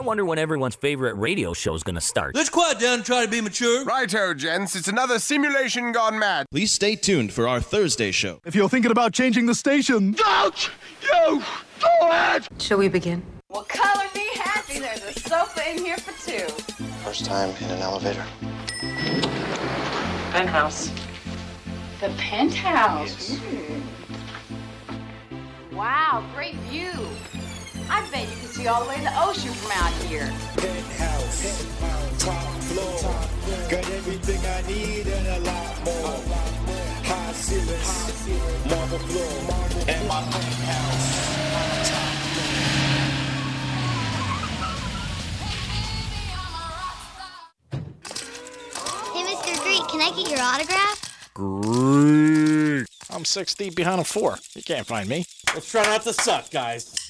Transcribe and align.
I 0.00 0.02
wonder 0.02 0.24
when 0.24 0.38
everyone's 0.38 0.76
favorite 0.76 1.12
radio 1.18 1.52
show 1.52 1.74
is 1.74 1.82
going 1.82 1.96
to 1.96 2.00
start. 2.00 2.34
Let's 2.34 2.48
quiet 2.48 2.78
down 2.78 2.94
and 2.94 3.04
try 3.04 3.22
to 3.22 3.30
be 3.30 3.42
mature. 3.42 3.84
Righto, 3.84 4.32
gents. 4.32 4.74
It's 4.74 4.88
another 4.88 5.18
simulation 5.18 5.92
gone 5.92 6.18
mad. 6.18 6.46
Please 6.50 6.72
stay 6.72 6.96
tuned 6.96 7.34
for 7.34 7.46
our 7.46 7.60
Thursday 7.60 8.10
show. 8.10 8.40
If 8.46 8.54
you're 8.54 8.70
thinking 8.70 8.92
about 8.92 9.12
changing 9.12 9.44
the 9.44 9.54
station, 9.54 10.12
Don't 10.12 10.70
you 11.02 11.42
do 11.42 11.42
it! 11.82 12.48
Shall 12.58 12.78
we 12.78 12.88
begin? 12.88 13.22
Well, 13.50 13.64
color 13.64 14.06
me 14.14 14.26
happy. 14.36 14.78
There's 14.78 15.04
a 15.04 15.12
sofa 15.20 15.68
in 15.70 15.76
here 15.76 15.98
for 15.98 16.12
two. 16.26 16.48
First 17.04 17.26
time 17.26 17.50
in 17.60 17.70
an 17.70 17.82
elevator. 17.82 18.24
Penthouse. 20.30 20.90
The 22.00 22.08
penthouse. 22.16 23.32
Mm. 23.32 23.82
Wow, 25.72 26.24
great 26.34 26.54
view. 26.70 26.88
I 27.92 28.08
bet 28.12 28.22
you 28.30 28.36
can 28.36 28.48
see 28.48 28.66
all 28.68 28.84
the 28.84 28.88
way 28.88 28.96
to 28.98 29.02
the 29.02 29.20
ocean 29.20 29.52
from 29.52 29.72
out 29.72 29.92
here. 30.04 30.32
Penthouse, 30.56 31.66
top 32.18 32.62
floor, 32.70 33.12
got 33.68 33.90
everything 33.90 34.38
I 34.46 34.62
need 34.68 35.08
and 35.08 35.26
a 35.26 35.40
lot 35.40 35.84
more. 35.84 36.22
High 37.02 37.32
ceilings, 37.32 38.28
marble 38.70 38.98
floor, 39.10 39.32
and 39.88 40.06
my 40.06 40.22
penthouse. 40.22 41.30
Hey, 49.12 49.22
Mr. 49.26 49.62
Greek, 49.64 49.88
can 49.88 50.00
I 50.00 50.12
get 50.16 50.30
your 50.30 50.40
autograph? 50.40 51.30
Great. 51.34 52.86
I'm 53.10 53.24
six 53.24 53.56
deep 53.56 53.74
behind 53.74 54.00
a 54.00 54.04
four. 54.04 54.38
You 54.54 54.62
can't 54.62 54.86
find 54.86 55.08
me. 55.08 55.24
Let's 55.52 55.68
try 55.68 55.82
not 55.82 56.02
to 56.02 56.12
suck, 56.12 56.52
guys. 56.52 57.09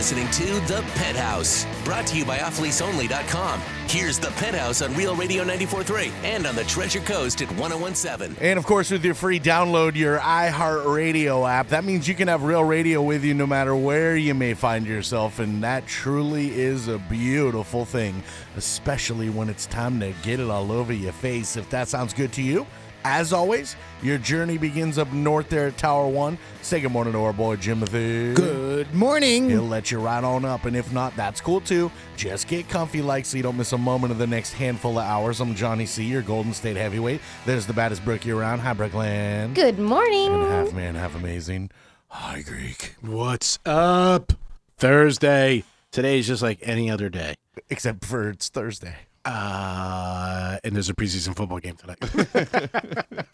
listening 0.00 0.30
to 0.30 0.46
The 0.66 0.80
Penthouse, 0.94 1.66
brought 1.84 2.06
to 2.06 2.16
you 2.16 2.24
by 2.24 2.38
offleaseonly.com. 2.38 3.60
Here's 3.86 4.18
The 4.18 4.30
Penthouse 4.30 4.80
on 4.80 4.94
Real 4.94 5.14
Radio 5.14 5.44
94.3 5.44 6.10
and 6.24 6.46
on 6.46 6.56
the 6.56 6.64
Treasure 6.64 7.00
Coast 7.00 7.42
at 7.42 7.48
1017. 7.50 8.34
And 8.40 8.58
of 8.58 8.64
course, 8.64 8.90
with 8.90 9.04
your 9.04 9.12
free 9.12 9.38
download 9.38 9.96
your 9.96 10.18
iHeartRadio 10.18 11.46
app, 11.46 11.68
that 11.68 11.84
means 11.84 12.08
you 12.08 12.14
can 12.14 12.28
have 12.28 12.44
real 12.44 12.64
radio 12.64 13.02
with 13.02 13.24
you 13.24 13.34
no 13.34 13.46
matter 13.46 13.76
where 13.76 14.16
you 14.16 14.32
may 14.32 14.54
find 14.54 14.86
yourself. 14.86 15.38
And 15.38 15.62
that 15.62 15.86
truly 15.86 16.58
is 16.58 16.88
a 16.88 16.96
beautiful 16.96 17.84
thing, 17.84 18.22
especially 18.56 19.28
when 19.28 19.50
it's 19.50 19.66
time 19.66 20.00
to 20.00 20.14
get 20.22 20.40
it 20.40 20.48
all 20.48 20.72
over 20.72 20.94
your 20.94 21.12
face. 21.12 21.58
If 21.58 21.68
that 21.68 21.88
sounds 21.88 22.14
good 22.14 22.32
to 22.32 22.42
you, 22.42 22.66
as 23.04 23.32
always, 23.32 23.76
your 24.02 24.18
journey 24.18 24.58
begins 24.58 24.98
up 24.98 25.12
north 25.12 25.48
there 25.48 25.68
at 25.68 25.76
Tower 25.76 26.08
One. 26.08 26.38
Say 26.62 26.80
good 26.80 26.92
morning 26.92 27.12
to 27.14 27.20
our 27.20 27.32
boy 27.32 27.56
Jimothy. 27.56 28.34
Good 28.34 28.94
morning. 28.94 29.48
He'll 29.48 29.62
let 29.62 29.90
you 29.90 29.98
ride 29.98 30.24
on 30.24 30.44
up, 30.44 30.64
and 30.64 30.76
if 30.76 30.92
not, 30.92 31.14
that's 31.16 31.40
cool 31.40 31.60
too. 31.60 31.90
Just 32.16 32.48
get 32.48 32.68
comfy, 32.68 33.02
like, 33.02 33.24
so 33.24 33.36
you 33.36 33.42
don't 33.42 33.56
miss 33.56 33.72
a 33.72 33.78
moment 33.78 34.12
of 34.12 34.18
the 34.18 34.26
next 34.26 34.52
handful 34.52 34.98
of 34.98 35.04
hours. 35.04 35.40
I'm 35.40 35.54
Johnny 35.54 35.86
C, 35.86 36.04
your 36.04 36.22
Golden 36.22 36.52
State 36.52 36.76
heavyweight. 36.76 37.20
There's 37.46 37.66
the 37.66 37.72
baddest 37.72 38.04
Brookie 38.04 38.30
around. 38.30 38.60
Hi, 38.60 38.74
Brookland. 38.74 39.54
Good 39.54 39.78
morning. 39.78 40.32
And 40.32 40.44
half 40.44 40.72
man, 40.72 40.94
half 40.94 41.14
amazing. 41.14 41.70
Hi, 42.08 42.42
Greek. 42.42 42.96
What's 43.00 43.58
up? 43.64 44.32
Thursday. 44.78 45.64
Today's 45.92 46.26
just 46.26 46.42
like 46.42 46.58
any 46.62 46.90
other 46.90 47.08
day. 47.08 47.34
Except 47.68 48.04
for 48.04 48.30
it's 48.30 48.48
Thursday. 48.48 48.94
Uh, 49.24 50.58
and 50.64 50.74
there's 50.74 50.88
a 50.88 50.94
preseason 50.94 51.36
football 51.36 51.58
game 51.58 51.76
tonight. 51.76 51.98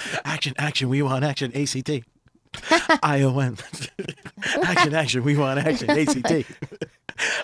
action, 0.25 0.53
action, 0.59 0.89
we 0.89 1.03
want 1.03 1.25
action, 1.25 1.53
ACT. 1.55 1.91
ION. 3.03 3.57
action, 4.63 4.95
action, 4.95 5.25
we 5.25 5.37
want 5.37 5.59
action, 5.65 5.91
ACT. 5.91 6.47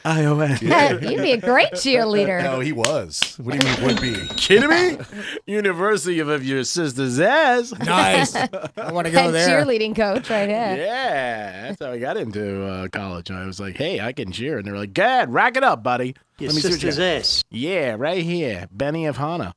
ION. 0.04 0.50
You'd 0.60 1.00
be 1.22 1.32
a 1.32 1.36
great 1.40 1.72
cheerleader. 1.72 2.42
No, 2.42 2.60
he 2.60 2.72
was. 2.72 3.36
What 3.42 3.58
do 3.58 3.66
you 3.66 3.74
mean 3.76 3.86
would 3.86 4.00
be? 4.00 4.26
Kidding 4.36 4.68
me? 4.70 4.98
University 5.46 6.18
of, 6.20 6.28
of 6.28 6.44
your 6.44 6.64
sister's 6.64 7.18
ass. 7.20 7.72
Nice. 7.78 8.34
I 8.76 8.92
want 8.92 9.06
to 9.06 9.12
go 9.12 9.22
Head 9.24 9.34
there. 9.34 9.64
cheerleading 9.64 9.94
coach 9.96 10.28
right 10.30 10.48
here. 10.48 10.76
Yeah, 10.76 11.68
that's 11.68 11.82
how 11.82 11.92
I 11.92 11.98
got 11.98 12.16
into 12.16 12.64
uh, 12.66 12.88
college. 12.88 13.30
I 13.30 13.46
was 13.46 13.60
like, 13.60 13.76
"Hey, 13.76 14.00
I 14.00 14.12
can 14.12 14.32
cheer," 14.32 14.58
and 14.58 14.66
they're 14.66 14.76
like, 14.76 14.92
"Gad, 14.92 15.32
rack 15.32 15.56
it 15.56 15.64
up, 15.64 15.82
buddy." 15.82 16.14
Your 16.38 16.50
see 16.50 16.56
what 16.56 16.64
you 16.64 16.70
sister's 16.72 16.98
ass. 16.98 17.44
Yeah, 17.50 17.94
right 17.98 18.22
here, 18.22 18.66
Benny 18.72 19.06
of 19.06 19.16
Hana. 19.16 19.54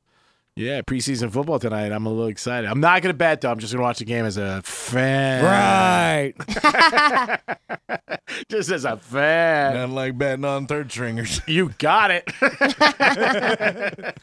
Yeah, 0.58 0.80
preseason 0.80 1.30
football 1.30 1.58
tonight. 1.58 1.92
I'm 1.92 2.06
a 2.06 2.08
little 2.08 2.28
excited. 2.28 2.70
I'm 2.70 2.80
not 2.80 3.02
gonna 3.02 3.12
bet 3.12 3.42
though. 3.42 3.50
I'm 3.50 3.58
just 3.58 3.74
gonna 3.74 3.82
watch 3.82 3.98
the 3.98 4.06
game 4.06 4.24
as 4.24 4.38
a 4.38 4.62
fan. 4.62 5.44
Right. 5.44 6.32
Just 8.48 8.70
as 8.70 8.86
a 8.86 8.96
fan. 8.96 9.74
Nothing 9.74 9.94
like 9.94 10.16
betting 10.16 10.46
on 10.46 10.66
third 10.66 10.90
stringers. 10.90 11.42
You 11.46 11.74
got 11.78 12.10
it. 12.10 12.24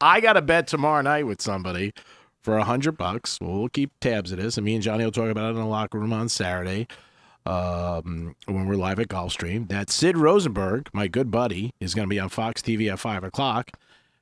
I 0.00 0.20
got 0.20 0.36
a 0.36 0.42
bet 0.42 0.66
tomorrow 0.66 1.00
night 1.02 1.26
with 1.26 1.40
somebody 1.40 1.94
for 2.42 2.58
a 2.58 2.64
hundred 2.64 2.98
bucks. 2.98 3.38
We'll 3.40 3.68
keep 3.68 3.90
tabs 4.00 4.32
of 4.32 4.38
this, 4.38 4.58
and 4.58 4.64
me 4.66 4.74
and 4.74 4.82
Johnny 4.82 5.04
will 5.04 5.12
talk 5.12 5.30
about 5.30 5.46
it 5.46 5.56
in 5.56 5.56
the 5.56 5.64
locker 5.64 5.98
room 5.98 6.12
on 6.12 6.28
Saturday 6.28 6.88
um, 7.46 8.34
when 8.46 8.66
we're 8.66 8.76
live 8.76 9.00
at 9.00 9.08
Gulfstream. 9.08 9.68
That 9.68 9.88
Sid 9.90 10.16
Rosenberg, 10.18 10.88
my 10.92 11.08
good 11.08 11.30
buddy, 11.30 11.72
is 11.80 11.94
going 11.94 12.06
to 12.06 12.10
be 12.10 12.20
on 12.20 12.28
Fox 12.28 12.60
TV 12.62 12.92
at 12.92 12.98
five 12.98 13.24
o'clock, 13.24 13.70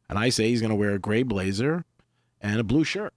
and 0.08 0.18
I 0.18 0.28
say 0.30 0.48
he's 0.48 0.60
going 0.60 0.70
to 0.70 0.76
wear 0.76 0.90
a 0.94 0.98
gray 0.98 1.22
blazer 1.22 1.84
and 2.40 2.58
a 2.60 2.64
blue 2.64 2.84
shirt. 2.84 3.12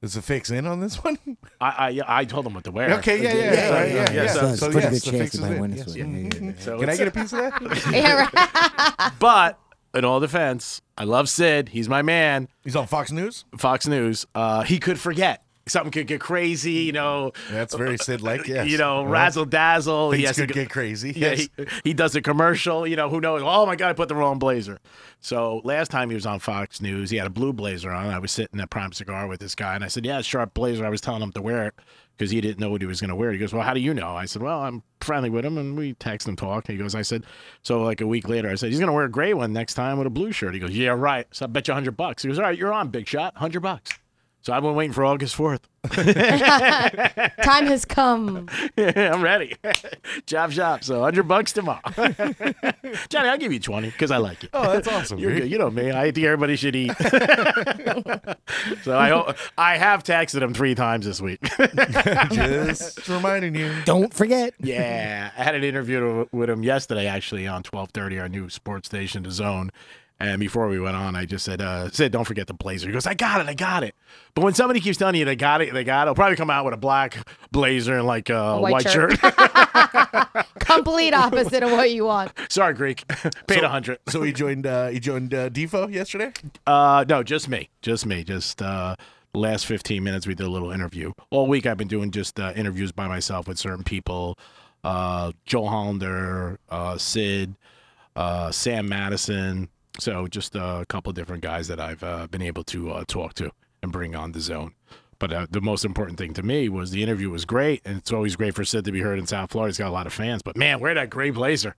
Is 0.00 0.14
the 0.14 0.22
fix 0.22 0.50
in 0.50 0.66
on 0.66 0.80
this 0.80 0.96
one? 1.04 1.16
I 1.60 2.00
I, 2.06 2.20
I 2.20 2.24
told 2.24 2.44
him 2.46 2.54
what 2.54 2.64
to 2.64 2.72
wear. 2.72 2.94
Okay, 2.98 3.22
yeah, 3.22 3.34
yeah, 3.34 3.38
Yeah, 3.38 3.52
yeah, 3.52 3.84
yeah, 3.84 3.94
yeah. 3.94 4.12
yeah. 4.12 4.22
yeah. 4.24 4.26
So 4.32 4.40
So, 4.40 4.48
it's 4.48 4.60
so 4.60 4.70
pretty 4.72 4.86
yes, 4.88 5.04
good 5.04 5.12
the 5.14 5.18
chance 5.18 5.22
fix 5.22 5.36
he 5.36 5.44
is 5.44 5.50
in. 5.50 5.60
win 5.60 5.70
this 5.70 5.78
Yes. 5.78 5.88
one. 5.88 6.14
Yeah, 6.24 6.30
yeah, 6.40 6.44
yeah. 6.50 6.52
So 6.58 6.80
Can 6.80 6.88
I 6.90 6.96
get 6.96 7.08
a 7.08 7.10
piece 7.12 7.32
of 7.32 7.38
that? 7.38 7.86
Yeah, 7.92 8.28
right. 8.34 9.12
But 9.20 9.60
in 9.94 10.04
all 10.04 10.18
defense, 10.18 10.82
I 10.98 11.04
love 11.04 11.28
Sid. 11.28 11.68
He's 11.68 11.88
my 11.88 12.02
man. 12.02 12.48
He's 12.64 12.74
on 12.74 12.88
Fox 12.88 13.12
News. 13.12 13.44
Fox 13.58 13.86
News. 13.86 14.26
Uh, 14.34 14.62
he 14.62 14.80
could 14.80 14.98
forget. 14.98 15.44
Something 15.68 15.92
could 15.92 16.06
get 16.08 16.20
crazy, 16.20 16.72
you 16.72 16.92
know. 16.92 17.32
That's 17.50 17.74
very 17.74 17.96
Sid-like. 17.96 18.48
Yes. 18.48 18.68
You 18.68 18.78
know, 18.78 19.02
Uh-huh. 19.02 19.10
razzle 19.10 19.44
dazzle. 19.44 20.10
Things 20.10 20.20
he 20.20 20.26
has 20.26 20.36
could 20.36 20.48
go- 20.48 20.54
get 20.54 20.70
crazy. 20.70 21.12
Yeah, 21.14 21.30
Yes. 21.34 21.48
he, 21.56 21.66
he 21.84 21.94
does 21.94 22.16
a 22.16 22.20
commercial. 22.20 22.86
You 22.86 22.96
know, 22.96 23.08
who 23.08 23.20
knows? 23.20 23.42
Oh 23.44 23.64
my 23.64 23.76
God, 23.76 23.90
I 23.90 23.92
put 23.92 24.08
the 24.08 24.16
wrong 24.16 24.38
blazer. 24.40 24.80
So 25.20 25.60
last 25.62 25.90
time 25.92 26.08
he 26.10 26.14
was 26.16 26.26
on 26.26 26.40
Fox 26.40 26.80
News, 26.80 27.10
he 27.10 27.16
had 27.16 27.26
a 27.28 27.30
blue 27.30 27.52
blazer 27.52 27.92
on. 27.92 28.06
I 28.08 28.18
was 28.18 28.32
sitting 28.32 28.58
at 28.60 28.70
Prime 28.70 28.92
Cigar 28.92 29.28
with 29.28 29.38
this 29.40 29.54
guy, 29.54 29.76
and 29.76 29.84
I 29.84 29.86
said, 29.88 30.04
"Yeah, 30.04 30.20
sharp 30.20 30.52
blazer." 30.52 30.84
I 30.84 30.88
was 30.88 31.00
telling 31.00 31.22
him 31.22 31.30
to 31.32 31.42
wear 31.42 31.66
it 31.68 31.74
because 32.16 32.32
he 32.32 32.40
didn't 32.40 32.58
know 32.58 32.70
what 32.70 32.80
he 32.80 32.86
was 32.88 33.00
going 33.00 33.10
to 33.10 33.14
wear. 33.14 33.30
He 33.30 33.38
goes, 33.38 33.52
"Well, 33.52 33.62
how 33.62 33.72
do 33.72 33.78
you 33.78 33.94
know?" 33.94 34.16
I 34.16 34.24
said, 34.24 34.42
"Well, 34.42 34.62
I'm 34.62 34.82
friendly 35.00 35.30
with 35.30 35.44
him, 35.44 35.58
and 35.58 35.76
we 35.78 35.92
text 35.94 36.26
and 36.26 36.36
talk." 36.36 36.66
He 36.66 36.76
goes, 36.76 36.96
"I 36.96 37.02
said, 37.02 37.22
so 37.62 37.82
like 37.82 38.00
a 38.00 38.06
week 38.06 38.28
later, 38.28 38.50
I 38.50 38.56
said 38.56 38.70
he's 38.70 38.80
going 38.80 38.88
to 38.88 38.92
wear 38.92 39.04
a 39.04 39.08
gray 39.10 39.32
one 39.32 39.52
next 39.52 39.74
time 39.74 39.98
with 39.98 40.08
a 40.08 40.10
blue 40.10 40.32
shirt." 40.32 40.54
He 40.54 40.60
goes, 40.60 40.76
"Yeah, 40.76 40.88
right." 40.90 41.28
So 41.30 41.44
I 41.44 41.48
bet 41.48 41.68
you 41.68 41.74
hundred 41.74 41.96
bucks. 41.96 42.24
He 42.24 42.28
goes, 42.28 42.38
"All 42.40 42.44
right, 42.44 42.58
you're 42.58 42.72
on, 42.72 42.88
big 42.88 43.06
shot, 43.06 43.36
hundred 43.36 43.60
bucks." 43.60 43.92
So 44.42 44.52
I've 44.52 44.62
been 44.62 44.74
waiting 44.74 44.92
for 44.92 45.04
August 45.04 45.36
fourth. 45.36 45.68
Time 45.84 47.66
has 47.66 47.84
come. 47.84 48.48
Yeah, 48.76 49.12
I'm 49.14 49.22
ready. 49.22 49.54
chop 50.26 50.50
shop. 50.50 50.82
So 50.82 51.00
hundred 51.00 51.28
bucks 51.28 51.52
tomorrow. 51.52 51.80
Johnny, 53.08 53.28
I'll 53.28 53.38
give 53.38 53.52
you 53.52 53.60
twenty 53.60 53.90
because 53.90 54.10
I 54.10 54.16
like 54.16 54.42
you. 54.42 54.48
Oh, 54.52 54.72
that's 54.72 54.88
awesome. 54.88 55.20
You're 55.20 55.34
good. 55.38 55.50
You 55.50 55.58
know 55.58 55.70
me. 55.70 55.92
I 55.92 56.10
think 56.10 56.26
everybody 56.26 56.56
should 56.56 56.74
eat. 56.74 56.92
so 58.82 58.98
I 58.98 59.10
hope, 59.10 59.36
I 59.56 59.76
have 59.76 60.02
texted 60.02 60.42
him 60.42 60.54
three 60.54 60.74
times 60.74 61.06
this 61.06 61.20
week. 61.20 61.40
Just 62.32 63.08
reminding 63.08 63.54
you. 63.54 63.72
Don't 63.84 64.12
forget. 64.12 64.54
yeah, 64.58 65.30
I 65.36 65.42
had 65.42 65.54
an 65.54 65.62
interview 65.62 66.26
with 66.32 66.50
him 66.50 66.64
yesterday, 66.64 67.06
actually 67.06 67.46
on 67.46 67.62
twelve 67.62 67.90
thirty, 67.92 68.18
our 68.18 68.28
new 68.28 68.48
sports 68.50 68.88
station, 68.88 69.22
The 69.22 69.30
Zone. 69.30 69.70
And 70.22 70.38
before 70.38 70.68
we 70.68 70.78
went 70.78 70.94
on, 70.94 71.16
I 71.16 71.26
just 71.26 71.44
said, 71.44 71.60
uh, 71.60 71.90
said, 71.90 72.12
don't 72.12 72.24
forget 72.24 72.46
the 72.46 72.54
blazer. 72.54 72.86
He 72.86 72.92
goes, 72.92 73.08
I 73.08 73.14
got 73.14 73.40
it, 73.40 73.48
I 73.48 73.54
got 73.54 73.82
it. 73.82 73.96
But 74.36 74.44
when 74.44 74.54
somebody 74.54 74.78
keeps 74.78 74.96
telling 74.96 75.16
you 75.16 75.24
they 75.24 75.34
got 75.34 75.60
it, 75.62 75.74
they 75.74 75.82
got 75.82 76.02
it, 76.02 76.04
it'll 76.04 76.14
probably 76.14 76.36
come 76.36 76.48
out 76.48 76.64
with 76.64 76.74
a 76.74 76.76
black 76.76 77.26
blazer 77.50 77.98
and 77.98 78.06
like 78.06 78.30
a 78.30 78.56
white 78.56 78.72
white, 78.72 78.88
shirt. 78.88 79.18
shirt. 79.18 80.46
Complete 80.60 81.12
opposite 81.12 81.64
of 81.64 81.72
what 81.72 81.90
you 81.90 82.04
want. 82.04 82.30
Sorry, 82.48 82.72
Greek. 82.72 83.04
Paid 83.48 83.64
a 83.64 83.68
hundred. 83.68 83.98
So 84.10 84.22
he 84.22 84.32
joined. 84.32 84.64
Uh, 84.64 84.88
he 84.88 85.00
joined 85.00 85.34
uh, 85.34 85.50
Defo 85.50 85.92
yesterday. 85.92 86.32
Uh, 86.68 87.04
no, 87.08 87.24
just 87.24 87.48
me, 87.48 87.68
just 87.82 88.06
me. 88.06 88.22
Just 88.22 88.62
uh, 88.62 88.94
last 89.34 89.66
fifteen 89.66 90.04
minutes, 90.04 90.24
we 90.28 90.36
did 90.36 90.46
a 90.46 90.50
little 90.50 90.70
interview. 90.70 91.12
All 91.30 91.48
week, 91.48 91.66
I've 91.66 91.78
been 91.78 91.88
doing 91.88 92.12
just 92.12 92.38
uh, 92.38 92.52
interviews 92.54 92.92
by 92.92 93.08
myself 93.08 93.48
with 93.48 93.58
certain 93.58 93.82
people. 93.82 94.38
Uh, 94.84 95.32
Joel 95.46 95.68
Hollander, 95.68 96.60
uh, 96.68 96.96
Sid, 96.96 97.56
uh, 98.14 98.52
Sam 98.52 98.88
Madison. 98.88 99.68
So 99.98 100.26
just 100.26 100.54
a 100.56 100.84
couple 100.88 101.10
of 101.10 101.16
different 101.16 101.42
guys 101.42 101.68
that 101.68 101.78
I've 101.78 102.02
uh, 102.02 102.26
been 102.26 102.42
able 102.42 102.64
to 102.64 102.90
uh, 102.90 103.04
talk 103.06 103.34
to 103.34 103.50
and 103.82 103.92
bring 103.92 104.14
on 104.14 104.32
the 104.32 104.40
zone. 104.40 104.74
But 105.18 105.32
uh, 105.32 105.46
the 105.50 105.60
most 105.60 105.84
important 105.84 106.18
thing 106.18 106.34
to 106.34 106.42
me 106.42 106.68
was 106.68 106.90
the 106.90 107.02
interview 107.02 107.30
was 107.30 107.44
great, 107.44 107.80
and 107.84 107.98
it's 107.98 108.12
always 108.12 108.34
great 108.34 108.54
for 108.54 108.64
Sid 108.64 108.84
to 108.86 108.92
be 108.92 109.00
heard 109.00 109.20
in 109.20 109.26
South 109.26 109.52
Florida. 109.52 109.68
He's 109.68 109.78
got 109.78 109.88
a 109.88 109.92
lot 109.92 110.06
of 110.06 110.12
fans. 110.12 110.42
But 110.42 110.56
man, 110.56 110.80
wear 110.80 110.94
that 110.94 111.10
gray 111.10 111.30
blazer. 111.30 111.76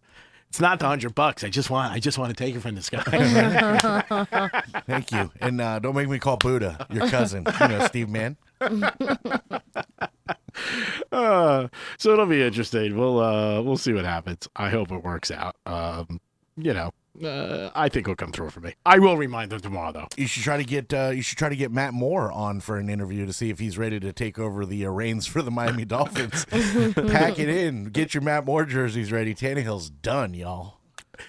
It's 0.48 0.60
not 0.60 0.78
the 0.78 0.86
hundred 0.86 1.14
bucks. 1.14 1.44
I 1.44 1.50
just 1.50 1.68
want, 1.68 1.92
I 1.92 1.98
just 1.98 2.16
want 2.16 2.30
to 2.30 2.36
take 2.36 2.54
it 2.54 2.60
from 2.60 2.76
this 2.76 2.88
guy. 2.88 3.02
Thank 4.86 5.10
you. 5.12 5.30
And 5.40 5.60
uh, 5.60 5.80
don't 5.80 5.96
make 5.96 6.08
me 6.08 6.18
call 6.18 6.36
Buddha 6.36 6.86
your 6.90 7.08
cousin. 7.08 7.44
You 7.60 7.68
know, 7.68 7.86
Steve 7.86 8.08
Mann. 8.08 8.36
uh, 11.12 11.68
so 11.98 12.12
it'll 12.12 12.26
be 12.26 12.40
interesting. 12.42 12.96
We'll 12.96 13.18
uh, 13.20 13.60
we'll 13.62 13.76
see 13.76 13.92
what 13.92 14.04
happens. 14.04 14.48
I 14.54 14.70
hope 14.70 14.92
it 14.92 15.02
works 15.02 15.30
out. 15.30 15.56
Um, 15.66 16.20
you 16.56 16.72
know, 16.72 16.92
uh, 17.22 17.70
I 17.74 17.88
think 17.88 18.06
it'll 18.06 18.16
come 18.16 18.32
through 18.32 18.50
for 18.50 18.60
me. 18.60 18.74
I 18.84 18.98
will 18.98 19.16
remind 19.16 19.50
them 19.52 19.60
tomorrow, 19.60 19.92
though. 19.92 20.08
You 20.16 20.26
should 20.26 20.42
try 20.42 20.56
to 20.56 20.64
get 20.64 20.92
uh, 20.92 21.10
you 21.14 21.22
should 21.22 21.38
try 21.38 21.48
to 21.48 21.56
get 21.56 21.70
Matt 21.70 21.94
Moore 21.94 22.32
on 22.32 22.60
for 22.60 22.78
an 22.78 22.88
interview 22.88 23.26
to 23.26 23.32
see 23.32 23.50
if 23.50 23.58
he's 23.58 23.78
ready 23.78 24.00
to 24.00 24.12
take 24.12 24.38
over 24.38 24.66
the 24.66 24.86
uh, 24.86 24.90
reins 24.90 25.26
for 25.26 25.42
the 25.42 25.50
Miami 25.50 25.84
Dolphins. 25.86 26.44
Pack 26.46 27.38
it 27.38 27.48
in. 27.48 27.84
Get 27.86 28.14
your 28.14 28.22
Matt 28.22 28.44
Moore 28.46 28.64
jerseys 28.64 29.12
ready. 29.12 29.34
Tannehill's 29.34 29.90
done, 29.90 30.34
y'all. 30.34 30.78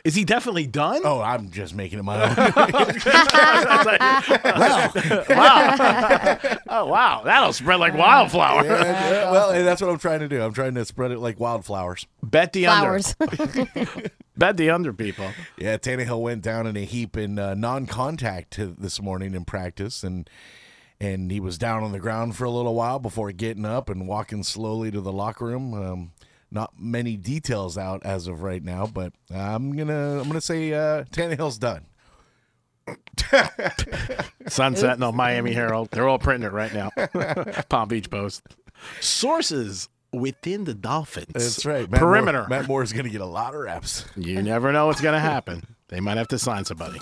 Is 0.03 0.15
he 0.15 0.23
definitely 0.23 0.67
done? 0.67 1.01
Oh, 1.03 1.21
I'm 1.21 1.51
just 1.51 1.75
making 1.75 1.99
it 1.99 2.03
my 2.03 2.23
own. 2.23 2.35
wow. 5.29 6.37
oh 6.69 6.85
wow, 6.85 7.21
that'll 7.23 7.53
spread 7.53 7.79
like 7.79 7.93
wildflower. 7.93 8.65
Yeah, 8.65 8.83
yeah, 8.83 9.31
well, 9.31 9.51
and 9.51 9.65
that's 9.65 9.81
what 9.81 9.89
I'm 9.89 9.99
trying 9.99 10.19
to 10.19 10.27
do. 10.27 10.41
I'm 10.41 10.53
trying 10.53 10.75
to 10.75 10.85
spread 10.85 11.11
it 11.11 11.19
like 11.19 11.39
wildflowers. 11.39 12.07
Bet 12.23 12.53
the 12.53 12.65
Flowers. 12.65 13.15
under. 13.19 14.11
Bet 14.37 14.57
the 14.57 14.69
under, 14.69 14.91
people. 14.91 15.31
Yeah, 15.57 15.77
Tannehill 15.77 16.21
went 16.21 16.41
down 16.41 16.67
in 16.67 16.75
a 16.75 16.83
heap 16.83 17.15
in 17.15 17.39
uh, 17.39 17.53
non-contact 17.53 18.57
this 18.57 19.01
morning 19.01 19.33
in 19.33 19.45
practice, 19.45 20.03
and 20.03 20.29
and 20.99 21.31
he 21.31 21.39
was 21.39 21.57
down 21.57 21.83
on 21.83 21.91
the 21.91 21.99
ground 21.99 22.35
for 22.35 22.45
a 22.45 22.49
little 22.49 22.75
while 22.75 22.99
before 22.99 23.31
getting 23.31 23.65
up 23.65 23.89
and 23.89 24.07
walking 24.07 24.43
slowly 24.43 24.91
to 24.91 25.01
the 25.01 25.11
locker 25.11 25.45
room. 25.45 25.73
Um, 25.73 26.11
not 26.55 26.73
many 26.79 27.17
details 27.17 27.77
out 27.77 28.03
as 28.03 28.27
of 28.27 28.41
right 28.41 28.63
now, 28.63 28.87
but 28.87 29.13
I'm 29.31 29.75
gonna 29.75 30.21
I'm 30.21 30.27
gonna 30.27 30.41
say 30.41 30.73
uh, 30.73 31.03
Tannehill's 31.11 31.59
done. 31.59 31.85
Sun 34.47 34.75
Sentinel 34.75 35.11
Miami 35.11 35.53
Herald. 35.53 35.89
They're 35.91 36.07
all 36.07 36.17
printing 36.19 36.47
it 36.47 36.53
right 36.53 36.73
now. 36.73 36.89
Palm 37.69 37.89
Beach 37.89 38.09
Post. 38.09 38.43
Sources 39.01 39.89
within 40.13 40.63
the 40.63 40.73
Dolphins. 40.73 41.33
That's 41.33 41.65
right. 41.65 41.89
Matt 41.89 41.99
Perimeter. 41.99 42.39
Moore, 42.39 42.47
Matt 42.47 42.67
Moore's 42.67 42.93
gonna 42.93 43.09
get 43.09 43.21
a 43.21 43.25
lot 43.25 43.53
of 43.53 43.61
reps. 43.61 44.05
You 44.15 44.41
never 44.41 44.71
know 44.71 44.87
what's 44.87 45.01
going 45.01 45.13
to 45.13 45.19
happen. 45.19 45.63
They 45.89 45.99
might 45.99 46.17
have 46.17 46.29
to 46.29 46.39
sign 46.39 46.65
somebody. 46.65 46.99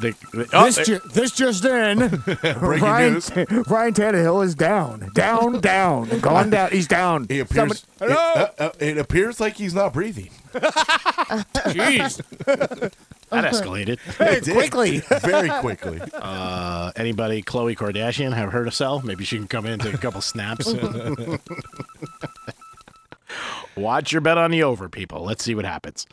They, 0.00 0.10
they- 0.32 0.46
oh, 0.52 0.64
this, 0.64 0.76
they- 0.76 0.84
ju- 0.84 1.00
this 1.12 1.30
just 1.32 1.64
in. 1.64 1.98
Ryan, 2.56 3.12
news. 3.14 3.30
Ryan 3.36 3.94
Tannehill 3.94 4.44
is 4.44 4.54
down. 4.54 5.10
Down, 5.14 5.60
down. 5.60 6.08
Gone 6.20 6.50
down. 6.50 6.70
He's 6.70 6.88
down. 6.88 7.26
He 7.28 7.40
appears. 7.40 7.84
Somebody- 7.98 8.12
it, 8.14 8.18
uh, 8.18 8.48
uh, 8.58 8.70
it 8.80 8.98
appears 8.98 9.40
like 9.40 9.56
he's 9.56 9.74
not 9.74 9.92
breathing. 9.92 10.30
Jeez. 10.52 12.16
that 12.46 12.92
escalated. 13.30 13.98
Hey, 14.18 14.38
It 14.38 14.44
quickly. 14.52 14.98
very 15.20 15.48
quickly. 15.60 16.00
Uh, 16.14 16.90
anybody, 16.96 17.42
Khloe 17.42 17.76
Kardashian, 17.76 18.32
have 18.34 18.52
her 18.52 18.64
to 18.64 18.70
sell? 18.72 19.00
Maybe 19.02 19.24
she 19.24 19.36
can 19.36 19.46
come 19.48 19.66
in 19.66 19.72
and 19.72 19.82
take 19.82 19.94
a 19.94 19.98
couple 19.98 20.20
snaps. 20.22 20.72
Watch 23.76 24.12
your 24.12 24.20
bet 24.20 24.36
on 24.38 24.50
the 24.50 24.62
over, 24.64 24.88
people. 24.88 25.22
Let's 25.24 25.44
see 25.44 25.54
what 25.54 25.64
happens. 25.64 26.06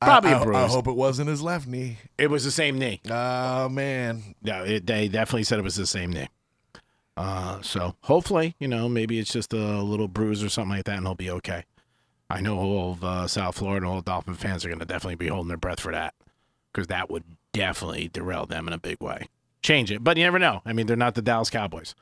Probably 0.00 0.32
I, 0.32 0.40
a 0.40 0.44
bruise. 0.44 0.56
I, 0.56 0.64
I 0.64 0.68
hope 0.68 0.86
it 0.86 0.96
wasn't 0.96 1.28
his 1.28 1.42
left 1.42 1.66
knee. 1.66 1.98
it 2.18 2.30
was 2.30 2.44
the 2.44 2.50
same 2.50 2.78
knee. 2.78 3.00
Oh 3.10 3.68
man, 3.68 4.34
No, 4.42 4.64
it, 4.64 4.86
they 4.86 5.08
definitely 5.08 5.44
said 5.44 5.58
it 5.58 5.62
was 5.62 5.76
the 5.76 5.86
same 5.86 6.12
knee. 6.12 6.28
Uh, 7.16 7.62
so 7.62 7.94
hopefully, 8.02 8.56
you 8.58 8.66
know, 8.66 8.88
maybe 8.88 9.18
it's 9.18 9.32
just 9.32 9.52
a 9.52 9.82
little 9.82 10.08
bruise 10.08 10.42
or 10.42 10.48
something 10.48 10.76
like 10.76 10.84
that, 10.84 10.96
and 10.96 11.06
he'll 11.06 11.14
be 11.14 11.30
okay. 11.30 11.64
I 12.28 12.40
know 12.40 12.58
all 12.58 12.92
of 12.92 13.04
uh, 13.04 13.28
South 13.28 13.56
Florida, 13.56 13.86
all 13.86 13.96
the 13.96 14.02
Dolphin 14.02 14.34
fans 14.34 14.64
are 14.64 14.68
going 14.68 14.80
to 14.80 14.84
definitely 14.84 15.14
be 15.16 15.28
holding 15.28 15.48
their 15.48 15.56
breath 15.56 15.80
for 15.80 15.92
that 15.92 16.14
because 16.72 16.88
that 16.88 17.10
would 17.10 17.24
definitely 17.52 18.08
derail 18.08 18.46
them 18.46 18.66
in 18.66 18.72
a 18.72 18.78
big 18.78 19.00
way. 19.00 19.28
Change 19.62 19.90
it, 19.92 20.02
but 20.02 20.16
you 20.16 20.24
never 20.24 20.38
know. 20.38 20.60
I 20.66 20.72
mean, 20.72 20.86
they're 20.86 20.96
not 20.96 21.14
the 21.14 21.22
Dallas 21.22 21.50
Cowboys. 21.50 21.94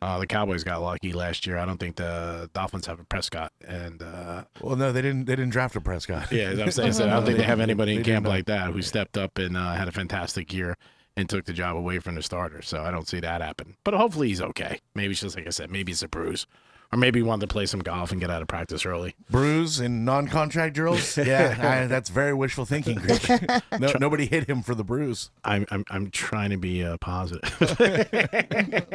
Uh, 0.00 0.18
the 0.18 0.26
Cowboys 0.26 0.62
got 0.62 0.80
lucky 0.80 1.12
last 1.12 1.46
year. 1.46 1.58
I 1.58 1.64
don't 1.66 1.78
think 1.78 1.96
the 1.96 2.48
Dolphins 2.52 2.86
have 2.86 3.00
a 3.00 3.04
Prescott, 3.04 3.52
and 3.66 4.00
uh, 4.00 4.44
Well, 4.60 4.76
no, 4.76 4.92
they 4.92 5.02
didn't. 5.02 5.24
They 5.24 5.34
didn't 5.34 5.50
draft 5.50 5.74
a 5.74 5.80
Prescott. 5.80 6.30
yeah, 6.30 6.50
I'm 6.50 6.70
saying, 6.70 6.92
so 6.94 7.06
I 7.06 7.10
don't 7.10 7.24
think 7.24 7.38
they 7.38 7.44
have 7.44 7.60
anybody 7.60 7.96
in 7.96 8.04
camp 8.04 8.26
like 8.26 8.46
that 8.46 8.70
who 8.70 8.80
stepped 8.82 9.18
up 9.18 9.38
and 9.38 9.56
uh, 9.56 9.74
had 9.74 9.88
a 9.88 9.92
fantastic 9.92 10.52
year 10.52 10.76
and 11.16 11.28
took 11.28 11.46
the 11.46 11.52
job 11.52 11.76
away 11.76 11.98
from 11.98 12.14
the 12.14 12.22
starter. 12.22 12.62
So 12.62 12.84
I 12.84 12.92
don't 12.92 13.08
see 13.08 13.18
that 13.20 13.40
happen. 13.42 13.76
But 13.82 13.94
hopefully 13.94 14.28
he's 14.28 14.40
okay. 14.40 14.78
Maybe 14.94 15.12
it's 15.12 15.20
just 15.20 15.34
like 15.36 15.48
I 15.48 15.50
said, 15.50 15.68
maybe 15.68 15.90
it's 15.90 16.02
a 16.02 16.08
bruise, 16.08 16.46
or 16.92 16.98
maybe 16.98 17.18
he 17.18 17.22
wanted 17.22 17.48
to 17.48 17.52
play 17.52 17.66
some 17.66 17.80
golf 17.80 18.12
and 18.12 18.20
get 18.20 18.30
out 18.30 18.40
of 18.42 18.48
practice 18.48 18.84
early. 18.86 19.14
Bruise 19.30 19.80
and 19.80 20.04
non-contract 20.04 20.74
drills. 20.74 21.16
Yeah, 21.28 21.56
I, 21.60 21.86
that's 21.86 22.10
very 22.10 22.32
wishful 22.34 22.64
thinking. 22.64 22.96
Greek. 22.96 23.28
No, 23.78 23.92
nobody 24.00 24.26
hit 24.26 24.48
him 24.48 24.62
for 24.62 24.74
the 24.74 24.84
bruise. 24.84 25.30
I'm 25.44 25.66
I'm 25.70 25.84
I'm 25.90 26.10
trying 26.10 26.50
to 26.50 26.56
be 26.56 26.82
uh, 26.82 26.96
positive. 26.98 27.42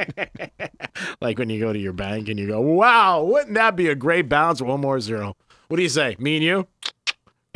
like 1.22 1.40
when 1.40 1.50
you 1.50 1.60
go 1.60 1.74
to 1.74 1.80
your 1.80 1.94
bank 1.94 2.30
and 2.30 2.40
you 2.40 2.48
go, 2.48 2.62
"Wow, 2.62 3.24
wouldn't 3.24 3.54
that 3.56 3.76
be 3.76 3.90
a 3.90 3.96
great 3.96 4.30
balance? 4.30 4.62
One 4.62 4.82
more 4.82 5.00
zero. 5.00 5.36
What 5.68 5.78
do 5.78 5.84
you 5.84 5.90
say? 5.90 6.16
Me 6.20 6.36
and 6.36 6.44
you 6.44 6.68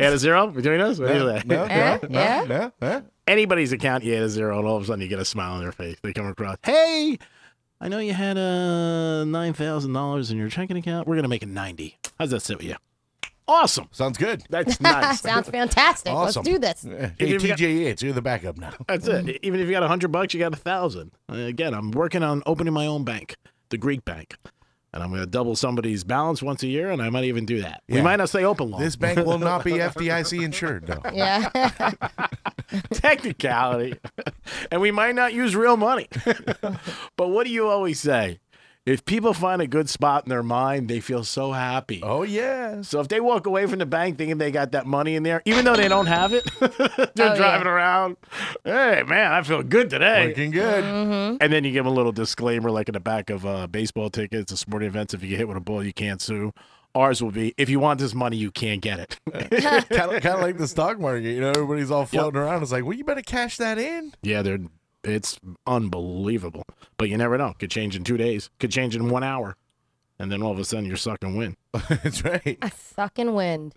add 0.00 0.12
a 0.12 0.18
zero 0.18 0.46
between 0.48 0.80
us? 0.80 0.98
What 0.98 1.08
do 1.08 1.14
you 1.14 1.20
No, 1.20 1.38
say? 1.38 1.42
no, 1.46 1.66
no, 1.66 1.98
Yeah? 2.08 2.44
no, 2.48 2.72
no. 2.80 3.02
anybody's 3.26 3.72
account, 3.72 4.04
you 4.04 4.14
add 4.14 4.22
a 4.22 4.28
zero, 4.28 4.58
and 4.58 4.66
all 4.66 4.76
of 4.76 4.82
a 4.82 4.86
sudden 4.86 5.02
you 5.02 5.08
get 5.08 5.18
a 5.18 5.24
smile 5.24 5.54
on 5.54 5.60
their 5.60 5.72
face. 5.72 5.96
They 6.02 6.12
come 6.12 6.26
across, 6.26 6.56
hey, 6.64 7.18
I 7.80 7.88
know 7.88 7.98
you 7.98 8.12
had 8.12 8.36
uh, 8.36 9.24
nine 9.24 9.52
thousand 9.52 9.92
dollars 9.92 10.30
in 10.30 10.36
your 10.38 10.48
checking 10.48 10.76
account. 10.76 11.06
We're 11.06 11.16
gonna 11.16 11.28
make 11.28 11.42
it 11.42 11.48
ninety. 11.48 11.98
How's 12.18 12.30
that 12.30 12.40
sit 12.40 12.56
with 12.58 12.66
you? 12.66 12.74
Awesome. 13.46 13.88
Sounds 13.92 14.18
good. 14.18 14.42
That's 14.50 14.78
nice. 14.82 15.20
Sounds 15.20 15.48
fantastic. 15.48 16.12
Awesome. 16.12 16.42
Let's 16.44 16.54
do 16.54 16.58
this. 16.58 16.82
Hey, 17.18 17.34
If 17.34 17.42
you 17.42 17.48
got- 17.48 17.58
TJ 17.58 17.78
Yates, 17.80 18.02
you're 18.02 18.12
the 18.12 18.20
backup 18.20 18.58
now. 18.58 18.72
That's 18.88 19.06
it. 19.08 19.38
Even 19.42 19.60
if 19.60 19.66
you 19.66 19.72
got 19.72 19.82
a 19.82 19.88
hundred 19.88 20.12
bucks, 20.12 20.34
you 20.34 20.40
got 20.40 20.52
a 20.52 20.56
thousand. 20.56 21.12
Uh, 21.32 21.36
Again, 21.36 21.72
I'm 21.72 21.90
working 21.92 22.22
on 22.22 22.42
opening 22.44 22.74
my 22.74 22.86
own 22.86 23.04
bank, 23.04 23.36
the 23.70 23.78
Greek 23.78 24.04
bank, 24.04 24.36
and 24.92 25.02
I'm 25.02 25.10
gonna 25.10 25.26
double 25.26 25.54
somebody's 25.56 26.04
balance 26.04 26.42
once 26.42 26.62
a 26.62 26.66
year, 26.66 26.90
and 26.90 27.02
I 27.02 27.10
might 27.10 27.24
even 27.24 27.44
do 27.46 27.60
that. 27.62 27.82
We 27.88 28.00
might 28.00 28.16
not 28.16 28.28
stay 28.28 28.44
open 28.44 28.70
long. 28.70 28.80
This 28.80 28.96
bank 28.96 29.24
will 29.24 29.38
not 29.38 29.64
be 29.64 29.72
FDIC 29.78 30.42
insured, 30.42 30.86
though. 30.86 31.02
Yeah. 31.12 31.50
technicality, 32.92 33.98
and 34.70 34.80
we 34.80 34.90
might 34.90 35.14
not 35.14 35.32
use 35.32 35.54
real 35.56 35.76
money. 35.76 36.08
but 37.16 37.28
what 37.28 37.44
do 37.46 37.52
you 37.52 37.66
always 37.66 38.00
say? 38.00 38.40
If 38.88 39.04
people 39.04 39.34
find 39.34 39.60
a 39.60 39.66
good 39.66 39.90
spot 39.90 40.24
in 40.24 40.30
their 40.30 40.42
mind, 40.42 40.88
they 40.88 41.00
feel 41.00 41.22
so 41.22 41.52
happy. 41.52 42.00
Oh 42.02 42.22
yeah. 42.22 42.80
So 42.80 43.00
if 43.00 43.08
they 43.08 43.20
walk 43.20 43.46
away 43.46 43.66
from 43.66 43.80
the 43.80 43.86
bank 43.86 44.16
thinking 44.16 44.38
they 44.38 44.50
got 44.50 44.72
that 44.72 44.86
money 44.86 45.14
in 45.14 45.24
there, 45.24 45.42
even 45.44 45.66
though 45.66 45.76
they 45.76 45.88
don't 45.88 46.06
have 46.06 46.32
it, 46.32 46.44
they're 46.60 46.70
Oh, 47.32 47.36
driving 47.36 47.66
yeah. 47.66 47.72
around. 47.72 48.16
Hey 48.64 49.02
man, 49.06 49.30
I 49.32 49.42
feel 49.42 49.62
good 49.62 49.90
today. 49.90 50.28
Looking 50.28 50.52
good. 50.52 50.84
Mm-hmm. 50.84 51.36
And 51.40 51.52
then 51.52 51.64
you 51.64 51.72
give 51.72 51.84
them 51.84 51.92
a 51.92 51.94
little 51.94 52.12
disclaimer, 52.12 52.70
like 52.70 52.88
in 52.88 52.94
the 52.94 53.00
back 53.00 53.28
of 53.28 53.44
uh, 53.44 53.66
baseball 53.66 54.08
tickets, 54.08 54.52
or 54.52 54.56
sporting 54.56 54.88
events. 54.88 55.12
If 55.12 55.22
you 55.22 55.28
get 55.28 55.38
hit 55.38 55.48
with 55.48 55.58
a 55.58 55.60
ball, 55.60 55.84
you 55.84 55.92
can't 55.92 56.22
sue. 56.22 56.52
Ours 56.94 57.22
will 57.22 57.30
be 57.30 57.52
if 57.58 57.68
you 57.68 57.80
want 57.80 58.00
this 58.00 58.14
money, 58.14 58.38
you 58.38 58.50
can't 58.50 58.80
get 58.80 58.98
it. 59.00 59.20
kind 59.30 60.12
of, 60.12 60.22
kind 60.22 60.34
of 60.36 60.40
like 60.40 60.56
the 60.56 60.66
stock 60.66 60.98
market. 60.98 61.24
You 61.28 61.42
know, 61.42 61.50
everybody's 61.50 61.90
all 61.90 62.06
floating 62.06 62.40
around. 62.40 62.62
It's 62.62 62.72
like, 62.72 62.84
well, 62.84 62.94
you 62.94 63.04
better 63.04 63.20
cash 63.20 63.58
that 63.58 63.76
in. 63.78 64.14
Yeah, 64.22 64.40
they're 64.40 64.58
it's 65.04 65.38
unbelievable. 65.66 66.64
But 66.96 67.08
you 67.08 67.16
never 67.16 67.38
know. 67.38 67.54
Could 67.58 67.70
change 67.70 67.96
in 67.96 68.04
two 68.04 68.16
days. 68.16 68.50
Could 68.58 68.70
change 68.70 68.96
in 68.96 69.08
one 69.08 69.22
hour. 69.22 69.56
And 70.18 70.32
then 70.32 70.42
all 70.42 70.52
of 70.52 70.58
a 70.58 70.64
sudden 70.64 70.86
you're 70.86 70.96
sucking 70.96 71.36
wind. 71.36 71.56
That's 71.88 72.24
right. 72.24 72.58
A 72.60 72.70
Sucking 72.70 73.34
wind. 73.34 73.74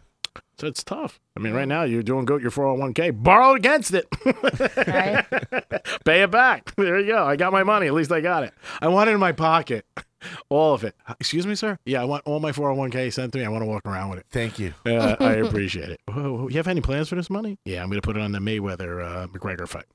So 0.57 0.67
it's 0.67 0.83
tough. 0.83 1.19
I 1.35 1.39
mean, 1.39 1.53
right 1.53 1.67
now 1.67 1.83
you're 1.83 2.03
doing 2.03 2.25
good 2.25 2.41
your 2.41 2.51
401k. 2.51 3.23
Borrow 3.23 3.53
against 3.53 3.93
it. 3.93 4.07
Right? 4.25 5.25
Pay 6.05 6.21
it 6.23 6.31
back. 6.31 6.75
There 6.75 6.99
you 6.99 7.07
go. 7.07 7.25
I 7.25 7.35
got 7.35 7.51
my 7.51 7.63
money. 7.63 7.87
At 7.87 7.93
least 7.93 8.11
I 8.11 8.21
got 8.21 8.43
it. 8.43 8.53
I 8.79 8.87
want 8.87 9.09
it 9.09 9.13
in 9.13 9.19
my 9.19 9.31
pocket. 9.31 9.85
All 10.49 10.73
of 10.75 10.83
it. 10.83 10.95
Excuse 11.19 11.47
me, 11.47 11.55
sir? 11.55 11.79
Yeah, 11.83 12.01
I 12.01 12.05
want 12.05 12.21
all 12.27 12.39
my 12.39 12.51
401k 12.51 13.11
sent 13.11 13.33
to 13.33 13.39
me. 13.39 13.45
I 13.45 13.49
want 13.49 13.63
to 13.63 13.65
walk 13.65 13.87
around 13.87 14.11
with 14.11 14.19
it. 14.19 14.27
Thank 14.29 14.59
you. 14.59 14.71
Uh, 14.85 15.15
I 15.19 15.33
appreciate 15.33 15.89
it. 15.89 15.99
Whoa, 16.07 16.33
whoa, 16.33 16.47
you 16.47 16.57
have 16.57 16.67
any 16.67 16.79
plans 16.79 17.09
for 17.09 17.15
this 17.15 17.27
money? 17.27 17.57
Yeah, 17.65 17.81
I'm 17.81 17.89
going 17.89 17.99
to 17.99 18.05
put 18.05 18.17
it 18.17 18.21
on 18.21 18.31
the 18.31 18.37
Mayweather 18.37 19.03
uh, 19.03 19.27
McGregor 19.29 19.67
fight. 19.67 19.85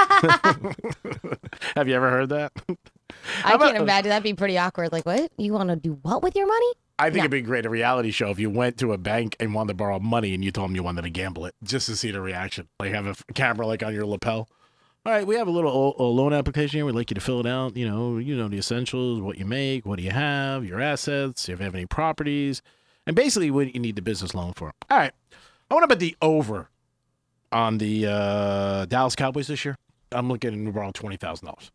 Have 1.76 1.88
you 1.88 1.94
ever 1.94 2.10
heard 2.10 2.28
that? 2.30 2.52
I 3.44 3.56
can't 3.56 3.76
imagine 3.76 4.10
that'd 4.10 4.22
be 4.22 4.34
pretty 4.34 4.56
awkward. 4.58 4.92
Like, 4.92 5.06
what? 5.06 5.30
You 5.36 5.52
want 5.52 5.68
to 5.70 5.76
do 5.76 5.98
what 6.02 6.22
with 6.22 6.36
your 6.36 6.46
money? 6.46 6.72
I 6.98 7.08
think 7.08 7.20
it'd 7.20 7.30
be 7.30 7.40
great 7.40 7.64
a 7.64 7.70
reality 7.70 8.10
show 8.10 8.30
if 8.30 8.38
you 8.38 8.50
went 8.50 8.76
to 8.78 8.92
a 8.92 8.98
bank 8.98 9.34
and 9.40 9.54
wanted 9.54 9.68
to 9.68 9.74
borrow 9.74 9.98
money 9.98 10.34
and 10.34 10.44
you 10.44 10.50
told 10.50 10.68
them 10.68 10.76
you 10.76 10.82
wanted 10.82 11.02
to 11.02 11.10
gamble 11.10 11.46
it 11.46 11.54
just 11.62 11.86
to 11.86 11.96
see 11.96 12.10
the 12.10 12.20
reaction. 12.20 12.68
Like 12.78 12.92
have 12.92 13.06
a 13.06 13.32
camera 13.32 13.66
like 13.66 13.82
on 13.82 13.94
your 13.94 14.04
lapel. 14.04 14.48
All 15.06 15.12
right, 15.12 15.26
we 15.26 15.36
have 15.36 15.48
a 15.48 15.50
little 15.50 15.96
a 15.98 16.02
loan 16.02 16.34
application 16.34 16.76
here. 16.76 16.84
We'd 16.84 16.94
like 16.94 17.10
you 17.10 17.14
to 17.14 17.22
fill 17.22 17.40
it 17.40 17.46
out. 17.46 17.74
You 17.74 17.88
know, 17.88 18.18
you 18.18 18.36
know 18.36 18.48
the 18.48 18.58
essentials, 18.58 19.22
what 19.22 19.38
you 19.38 19.46
make, 19.46 19.86
what 19.86 19.96
do 19.96 20.02
you 20.02 20.10
have, 20.10 20.62
your 20.66 20.78
assets, 20.78 21.48
if 21.48 21.58
you 21.58 21.64
have 21.64 21.74
any 21.74 21.86
properties, 21.86 22.60
and 23.06 23.16
basically 23.16 23.50
what 23.50 23.74
you 23.74 23.80
need 23.80 23.96
the 23.96 24.02
business 24.02 24.34
loan 24.34 24.52
for. 24.52 24.74
All 24.90 24.98
right, 24.98 25.12
I 25.70 25.74
want 25.74 25.84
to 25.84 25.88
bet 25.88 26.00
the 26.00 26.14
over 26.20 26.68
on 27.50 27.78
the 27.78 28.06
uh, 28.06 28.84
Dallas 28.84 29.16
Cowboys 29.16 29.46
this 29.46 29.64
year. 29.64 29.78
I'm 30.12 30.28
looking 30.28 30.68
at 30.68 30.74
around 30.74 30.94
twenty 30.94 31.16
thousand 31.16 31.46
dollars. 31.46 31.70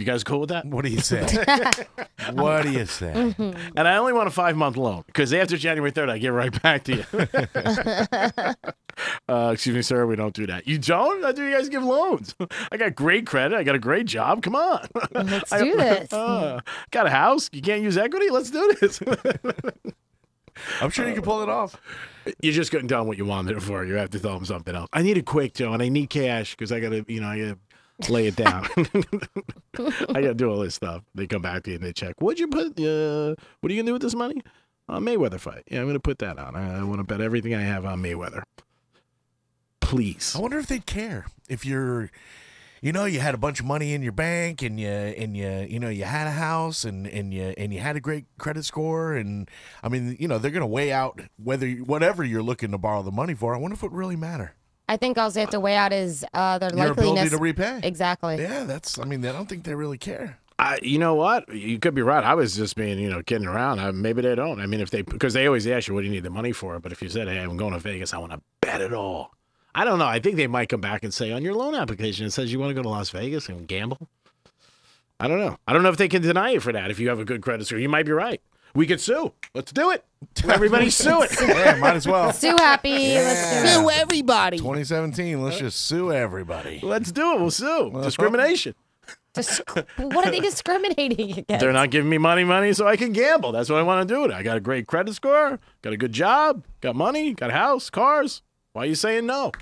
You 0.00 0.06
guys 0.06 0.24
cool 0.24 0.40
with 0.40 0.48
that? 0.48 0.64
What 0.64 0.84
do 0.84 0.90
you 0.90 1.00
say? 1.00 1.20
what 2.32 2.62
do 2.62 2.70
you 2.70 2.86
say? 2.86 3.34
And 3.38 3.86
I 3.86 3.96
only 3.98 4.14
want 4.14 4.28
a 4.28 4.30
five 4.30 4.56
month 4.56 4.78
loan 4.78 5.02
because 5.06 5.30
after 5.34 5.58
January 5.58 5.92
3rd, 5.92 6.08
I 6.08 6.16
get 6.16 6.28
right 6.28 6.62
back 6.62 6.84
to 6.84 6.96
you. 6.96 7.04
uh, 9.28 9.50
excuse 9.52 9.76
me, 9.76 9.82
sir. 9.82 10.06
We 10.06 10.16
don't 10.16 10.32
do 10.34 10.46
that. 10.46 10.66
You 10.66 10.78
don't? 10.78 11.22
I 11.22 11.32
do. 11.32 11.44
You 11.44 11.54
guys 11.54 11.68
give 11.68 11.82
loans. 11.82 12.34
I 12.72 12.78
got 12.78 12.94
great 12.94 13.26
credit. 13.26 13.56
I 13.56 13.62
got 13.62 13.74
a 13.74 13.78
great 13.78 14.06
job. 14.06 14.42
Come 14.42 14.56
on. 14.56 14.88
Let's 15.12 15.52
I- 15.52 15.64
do 15.64 15.76
this. 15.76 16.10
Uh, 16.10 16.60
got 16.92 17.06
a 17.06 17.10
house. 17.10 17.50
You 17.52 17.60
can't 17.60 17.82
use 17.82 17.98
equity. 17.98 18.30
Let's 18.30 18.50
do 18.50 18.74
this. 18.80 19.02
I'm 20.80 20.88
sure 20.90 21.06
you 21.06 21.14
can 21.14 21.22
pull 21.22 21.42
it 21.42 21.50
off. 21.50 21.76
You're 22.40 22.54
just 22.54 22.70
couldn't 22.70 22.88
tell 22.88 23.00
them 23.00 23.08
what 23.08 23.18
you 23.18 23.26
wanted 23.26 23.56
it 23.58 23.60
for. 23.60 23.84
You 23.84 23.94
have 23.94 24.10
to 24.10 24.20
tell 24.20 24.34
them 24.34 24.46
something 24.46 24.74
else. 24.74 24.88
I 24.94 25.02
need 25.02 25.18
it 25.18 25.26
quick, 25.26 25.54
Joe, 25.54 25.74
and 25.74 25.82
I 25.82 25.90
need 25.90 26.08
cash 26.08 26.54
because 26.54 26.72
I 26.72 26.80
got 26.80 26.90
to, 26.90 27.04
you 27.06 27.20
know, 27.20 27.28
I 27.28 27.38
got 27.38 27.44
to 27.48 27.58
lay 28.08 28.26
it 28.26 28.36
down. 28.36 28.66
I 29.76 30.20
got 30.20 30.20
to 30.20 30.34
do 30.34 30.50
all 30.50 30.60
this 30.60 30.74
stuff. 30.74 31.02
They 31.14 31.26
come 31.26 31.42
back 31.42 31.64
to 31.64 31.70
you 31.70 31.76
and 31.76 31.84
they 31.84 31.92
check. 31.92 32.20
What'd 32.20 32.40
you 32.40 32.48
put? 32.48 32.78
Uh, 32.78 33.34
what 33.60 33.70
are 33.70 33.74
you 33.74 33.82
gonna 33.82 33.88
do 33.88 33.92
with 33.92 34.02
this 34.02 34.14
money? 34.14 34.40
Uh, 34.88 34.98
Mayweather 34.98 35.38
fight. 35.38 35.64
Yeah, 35.70 35.80
I'm 35.80 35.86
gonna 35.86 36.00
put 36.00 36.18
that 36.18 36.38
on. 36.38 36.56
I, 36.56 36.80
I 36.80 36.82
want 36.82 36.98
to 36.98 37.04
bet 37.04 37.20
everything 37.20 37.54
I 37.54 37.62
have 37.62 37.84
on 37.84 38.02
Mayweather. 38.02 38.42
Please. 39.80 40.34
I 40.36 40.40
wonder 40.40 40.58
if 40.58 40.66
they'd 40.66 40.86
care 40.86 41.26
if 41.48 41.64
you're, 41.64 42.10
you 42.80 42.92
know, 42.92 43.04
you 43.04 43.20
had 43.20 43.34
a 43.34 43.38
bunch 43.38 43.60
of 43.60 43.66
money 43.66 43.92
in 43.92 44.02
your 44.02 44.12
bank 44.12 44.62
and 44.62 44.78
you 44.78 44.88
and 44.88 45.36
you 45.36 45.66
you 45.68 45.78
know 45.78 45.88
you 45.88 46.04
had 46.04 46.26
a 46.26 46.32
house 46.32 46.84
and 46.84 47.06
and 47.06 47.32
you 47.34 47.54
and 47.56 47.72
you 47.72 47.80
had 47.80 47.96
a 47.96 48.00
great 48.00 48.26
credit 48.38 48.64
score 48.64 49.14
and 49.14 49.48
I 49.82 49.88
mean 49.88 50.16
you 50.18 50.28
know 50.28 50.38
they're 50.38 50.50
gonna 50.50 50.66
weigh 50.66 50.92
out 50.92 51.20
whether 51.42 51.68
whatever 51.68 52.24
you're 52.24 52.42
looking 52.42 52.70
to 52.70 52.78
borrow 52.78 53.02
the 53.02 53.10
money 53.12 53.34
for. 53.34 53.54
I 53.54 53.58
wonder 53.58 53.74
if 53.74 53.82
it 53.82 53.92
really 53.92 54.16
matter. 54.16 54.54
I 54.90 54.96
think 54.96 55.18
all 55.18 55.30
they 55.30 55.38
have 55.40 55.50
to 55.50 55.60
weigh 55.60 55.76
out 55.76 55.92
is 55.92 56.26
uh, 56.34 56.58
their 56.58 56.76
Your 56.76 56.90
ability 56.90 57.30
to 57.30 57.38
repay. 57.38 57.78
Exactly. 57.84 58.38
Yeah, 58.40 58.64
that's. 58.64 58.98
I 58.98 59.04
mean, 59.04 59.24
I 59.24 59.30
don't 59.30 59.48
think 59.48 59.62
they 59.62 59.76
really 59.76 59.98
care. 59.98 60.40
I, 60.58 60.80
you 60.82 60.98
know 60.98 61.14
what? 61.14 61.48
You 61.54 61.78
could 61.78 61.94
be 61.94 62.02
right. 62.02 62.24
I 62.24 62.34
was 62.34 62.56
just 62.56 62.74
being, 62.74 62.98
you 62.98 63.08
know, 63.08 63.22
kidding 63.22 63.46
around. 63.46 63.78
I, 63.78 63.92
maybe 63.92 64.20
they 64.22 64.34
don't. 64.34 64.60
I 64.60 64.66
mean, 64.66 64.80
if 64.80 64.90
they, 64.90 65.02
because 65.02 65.32
they 65.32 65.46
always 65.46 65.64
ask 65.68 65.86
you, 65.86 65.94
what 65.94 66.00
do 66.00 66.06
you 66.06 66.12
need 66.12 66.24
the 66.24 66.30
money 66.30 66.50
for? 66.50 66.80
But 66.80 66.90
if 66.90 67.00
you 67.02 67.08
said, 67.08 67.28
hey, 67.28 67.38
I'm 67.38 67.56
going 67.56 67.72
to 67.72 67.78
Vegas, 67.78 68.12
I 68.12 68.18
want 68.18 68.32
to 68.32 68.40
bet 68.60 68.80
it 68.80 68.92
all. 68.92 69.30
I 69.76 69.84
don't 69.84 70.00
know. 70.00 70.06
I 70.06 70.18
think 70.18 70.34
they 70.34 70.48
might 70.48 70.68
come 70.68 70.80
back 70.80 71.04
and 71.04 71.14
say 71.14 71.30
on 71.30 71.44
your 71.44 71.54
loan 71.54 71.76
application, 71.76 72.26
it 72.26 72.32
says 72.32 72.52
you 72.52 72.58
want 72.58 72.70
to 72.70 72.74
go 72.74 72.82
to 72.82 72.88
Las 72.88 73.10
Vegas 73.10 73.48
and 73.48 73.68
gamble. 73.68 74.08
I 75.20 75.28
don't 75.28 75.38
know. 75.38 75.56
I 75.68 75.72
don't 75.72 75.84
know 75.84 75.90
if 75.90 75.98
they 75.98 76.08
can 76.08 76.20
deny 76.20 76.50
you 76.50 76.60
for 76.60 76.72
that 76.72 76.90
if 76.90 76.98
you 76.98 77.10
have 77.10 77.20
a 77.20 77.24
good 77.24 77.42
credit 77.42 77.68
score. 77.68 77.78
You 77.78 77.88
might 77.88 78.06
be 78.06 78.12
right. 78.12 78.42
We 78.74 78.86
could 78.86 79.00
sue. 79.00 79.32
Let's 79.54 79.72
do 79.72 79.90
it. 79.90 80.04
Everybody 80.48 80.90
sue 80.90 81.22
it. 81.22 81.30
yeah, 81.40 81.76
might 81.76 81.96
as 81.96 82.06
well. 82.06 82.32
Sue 82.34 82.56
happy. 82.58 83.14
Let's. 83.14 83.72
Sue 83.74 83.90
everybody. 83.90 84.58
2017. 84.58 85.42
Let's 85.42 85.58
just 85.58 85.80
sue 85.86 86.12
everybody. 86.12 86.80
Let's 86.82 87.10
do 87.10 87.32
it. 87.34 87.40
We'll 87.40 87.50
sue. 87.50 87.90
Discrimination. 88.02 88.74
Dis- 89.32 89.62
what 89.96 90.26
are 90.26 90.30
they 90.30 90.40
discriminating 90.40 91.30
against? 91.38 91.60
They're 91.60 91.72
not 91.72 91.90
giving 91.90 92.10
me 92.10 92.18
money, 92.18 92.44
money, 92.44 92.72
so 92.72 92.86
I 92.86 92.96
can 92.96 93.12
gamble. 93.12 93.52
That's 93.52 93.70
what 93.70 93.78
I 93.78 93.82
want 93.82 94.08
to 94.08 94.14
do. 94.14 94.32
I 94.32 94.42
got 94.42 94.56
a 94.56 94.60
great 94.60 94.86
credit 94.86 95.14
score, 95.14 95.58
got 95.82 95.92
a 95.92 95.96
good 95.96 96.12
job, 96.12 96.64
got 96.80 96.96
money, 96.96 97.32
got 97.32 97.50
a 97.50 97.52
house, 97.54 97.90
cars. 97.90 98.42
Why 98.72 98.82
are 98.82 98.86
you 98.86 98.94
saying 98.94 99.26
no? 99.26 99.52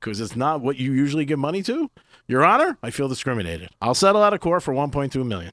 Because 0.00 0.20
it's 0.20 0.34
not 0.36 0.60
what 0.60 0.76
you 0.76 0.92
usually 0.92 1.24
give 1.24 1.38
money 1.38 1.62
to. 1.64 1.90
Your 2.26 2.44
Honor, 2.44 2.78
I 2.82 2.90
feel 2.90 3.08
discriminated. 3.08 3.68
I'll 3.82 3.94
settle 3.94 4.22
out 4.22 4.32
of 4.32 4.40
court 4.40 4.62
for 4.62 4.72
1.2 4.72 5.24
million. 5.24 5.52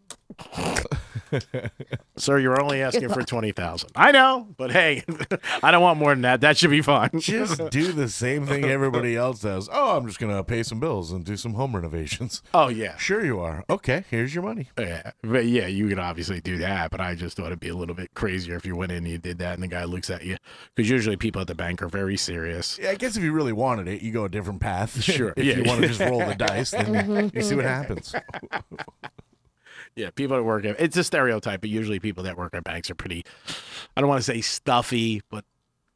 Sir, 2.17 2.39
you're 2.39 2.61
only 2.61 2.81
asking 2.81 3.09
for 3.09 3.23
20,000. 3.23 3.89
I 3.95 4.11
know, 4.11 4.47
but 4.57 4.71
hey, 4.71 5.03
I 5.63 5.71
don't 5.71 5.81
want 5.81 5.97
more 5.99 6.11
than 6.13 6.21
that. 6.21 6.41
That 6.41 6.57
should 6.57 6.69
be 6.69 6.81
fine. 6.81 7.09
Just 7.19 7.69
do 7.71 7.91
the 7.91 8.09
same 8.09 8.45
thing 8.45 8.65
everybody 8.65 9.15
else 9.15 9.39
does. 9.41 9.69
Oh, 9.71 9.97
I'm 9.97 10.05
just 10.07 10.19
gonna 10.19 10.43
pay 10.43 10.63
some 10.63 10.79
bills 10.79 11.11
and 11.11 11.23
do 11.25 11.37
some 11.37 11.53
home 11.55 11.75
renovations. 11.75 12.41
Oh 12.53 12.67
yeah, 12.67 12.97
sure 12.97 13.23
you 13.25 13.39
are. 13.39 13.63
Okay, 13.69 14.03
here's 14.09 14.35
your 14.35 14.43
money. 14.43 14.69
Yeah, 14.77 15.11
but 15.23 15.45
yeah, 15.45 15.67
you 15.67 15.87
could 15.87 15.99
obviously 15.99 16.41
do 16.41 16.57
that, 16.57 16.91
but 16.91 16.99
I 16.99 17.15
just 17.15 17.37
thought 17.37 17.47
it'd 17.47 17.59
be 17.59 17.69
a 17.69 17.75
little 17.75 17.95
bit 17.95 18.13
crazier 18.13 18.55
if 18.55 18.65
you 18.65 18.75
went 18.75 18.91
in 18.91 18.99
and 18.99 19.07
you 19.07 19.17
did 19.17 19.37
that, 19.39 19.53
and 19.53 19.63
the 19.63 19.67
guy 19.67 19.85
looks 19.85 20.09
at 20.09 20.23
you 20.23 20.37
because 20.75 20.89
usually 20.89 21.15
people 21.15 21.41
at 21.41 21.47
the 21.47 21.55
bank 21.55 21.81
are 21.81 21.87
very 21.87 22.17
serious. 22.17 22.77
Yeah, 22.81 22.89
I 22.91 22.95
guess 22.95 23.15
if 23.17 23.23
you 23.23 23.31
really 23.31 23.53
wanted 23.53 23.87
it, 23.87 24.01
you 24.01 24.11
go 24.11 24.25
a 24.25 24.29
different 24.29 24.59
path. 24.59 25.01
Sure, 25.01 25.33
if 25.37 25.43
yeah. 25.45 25.55
you 25.57 25.63
want 25.63 25.81
to 25.81 25.87
just 25.87 26.01
roll 26.01 26.19
the 26.25 26.35
dice, 26.35 26.71
then 26.71 26.85
Mm-hmm. 26.91 27.35
you 27.37 27.41
see 27.43 27.55
what 27.55 27.65
happens. 27.65 28.13
Yeah, 29.95 30.09
people 30.09 30.37
that 30.37 30.43
work 30.43 30.65
at 30.65 30.79
it's 30.79 30.95
a 30.97 31.03
stereotype, 31.03 31.61
but 31.61 31.69
usually 31.69 31.99
people 31.99 32.23
that 32.23 32.37
work 32.37 32.53
at 32.53 32.63
banks 32.63 32.89
are 32.89 32.95
pretty 32.95 33.23
I 33.95 34.01
don't 34.01 34.09
want 34.09 34.19
to 34.19 34.23
say 34.23 34.41
stuffy, 34.41 35.21
but 35.29 35.45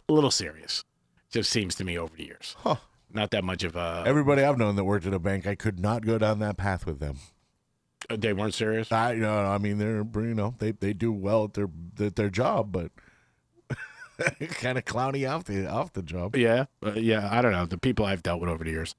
a 0.10 0.14
little 0.14 0.32
serious. 0.32 0.84
Just 1.30 1.50
seems 1.50 1.76
to 1.76 1.84
me 1.84 1.98
over 1.98 2.16
the 2.16 2.26
years. 2.26 2.56
Huh. 2.60 2.76
Not 3.12 3.32
that 3.32 3.44
much 3.44 3.64
of 3.64 3.76
a 3.76 4.04
Everybody 4.06 4.44
I've 4.44 4.58
known 4.58 4.76
that 4.76 4.84
worked 4.84 5.06
at 5.06 5.14
a 5.14 5.20
bank, 5.20 5.48
I 5.48 5.56
could 5.56 5.80
not 5.80 6.06
go 6.06 6.18
down 6.18 6.40
that 6.40 6.58
path 6.58 6.86
with 6.86 7.00
them. 7.00 7.18
Uh, 8.10 8.18
they 8.18 8.34
weren't 8.34 8.54
serious. 8.54 8.92
I 8.92 9.14
you 9.14 9.22
know, 9.22 9.38
I 9.38 9.58
mean, 9.58 9.78
they're 9.78 10.06
you 10.22 10.34
know 10.34 10.56
they 10.60 10.72
they 10.72 10.94
do 10.94 11.12
well 11.12 11.46
at 11.46 11.54
their 11.54 11.70
at 12.00 12.16
their 12.16 12.30
job, 12.30 12.72
but 12.72 12.92
kind 14.50 14.78
of 14.78 14.86
clowny 14.86 15.30
off 15.30 15.46
the 15.46 15.70
off 15.70 15.94
the 15.94 16.02
job. 16.02 16.36
Yeah, 16.36 16.66
uh, 16.86 16.94
yeah. 16.94 17.28
I 17.32 17.42
don't 17.42 17.52
know. 17.52 17.66
The 17.66 17.78
people 17.78 18.06
I've 18.06 18.24
dealt 18.24 18.42
with 18.42 18.50
over 18.50 18.64
the 18.64 18.72
years, 18.72 18.96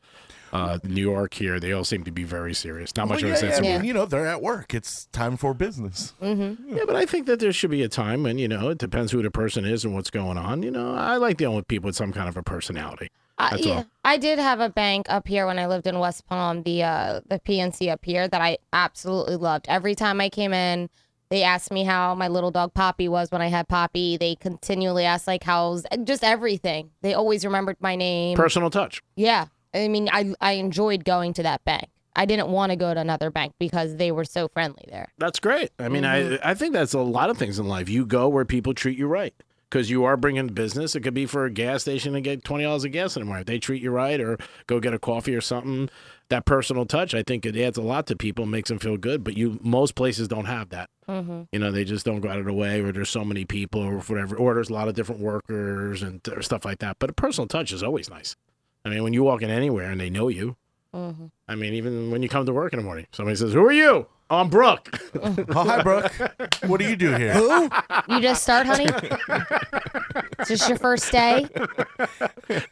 uh, 0.53 0.79
New 0.85 1.03
York 1.03 1.35
here, 1.35 1.59
they 1.61 1.73
all 1.73 1.85
seem 1.85 2.05
to 2.05 2.11
be 2.11 2.25
very 2.25 2.55
serious. 2.55 2.95
Not 2.97 3.09
much 3.09 3.23
Well, 3.23 3.33
of 3.33 3.43
a 3.43 3.47
yeah, 3.47 3.53
sense. 3.53 3.67
I 3.67 3.69
of 3.71 3.81
mean, 3.81 3.89
you 3.89 3.95
know, 3.95 4.07
they're 4.07 4.27
at 4.27 4.43
work. 4.43 4.75
It's 4.75 5.07
time 5.07 5.37
for 5.37 5.55
business. 5.55 6.15
Mm-hmm. 6.23 6.77
Yeah, 6.77 6.85
but 6.87 6.97
I 6.97 7.07
think 7.07 7.27
that 7.27 7.41
there 7.41 7.53
should 7.53 7.71
be 7.71 7.83
a 7.83 7.89
time 7.89 8.23
when, 8.23 8.39
you 8.39 8.49
know, 8.49 8.69
it 8.71 8.79
depends 8.79 9.13
who 9.13 9.23
the 9.23 9.31
person 9.31 9.65
is 9.65 9.85
and 9.85 9.95
what's 9.95 10.11
going 10.11 10.39
on. 10.39 10.63
You 10.63 10.71
know, 10.71 10.95
I 10.95 11.17
like 11.17 11.37
dealing 11.37 11.57
with 11.57 11.69
people 11.69 11.89
with 11.89 11.97
some 11.97 12.13
kind 12.13 12.29
of 12.29 12.37
a 12.37 12.43
personality. 12.43 13.11
Uh, 13.39 13.57
yeah, 13.59 13.75
all. 13.75 13.87
I 14.03 14.17
did 14.17 14.39
have 14.39 14.61
a 14.61 14.71
bank 14.71 15.07
up 15.11 15.29
here 15.29 15.47
when 15.47 15.59
I 15.59 15.67
lived 15.67 15.87
in 15.87 15.99
West 15.99 16.27
Palm, 16.27 16.63
the 16.63 16.83
uh, 16.85 17.21
the 17.29 17.39
PNC 17.39 17.93
up 17.93 18.03
here 18.03 18.27
that 18.27 18.41
I 18.41 18.57
absolutely 18.73 19.37
loved. 19.37 19.67
Every 19.69 19.95
time 19.95 20.23
I 20.23 20.31
came 20.31 20.55
in, 20.55 20.89
they 21.29 21.43
asked 21.43 21.73
me 21.73 21.85
how 21.85 22.15
my 22.15 22.29
little 22.29 22.51
dog 22.51 22.75
Poppy 22.75 23.09
was 23.09 23.31
when 23.31 23.43
I 23.43 23.49
had 23.49 23.69
Poppy. 23.69 24.17
They 24.17 24.35
continually 24.37 25.05
asked 25.05 25.27
like 25.27 25.43
how's 25.45 25.85
just 26.05 26.23
everything. 26.25 26.91
They 27.03 27.15
always 27.15 27.45
remembered 27.45 27.77
my 27.81 27.97
name. 27.97 28.37
Personal 28.37 28.71
touch. 28.71 29.03
Yeah, 29.17 29.47
I 29.75 29.89
mean, 29.89 30.09
I 30.13 30.35
I 30.41 30.53
enjoyed 30.53 31.05
going 31.05 31.33
to 31.35 31.43
that 31.43 31.65
bank. 31.65 31.89
I 32.19 32.25
didn't 32.25 32.49
want 32.49 32.71
to 32.71 32.77
go 32.77 32.95
to 32.95 33.01
another 33.01 33.31
bank 33.31 33.53
because 33.59 33.97
they 33.97 34.11
were 34.11 34.25
so 34.25 34.49
friendly 34.49 34.85
there. 34.89 35.13
That's 35.19 35.39
great. 35.39 35.71
I 35.79 35.89
mean, 35.89 36.05
Mhm. 36.05 36.39
I 36.43 36.51
I 36.51 36.55
think 36.55 36.73
that's 36.73 36.95
a 36.95 37.01
lot 37.01 37.29
of 37.31 37.37
things 37.37 37.59
in 37.59 37.67
life. 37.69 37.89
You 37.89 38.07
go 38.07 38.29
where 38.29 38.45
people 38.47 38.73
treat 38.73 38.97
you 38.97 39.07
right 39.07 39.35
because 39.69 39.91
you 39.91 40.05
are 40.05 40.17
bringing 40.17 40.47
business. 40.47 40.95
It 40.97 41.01
could 41.01 41.13
be 41.13 41.27
for 41.27 41.45
a 41.45 41.51
gas 41.51 41.83
station 41.83 42.15
to 42.15 42.23
get 42.23 42.43
twenty 42.43 42.65
dollars 42.65 42.85
of 42.87 42.93
gas 42.93 43.17
in 43.17 43.21
the 43.21 43.27
morning. 43.27 43.43
If 43.43 43.47
they 43.49 43.59
treat 43.59 43.83
you 43.83 43.91
right, 43.91 44.19
or 44.19 44.39
go 44.67 44.81
get 44.81 44.95
a 44.95 44.99
coffee 44.99 45.35
or 45.35 45.43
something. 45.43 45.91
That 46.29 46.45
personal 46.45 46.87
touch, 46.87 47.15
I 47.15 47.23
think, 47.23 47.47
it 47.47 47.57
adds 47.57 47.79
a 47.79 47.83
lot 47.83 48.09
to 48.09 48.17
people, 48.17 48.47
makes 48.47 48.69
them 48.69 48.81
feel 48.81 48.97
good. 48.97 49.23
But 49.23 49.37
you, 49.37 49.61
most 49.63 49.95
places 49.95 50.27
don't 50.27 50.47
have 50.47 50.71
that. 50.71 50.91
Mm-hmm. 51.09 51.43
You 51.53 51.59
know, 51.59 51.71
they 51.71 51.85
just 51.85 52.05
don't 52.05 52.21
go 52.21 52.29
out 52.29 52.39
of 52.39 52.47
the 52.47 52.53
way, 52.53 52.81
or 52.81 52.91
there's 52.91 53.11
so 53.11 53.25
many 53.25 53.45
people, 53.45 53.81
or 53.81 53.99
whatever, 54.01 54.35
or 54.37 54.55
there's 54.55 54.71
a 54.71 54.75
lot 54.75 54.89
of 54.89 54.95
different 54.95 55.21
workers 55.21 56.03
and 56.03 56.21
stuff 56.41 56.65
like 56.65 56.81
that. 56.81 56.97
But 56.99 57.11
a 57.11 57.13
personal 57.13 57.47
touch 57.47 57.73
is 57.73 57.83
always 57.83 58.11
nice. 58.11 58.35
I 58.85 58.89
mean, 58.89 59.05
when 59.05 59.13
you 59.13 59.23
walk 59.23 59.43
in 59.43 59.51
anywhere 59.51 59.91
and 59.91 60.01
they 60.01 60.11
know 60.11 60.29
you, 60.29 60.57
Mm-hmm. 60.95 61.27
I 61.47 61.55
mean, 61.55 61.75
even 61.75 62.11
when 62.11 62.23
you 62.23 62.29
come 62.29 62.47
to 62.47 62.53
work 62.53 62.73
in 62.73 62.79
the 62.79 62.85
morning, 62.85 63.07
somebody 63.13 63.37
says, 63.37 63.53
"Who 63.53 63.65
are 63.65 63.73
you?" 63.73 64.07
"Oh, 64.31 64.39
I'm 64.41 64.49
Brooke. 64.49 64.89
Oh, 65.23 65.65
hi, 65.65 65.83
Brooke. 65.83 66.13
What 66.67 66.81
do 66.81 66.89
you 66.89 66.97
do 66.97 67.15
here? 67.15 67.33
Who? 67.35 67.69
You 68.09 68.21
just 68.21 68.43
start, 68.43 68.67
honey. 68.67 68.87
Is 70.41 70.49
this 70.49 70.69
your 70.69 70.79
first 70.79 71.11
day? 71.11 71.47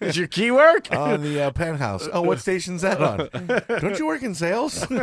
Is 0.01 0.17
your 0.17 0.27
key 0.27 0.51
work? 0.51 0.93
on 0.93 1.23
the 1.23 1.41
uh, 1.45 1.51
penthouse. 1.51 2.09
Oh, 2.13 2.21
what 2.23 2.39
station's 2.41 2.83
that 2.83 3.01
on? 3.01 3.29
Don't 3.81 3.99
you 3.99 4.07
work 4.07 4.23
in 4.23 4.35
sales? 4.35 4.87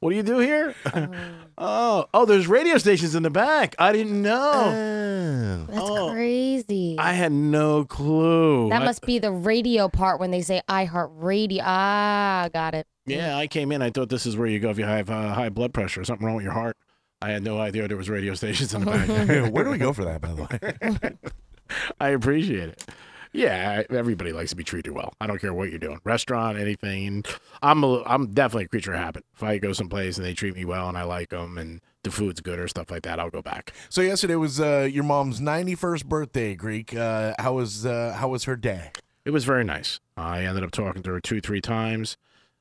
What 0.00 0.10
do 0.10 0.16
you 0.16 0.22
do 0.22 0.38
here? 0.38 0.74
oh, 1.56 2.06
oh, 2.12 2.24
there's 2.26 2.46
radio 2.46 2.76
stations 2.78 3.14
in 3.14 3.22
the 3.22 3.30
back. 3.30 3.74
I 3.78 3.92
didn't 3.92 4.20
know. 4.20 5.66
That's 5.68 5.80
Oh. 5.80 6.10
crazy. 6.12 6.96
I 6.98 7.12
had 7.14 7.32
no 7.32 7.84
clue. 7.84 8.68
That 8.68 8.82
I- 8.82 8.84
must 8.84 9.06
be 9.06 9.18
the 9.18 9.32
radio 9.32 9.88
part 9.88 10.20
when 10.20 10.30
they 10.30 10.42
say 10.42 10.60
iHeart 10.68 11.08
Radio. 11.12 11.62
Ah, 11.66 12.48
got 12.52 12.74
it. 12.74 12.86
Yeah, 13.06 13.36
I 13.36 13.46
came 13.46 13.72
in. 13.72 13.82
I 13.82 13.90
thought 13.90 14.08
this 14.08 14.26
is 14.26 14.36
where 14.36 14.46
you 14.46 14.58
go 14.58 14.70
if 14.70 14.78
you 14.78 14.84
have 14.84 15.10
uh, 15.10 15.32
high 15.34 15.48
blood 15.48 15.72
pressure 15.72 16.00
or 16.00 16.04
something 16.04 16.26
wrong 16.26 16.36
with 16.36 16.44
your 16.44 16.52
heart. 16.52 16.76
I 17.22 17.30
had 17.30 17.42
no 17.42 17.58
idea 17.58 17.88
there 17.88 17.96
was 17.96 18.10
radio 18.10 18.34
stations 18.34 18.74
in 18.74 18.84
the 18.84 18.90
back. 18.90 19.08
Where 19.52 19.64
do 19.64 19.70
we 19.70 19.78
go 19.78 19.92
for 19.92 20.04
that, 20.04 20.20
by 20.20 20.32
the 20.32 20.42
way? 20.42 21.30
I 22.00 22.10
appreciate 22.10 22.68
it. 22.70 22.84
Yeah, 23.32 23.82
everybody 23.90 24.32
likes 24.32 24.50
to 24.50 24.56
be 24.56 24.64
treated 24.64 24.92
well. 24.92 25.12
I 25.20 25.26
don't 25.26 25.38
care 25.38 25.52
what 25.52 25.68
you're 25.68 25.78
doing, 25.78 26.00
restaurant, 26.04 26.58
anything. 26.58 27.24
I'm 27.60 27.84
a, 27.84 28.02
I'm 28.04 28.28
definitely 28.28 28.64
a 28.64 28.68
creature 28.68 28.94
of 28.94 29.00
habit. 29.00 29.24
If 29.34 29.42
I 29.42 29.58
go 29.58 29.74
someplace 29.74 30.16
and 30.16 30.24
they 30.24 30.32
treat 30.32 30.54
me 30.54 30.64
well 30.64 30.88
and 30.88 30.96
I 30.96 31.02
like 31.02 31.30
them 31.30 31.58
and 31.58 31.82
the 32.02 32.10
food's 32.10 32.40
good 32.40 32.58
or 32.58 32.66
stuff 32.66 32.90
like 32.90 33.02
that, 33.02 33.20
I'll 33.20 33.28
go 33.28 33.42
back. 33.42 33.74
So 33.90 34.00
yesterday 34.00 34.36
was 34.36 34.58
uh, 34.58 34.88
your 34.90 35.04
mom's 35.04 35.40
91st 35.40 36.06
birthday, 36.06 36.54
Greek. 36.54 36.96
Uh, 36.96 37.34
how 37.38 37.54
was 37.54 37.84
uh, 37.84 38.16
how 38.18 38.28
was 38.28 38.44
her 38.44 38.56
day? 38.56 38.92
It 39.26 39.32
was 39.32 39.44
very 39.44 39.64
nice. 39.64 40.00
I 40.16 40.44
ended 40.44 40.64
up 40.64 40.70
talking 40.70 41.02
to 41.02 41.10
her 41.10 41.20
two, 41.20 41.40
three 41.40 41.60
times. 41.60 42.16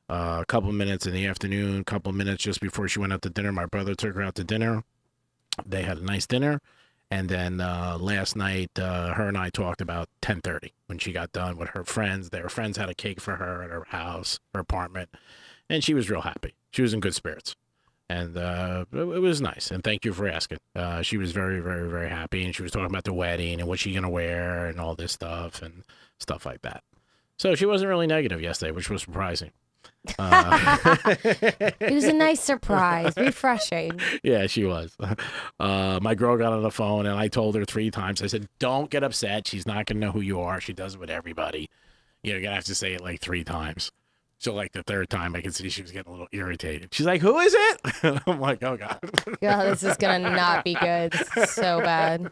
Uh, 0.08 0.38
a 0.42 0.46
couple 0.46 0.72
minutes 0.72 1.08
in 1.08 1.14
the 1.14 1.26
afternoon, 1.26 1.82
a 1.82 1.84
couple 1.84 2.12
minutes 2.12 2.44
just 2.44 2.62
before 2.62 2.88
she 2.88 3.00
went 3.00 3.12
out 3.12 3.24
to 3.24 3.30
dinner. 3.30 3.52
My 3.52 3.66
brother 3.66 3.96
took 3.96 4.16
her 4.16 4.22
out 4.22 4.36
to 4.36 4.44
dinner. 4.44 4.84
They 5.66 5.84
had 5.84 5.98
a 5.98 6.04
nice 6.04 6.28
dinner, 6.28 6.62
and 7.10 7.28
then 7.28 7.60
uh, 7.60 7.98
last 8.00 8.36
night, 8.36 8.78
uh, 8.78 9.14
her 9.14 9.28
and 9.28 9.38
I 9.38 9.50
talked 9.50 9.82
about 9.82 10.10
10:30 10.22 10.74
when 10.86 11.00
she 11.00 11.12
got 11.12 11.32
done 11.32 11.58
with 11.58 11.70
her 11.70 11.84
friends. 11.84 12.30
Their 12.30 12.50
friends 12.50 12.78
had 12.78 12.90
a 12.90 12.94
cake 12.94 13.20
for 13.20 13.38
her 13.38 13.64
at 13.64 13.72
her 13.72 13.86
house, 13.90 14.40
her 14.54 14.60
apartment, 14.60 15.10
and 15.70 15.84
she 15.84 15.94
was 15.94 16.10
real 16.10 16.22
happy. 16.22 16.54
She 16.72 16.82
was 16.84 16.94
in 16.94 17.00
good 17.00 17.16
spirits, 17.16 17.56
and 18.08 18.38
uh, 18.38 18.86
it, 18.92 19.00
it 19.00 19.22
was 19.22 19.42
nice. 19.42 19.72
And 19.72 19.84
thank 19.84 20.06
you 20.06 20.14
for 20.14 20.28
asking. 20.28 20.60
Uh, 20.76 21.02
she 21.02 21.18
was 21.18 21.32
very, 21.32 21.62
very, 21.62 21.90
very 21.90 22.10
happy, 22.10 22.44
and 22.46 22.54
she 22.54 22.62
was 22.62 22.72
talking 22.72 22.88
about 22.88 23.06
the 23.06 23.14
wedding 23.14 23.60
and 23.60 23.68
what 23.68 23.80
she's 23.80 23.96
gonna 23.96 24.10
wear 24.10 24.68
and 24.68 24.80
all 24.80 24.94
this 24.94 25.14
stuff 25.14 25.64
and 25.64 25.84
stuff 26.20 26.46
like 26.46 26.62
that. 26.62 26.84
So 27.40 27.56
she 27.56 27.66
wasn't 27.66 27.90
really 27.90 28.08
negative 28.08 28.42
yesterday, 28.42 28.72
which 28.72 28.90
was 28.90 29.02
surprising. 29.02 29.52
Uh, 30.20 30.98
It 31.80 31.94
was 31.94 32.06
a 32.06 32.14
nice 32.14 32.42
surprise, 32.42 33.14
refreshing. 33.18 34.00
yeah, 34.24 34.48
she 34.48 34.66
was. 34.66 34.96
Uh, 35.60 36.00
my 36.02 36.16
girl 36.16 36.38
got 36.38 36.54
on 36.54 36.64
the 36.64 36.72
phone 36.72 37.06
and 37.06 37.18
I 37.18 37.28
told 37.28 37.56
her 37.56 37.66
three 37.66 37.92
times. 37.92 38.22
I 38.22 38.28
said, 38.28 38.48
"Don't 38.60 38.90
get 38.90 39.04
upset. 39.04 39.48
She's 39.48 39.66
not 39.66 39.86
gonna 39.86 40.00
know 40.00 40.12
who 40.12 40.22
you 40.22 40.40
are. 40.42 40.60
She 40.62 40.74
does 40.74 40.96
it 40.96 41.00
with 41.00 41.10
everybody. 41.10 41.70
You 42.24 42.32
know, 42.32 42.38
you're 42.38 42.44
gonna 42.44 42.56
have 42.56 42.66
to 42.66 42.76
say 42.76 42.94
it 42.94 43.02
like 43.02 43.20
three 43.22 43.44
times." 43.44 43.92
So 44.46 44.54
like 44.54 44.74
the 44.74 44.84
third 44.84 45.10
time, 45.10 45.36
I 45.36 45.42
could 45.42 45.56
see 45.56 45.70
she 45.70 45.82
was 45.82 45.90
getting 45.90 46.08
a 46.08 46.12
little 46.12 46.28
irritated. 46.32 46.94
She's 46.94 47.08
like, 47.08 47.20
"Who 47.20 47.40
is 47.40 47.56
it?" 47.58 48.22
I'm 48.28 48.40
like, 48.40 48.62
"Oh 48.62 48.78
God." 48.78 49.00
God, 49.42 49.64
this 49.72 49.82
is 49.82 49.98
gonna 49.98 50.30
not 50.30 50.64
be 50.64 50.75
good. 50.75 51.16
So 51.48 51.80
bad. 51.84 52.32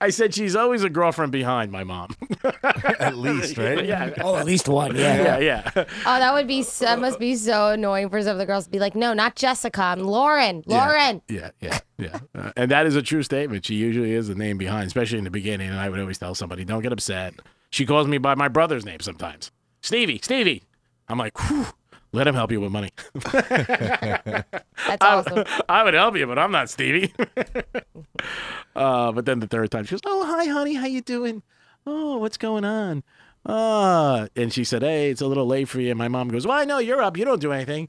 I 0.00 0.10
said 0.10 0.32
she's 0.32 0.54
always 0.54 0.84
a 0.84 0.88
girlfriend 0.88 1.32
behind 1.32 1.72
my 1.72 1.82
mom. 1.82 2.14
At 3.00 3.16
least, 3.16 3.58
right? 3.58 3.84
yeah. 3.84 4.14
Oh, 4.20 4.36
at 4.36 4.46
least 4.46 4.68
one. 4.68 4.94
Yeah, 4.94 5.38
Yeah. 5.38 5.38
yeah. 5.74 5.84
Oh, 6.06 6.18
that 6.20 6.32
would 6.34 6.46
be 6.46 6.62
so, 6.62 6.84
that 6.84 7.00
must 7.00 7.18
be 7.18 7.34
so 7.34 7.70
annoying 7.70 8.10
for 8.10 8.22
some 8.22 8.30
of 8.30 8.38
the 8.38 8.46
girls 8.46 8.66
to 8.66 8.70
be 8.70 8.78
like, 8.78 8.94
no, 8.94 9.12
not 9.12 9.34
Jessica, 9.34 9.82
I'm 9.82 10.04
Lauren. 10.04 10.62
Lauren. 10.66 11.20
Yeah, 11.28 11.50
yeah, 11.60 11.80
yeah. 11.98 12.20
Uh, 12.32 12.52
and 12.56 12.70
that 12.70 12.86
is 12.86 12.94
a 12.94 13.02
true 13.02 13.24
statement. 13.24 13.64
She 13.66 13.74
usually 13.74 14.12
is 14.12 14.28
the 14.28 14.36
name 14.36 14.56
behind, 14.56 14.86
especially 14.86 15.18
in 15.18 15.24
the 15.24 15.30
beginning. 15.30 15.68
And 15.70 15.80
I 15.80 15.88
would 15.88 15.98
always 15.98 16.18
tell 16.18 16.36
somebody, 16.36 16.64
don't 16.64 16.82
get 16.82 16.92
upset. 16.92 17.34
She 17.70 17.86
calls 17.86 18.06
me 18.06 18.18
by 18.18 18.36
my 18.36 18.46
brother's 18.46 18.84
name 18.84 19.00
sometimes. 19.00 19.50
Stevie, 19.82 20.20
Stevie. 20.22 20.62
I'm 21.10 21.18
like, 21.18 21.36
Whew, 21.48 21.66
let 22.12 22.26
him 22.26 22.34
help 22.34 22.50
you 22.52 22.60
with 22.60 22.72
money. 22.72 22.90
That's 23.14 24.44
I- 24.86 24.96
awesome. 25.00 25.44
I 25.68 25.82
would 25.84 25.94
help 25.94 26.16
you, 26.16 26.26
but 26.26 26.38
I'm 26.38 26.52
not 26.52 26.70
Stevie. 26.70 27.12
uh, 28.76 29.12
but 29.12 29.24
then 29.26 29.40
the 29.40 29.46
third 29.46 29.70
time, 29.70 29.84
she 29.84 29.90
goes, 29.92 30.00
"Oh, 30.06 30.24
hi, 30.26 30.46
honey, 30.46 30.74
how 30.74 30.86
you 30.86 31.00
doing? 31.02 31.42
Oh, 31.86 32.18
what's 32.18 32.36
going 32.36 32.64
on?" 32.64 33.02
Uh, 33.46 34.28
and 34.36 34.52
she 34.52 34.64
said, 34.64 34.82
"Hey, 34.82 35.10
it's 35.10 35.20
a 35.20 35.26
little 35.26 35.46
late 35.46 35.68
for 35.68 35.80
you." 35.80 35.90
And 35.90 35.98
my 35.98 36.08
mom 36.08 36.28
goes, 36.28 36.46
"Well, 36.46 36.58
I 36.58 36.64
know 36.64 36.78
you're 36.78 37.02
up. 37.02 37.16
You 37.16 37.24
don't 37.24 37.40
do 37.40 37.52
anything." 37.52 37.88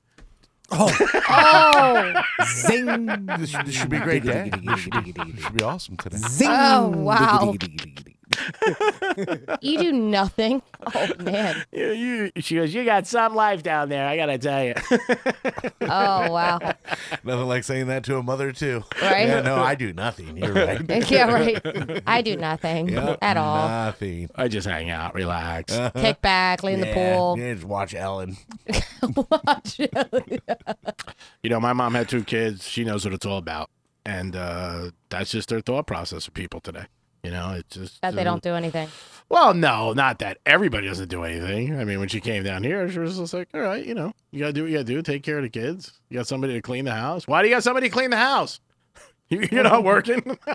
Oh, 0.71 0.89
oh, 1.29 2.13
Zing. 2.45 3.05
This, 3.37 3.49
should- 3.49 3.65
this 3.65 3.75
should 3.75 3.89
be 3.89 3.97
a 3.97 4.01
great 4.03 4.23
day. 4.23 4.49
This 4.63 4.79
should 4.79 5.03
be, 5.03 5.11
this 5.11 5.43
should 5.43 5.57
be 5.57 5.63
awesome 5.63 5.97
today. 5.97 6.17
Zing. 6.17 6.47
Oh, 6.49 6.89
wow. 6.95 7.55
you 9.61 9.77
do 9.79 9.91
nothing. 9.91 10.61
Oh 10.93 11.07
man. 11.19 11.63
You, 11.71 11.91
you, 11.91 12.31
she 12.41 12.55
goes, 12.55 12.73
"You 12.73 12.83
got 12.85 13.07
some 13.07 13.33
life 13.33 13.63
down 13.63 13.89
there. 13.89 14.05
I 14.07 14.15
gotta 14.17 14.37
tell 14.37 14.63
you." 14.63 14.73
Oh 15.83 16.31
wow. 16.31 16.59
Nothing 17.23 17.47
like 17.47 17.63
saying 17.63 17.87
that 17.87 18.03
to 18.05 18.17
a 18.17 18.23
mother 18.23 18.51
too. 18.51 18.83
Right? 19.01 19.27
Yeah, 19.27 19.41
no, 19.41 19.55
I 19.55 19.75
do 19.75 19.91
nothing. 19.93 20.37
You're 20.37 20.53
right. 20.53 21.09
yeah, 21.11 21.31
right. 21.31 22.03
I 22.07 22.21
do 22.21 22.37
nothing 22.37 22.89
Yeah, 22.89 23.17
at 23.21 23.35
all. 23.35 23.67
Nothing. 23.67 24.29
I 24.35 24.47
just 24.47 24.67
hang 24.67 24.89
out, 24.89 25.15
relax. 25.15 25.77
Kick 25.95 26.21
back, 26.21 26.63
lay 26.63 26.73
in 26.75 26.81
the 26.81 26.93
pool. 26.93 27.35
Yeah, 27.37 27.53
just 27.55 27.65
watch 27.65 27.93
Ellen. 27.93 28.37
Watch 29.15 29.79
it. 29.79 30.43
You 31.43 31.49
know, 31.49 31.59
my 31.59 31.73
mom 31.73 31.93
had 31.95 32.07
two 32.07 32.23
kids. 32.23 32.67
She 32.67 32.83
knows 32.83 33.03
what 33.03 33.13
it's 33.13 33.25
all 33.25 33.37
about, 33.37 33.69
and 34.05 34.35
uh, 34.35 34.91
that's 35.09 35.31
just 35.31 35.49
their 35.49 35.61
thought 35.61 35.87
process 35.87 36.27
of 36.27 36.33
people 36.33 36.59
today. 36.61 36.85
You 37.23 37.31
know, 37.31 37.51
it's 37.51 37.75
just 37.75 38.01
That 38.01 38.15
they 38.15 38.21
uh, 38.21 38.25
don't 38.25 38.43
do 38.43 38.53
anything. 38.53 38.89
Well, 39.29 39.53
no, 39.53 39.93
not 39.93 40.19
that 40.19 40.39
everybody 40.45 40.87
doesn't 40.87 41.07
do 41.07 41.23
anything. 41.23 41.79
I 41.79 41.85
mean, 41.85 41.99
when 41.99 42.09
she 42.09 42.19
came 42.19 42.43
down 42.43 42.63
here, 42.63 42.89
she 42.89 42.99
was 42.99 43.17
just 43.17 43.33
like, 43.33 43.47
"All 43.53 43.61
right, 43.61 43.85
you 43.85 43.93
know, 43.93 44.13
you 44.31 44.39
gotta 44.39 44.53
do 44.53 44.63
what 44.63 44.71
you 44.71 44.77
gotta 44.77 44.83
do. 44.85 45.01
Take 45.01 45.23
care 45.23 45.37
of 45.37 45.43
the 45.43 45.49
kids. 45.49 45.93
You 46.09 46.17
got 46.17 46.27
somebody 46.27 46.53
to 46.53 46.61
clean 46.61 46.85
the 46.85 46.93
house. 46.93 47.27
Why 47.27 47.41
do 47.41 47.47
you 47.47 47.55
got 47.55 47.63
somebody 47.63 47.87
to 47.87 47.93
clean 47.93 48.09
the 48.09 48.17
house? 48.17 48.59
You- 49.31 49.47
You're 49.51 49.63
not 49.63 49.83
working. 49.83 50.37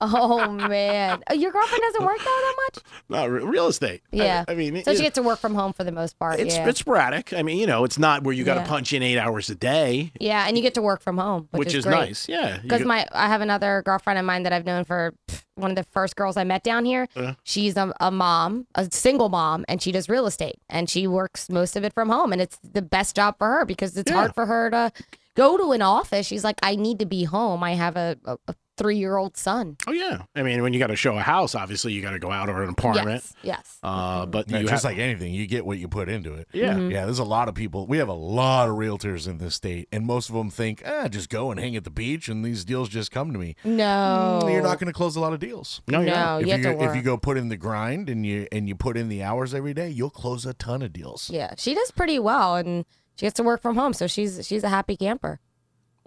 Oh 0.00 0.50
man. 0.50 1.22
Oh, 1.30 1.34
Your 1.34 1.50
girlfriend 1.50 1.80
doesn't 1.82 2.04
work 2.04 2.18
though 2.18 2.24
that 2.24 2.54
much? 2.74 2.84
not 3.08 3.30
re- 3.30 3.42
real 3.44 3.68
estate. 3.68 4.02
Yeah. 4.10 4.44
I, 4.46 4.54
mean, 4.54 4.82
so 4.84 4.90
it- 4.90 4.96
she 4.96 5.02
gets 5.02 5.14
to 5.14 5.22
work 5.22 5.38
from 5.38 5.54
home 5.54 5.72
for 5.72 5.82
the 5.84 5.92
most 5.92 6.18
part. 6.18 6.40
it's 6.40 6.56
yeah. 6.56 6.68
it's 6.68 6.80
sporadic. 6.80 7.32
I 7.32 7.42
mean, 7.42 7.58
you 7.58 7.66
know, 7.66 7.84
it's 7.84 7.98
not 7.98 8.22
where 8.22 8.34
you 8.34 8.44
got 8.44 8.54
to 8.54 8.60
Yeah. 8.60 8.66
punch 8.66 8.92
in 8.92 9.02
eight 9.02 9.18
hours 9.18 9.48
a 9.50 9.54
day, 9.54 10.12
yeah, 10.20 10.46
and 10.46 10.58
you 10.58 10.62
get 10.62 10.74
to 10.74 10.82
work 10.82 11.00
from 11.00 11.16
home, 11.16 11.48
which, 11.52 11.66
which, 11.68 11.74
is, 11.74 11.84
great. 11.84 11.94
nice. 11.94 12.28
Yeah, 12.28 12.58
Because 12.60 12.78
get- 12.80 12.86
my 12.86 13.06
I 13.12 13.28
have 13.28 13.40
another 13.40 13.82
girlfriend 13.86 14.18
of 14.18 14.24
mine 14.26 14.42
that 14.42 14.52
I've 14.52 14.66
known 14.66 14.84
for 14.84 15.14
one 15.54 15.70
of 15.70 15.76
the 15.76 15.84
first 15.84 16.16
girls 16.16 16.36
I 16.36 16.44
met 16.44 16.64
down 16.64 16.84
here. 16.84 17.06
Uh. 17.16 17.34
She's 17.44 17.76
a, 17.76 17.92
a 18.00 18.10
mom, 18.10 18.66
a 18.74 18.88
single 18.90 19.28
mom, 19.30 19.64
and 19.68 19.80
she 19.80 19.90
does 19.92 20.08
real 20.10 20.26
estate, 20.26 20.56
and 20.68 20.90
she 20.90 21.06
works 21.06 21.48
most 21.48 21.76
of 21.76 21.84
it 21.84 21.94
from 21.94 22.10
home, 22.10 22.32
and 22.32 22.42
it's 22.42 22.58
the 22.62 22.82
best 22.82 23.16
job 23.16 23.36
for 23.38 23.46
her 23.48 23.64
because 23.64 23.96
it's 23.96 24.10
Yeah. 24.10 24.16
hard 24.18 24.34
for 24.34 24.44
her 24.46 24.70
to 24.70 24.92
go 25.34 25.56
to 25.56 25.72
an 25.72 25.82
office. 25.82 26.26
She's 26.26 26.44
like, 26.44 26.56
I 26.62 26.76
need 26.76 26.98
to 27.00 27.06
be 27.06 27.24
home. 27.24 27.62
I 27.62 27.74
have 27.74 27.96
a, 27.96 28.16
a, 28.24 28.36
a 28.48 28.54
three 28.76 28.96
year 28.96 29.16
old 29.16 29.36
son. 29.36 29.76
Oh 29.86 29.92
yeah. 29.92 30.22
I 30.34 30.42
mean, 30.42 30.60
when 30.62 30.72
you 30.72 30.80
got 30.80 30.88
to 30.88 30.96
show 30.96 31.16
a 31.16 31.20
house, 31.20 31.54
obviously 31.54 31.92
you 31.92 32.02
got 32.02 32.10
to 32.10 32.18
go 32.18 32.32
out 32.32 32.48
or 32.48 32.64
an 32.64 32.70
apartment. 32.70 33.22
Yes, 33.22 33.34
yes. 33.42 33.78
Uh, 33.84 34.26
but 34.26 34.50
Yeah, 34.50 34.58
you 34.58 34.66
just 34.66 34.82
have, 34.82 34.92
like 34.92 34.98
anything, 34.98 35.32
you 35.32 35.46
get 35.46 35.64
what 35.64 35.78
you 35.78 35.86
put 35.86 36.08
into 36.08 36.34
it. 36.34 36.48
Yeah. 36.52 36.74
Mhm. 36.74 36.90
Yeah, 36.90 37.04
there's 37.04 37.20
a 37.20 37.24
lot 37.24 37.48
of 37.48 37.54
people. 37.54 37.86
We 37.86 37.98
have 37.98 38.08
a 38.08 38.12
lot 38.12 38.68
of 38.68 38.74
realtors 38.74 39.28
in 39.28 39.38
this 39.38 39.54
state, 39.54 39.88
and 39.92 40.04
most 40.04 40.28
of 40.28 40.34
them 40.34 40.50
think, 40.50 40.82
ah, 40.84 41.06
just 41.06 41.28
go 41.30 41.52
and 41.52 41.60
hang 41.60 41.76
at 41.76 41.84
the 41.84 41.90
beach, 41.90 42.28
and 42.28 42.44
these 42.44 42.64
deals 42.64 42.88
just 42.88 43.12
come 43.12 43.32
to 43.32 43.38
me. 43.38 43.54
No, 43.62 44.40
Mm, 44.42 44.52
You're 44.52 44.62
not 44.62 44.80
going 44.80 44.88
to 44.88 44.92
close 44.92 45.14
a 45.14 45.20
lot 45.20 45.32
of 45.32 45.38
deals. 45.38 45.80
No, 45.86 46.00
you're. 46.00 46.10
No, 46.10 46.38
if 46.38 46.46
you 46.46 46.52
have 46.52 46.62
to 46.78 46.84
if 46.84 46.96
you 46.96 47.02
go 47.02 47.16
put 47.16 47.36
in 47.36 47.48
the 47.48 47.56
grind 47.56 48.08
and 48.10 48.26
you 48.26 48.48
and 48.50 48.66
you 48.68 48.74
put 48.74 48.96
in 48.96 49.08
the 49.08 49.22
hours 49.22 49.54
every 49.54 49.74
day, 49.74 49.88
you'll 49.88 50.10
close 50.10 50.44
a 50.46 50.54
ton 50.54 50.82
of 50.82 50.92
deals. 50.92 51.30
Yeah, 51.30 51.54
she 51.58 51.74
does 51.74 51.92
pretty 51.92 52.18
well, 52.18 52.56
and 52.56 52.84
she 53.16 53.26
gets 53.26 53.34
to 53.36 53.42
work 53.42 53.62
from 53.62 53.76
home, 53.76 53.92
so 53.92 54.06
she's 54.06 54.46
she's 54.46 54.64
a 54.64 54.68
happy 54.68 54.96
camper. 54.96 55.40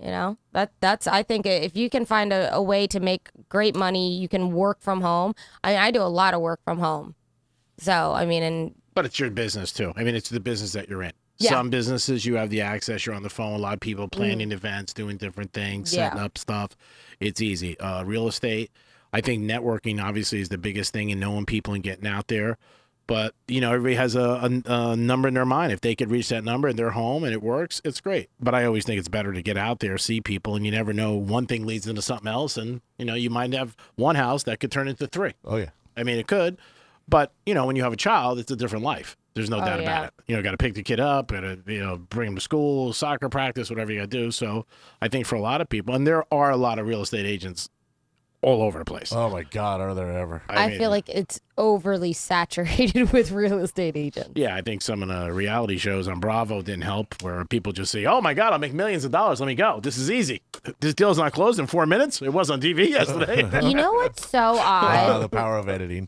You 0.01 0.09
know 0.09 0.37
that 0.51 0.71
that's 0.79 1.07
I 1.07 1.23
think 1.23 1.45
if 1.45 1.75
you 1.75 1.89
can 1.89 2.05
find 2.05 2.31
a, 2.31 2.53
a 2.53 2.61
way 2.61 2.85
to 2.87 2.99
make 2.99 3.29
great 3.49 3.75
money, 3.75 4.15
you 4.15 4.27
can 4.27 4.51
work 4.51 4.77
from 4.81 5.01
home. 5.01 5.33
I 5.63 5.77
I 5.77 5.91
do 5.91 6.01
a 6.01 6.03
lot 6.03 6.33
of 6.33 6.41
work 6.41 6.59
from 6.63 6.79
home, 6.79 7.15
so 7.79 8.13
I 8.13 8.25
mean, 8.25 8.43
and 8.43 8.75
But 8.93 9.05
it's 9.05 9.19
your 9.19 9.31
business 9.31 9.73
too. 9.73 9.93
I 9.95 10.03
mean, 10.03 10.15
it's 10.15 10.29
the 10.29 10.39
business 10.39 10.73
that 10.73 10.87
you're 10.89 11.03
in. 11.03 11.13
Yeah. 11.39 11.51
Some 11.51 11.69
businesses 11.69 12.25
you 12.25 12.35
have 12.35 12.49
the 12.49 12.61
access. 12.61 13.05
You're 13.05 13.13
on 13.15 13.21
the 13.23 13.29
phone. 13.29 13.53
A 13.53 13.57
lot 13.57 13.73
of 13.75 13.79
people 13.79 14.07
planning 14.07 14.51
events, 14.51 14.91
doing 14.93 15.17
different 15.17 15.53
things, 15.53 15.91
setting 15.91 16.17
Yeah. 16.17 16.25
up 16.25 16.35
stuff. 16.37 16.71
It's 17.19 17.41
easy. 17.41 17.79
Uh, 17.79 18.03
real 18.03 18.27
estate. 18.27 18.71
I 19.13 19.21
think 19.21 19.43
networking 19.43 20.03
obviously 20.03 20.41
is 20.41 20.49
the 20.49 20.57
biggest 20.57 20.93
thing 20.93 21.11
and 21.11 21.21
knowing 21.21 21.45
people 21.45 21.73
and 21.75 21.83
getting 21.83 22.07
out 22.07 22.27
there. 22.27 22.57
But 23.07 23.33
you 23.47 23.61
know, 23.61 23.71
everybody 23.73 23.95
has 23.95 24.15
a, 24.15 24.21
a, 24.65 24.71
a 24.91 24.95
number 24.97 25.27
in 25.29 25.33
their 25.33 25.45
mind. 25.45 25.71
If 25.71 25.81
they 25.81 25.95
could 25.95 26.11
reach 26.11 26.27
that 26.29 26.43
number 26.43 26.67
and 26.67 26.77
they're 26.77 26.91
home 26.91 27.23
and 27.23 27.31
it 27.33 27.41
works, 27.41 27.81
it's 27.85 28.01
great. 28.01 28.29
But 28.39 28.53
I 28.53 28.65
always 28.65 28.85
think 28.85 28.99
it's 28.99 29.07
better 29.07 29.31
to 29.33 29.41
get 29.41 29.57
out 29.57 29.79
there, 29.79 29.97
see 29.97 30.19
people, 30.21 30.55
and 30.55 30.65
you 30.65 30.71
never 30.71 30.91
know. 30.93 31.13
One 31.15 31.47
thing 31.47 31.65
leads 31.65 31.87
into 31.87 32.01
something 32.01 32.27
else, 32.27 32.57
and 32.57 32.81
you 32.97 33.05
know, 33.05 33.13
you 33.15 33.29
might 33.29 33.53
have 33.53 33.75
one 33.95 34.15
house 34.15 34.43
that 34.43 34.59
could 34.59 34.71
turn 34.71 34.87
into 34.87 35.07
three. 35.07 35.31
Oh 35.45 35.55
yeah. 35.57 35.69
I 35.95 36.03
mean, 36.03 36.19
it 36.19 36.27
could, 36.27 36.57
but 37.07 37.31
you 37.45 37.53
know, 37.53 37.65
when 37.65 37.75
you 37.75 37.83
have 37.83 37.93
a 37.93 37.97
child, 37.97 38.39
it's 38.39 38.51
a 38.51 38.55
different 38.55 38.83
life. 38.83 39.15
There's 39.33 39.49
no 39.49 39.57
Oh, 39.57 39.65
doubt 39.65 39.81
yeah. 39.81 39.85
about 39.85 40.05
it. 40.07 40.13
You 40.27 40.35
know, 40.35 40.41
got 40.41 40.51
to 40.51 40.57
pick 40.57 40.73
the 40.73 40.83
kid 40.83 40.99
up, 40.99 41.27
got 41.27 41.41
to 41.41 41.59
you 41.65 41.79
know 41.79 41.97
bring 41.97 42.29
him 42.29 42.35
to 42.35 42.41
school, 42.41 42.91
soccer 42.91 43.29
practice, 43.29 43.69
whatever 43.69 43.91
you 43.93 43.99
got 43.99 44.09
to 44.11 44.17
do. 44.25 44.31
So 44.31 44.65
I 45.01 45.07
think 45.07 45.25
for 45.27 45.35
a 45.35 45.41
lot 45.41 45.61
of 45.61 45.69
people, 45.69 45.95
and 45.95 46.05
there 46.05 46.25
are 46.33 46.51
a 46.51 46.57
lot 46.57 46.77
of 46.79 46.87
real 46.87 47.01
estate 47.01 47.25
agents 47.25 47.69
all 48.41 48.61
over 48.61 48.79
the 48.79 48.85
place. 48.85 49.11
Oh 49.11 49.29
my 49.29 49.43
God, 49.43 49.81
are 49.81 49.93
there 49.93 50.11
ever? 50.11 50.43
I, 50.47 50.69
mean, 50.69 50.77
feel 50.77 50.89
like 50.89 51.09
it's 51.09 51.39
overly 51.57 52.13
saturated 52.13 53.11
with 53.11 53.31
real 53.31 53.57
estate 53.59 53.97
agents. 53.97 54.31
Yeah, 54.35 54.55
I 54.55 54.61
think 54.61 54.81
some 54.81 55.01
of 55.01 55.09
the 55.09 55.33
reality 55.33 55.77
shows 55.77 56.07
on 56.07 56.19
Bravo 56.19 56.61
didn't 56.61 56.83
help, 56.83 57.21
where 57.23 57.43
people 57.45 57.73
just 57.73 57.91
say, 57.91 58.05
"Oh 58.05 58.21
my 58.21 58.33
God, 58.33 58.53
I'll 58.53 58.59
make 58.59 58.73
millions 58.73 59.05
of 59.05 59.11
dollars. 59.11 59.39
Let 59.39 59.47
me 59.47 59.55
go. 59.55 59.79
This 59.81 59.97
is 59.97 60.11
easy. 60.11 60.41
This 60.79 60.93
deal's 60.93 61.17
not 61.17 61.33
closed 61.33 61.59
in 61.59 61.65
four 61.67 61.85
minutes. 61.85 62.21
It 62.21 62.29
was 62.29 62.49
on 62.49 62.61
TV 62.61 62.89
yesterday. 62.89 63.47
You 63.67 63.73
know 63.73 63.93
what's 63.93 64.29
so 64.29 64.57
odd? 64.57 65.21
the 65.23 65.29
power 65.29 65.57
of 65.57 65.67
editing. 65.67 66.07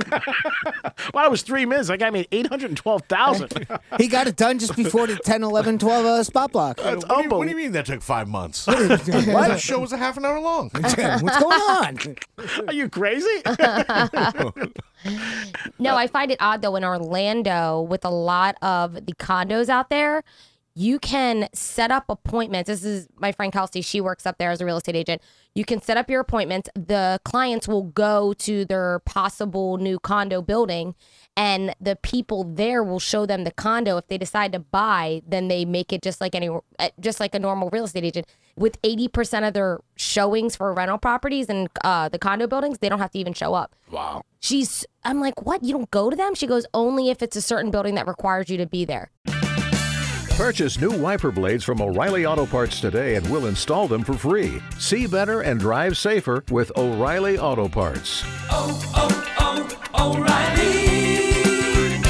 well, 1.13 1.25
it 1.25 1.31
was 1.31 1.41
three 1.41 1.65
minutes. 1.65 1.87
That 1.87 1.99
guy 1.99 2.09
made 2.09 2.27
eight 2.31 2.47
hundred 2.47 2.69
and 2.69 2.77
twelve 2.77 3.03
thousand. 3.09 3.51
He 3.97 4.07
got 4.07 4.27
it 4.27 4.35
done 4.35 4.59
just 4.59 4.75
before 4.75 5.07
the 5.07 5.15
10, 5.17 5.43
11, 5.43 5.79
12 5.79 6.05
uh, 6.05 6.23
spot 6.23 6.51
block. 6.51 6.77
what, 6.79 6.99
do 7.01 7.23
you, 7.23 7.29
what 7.29 7.43
do 7.43 7.49
you 7.49 7.55
mean 7.55 7.71
that 7.73 7.85
took 7.85 8.01
five 8.01 8.27
months? 8.27 8.67
What? 8.67 8.77
the 8.77 9.57
show 9.57 9.79
was 9.79 9.91
a 9.91 9.97
half 9.97 10.17
an 10.17 10.25
hour 10.25 10.39
long. 10.39 10.69
What's 10.73 10.95
going 10.95 11.09
on? 11.09 11.97
Like, 12.38 12.67
are 12.67 12.73
you 12.73 12.89
crazy? 12.89 13.41
No, 15.79 15.95
I 15.95 16.08
find 16.08 16.29
it 16.32 16.38
odd 16.41 16.62
though 16.62 16.75
in 16.75 16.84
Orlando 16.84 17.82
with 17.82 18.03
a 18.03 18.10
lot 18.10 18.58
of 18.62 18.93
the 19.05 19.13
condos 19.13 19.69
out 19.69 19.89
there, 19.89 20.23
you 20.79 20.97
can 20.97 21.49
set 21.51 21.91
up 21.91 22.05
appointments. 22.07 22.69
This 22.69 22.85
is 22.85 23.09
my 23.17 23.33
friend 23.33 23.51
Kelsey. 23.51 23.81
She 23.81 23.99
works 23.99 24.25
up 24.25 24.37
there 24.37 24.49
as 24.49 24.61
a 24.61 24.65
real 24.65 24.77
estate 24.77 24.95
agent. 24.95 25.21
You 25.53 25.65
can 25.65 25.81
set 25.81 25.97
up 25.97 26.09
your 26.09 26.21
appointments. 26.21 26.69
The 26.73 27.19
clients 27.25 27.67
will 27.67 27.83
go 27.83 28.31
to 28.33 28.63
their 28.63 28.99
possible 28.99 29.75
new 29.75 29.99
condo 29.99 30.41
building, 30.41 30.95
and 31.35 31.75
the 31.81 31.97
people 31.97 32.45
there 32.45 32.81
will 32.81 32.99
show 32.99 33.25
them 33.25 33.43
the 33.43 33.51
condo. 33.51 33.97
If 33.97 34.07
they 34.07 34.17
decide 34.17 34.53
to 34.53 34.59
buy, 34.59 35.21
then 35.27 35.49
they 35.49 35.65
make 35.65 35.91
it 35.91 36.01
just 36.01 36.21
like 36.21 36.33
any, 36.33 36.47
uh, 36.47 36.89
just 36.97 37.19
like 37.19 37.35
a 37.35 37.39
normal 37.39 37.69
real 37.73 37.83
estate 37.83 38.05
agent. 38.05 38.27
With 38.55 38.77
eighty 38.85 39.09
percent 39.09 39.43
of 39.43 39.53
their 39.53 39.81
showings 39.97 40.55
for 40.55 40.73
rental 40.73 40.97
properties 40.97 41.49
and 41.49 41.67
uh, 41.83 42.07
the 42.07 42.19
condo 42.19 42.47
buildings, 42.47 42.77
they 42.77 42.87
don't 42.87 42.99
have 42.99 43.11
to 43.11 43.19
even 43.19 43.33
show 43.33 43.53
up. 43.53 43.75
Wow. 43.91 44.23
She's, 44.39 44.85
I'm 45.03 45.19
like, 45.19 45.45
what? 45.45 45.61
You 45.61 45.73
don't 45.73 45.91
go 45.91 46.09
to 46.09 46.15
them? 46.15 46.35
She 46.35 46.47
goes, 46.47 46.65
only 46.73 47.09
if 47.09 47.21
it's 47.21 47.35
a 47.35 47.41
certain 47.41 47.69
building 47.69 47.95
that 47.95 48.07
requires 48.07 48.49
you 48.49 48.55
to 48.57 48.65
be 48.65 48.85
there. 48.85 49.11
Purchase 50.39 50.80
new 50.80 50.91
wiper 50.91 51.34
blades 51.34 51.65
from 51.65 51.82
O'Reilly 51.82 52.25
Auto 52.25 52.45
Parts 52.45 52.80
today 52.80 53.15
and 53.15 53.30
we'll 53.30 53.47
install 53.47 53.89
them 53.89 54.06
for 54.06 54.13
free. 54.13 54.62
See 54.78 55.06
better 55.06 55.41
and 55.41 55.60
drive 55.60 55.97
safer 55.97 56.45
with 56.49 56.71
O'Reilly 56.78 57.38
Auto 57.38 57.67
Parts. 57.67 58.23
Oh, 58.49 58.80
oh, 58.95 59.75
oh, 59.93 60.15
O'Reilly. 60.15 62.02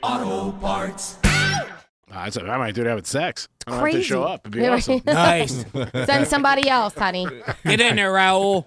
Auto 0.00 0.56
Parts. 0.58 1.18
Uh, 1.24 1.72
I 2.12 2.30
said 2.30 2.48
I 2.48 2.56
might 2.56 2.76
do 2.76 2.84
that 2.84 2.94
with 2.94 3.08
sex. 3.08 3.48
I 3.66 3.70
don't 3.72 3.80
have 3.80 3.88
to 3.88 3.92
Crazy. 3.94 4.04
show 4.04 4.22
up. 4.22 4.42
It'd 4.46 4.52
be 4.52 4.64
awesome. 4.64 5.02
right. 5.08 5.50
Send 6.06 6.28
somebody 6.28 6.68
else, 6.68 6.94
honey. 6.94 7.26
Get 7.64 7.80
in 7.80 7.96
there, 7.96 8.12
Raul. 8.12 8.64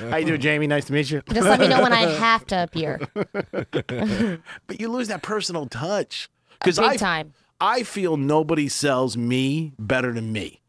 How 0.10 0.16
you 0.16 0.24
doing, 0.24 0.40
Jamie? 0.40 0.68
Nice 0.68 0.86
to 0.86 0.94
meet 0.94 1.10
you. 1.10 1.20
Just 1.30 1.46
let 1.46 1.60
me 1.60 1.68
know 1.68 1.82
when 1.82 1.92
I 1.92 2.06
have 2.12 2.46
to 2.46 2.62
appear. 2.62 2.98
but 3.12 4.80
you 4.80 4.88
lose 4.88 5.08
that 5.08 5.20
personal 5.20 5.66
touch 5.66 6.30
because 6.60 6.78
Big 6.78 6.88
I 6.88 6.96
time. 6.96 7.34
I 7.60 7.82
feel 7.82 8.16
nobody 8.16 8.68
sells 8.68 9.16
me 9.16 9.72
better 9.78 10.12
than 10.12 10.32
me. 10.32 10.60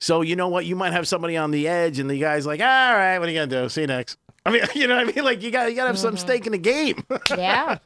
So 0.00 0.20
you 0.20 0.36
know 0.36 0.48
what? 0.48 0.64
You 0.64 0.76
might 0.76 0.92
have 0.92 1.08
somebody 1.08 1.36
on 1.36 1.50
the 1.50 1.66
edge, 1.68 1.98
and 1.98 2.08
the 2.08 2.18
guy's 2.18 2.46
like, 2.46 2.60
"All 2.60 2.66
right, 2.66 3.18
what 3.18 3.28
are 3.28 3.32
you 3.32 3.38
gonna 3.38 3.62
do? 3.62 3.68
See 3.68 3.82
you 3.82 3.86
next." 3.88 4.16
I 4.46 4.50
mean, 4.50 4.62
you 4.74 4.86
know 4.86 4.96
what 4.96 5.08
I 5.08 5.12
mean? 5.12 5.24
Like 5.24 5.42
you 5.42 5.50
got 5.50 5.68
you 5.68 5.76
got 5.76 5.82
to 5.84 5.88
have 5.88 5.98
some 5.98 6.16
stake 6.16 6.46
in 6.46 6.52
the 6.52 6.58
game. 6.58 7.04
Yeah. 7.36 7.78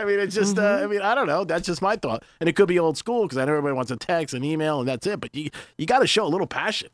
I 0.00 0.04
mean, 0.04 0.18
it's 0.18 0.34
just. 0.34 0.58
Uh, 0.58 0.80
I 0.82 0.86
mean, 0.86 1.02
I 1.02 1.14
don't 1.14 1.26
know. 1.26 1.44
That's 1.44 1.66
just 1.66 1.82
my 1.82 1.96
thought, 1.96 2.24
and 2.40 2.48
it 2.48 2.56
could 2.56 2.68
be 2.68 2.78
old 2.78 2.96
school 2.96 3.22
because 3.22 3.38
I 3.38 3.44
know 3.44 3.52
everybody 3.52 3.74
wants 3.74 3.90
a 3.90 3.96
text 3.96 4.34
and 4.34 4.44
email, 4.44 4.80
and 4.80 4.88
that's 4.88 5.06
it. 5.06 5.20
But 5.20 5.34
you 5.34 5.50
you 5.76 5.86
got 5.86 6.00
to 6.00 6.06
show 6.06 6.26
a 6.26 6.28
little 6.28 6.46
passion. 6.46 6.88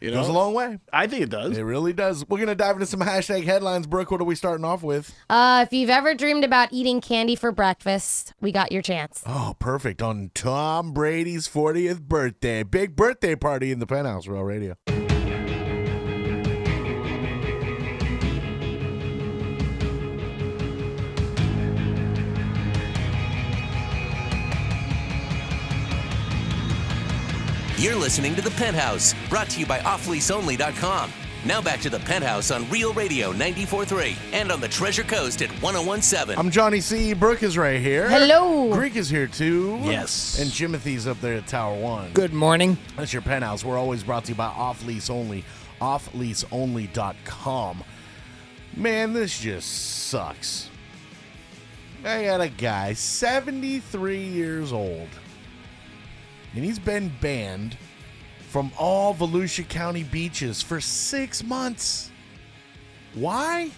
You 0.00 0.10
know, 0.10 0.18
Goes 0.18 0.28
a 0.28 0.32
long 0.32 0.52
way. 0.54 0.78
I 0.92 1.06
think 1.06 1.22
it 1.22 1.30
does. 1.30 1.56
It 1.56 1.62
really 1.62 1.92
does. 1.92 2.26
We're 2.28 2.38
gonna 2.38 2.54
dive 2.54 2.76
into 2.76 2.86
some 2.86 3.00
hashtag 3.00 3.44
headlines. 3.44 3.86
Brooke, 3.86 4.10
what 4.10 4.20
are 4.20 4.24
we 4.24 4.34
starting 4.34 4.64
off 4.64 4.82
with? 4.82 5.14
Uh, 5.30 5.64
if 5.66 5.72
you've 5.72 5.90
ever 5.90 6.14
dreamed 6.14 6.44
about 6.44 6.68
eating 6.72 7.00
candy 7.00 7.34
for 7.36 7.52
breakfast, 7.52 8.34
we 8.40 8.52
got 8.52 8.72
your 8.72 8.82
chance. 8.82 9.22
Oh, 9.26 9.54
perfect. 9.58 10.02
On 10.02 10.30
Tom 10.34 10.92
Brady's 10.92 11.48
40th 11.48 12.02
birthday. 12.02 12.62
Big 12.62 12.94
birthday 12.94 13.34
party 13.34 13.72
in 13.72 13.78
the 13.78 13.86
penthouse, 13.86 14.26
Real 14.26 14.42
Radio. 14.42 14.76
You're 27.78 27.94
listening 27.94 28.34
to 28.36 28.40
The 28.40 28.52
Penthouse, 28.52 29.14
brought 29.28 29.50
to 29.50 29.60
you 29.60 29.66
by 29.66 29.80
offleaseonly.com. 29.80 31.12
Now 31.44 31.60
back 31.60 31.78
to 31.80 31.90
The 31.90 31.98
Penthouse 31.98 32.50
on 32.50 32.66
Real 32.70 32.94
Radio 32.94 33.34
94.3 33.34 34.16
and 34.32 34.50
on 34.50 34.62
the 34.62 34.68
Treasure 34.68 35.02
Coast 35.02 35.42
at 35.42 35.50
1017. 35.60 36.38
I'm 36.38 36.50
Johnny 36.50 36.80
C. 36.80 37.12
Brooke 37.12 37.42
is 37.42 37.58
right 37.58 37.78
here. 37.78 38.08
Hello. 38.08 38.72
Greek 38.72 38.96
is 38.96 39.10
here 39.10 39.26
too. 39.26 39.78
Yes. 39.82 40.40
And 40.40 40.50
Timothy's 40.50 41.06
up 41.06 41.20
there 41.20 41.34
at 41.34 41.48
Tower 41.48 41.78
One. 41.78 42.12
Good 42.14 42.32
morning. 42.32 42.78
That's 42.96 43.12
your 43.12 43.20
penthouse. 43.20 43.62
We're 43.62 43.76
always 43.76 44.02
brought 44.02 44.24
to 44.24 44.32
you 44.32 44.36
by 44.36 44.46
Off 44.46 44.82
Lease 44.86 45.10
Only, 45.10 45.44
offleaseonly.com. 45.82 47.84
Man, 48.74 49.12
this 49.12 49.38
just 49.38 50.06
sucks. 50.08 50.70
I 52.06 52.24
got 52.24 52.40
a 52.40 52.48
guy, 52.48 52.94
73 52.94 54.18
years 54.18 54.72
old, 54.72 55.08
and 56.56 56.64
he's 56.64 56.78
been 56.78 57.12
banned 57.20 57.76
from 58.48 58.72
all 58.78 59.14
Volusia 59.14 59.68
County 59.68 60.02
beaches 60.02 60.62
for 60.62 60.80
six 60.80 61.44
months. 61.44 62.10
Why? 63.14 63.70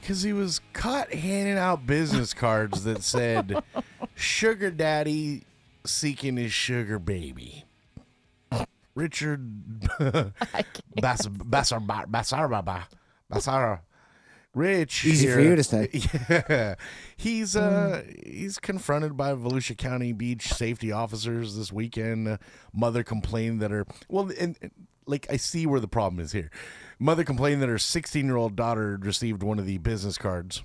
Because 0.00 0.22
he 0.22 0.32
was 0.32 0.60
caught 0.72 1.12
handing 1.12 1.58
out 1.58 1.86
business 1.86 2.32
cards 2.32 2.84
that 2.84 3.02
said, 3.02 3.62
Sugar 4.14 4.70
Daddy 4.70 5.44
seeking 5.84 6.38
his 6.38 6.52
sugar 6.52 6.98
baby. 6.98 7.64
Richard 8.94 9.80
Bass 9.98 11.26
Bassar 11.26 11.84
Bassar 11.86 12.86
Bassar 13.30 13.80
Rich 14.54 15.04
Easy 15.04 15.28
for 15.30 15.40
you 15.40 15.56
to 15.56 15.64
say. 15.64 15.90
Yeah. 16.28 16.74
He's 17.16 17.56
uh 17.56 18.02
he's 18.24 18.58
confronted 18.58 19.16
by 19.16 19.32
Volusia 19.34 19.76
County 19.76 20.12
Beach 20.12 20.52
safety 20.52 20.92
officers 20.92 21.56
this 21.56 21.72
weekend. 21.72 22.38
Mother 22.72 23.02
complained 23.02 23.60
that 23.60 23.70
her 23.70 23.86
well 24.08 24.30
and, 24.38 24.56
and, 24.60 24.70
like 25.06 25.26
I 25.30 25.36
see 25.36 25.66
where 25.66 25.80
the 25.80 25.88
problem 25.88 26.20
is 26.20 26.32
here. 26.32 26.50
Mother 26.98 27.24
complained 27.24 27.60
that 27.62 27.68
her 27.68 27.74
16-year-old 27.76 28.56
daughter 28.56 28.98
received 29.00 29.42
one 29.42 29.58
of 29.58 29.66
the 29.66 29.78
business 29.78 30.16
cards 30.16 30.62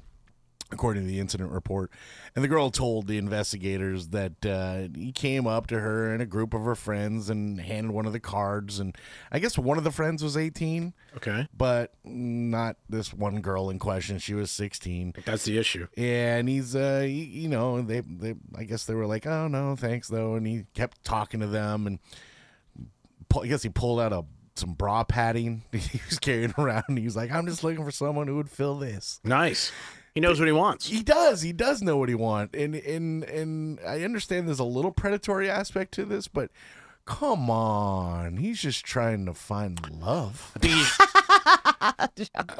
according 0.72 1.04
to 1.04 1.08
the 1.08 1.20
incident 1.20 1.52
report. 1.52 1.92
And 2.36 2.44
the 2.44 2.48
girl 2.48 2.70
told 2.70 3.08
the 3.08 3.18
investigators 3.18 4.10
that 4.10 4.46
uh, 4.46 4.88
he 4.96 5.12
came 5.12 5.48
up 5.48 5.68
to 5.68 5.80
her 5.80 6.14
and 6.14 6.22
a 6.22 6.26
group 6.26 6.54
of 6.54 6.62
her 6.64 6.76
friends 6.76 7.30
and 7.30 7.60
handed 7.60 7.92
one 7.92 8.06
of 8.06 8.14
the 8.14 8.20
cards. 8.20 8.80
And 8.80 8.96
I 9.32 9.40
guess 9.40 9.58
one 9.58 9.78
of 9.78 9.84
the 9.84 9.92
friends 9.92 10.24
was 10.24 10.38
18. 10.38 10.94
Okay. 11.18 11.48
But 11.58 11.94
not 12.04 12.78
this 12.88 13.12
one 13.14 13.42
girl 13.42 13.70
in 13.70 13.80
question. 13.80 14.20
She 14.20 14.34
was 14.36 14.52
16. 14.52 15.14
That's 15.26 15.44
the 15.46 15.58
issue. 15.58 15.88
And 15.98 16.48
he's, 16.48 16.76
uh, 16.76 17.02
he- 17.02 17.24
you 17.24 17.50
know, 17.50 17.82
they, 17.82 18.02
they, 18.02 18.36
I 18.56 18.64
guess 18.64 18.86
they 18.86 18.94
were 18.94 19.08
like, 19.08 19.26
oh 19.26 19.48
no, 19.48 19.76
thanks 19.76 20.08
though. 20.08 20.36
And 20.36 20.46
he 20.46 20.66
kept 20.76 21.04
talking 21.04 21.40
to 21.40 21.48
them, 21.48 21.88
and 21.88 22.00
pull, 23.30 23.44
I 23.44 23.48
guess 23.48 23.64
he 23.64 23.70
pulled 23.70 24.00
out 24.00 24.14
a 24.14 24.24
some 24.56 24.74
bra 24.74 25.06
padding 25.06 25.64
he 25.72 26.02
was 26.10 26.20
carrying 26.20 26.54
around. 26.58 26.98
He 26.98 27.06
was 27.06 27.16
like, 27.16 27.32
I'm 27.32 27.46
just 27.48 27.64
looking 27.64 27.86
for 27.86 27.92
someone 27.92 28.28
who 28.28 28.36
would 28.36 28.50
fill 28.50 28.78
this. 28.78 29.22
Nice. 29.24 29.72
He 30.20 30.22
knows 30.22 30.38
what 30.38 30.50
he 30.50 30.52
wants. 30.52 30.86
He 30.86 31.02
does. 31.02 31.44
He 31.44 31.54
does 31.54 31.82
know 31.82 31.96
what 31.96 32.10
he 32.10 32.16
wants, 32.16 32.54
and 32.54 32.76
and 32.76 33.24
and 33.24 33.80
I 33.88 34.04
understand 34.04 34.50
there's 34.50 34.60
a 34.60 34.66
little 34.66 34.92
predatory 34.92 35.50
aspect 35.50 35.94
to 35.94 36.04
this, 36.04 36.28
but 36.28 36.52
come 37.06 37.50
on, 37.50 38.36
he's 38.36 38.60
just 38.60 38.84
trying 38.84 39.26
to 39.28 39.34
find 39.34 39.80
love. 40.02 40.52
I 40.62 42.10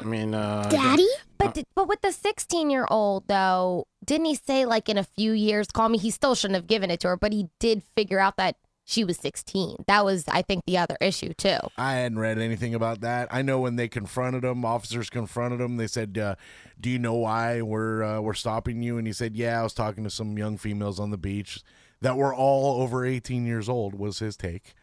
mean, 0.04 0.34
uh, 0.34 0.70
Daddy. 0.70 1.06
But 1.36 1.52
did, 1.52 1.66
but 1.74 1.86
with 1.86 2.00
the 2.00 2.12
16 2.12 2.70
year 2.70 2.86
old 2.88 3.28
though, 3.28 3.86
didn't 4.06 4.24
he 4.24 4.36
say 4.36 4.64
like 4.64 4.88
in 4.88 4.96
a 4.96 5.04
few 5.04 5.32
years 5.32 5.66
call 5.66 5.90
me? 5.90 5.98
He 5.98 6.10
still 6.10 6.34
shouldn't 6.34 6.56
have 6.56 6.66
given 6.66 6.90
it 6.90 7.00
to 7.00 7.08
her, 7.08 7.18
but 7.18 7.34
he 7.34 7.50
did 7.58 7.82
figure 7.94 8.20
out 8.20 8.38
that 8.38 8.56
she 8.90 9.04
was 9.04 9.18
16. 9.18 9.84
That 9.86 10.04
was 10.04 10.24
I 10.26 10.42
think 10.42 10.64
the 10.66 10.76
other 10.76 10.96
issue 11.00 11.32
too. 11.34 11.58
I 11.78 11.94
hadn't 11.94 12.18
read 12.18 12.38
anything 12.38 12.74
about 12.74 13.02
that. 13.02 13.28
I 13.30 13.40
know 13.40 13.60
when 13.60 13.76
they 13.76 13.86
confronted 13.86 14.44
him, 14.44 14.64
officers 14.64 15.08
confronted 15.08 15.60
him. 15.60 15.76
They 15.76 15.86
said, 15.86 16.18
uh, 16.18 16.34
"Do 16.80 16.90
you 16.90 16.98
know 16.98 17.14
why 17.14 17.62
we're 17.62 18.02
uh, 18.02 18.20
we're 18.20 18.34
stopping 18.34 18.82
you?" 18.82 18.98
And 18.98 19.06
he 19.06 19.12
said, 19.12 19.36
"Yeah, 19.36 19.60
I 19.60 19.62
was 19.62 19.74
talking 19.74 20.02
to 20.04 20.10
some 20.10 20.36
young 20.36 20.58
females 20.58 20.98
on 20.98 21.10
the 21.10 21.18
beach 21.18 21.62
that 22.00 22.16
were 22.16 22.34
all 22.34 22.82
over 22.82 23.04
18 23.06 23.46
years 23.46 23.68
old." 23.68 23.94
Was 23.94 24.18
his 24.18 24.36
take. 24.36 24.74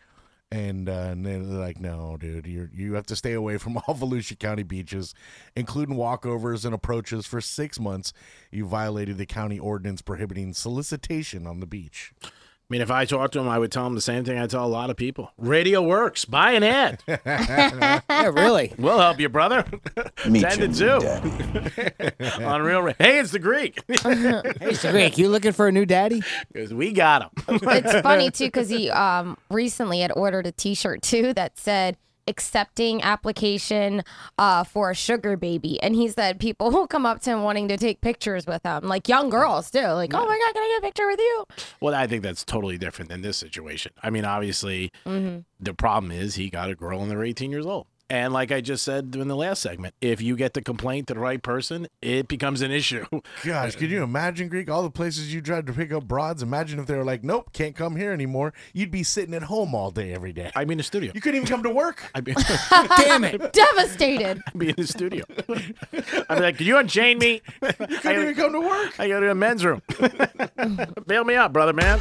And, 0.49 0.87
uh, 0.87 1.09
and 1.11 1.25
they're 1.25 1.39
like, 1.39 1.77
"No, 1.77 2.15
dude, 2.17 2.47
you 2.47 2.69
you 2.73 2.93
have 2.93 3.05
to 3.07 3.17
stay 3.17 3.33
away 3.33 3.57
from 3.57 3.75
all 3.87 3.93
Volusia 3.93 4.39
County 4.39 4.63
beaches, 4.63 5.13
including 5.57 5.97
walkovers 5.97 6.63
and 6.63 6.73
approaches. 6.73 7.25
For 7.25 7.41
six 7.41 7.77
months, 7.77 8.13
you 8.49 8.65
violated 8.65 9.17
the 9.17 9.25
county 9.25 9.59
ordinance 9.59 10.01
prohibiting 10.01 10.53
solicitation 10.53 11.45
on 11.45 11.59
the 11.59 11.67
beach." 11.67 12.13
I 12.69 12.73
mean, 12.73 12.81
if 12.81 12.91
I 12.91 13.05
talked 13.05 13.31
to 13.31 13.39
him, 13.39 13.47
I 13.47 13.57
would 13.57 13.71
tell 13.71 13.87
him 13.87 13.95
the 13.95 14.01
same 14.01 14.25
thing 14.25 14.37
I 14.37 14.45
tell 14.45 14.65
a 14.65 14.67
lot 14.67 14.89
of 14.89 14.97
people. 14.97 15.31
Radio 15.37 15.81
works. 15.81 16.25
Buy 16.25 16.51
an 16.51 16.63
ad. 16.63 17.01
yeah, 17.07 18.01
really. 18.09 18.73
We'll 18.77 18.99
help 18.99 19.21
you, 19.21 19.29
brother. 19.29 19.63
Meet 20.27 20.41
Send 20.51 20.63
it 20.63 20.77
your 20.77 20.99
too. 20.99 22.43
On 22.43 22.61
real. 22.61 22.81
Ra- 22.81 22.91
hey, 22.99 23.19
it's 23.19 23.31
the 23.31 23.39
Greek. 23.39 23.81
Hey, 23.87 23.95
Mr. 23.95 24.91
Greek, 24.91 25.17
you 25.17 25.29
looking 25.29 25.53
for 25.53 25.69
a 25.69 25.71
new 25.71 25.85
daddy? 25.85 26.21
Because 26.51 26.73
we 26.73 26.91
got 26.91 27.21
him. 27.21 27.29
it's 27.47 28.01
funny 28.01 28.31
too 28.31 28.47
because 28.47 28.67
he 28.67 28.89
um 28.89 29.37
recently 29.49 30.01
had 30.01 30.11
ordered 30.11 30.45
a 30.45 30.51
T-shirt 30.51 31.01
too 31.01 31.33
that 31.35 31.57
said 31.57 31.95
accepting 32.27 33.01
application 33.01 34.03
uh 34.37 34.63
for 34.63 34.91
a 34.91 34.95
sugar 34.95 35.35
baby 35.37 35.81
and 35.81 35.95
he 35.95 36.07
said 36.07 36.39
people 36.39 36.69
will 36.71 36.87
come 36.87 37.05
up 37.05 37.21
to 37.21 37.29
him 37.29 37.43
wanting 37.43 37.67
to 37.67 37.77
take 37.77 38.01
pictures 38.01 38.45
with 38.45 38.63
him 38.63 38.83
like 38.83 39.07
young 39.07 39.29
girls 39.29 39.71
too 39.71 39.79
like 39.79 40.13
oh 40.13 40.25
my 40.25 40.39
god 40.45 40.53
can 40.53 40.63
i 40.63 40.67
get 40.79 40.83
a 40.83 40.85
picture 40.87 41.07
with 41.07 41.19
you 41.19 41.45
Well, 41.81 41.93
I 41.95 42.07
think 42.07 42.23
that's 42.23 42.43
totally 42.43 42.77
different 42.77 43.09
than 43.09 43.21
this 43.21 43.37
situation. 43.37 43.91
I 44.03 44.09
mean, 44.09 44.25
obviously, 44.25 44.91
Mhm. 45.05 45.45
the 45.59 45.73
problem 45.73 46.11
is 46.11 46.35
he 46.35 46.49
got 46.49 46.69
a 46.69 46.75
girl 46.75 47.01
and 47.01 47.09
they're 47.11 47.23
18 47.23 47.51
years 47.51 47.65
old. 47.65 47.87
And 48.09 48.31
like 48.31 48.53
I 48.53 48.61
just 48.61 48.83
said 48.85 49.15
in 49.15 49.27
the 49.27 49.35
last 49.35 49.61
segment, 49.61 49.93
if 49.99 50.21
you 50.21 50.37
get 50.37 50.53
the 50.53 50.61
complaint 50.61 51.07
to 51.07 51.13
the 51.13 51.19
right 51.19 51.41
person, 51.43 51.87
it 52.01 52.29
becomes 52.29 52.61
an 52.61 52.71
issue. 52.71 53.05
Gosh, 53.43 53.75
could 53.75 53.91
you 53.91 54.01
imagine, 54.01 54.47
Greek, 54.47 54.69
all 54.69 54.81
the 54.83 54.89
places 54.89 55.33
you 55.33 55.41
tried 55.41 55.67
to 55.67 55.73
pick 55.73 55.91
up 55.91 56.07
broads? 56.07 56.41
Imagine 56.41 56.79
if 56.79 56.85
they 56.85 56.95
were 56.95 57.03
like, 57.03 57.23
nope, 57.25 57.51
can't 57.51 57.75
come 57.75 57.97
here 57.97 58.13
anymore. 58.13 58.53
You'd 58.73 58.91
be 58.91 59.03
sitting 59.03 59.33
at 59.33 59.43
home 59.43 59.75
all 59.75 59.91
day, 59.91 60.13
every 60.13 60.31
day. 60.31 60.51
I'd 60.55 60.67
be 60.69 60.73
in 60.73 60.77
the 60.77 60.83
studio. 60.85 61.11
You 61.13 61.19
couldn't 61.19 61.41
even 61.41 61.49
come 61.49 61.63
to 61.63 61.69
work. 61.69 62.09
I'd 62.15 62.23
be, 62.23 62.33
Damn 62.97 63.25
it. 63.25 63.51
Devastated. 63.51 64.41
I'd 64.47 64.57
be 64.57 64.69
in 64.69 64.75
the 64.77 64.87
studio. 64.87 65.25
I'd 65.49 66.35
be 66.35 66.41
like, 66.41 66.57
can 66.57 66.65
you 66.65 66.77
unchain 66.77 67.17
me? 67.17 67.41
You 67.61 67.97
couldn't 67.99 68.21
even 68.21 68.35
come 68.35 68.53
to 68.53 68.61
work. 68.61 68.97
I 68.99 69.09
go 69.09 69.19
to 69.19 69.27
the 69.27 69.35
men's 69.35 69.65
room. 69.65 69.81
Bail 71.05 71.25
me 71.25 71.35
out, 71.35 71.51
brother, 71.51 71.73
man. 71.73 71.99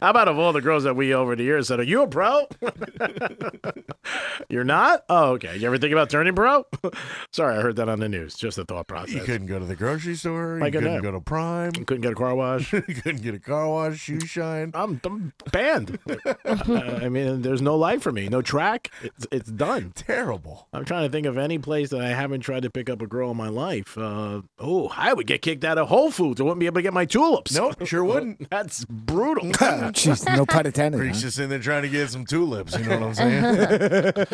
How 0.00 0.10
about 0.10 0.28
of 0.28 0.38
all 0.38 0.52
the 0.52 0.60
girls 0.60 0.84
that 0.84 0.96
we 0.96 1.14
over 1.14 1.36
the 1.36 1.44
years 1.44 1.68
said, 1.68 1.80
Are 1.80 1.84
you 1.84 2.02
a 2.02 2.08
pro? 2.08 2.46
You're 4.48 4.64
not? 4.64 5.04
Oh, 5.08 5.32
okay. 5.32 5.56
You 5.56 5.66
ever 5.66 5.78
think 5.78 5.92
about 5.92 6.10
turning 6.10 6.34
pro? 6.34 6.66
Sorry, 7.32 7.56
I 7.56 7.60
heard 7.60 7.76
that 7.76 7.88
on 7.88 8.00
the 8.00 8.08
news. 8.08 8.34
Just 8.34 8.58
a 8.58 8.64
thought 8.64 8.86
process. 8.86 9.14
You 9.14 9.20
couldn't 9.22 9.46
go 9.46 9.58
to 9.58 9.64
the 9.64 9.76
grocery 9.76 10.14
store. 10.14 10.60
I 10.62 10.66
You 10.66 10.72
could 10.72 10.82
couldn't 10.82 11.02
go 11.02 11.12
to 11.12 11.20
Prime. 11.20 11.72
You 11.76 11.84
couldn't 11.84 12.02
get 12.02 12.12
a 12.12 12.16
car 12.16 12.34
wash. 12.34 12.72
you 12.72 12.82
couldn't 12.82 13.22
get 13.22 13.34
a 13.34 13.38
car 13.38 13.68
wash, 13.68 13.98
shoe 13.98 14.20
shine. 14.20 14.72
I'm, 14.74 15.00
I'm 15.04 15.32
banned. 15.52 15.98
I 16.44 17.08
mean, 17.08 17.42
there's 17.42 17.62
no 17.62 17.76
life 17.76 18.02
for 18.02 18.12
me. 18.12 18.28
No 18.28 18.42
track. 18.42 18.90
It's, 19.02 19.26
it's 19.30 19.50
done. 19.50 19.92
Terrible. 19.94 20.68
I'm 20.72 20.84
trying 20.84 21.06
to 21.06 21.12
think 21.12 21.26
of 21.26 21.38
any 21.38 21.58
place 21.58 21.90
that 21.90 22.00
I 22.00 22.08
haven't 22.08 22.40
tried 22.40 22.64
to 22.64 22.70
pick 22.70 22.90
up 22.90 23.00
a 23.02 23.06
girl 23.06 23.30
in 23.30 23.36
my 23.36 23.48
life. 23.48 23.96
Uh, 23.96 24.42
oh, 24.58 24.92
I 24.96 25.12
would 25.12 25.26
get 25.26 25.42
kicked 25.42 25.64
out 25.64 25.78
of 25.78 25.88
Whole 25.88 26.10
Foods. 26.10 26.40
I 26.40 26.44
wouldn't 26.44 26.60
be 26.60 26.66
able 26.66 26.76
to 26.76 26.82
get 26.82 26.92
my 26.92 27.04
tulips. 27.04 27.54
Nope, 27.54 27.86
sure 27.86 28.04
wouldn't. 28.04 28.50
That's 28.50 28.84
brutal. 28.84 29.52
Jeez, 29.92 30.36
no 30.36 30.46
pun 30.46 30.66
intended. 30.66 30.98
Greek's 30.98 31.18
huh? 31.18 31.22
just 31.22 31.38
in 31.38 31.50
there 31.50 31.58
trying 31.58 31.82
to 31.82 31.88
get 31.88 32.10
some 32.10 32.24
tulips. 32.24 32.76
You 32.78 32.84
know 32.84 32.98
what 32.98 33.08
I'm 33.08 33.14
saying? 33.14 34.26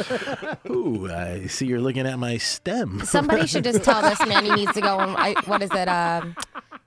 Ooh, 0.70 1.10
I 1.10 1.46
see 1.46 1.66
you're 1.66 1.80
looking 1.80 2.06
at 2.06 2.18
my 2.18 2.38
stem. 2.38 3.02
Somebody 3.04 3.46
should 3.46 3.64
just 3.64 3.82
tell 3.82 4.02
this 4.02 4.24
man 4.26 4.44
he 4.44 4.54
needs 4.54 4.72
to 4.72 4.80
go 4.80 4.98
on. 4.98 5.16
I, 5.16 5.34
what 5.46 5.62
is 5.62 5.70
it? 5.72 5.88
Um, 5.88 6.36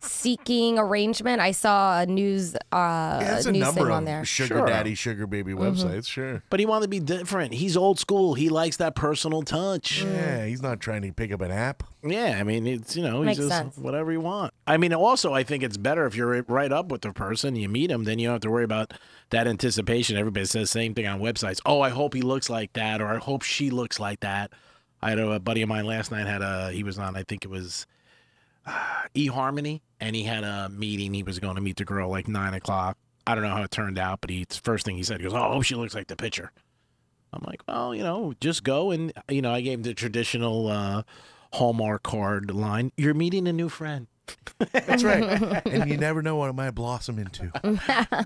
seeking 0.04 0.78
arrangement. 0.78 1.40
I 1.42 1.52
saw 1.52 2.02
a 2.02 2.06
news 2.06 2.56
uh, 2.56 2.60
yeah, 2.72 3.38
it's 3.38 3.46
a 3.46 3.52
news 3.52 3.62
number 3.62 3.82
thing 3.82 3.88
of 3.88 3.94
on 3.94 4.06
there. 4.06 4.26
sugar 4.26 4.58
Sure. 4.58 4.66
daddy, 4.68 4.96
sugar 4.96 5.26
baby 5.28 5.54
websites. 5.54 6.08
Sure. 6.08 6.44
But 6.50 6.60
he 6.60 6.66
wanted 6.66 6.84
to 6.84 6.90
be 6.90 7.00
different. 7.00 7.54
He's 7.54 7.76
old 7.78 8.00
school. 8.00 8.34
He 8.34 8.50
likes 8.50 8.78
that 8.78 8.96
personal 8.96 9.42
touch. 9.44 10.04
Yeah, 10.04 10.46
he's 10.46 10.62
not 10.62 10.80
trying 10.80 11.02
to 11.04 11.12
pick 11.12 11.32
up 11.32 11.42
an 11.42 11.52
app. 11.52 11.84
Yeah, 12.04 12.38
I 12.40 12.44
mean, 12.44 12.68
it's 12.68 12.96
you 12.96 13.04
know, 13.04 13.22
he's 13.22 13.26
Makes 13.26 13.38
just 13.38 13.50
sense. 13.50 13.78
whatever 13.78 14.12
you 14.12 14.20
want. 14.22 14.54
I 14.68 14.78
mean, 14.78 14.94
also, 14.94 15.34
I 15.34 15.44
think 15.44 15.64
it's 15.64 15.78
better 15.78 16.06
if 16.06 16.16
you're 16.16 16.44
right 16.44 16.72
up 16.72 16.90
with 16.92 17.02
the 17.02 17.14
person, 17.14 17.56
you 17.56 17.70
meet 17.70 17.90
him, 17.90 18.04
then 18.04 18.20
you 18.20 18.28
don't 18.28 18.36
have 18.36 18.42
to 18.42 18.52
worry 18.52 18.66
about 18.66 18.94
that 19.30 19.48
anticipation. 19.48 20.18
Everybody 20.18 20.46
says 20.46 20.64
the 20.64 20.68
same 20.68 20.94
thing 20.94 21.08
on 21.08 21.20
websites. 21.22 21.60
Oh, 21.66 21.82
I 21.82 21.90
hope 21.90 22.14
he 22.14 22.22
looks 22.22 22.50
like 22.50 22.74
that, 22.74 23.02
or 23.02 23.08
I 23.08 23.18
hope 23.18 23.42
she 23.44 23.70
looks 23.70 24.00
like 24.00 24.20
that. 24.20 24.52
I 25.02 25.10
had 25.10 25.20
a 25.20 25.40
buddy 25.40 25.62
of 25.62 25.70
mine 25.70 25.86
last 25.86 26.12
night 26.12 26.28
had 26.28 26.42
a 26.42 26.72
he 26.72 26.84
was 26.84 26.98
on 26.98 27.16
I 27.18 27.24
think 27.24 27.44
it 27.44 27.50
was 27.50 27.86
uh, 28.66 29.04
eHarmony, 29.16 29.82
and 30.00 30.16
he 30.16 30.24
had 30.24 30.44
a 30.44 30.70
meeting. 30.70 31.14
He 31.14 31.24
was 31.24 31.40
going 31.40 31.56
to 31.56 31.62
meet 31.62 31.78
the 31.78 31.86
girl 31.86 32.10
like 32.10 32.28
nine 32.28 32.54
o'clock. 32.54 32.98
I 33.26 33.36
don't 33.36 33.44
know 33.44 33.56
how 33.56 33.64
it 33.64 33.72
turned 33.72 33.98
out, 33.98 34.20
but 34.22 34.30
he 34.30 34.46
first 34.64 34.86
thing 34.86 34.98
he 34.98 35.04
said 35.04 35.20
he 35.20 35.24
goes, 35.24 35.34
"Oh, 35.34 35.62
she 35.62 35.76
looks 35.76 35.96
like 35.96 36.08
the 36.08 36.16
picture." 36.16 36.52
I'm 37.34 37.44
like, 37.48 37.62
well, 37.68 37.96
you 37.96 38.04
know, 38.04 38.34
just 38.40 38.64
go 38.64 38.92
and 38.92 39.12
you 39.30 39.42
know, 39.42 39.52
I 39.52 39.62
gave 39.62 39.80
him 39.80 39.84
the 39.84 39.94
traditional 39.94 40.68
uh, 40.68 41.04
Hallmark 41.54 42.04
card 42.04 42.52
line. 42.52 42.92
You're 42.96 43.14
meeting 43.14 43.48
a 43.48 43.54
new 43.54 43.70
friend. 43.70 44.08
That's 44.72 45.04
right. 45.04 45.66
and 45.66 45.90
you 45.90 45.98
never 45.98 46.22
know 46.22 46.36
what 46.36 46.50
it 46.50 46.54
might 46.54 46.72
blossom 46.72 47.20
into. 47.20 47.52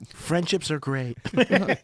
Friendships 0.13 0.69
are 0.71 0.79
great. 0.79 1.17
if 1.33 1.79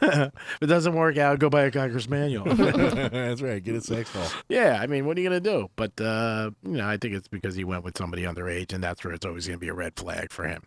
it 0.00 0.66
doesn't 0.66 0.94
work 0.94 1.16
out, 1.18 1.38
go 1.38 1.50
buy 1.50 1.62
a 1.62 1.70
Cocker 1.70 2.00
manual. 2.08 2.44
That's 2.54 3.42
right. 3.42 3.62
Get 3.62 3.74
a 3.74 3.80
sex 3.80 4.12
doll. 4.12 4.28
yeah, 4.48 4.78
I 4.80 4.86
mean, 4.86 5.06
what 5.06 5.16
are 5.16 5.20
you 5.20 5.28
gonna 5.28 5.40
do? 5.40 5.68
But 5.76 6.00
uh, 6.00 6.50
you 6.62 6.78
know, 6.78 6.88
I 6.88 6.96
think 6.96 7.14
it's 7.14 7.28
because 7.28 7.54
he 7.54 7.64
went 7.64 7.84
with 7.84 7.98
somebody 7.98 8.22
underage, 8.22 8.72
and 8.72 8.82
that's 8.82 9.04
where 9.04 9.12
it's 9.12 9.26
always 9.26 9.46
gonna 9.46 9.58
be 9.58 9.68
a 9.68 9.74
red 9.74 9.96
flag 9.96 10.32
for 10.32 10.46
him. 10.46 10.62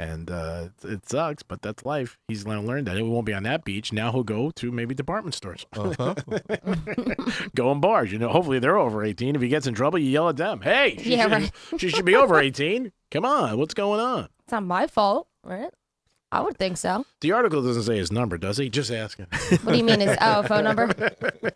And 0.00 0.30
uh, 0.30 0.68
it- 0.84 0.90
it 0.92 1.08
sucks, 1.08 1.42
but 1.42 1.60
that's 1.62 1.84
life. 1.84 2.16
He's 2.28 2.44
gonna 2.44 2.62
learn 2.62 2.84
that. 2.84 2.96
It 2.96 3.02
won't 3.02 3.26
be 3.26 3.34
on 3.34 3.42
that 3.42 3.64
beach. 3.64 3.92
Now 3.92 4.10
he'll 4.12 4.22
go 4.24 4.50
to 4.52 4.72
maybe 4.72 4.94
department 4.94 5.34
stores. 5.34 5.66
Uh-huh. 5.76 6.14
go 7.54 7.72
in 7.72 7.80
bars. 7.80 8.10
You 8.12 8.18
know, 8.18 8.28
hopefully 8.28 8.58
they're 8.58 8.78
over 8.78 9.04
18. 9.04 9.36
If 9.36 9.42
he 9.42 9.48
gets 9.48 9.66
in 9.66 9.74
trouble, 9.74 9.98
you 9.98 10.10
yell 10.10 10.28
at 10.28 10.36
them. 10.36 10.60
Hey, 10.62 10.96
she, 11.02 11.16
Yeah, 11.16 11.24
should, 11.24 11.32
right. 11.32 11.50
she 11.78 11.88
should 11.90 12.04
be 12.04 12.16
over 12.16 12.38
18. 12.40 12.92
Come 13.10 13.24
on, 13.24 13.58
what's 13.58 13.74
going 13.74 14.00
on? 14.00 14.28
It's 14.44 14.52
not 14.52 14.64
my 14.64 14.86
fault, 14.86 15.28
right? 15.44 15.70
I 16.32 16.40
would 16.42 16.56
think 16.58 16.76
so. 16.76 17.04
The 17.22 17.32
article 17.32 17.60
doesn't 17.60 17.82
say 17.82 17.96
his 17.98 18.12
number, 18.12 18.38
does 18.38 18.56
he? 18.56 18.70
Just 18.70 18.92
asking. 18.92 19.26
What 19.64 19.72
do 19.72 19.76
you 19.78 19.82
mean? 19.84 19.98
His 20.00 20.16
oh 20.20 20.42
phone 20.44 20.64
number? 20.64 20.88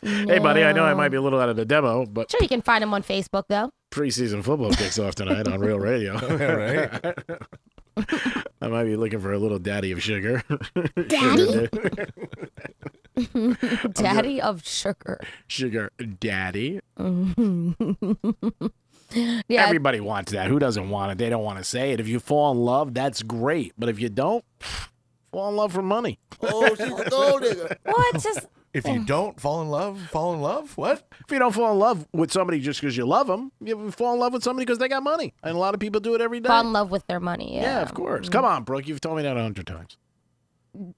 Hey, 0.00 0.38
buddy, 0.38 0.62
I 0.62 0.72
know 0.72 0.84
I 0.84 0.94
might 0.94 1.08
be 1.08 1.16
a 1.16 1.20
little 1.20 1.40
out 1.40 1.48
of 1.48 1.56
the 1.56 1.64
demo, 1.64 2.06
but 2.06 2.30
Sure, 2.30 2.38
you 2.40 2.46
can 2.48 2.62
find 2.62 2.84
him 2.84 2.94
on 2.94 3.02
Facebook 3.02 3.44
though. 3.48 3.70
preseason 3.90 4.44
football 4.44 4.70
kicks 4.72 4.96
off 4.96 5.16
tonight 5.16 5.48
on 5.48 5.58
Real 5.58 5.78
Radio. 5.80 6.14
right. 6.36 7.16
I 8.60 8.68
might 8.68 8.84
be 8.84 8.96
looking 8.96 9.20
for 9.20 9.32
a 9.32 9.38
little 9.38 9.58
daddy 9.58 9.92
of 9.92 10.02
sugar. 10.02 10.42
Daddy? 11.08 11.68
Sugar, 13.18 13.88
Daddy 13.92 14.40
of 14.40 14.64
sugar. 14.64 15.18
sugar 15.48 15.90
daddy. 16.20 16.78
yeah, 19.48 19.64
Everybody 19.66 19.98
wants 19.98 20.30
that. 20.32 20.46
Who 20.48 20.58
doesn't 20.60 20.88
want 20.88 21.12
it? 21.12 21.18
They 21.18 21.28
don't 21.28 21.42
want 21.42 21.58
to 21.58 21.64
say 21.64 21.90
it. 21.92 21.98
If 22.00 22.06
you 22.06 22.20
fall 22.20 22.52
in 22.52 22.58
love, 22.58 22.94
that's 22.94 23.22
great. 23.24 23.72
But 23.76 23.88
if 23.88 23.98
you 23.98 24.08
don't, 24.08 24.44
fall 25.32 25.48
in 25.50 25.56
love 25.56 25.72
for 25.72 25.82
money. 25.82 26.20
Oh, 26.42 26.68
she's 26.76 26.80
a 26.92 27.10
gold 27.10 27.42
digger. 27.42 27.76
well, 27.84 27.96
it's 28.14 28.22
just 28.22 28.46
If 28.78 28.86
you 28.86 29.04
don't 29.04 29.40
fall 29.40 29.62
in 29.62 29.68
love, 29.68 30.00
fall 30.10 30.34
in 30.34 30.40
love? 30.40 30.76
What? 30.76 31.06
If 31.24 31.30
you 31.30 31.38
don't 31.38 31.52
fall 31.52 31.72
in 31.72 31.78
love 31.78 32.06
with 32.12 32.32
somebody 32.32 32.60
just 32.60 32.80
because 32.80 32.96
you 32.96 33.06
love 33.06 33.26
them, 33.26 33.52
you 33.60 33.90
fall 33.90 34.14
in 34.14 34.20
love 34.20 34.32
with 34.32 34.42
somebody 34.42 34.64
because 34.64 34.78
they 34.78 34.88
got 34.88 35.02
money. 35.02 35.34
And 35.42 35.56
a 35.56 35.58
lot 35.58 35.74
of 35.74 35.80
people 35.80 36.00
do 36.00 36.14
it 36.14 36.20
every 36.20 36.40
day. 36.40 36.48
fall 36.48 36.60
in 36.66 36.72
love 36.72 36.90
with 36.90 37.06
their 37.06 37.20
money. 37.20 37.56
Yeah, 37.56 37.62
yeah, 37.62 37.82
of 37.82 37.94
course. 37.94 38.28
Come 38.28 38.44
on, 38.44 38.64
Brooke. 38.64 38.86
You've 38.88 39.00
told 39.00 39.16
me 39.16 39.22
that 39.22 39.36
a 39.36 39.42
hundred 39.42 39.66
times. 39.66 39.96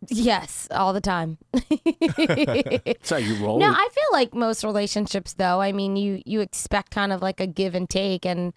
Yes, 0.08 0.68
all 0.72 0.92
the 0.92 1.00
time. 1.00 1.38
That's 1.52 3.10
how 3.10 3.16
you 3.16 3.36
roll. 3.36 3.58
No, 3.58 3.70
I 3.70 3.88
feel 3.92 4.04
like 4.12 4.34
most 4.34 4.64
relationships, 4.64 5.32
though. 5.34 5.60
I 5.60 5.72
mean, 5.72 5.96
you 5.96 6.22
you 6.26 6.40
expect 6.40 6.90
kind 6.90 7.12
of 7.12 7.22
like 7.22 7.40
a 7.40 7.46
give 7.46 7.74
and 7.74 7.88
take, 7.88 8.26
and 8.26 8.52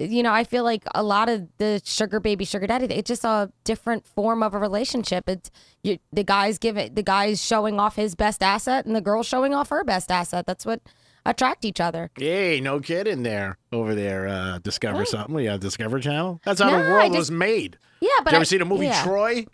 you 0.00 0.22
know, 0.22 0.32
I 0.32 0.44
feel 0.44 0.64
like 0.64 0.84
a 0.94 1.02
lot 1.02 1.28
of 1.28 1.48
the 1.58 1.80
sugar 1.84 2.18
baby, 2.20 2.44
sugar 2.44 2.66
daddy, 2.66 2.86
it's 2.86 3.08
just 3.08 3.24
a 3.24 3.50
different 3.64 4.06
form 4.06 4.42
of 4.42 4.54
a 4.54 4.58
relationship. 4.58 5.28
It's 5.28 5.50
you, 5.82 5.98
the 6.12 6.24
guy's 6.24 6.58
giving 6.58 6.94
the 6.94 7.02
guy's 7.02 7.44
showing 7.44 7.78
off 7.78 7.96
his 7.96 8.14
best 8.14 8.42
asset, 8.42 8.86
and 8.86 8.96
the 8.96 9.00
girl's 9.00 9.26
showing 9.26 9.54
off 9.54 9.68
her 9.68 9.84
best 9.84 10.10
asset. 10.10 10.46
That's 10.46 10.64
what 10.64 10.80
attract 11.26 11.64
each 11.64 11.80
other. 11.80 12.10
Hey, 12.16 12.60
no 12.60 12.80
kid 12.80 13.06
in 13.06 13.22
there 13.22 13.58
over 13.70 13.94
there. 13.94 14.26
Uh, 14.28 14.58
Discover 14.58 15.04
something. 15.04 15.38
Yeah, 15.38 15.56
Discover 15.56 16.00
Channel. 16.00 16.40
That's 16.44 16.60
how 16.60 16.70
No, 16.70 16.82
the 16.82 16.90
world 16.90 17.12
just- 17.12 17.16
was 17.18 17.30
made. 17.30 17.78
Yeah, 18.02 18.08
but 18.24 18.24
Did 18.24 18.32
you 18.32 18.36
ever 18.36 18.40
I- 18.40 18.44
see 18.44 18.58
the 18.58 18.64
movie 18.64 18.86
yeah. 18.86 19.02
Troy? 19.04 19.46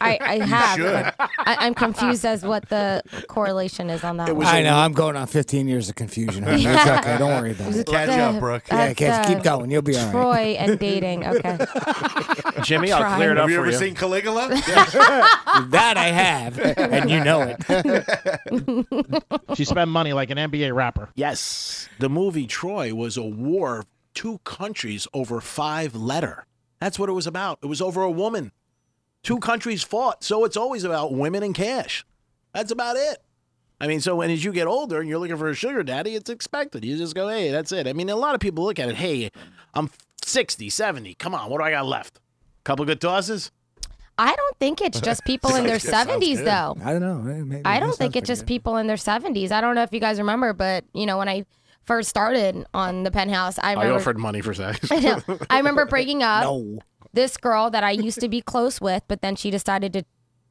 I, 0.00 0.18
I 0.20 0.38
have. 0.44 0.76
should. 0.76 1.14
I, 1.38 1.56
I'm 1.66 1.74
confused 1.74 2.26
as 2.26 2.44
what 2.44 2.68
the 2.70 3.02
correlation 3.28 3.88
is 3.88 4.02
on 4.02 4.16
that. 4.16 4.28
It 4.28 4.32
one. 4.32 4.44
was 4.46 4.64
know. 4.64 4.76
I'm 4.76 4.92
going 4.92 5.14
on 5.14 5.28
15 5.28 5.68
years 5.68 5.88
of 5.88 5.94
confusion. 5.94 6.42
honey. 6.42 6.66
It's 6.70 6.86
okay. 6.86 7.18
Don't 7.18 7.30
worry 7.40 7.52
about 7.52 7.72
it. 7.74 7.86
Catch 7.86 8.08
Uh, 8.08 8.12
up, 8.34 8.40
Brooke. 8.40 8.64
Yeah, 8.68 8.82
uh, 8.82 8.94
kids, 8.94 9.26
keep 9.28 9.42
going. 9.44 9.70
You'll 9.70 9.82
be 9.82 9.96
all 9.96 10.04
right. 10.06 10.10
Troy 10.12 10.56
and 10.58 10.76
dating. 10.78 11.24
Okay. 11.24 11.58
Jimmy, 12.64 12.90
I'll 12.90 13.14
clear 13.16 13.30
it 13.30 13.38
up 13.38 13.42
Have 13.42 13.50
you 13.50 13.56
for 13.56 13.62
ever 13.62 13.70
you. 13.70 13.76
seen 13.78 13.94
Caligula? 13.94 14.48
That 14.48 15.94
I 15.96 16.06
have, 16.06 16.58
and 16.58 17.08
you 17.10 17.22
know 17.22 17.54
it. 17.56 19.56
She 19.56 19.64
spent 19.64 19.88
money 19.90 20.12
like 20.12 20.30
an 20.30 20.38
NBA 20.38 20.74
rapper. 20.74 21.10
Yes, 21.14 21.88
the 22.00 22.08
movie 22.08 22.46
Troy 22.48 22.92
was 22.94 23.16
a 23.16 23.22
war 23.22 23.80
of 23.80 23.86
two 24.14 24.38
countries 24.44 25.06
over 25.14 25.40
five 25.40 25.94
letter. 25.94 26.44
That's 26.80 26.98
what 26.98 27.08
it 27.08 27.12
was 27.12 27.26
about. 27.26 27.58
It 27.62 27.66
was 27.66 27.80
over 27.80 28.02
a 28.02 28.10
woman. 28.10 28.52
Two 29.22 29.38
countries 29.38 29.82
fought, 29.82 30.24
so 30.24 30.44
it's 30.44 30.56
always 30.56 30.82
about 30.82 31.12
women 31.12 31.42
and 31.42 31.54
cash. 31.54 32.06
That's 32.54 32.72
about 32.72 32.96
it. 32.96 33.18
I 33.80 33.86
mean, 33.86 34.00
so 34.00 34.16
when 34.16 34.30
as 34.30 34.44
you 34.44 34.52
get 34.52 34.66
older 34.66 35.00
and 35.00 35.08
you're 35.08 35.18
looking 35.18 35.36
for 35.36 35.48
a 35.48 35.54
sugar 35.54 35.82
daddy, 35.82 36.14
it's 36.14 36.30
expected. 36.30 36.84
You 36.84 36.96
just 36.96 37.14
go, 37.14 37.28
hey, 37.28 37.50
that's 37.50 37.72
it. 37.72 37.86
I 37.86 37.92
mean, 37.92 38.10
a 38.10 38.16
lot 38.16 38.34
of 38.34 38.40
people 38.40 38.64
look 38.64 38.78
at 38.78 38.88
it, 38.88 38.96
hey, 38.96 39.30
I'm 39.74 39.90
60, 40.24 40.68
70. 40.68 41.14
Come 41.14 41.34
on, 41.34 41.50
what 41.50 41.58
do 41.58 41.64
I 41.64 41.70
got 41.70 41.86
left? 41.86 42.18
A 42.18 42.64
couple 42.64 42.84
good 42.84 43.00
tosses? 43.00 43.50
I 44.18 44.34
don't 44.34 44.58
think 44.58 44.82
it's 44.82 45.00
just 45.02 45.24
people 45.24 45.54
in 45.54 45.66
their 45.66 45.78
70s, 45.78 46.44
though. 46.44 46.76
I 46.84 46.92
don't 46.92 47.00
know. 47.00 47.14
Maybe 47.42 47.62
I 47.64 47.80
don't 47.80 47.96
think 47.96 48.16
it's 48.16 48.26
just 48.26 48.42
good. 48.42 48.48
people 48.48 48.76
in 48.76 48.86
their 48.86 48.96
70s. 48.96 49.50
I 49.50 49.62
don't 49.62 49.74
know 49.74 49.82
if 49.82 49.92
you 49.92 50.00
guys 50.00 50.18
remember, 50.18 50.52
but 50.52 50.84
you 50.92 51.06
know, 51.06 51.16
when 51.16 51.28
I 51.28 51.46
first 51.84 52.08
started 52.08 52.64
on 52.74 53.02
the 53.02 53.10
penthouse, 53.10 53.58
I 53.58 53.74
oh, 53.74 53.80
I 53.80 53.90
offered 53.90 54.18
money 54.18 54.40
for 54.40 54.54
sex. 54.54 54.86
I 54.90 55.00
know. 55.00 55.20
I 55.48 55.58
remember 55.58 55.86
breaking 55.86 56.22
up 56.22 56.44
No. 56.44 56.78
this 57.12 57.36
girl 57.36 57.70
that 57.70 57.82
I 57.84 57.90
used 57.90 58.20
to 58.20 58.28
be 58.28 58.40
close 58.40 58.80
with, 58.80 59.02
but 59.08 59.22
then 59.22 59.36
she 59.36 59.50
decided 59.50 59.92
to 59.94 60.04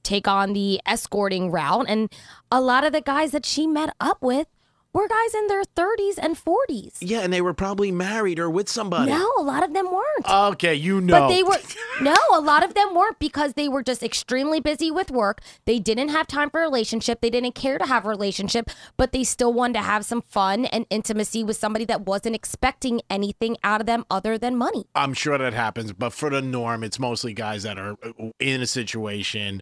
take 0.04 0.28
on 0.28 0.54
the 0.54 0.80
escorting 0.86 1.52
route. 1.52 1.86
And 1.88 2.12
a 2.52 2.62
lot 2.62 2.84
of 2.84 2.94
the 2.94 3.02
guys 3.02 3.32
that 3.32 3.46
she 3.46 3.68
met 3.68 3.94
up 4.00 4.22
with 4.22 4.48
were 4.94 5.08
guys 5.08 5.34
in 5.36 5.48
their 5.48 5.64
30s 5.64 6.18
and 6.18 6.36
40s. 6.36 6.98
Yeah, 7.02 7.20
and 7.20 7.32
they 7.32 7.42
were 7.42 7.54
probably 7.54 7.92
married 7.92 8.40
or 8.40 8.50
with 8.50 8.68
somebody. 8.68 9.12
No, 9.12 9.32
a 9.38 9.44
lot 9.44 9.64
of 9.64 9.74
them 9.74 9.92
weren't. 9.92 10.30
Okay, 10.30 10.74
you 10.74 11.00
know. 11.00 11.20
But 11.20 11.28
they 11.30 11.44
were 11.44 11.58
no, 12.02 12.16
a 12.34 12.42
lot 12.42 12.64
of 12.64 12.74
them 12.74 12.96
weren't 12.96 13.20
because 13.20 13.54
they 13.54 13.70
were 13.70 13.84
just 13.84 14.02
extremely 14.02 14.60
busy 14.60 14.90
with 14.90 15.12
work. 15.12 15.42
They 15.66 15.80
didn't 15.80 16.10
have 16.10 16.28
time 16.28 16.50
for 16.50 16.62
a 16.62 16.64
relationship. 16.64 17.22
They 17.22 17.30
didn't 17.30 17.54
care 17.54 17.78
to 17.78 17.86
have 17.86 18.06
a 18.06 18.10
relationship, 18.10 18.70
but 18.98 19.12
they 19.12 19.24
still 19.24 19.54
wanted 19.54 19.74
to 19.74 19.82
have 19.82 20.06
some 20.06 20.24
fun 20.24 20.66
and 20.66 20.86
intimacy 20.90 21.44
with 21.44 21.58
somebody 21.58 21.86
that 21.86 22.06
wasn't 22.06 22.36
expecting 22.36 23.02
anything 23.10 23.58
out 23.64 23.82
of 23.82 23.88
them 23.88 24.06
other 24.10 24.38
than 24.38 24.56
money. 24.56 24.86
I'm 24.96 25.14
sure 25.14 25.38
that 25.38 25.54
happens, 25.54 25.94
but 25.94 26.14
for 26.14 26.30
the 26.30 26.42
norm, 26.42 26.84
it's 26.84 27.00
mostly 27.00 27.34
guys 27.34 27.64
that 27.64 27.78
are 27.78 27.96
uh, 28.04 28.32
in 28.40 28.62
a 28.62 28.68
situation, 28.68 29.62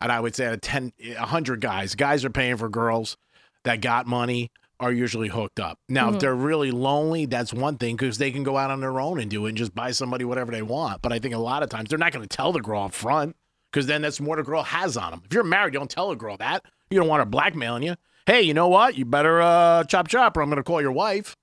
and 0.00 0.12
I 0.12 0.20
would 0.20 0.36
say 0.36 0.46
out 0.46 0.54
of 0.54 0.60
10, 0.60 0.92
100 1.16 1.60
guys, 1.60 1.94
guys 1.96 2.24
are 2.24 2.30
paying 2.30 2.56
for 2.56 2.68
girls 2.68 3.16
that 3.64 3.80
got 3.80 4.06
money 4.06 4.50
are 4.80 4.92
usually 4.92 5.28
hooked 5.28 5.58
up. 5.60 5.78
Now, 5.88 6.08
Mhm. 6.10 6.14
if 6.14 6.20
they're 6.20 6.34
really 6.34 6.70
lonely, 6.70 7.26
that's 7.26 7.52
one 7.52 7.76
thing 7.78 7.96
because 7.96 8.18
they 8.18 8.30
can 8.30 8.42
go 8.44 8.56
out 8.56 8.70
on 8.70 8.80
their 8.80 9.00
own 9.00 9.18
and 9.18 9.30
do 9.30 9.46
it 9.46 9.50
and 9.50 9.58
just 9.58 9.74
buy 9.74 9.90
somebody 9.90 10.24
whatever 10.24 10.52
they 10.52 10.62
want. 10.62 11.02
But 11.02 11.12
I 11.12 11.18
think 11.18 11.34
a 11.34 11.38
lot 11.38 11.62
of 11.62 11.68
times 11.68 11.88
they're 11.88 11.98
not 11.98 12.12
going 12.12 12.26
to 12.26 12.36
tell 12.36 12.52
the 12.52 12.60
girl 12.60 12.82
up 12.84 12.92
front 12.94 13.34
because 13.72 13.86
then 13.86 14.02
that's 14.02 14.20
more 14.20 14.36
the 14.36 14.42
girl 14.44 14.62
has 14.62 14.96
on 14.96 15.10
them. 15.10 15.22
If 15.24 15.34
you're 15.34 15.42
married, 15.44 15.74
you 15.74 15.80
don't 15.80 15.90
tell 15.90 16.10
a 16.10 16.16
girl 16.16 16.36
that. 16.36 16.64
You 16.90 16.98
don't 16.98 17.08
want 17.08 17.20
her 17.20 17.26
blackmailing 17.26 17.82
you. 17.82 17.96
Hey, 18.26 18.42
you 18.42 18.54
know 18.54 18.68
what? 18.68 18.96
You 18.96 19.04
better 19.04 19.40
uh, 19.42 19.84
chop 19.84 20.06
chop 20.08 20.36
or 20.36 20.42
I'm 20.42 20.48
going 20.48 20.58
to 20.58 20.62
call 20.62 20.80
your 20.80 20.92
wife. 20.92 21.34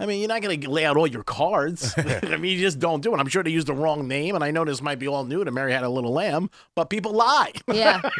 I 0.00 0.06
mean, 0.06 0.20
you're 0.20 0.28
not 0.28 0.42
going 0.42 0.60
to 0.60 0.70
lay 0.70 0.84
out 0.84 0.96
all 0.96 1.08
your 1.08 1.24
cards. 1.24 1.92
I 1.98 2.36
mean, 2.36 2.52
you 2.56 2.60
just 2.60 2.78
don't 2.78 3.00
do 3.02 3.12
it. 3.12 3.18
I'm 3.18 3.26
sure 3.26 3.42
they 3.42 3.50
used 3.50 3.66
the 3.66 3.74
wrong 3.74 4.06
name, 4.06 4.36
and 4.36 4.44
I 4.44 4.52
know 4.52 4.64
this 4.64 4.80
might 4.80 5.00
be 5.00 5.08
all 5.08 5.24
new 5.24 5.44
to 5.44 5.50
Mary 5.50 5.72
Had 5.72 5.82
a 5.82 5.88
Little 5.88 6.12
Lamb, 6.12 6.48
but 6.76 6.88
people 6.88 7.12
lie. 7.12 7.52
Yeah. 7.70 8.00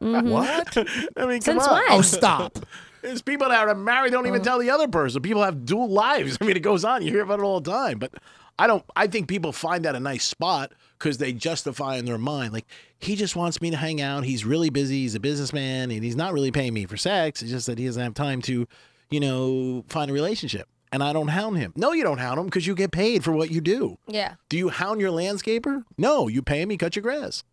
Mhm. 0.00 0.30
What? 0.30 0.76
I 1.16 1.26
mean, 1.26 1.40
come 1.40 1.58
Since 1.58 1.66
on. 1.66 1.74
when? 1.74 1.84
Oh, 1.90 2.00
stop. 2.02 2.58
There's 3.02 3.22
people 3.22 3.48
that 3.48 3.68
are 3.68 3.74
married 3.74 4.12
don't 4.12 4.26
even 4.26 4.40
uh. 4.40 4.44
tell 4.44 4.58
the 4.58 4.70
other 4.70 4.88
person. 4.88 5.22
People 5.22 5.42
have 5.42 5.64
dual 5.64 5.88
lives. 5.88 6.38
I 6.40 6.44
mean, 6.44 6.56
it 6.56 6.60
goes 6.60 6.84
on. 6.84 7.02
You 7.02 7.10
hear 7.10 7.22
about 7.22 7.40
it 7.40 7.42
all 7.44 7.60
the 7.60 7.70
time. 7.70 7.98
But 7.98 8.14
I 8.58 8.66
don't. 8.66 8.84
I 8.94 9.06
think 9.06 9.28
people 9.28 9.52
find 9.52 9.84
that 9.84 9.94
a 9.94 10.00
nice 10.00 10.24
spot 10.24 10.72
because 10.98 11.18
they 11.18 11.32
justify 11.32 11.96
in 11.96 12.04
their 12.04 12.18
mind, 12.18 12.52
like 12.52 12.66
he 12.98 13.16
just 13.16 13.34
wants 13.34 13.60
me 13.62 13.70
to 13.70 13.76
hang 13.76 14.02
out. 14.02 14.24
He's 14.24 14.44
really 14.44 14.68
busy. 14.68 15.00
He's 15.02 15.14
a 15.14 15.20
businessman, 15.20 15.90
and 15.90 16.04
he's 16.04 16.16
not 16.16 16.32
really 16.34 16.52
paying 16.52 16.74
me 16.74 16.84
for 16.84 16.96
sex. 16.96 17.42
It's 17.42 17.50
just 17.50 17.66
that 17.66 17.78
he 17.78 17.86
doesn't 17.86 18.02
have 18.02 18.14
time 18.14 18.42
to, 18.42 18.68
you 19.08 19.20
know, 19.20 19.84
find 19.88 20.10
a 20.10 20.14
relationship. 20.14 20.68
And 20.92 21.02
I 21.02 21.12
don't 21.12 21.28
hound 21.28 21.56
him. 21.56 21.72
No, 21.76 21.92
you 21.92 22.02
don't 22.02 22.18
hound 22.18 22.38
him 22.38 22.46
because 22.46 22.66
you 22.66 22.74
get 22.74 22.90
paid 22.90 23.22
for 23.22 23.32
what 23.32 23.50
you 23.50 23.60
do. 23.60 23.96
Yeah. 24.08 24.34
Do 24.48 24.58
you 24.58 24.70
hound 24.70 25.00
your 25.00 25.12
landscaper? 25.12 25.84
No, 25.96 26.26
you 26.26 26.42
pay 26.42 26.60
him. 26.60 26.70
He 26.70 26.76
cut 26.76 26.96
your 26.96 27.02
grass. 27.04 27.44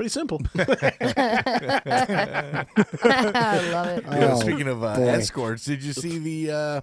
Pretty 0.00 0.08
simple. 0.08 0.40
I 0.56 0.64
love 3.70 3.88
it. 3.88 4.04
Yeah, 4.06 4.30
Oh, 4.32 4.40
speaking 4.40 4.66
of 4.66 4.82
uh, 4.82 4.92
escorts, 4.92 5.66
did 5.66 5.82
you 5.82 5.92
see 5.92 6.16
the 6.46 6.50
uh, 6.50 6.80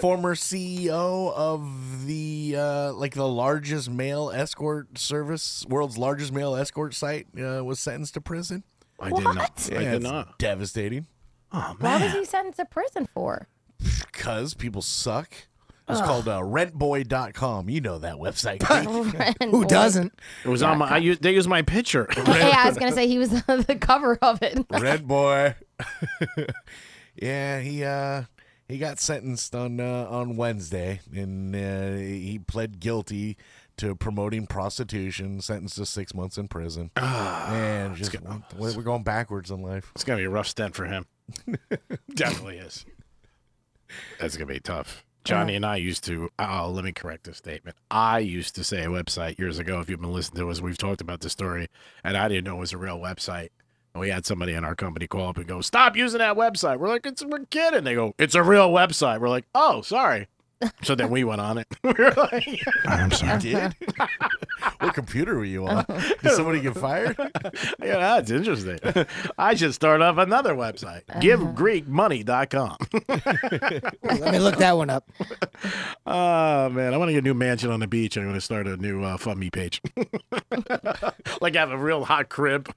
former 0.00 0.34
CEO 0.34 1.32
of 1.34 2.04
the 2.08 2.56
uh, 2.58 2.92
like 2.94 3.14
the 3.14 3.28
largest 3.28 3.88
male 3.88 4.32
escort 4.34 4.98
service, 4.98 5.64
world's 5.68 5.96
largest 5.98 6.32
male 6.32 6.56
escort 6.56 6.94
site, 6.94 7.28
uh, 7.40 7.62
was 7.64 7.78
sentenced 7.78 8.14
to 8.14 8.20
prison? 8.20 8.64
I 8.98 9.10
did 9.10 9.22
not. 9.22 9.36
What? 9.36 9.70
I 9.72 9.84
did 9.84 10.02
not. 10.02 10.36
Devastating. 10.40 11.06
Oh 11.52 11.76
Why 11.78 12.00
man. 12.00 12.02
was 12.06 12.12
he 12.12 12.24
sentenced 12.24 12.58
to 12.58 12.64
prison 12.64 13.06
for? 13.14 13.46
Because 13.78 14.54
people 14.54 14.82
suck. 14.82 15.32
It's 15.88 16.00
Ugh. 16.00 16.04
called 16.06 16.28
uh, 16.28 16.40
rentboy.com. 16.40 17.70
You 17.70 17.80
know 17.80 17.98
that 17.98 18.16
website. 18.16 18.62
Who 19.50 19.64
doesn't? 19.64 20.12
It 20.44 20.48
was 20.48 20.62
on 20.62 20.78
my. 20.78 20.86
I 20.88 20.98
used, 20.98 21.22
they 21.22 21.32
used 21.32 21.48
my 21.48 21.62
picture. 21.62 22.06
Yeah, 22.28 22.62
I 22.64 22.68
was 22.68 22.78
gonna 22.78 22.92
say 22.92 23.08
he 23.08 23.18
was 23.18 23.30
the 23.46 23.76
cover 23.80 24.18
of 24.20 24.42
it. 24.42 24.64
Red 24.70 25.08
boy. 25.08 25.54
yeah, 27.16 27.60
he 27.60 27.82
uh 27.84 28.24
he 28.68 28.78
got 28.78 29.00
sentenced 29.00 29.54
on 29.54 29.80
uh, 29.80 30.06
on 30.10 30.36
Wednesday 30.36 31.00
and 31.14 31.54
uh, 31.56 31.96
he 31.96 32.38
pled 32.46 32.80
guilty 32.80 33.36
to 33.78 33.94
promoting 33.94 34.46
prostitution, 34.46 35.40
sentenced 35.40 35.76
to 35.76 35.86
6 35.86 36.14
months 36.14 36.36
in 36.36 36.48
prison. 36.48 36.90
and 36.96 37.96
just 37.96 38.14
we're 38.56 38.76
we're 38.76 38.82
going 38.82 39.04
backwards 39.04 39.50
in 39.50 39.62
life. 39.62 39.90
It's 39.94 40.04
gonna 40.04 40.18
be 40.18 40.24
a 40.24 40.30
rough 40.30 40.48
stint 40.48 40.74
for 40.74 40.84
him. 40.84 41.06
Definitely 42.14 42.58
is. 42.58 42.84
That's 44.20 44.36
gonna 44.36 44.52
be 44.52 44.60
tough. 44.60 45.04
Johnny 45.24 45.52
uh-huh. 45.52 45.56
and 45.56 45.66
I 45.66 45.76
used 45.76 46.04
to. 46.04 46.30
Oh, 46.38 46.70
let 46.72 46.84
me 46.84 46.92
correct 46.92 47.24
this 47.24 47.38
statement. 47.38 47.76
I 47.90 48.20
used 48.20 48.54
to 48.54 48.64
say 48.64 48.84
a 48.84 48.88
website 48.88 49.38
years 49.38 49.58
ago. 49.58 49.80
If 49.80 49.90
you've 49.90 50.00
been 50.00 50.12
listening 50.12 50.42
to 50.42 50.50
us, 50.50 50.60
we've 50.60 50.78
talked 50.78 51.00
about 51.00 51.20
the 51.20 51.30
story, 51.30 51.68
and 52.04 52.16
I 52.16 52.28
didn't 52.28 52.44
know 52.44 52.56
it 52.56 52.60
was 52.60 52.72
a 52.72 52.78
real 52.78 52.98
website. 52.98 53.48
And 53.94 54.00
we 54.00 54.10
had 54.10 54.26
somebody 54.26 54.52
in 54.54 54.64
our 54.64 54.74
company 54.74 55.06
call 55.06 55.28
up 55.28 55.36
and 55.36 55.46
go, 55.46 55.60
"Stop 55.60 55.96
using 55.96 56.18
that 56.18 56.36
website." 56.36 56.78
We're 56.78 56.88
like, 56.88 57.06
"It's 57.06 57.24
we're 57.24 57.44
kidding." 57.46 57.84
They 57.84 57.94
go, 57.94 58.14
"It's 58.18 58.34
a 58.34 58.42
real 58.42 58.70
website." 58.70 59.20
We're 59.20 59.28
like, 59.28 59.46
"Oh, 59.54 59.82
sorry." 59.82 60.28
So 60.82 60.94
then 60.94 61.10
we 61.10 61.24
went 61.24 61.40
on 61.40 61.58
it. 61.58 61.66
we 61.82 61.92
were 61.92 62.12
like, 62.16 62.60
I'm 62.86 63.10
sorry. 63.10 63.38
Did? 63.40 63.74
what 64.80 64.94
computer 64.94 65.36
were 65.36 65.44
you 65.44 65.66
on? 65.66 65.84
Did 66.22 66.32
somebody 66.32 66.60
get 66.60 66.76
fired? 66.76 67.16
yeah, 67.80 67.98
that's 67.98 68.30
interesting. 68.30 68.78
I 69.36 69.54
should 69.54 69.74
start 69.74 70.02
up 70.02 70.18
another 70.18 70.54
website. 70.54 71.04
GiveGreekMoney.com. 71.06 72.76
Let 74.18 74.32
me 74.32 74.38
look 74.38 74.56
that 74.56 74.76
one 74.76 74.90
up. 74.90 75.08
Oh 76.06 76.68
man, 76.70 76.94
I 76.94 76.96
want 76.96 77.08
to 77.08 77.12
get 77.12 77.18
a 77.18 77.22
new 77.22 77.34
mansion 77.34 77.70
on 77.70 77.80
the 77.80 77.86
beach. 77.86 78.16
I'm 78.16 78.24
going 78.24 78.34
to 78.34 78.40
start 78.40 78.66
a 78.66 78.76
new 78.76 79.02
uh, 79.04 79.16
fund 79.16 79.38
me 79.38 79.50
page. 79.50 79.80
like 81.40 81.56
I 81.56 81.60
have 81.60 81.70
a 81.70 81.78
real 81.78 82.04
hot 82.04 82.28
crib, 82.28 82.72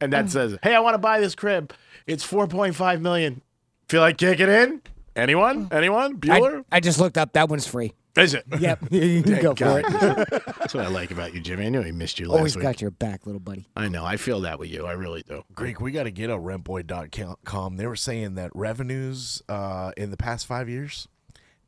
and 0.00 0.12
that 0.12 0.30
says, 0.30 0.58
"Hey, 0.62 0.74
I 0.74 0.80
want 0.80 0.94
to 0.94 0.98
buy 0.98 1.20
this 1.20 1.34
crib. 1.34 1.72
It's 2.06 2.26
4.5 2.26 3.00
million. 3.00 3.42
Feel 3.88 4.00
like 4.00 4.16
kicking 4.18 4.48
in? 4.48 4.82
Anyone? 5.14 5.68
Anyone? 5.70 6.16
Bueller? 6.18 6.64
I, 6.72 6.76
I 6.76 6.80
just 6.80 6.98
looked 6.98 7.18
up. 7.18 7.32
That 7.34 7.48
one's 7.48 7.66
free. 7.66 7.92
Is 8.16 8.34
it? 8.34 8.44
Yep. 8.58 8.90
You 8.90 9.22
can 9.22 9.42
go 9.42 9.54
for 9.54 9.80
it. 9.80 9.86
That's 10.58 10.74
what 10.74 10.84
I 10.84 10.88
like 10.88 11.10
about 11.10 11.32
you, 11.34 11.40
Jimmy. 11.40 11.66
I 11.66 11.68
knew 11.70 11.82
he 11.82 11.92
missed 11.92 12.18
you 12.20 12.28
last 12.28 12.36
Always 12.38 12.56
week. 12.56 12.62
got 12.62 12.80
your 12.80 12.90
back, 12.90 13.24
little 13.26 13.40
buddy. 13.40 13.66
I 13.74 13.88
know. 13.88 14.04
I 14.04 14.16
feel 14.16 14.40
that 14.42 14.58
with 14.58 14.70
you. 14.70 14.84
I 14.86 14.92
really 14.92 15.22
do. 15.22 15.42
Greek, 15.54 15.80
we 15.80 15.92
got 15.92 16.02
to 16.04 16.10
get 16.10 16.28
a 16.30 16.36
rentboy.com. 16.36 17.76
They 17.76 17.86
were 17.86 17.96
saying 17.96 18.34
that 18.34 18.50
revenues 18.54 19.42
uh, 19.48 19.92
in 19.96 20.10
the 20.10 20.16
past 20.18 20.46
five 20.46 20.68
years, 20.68 21.08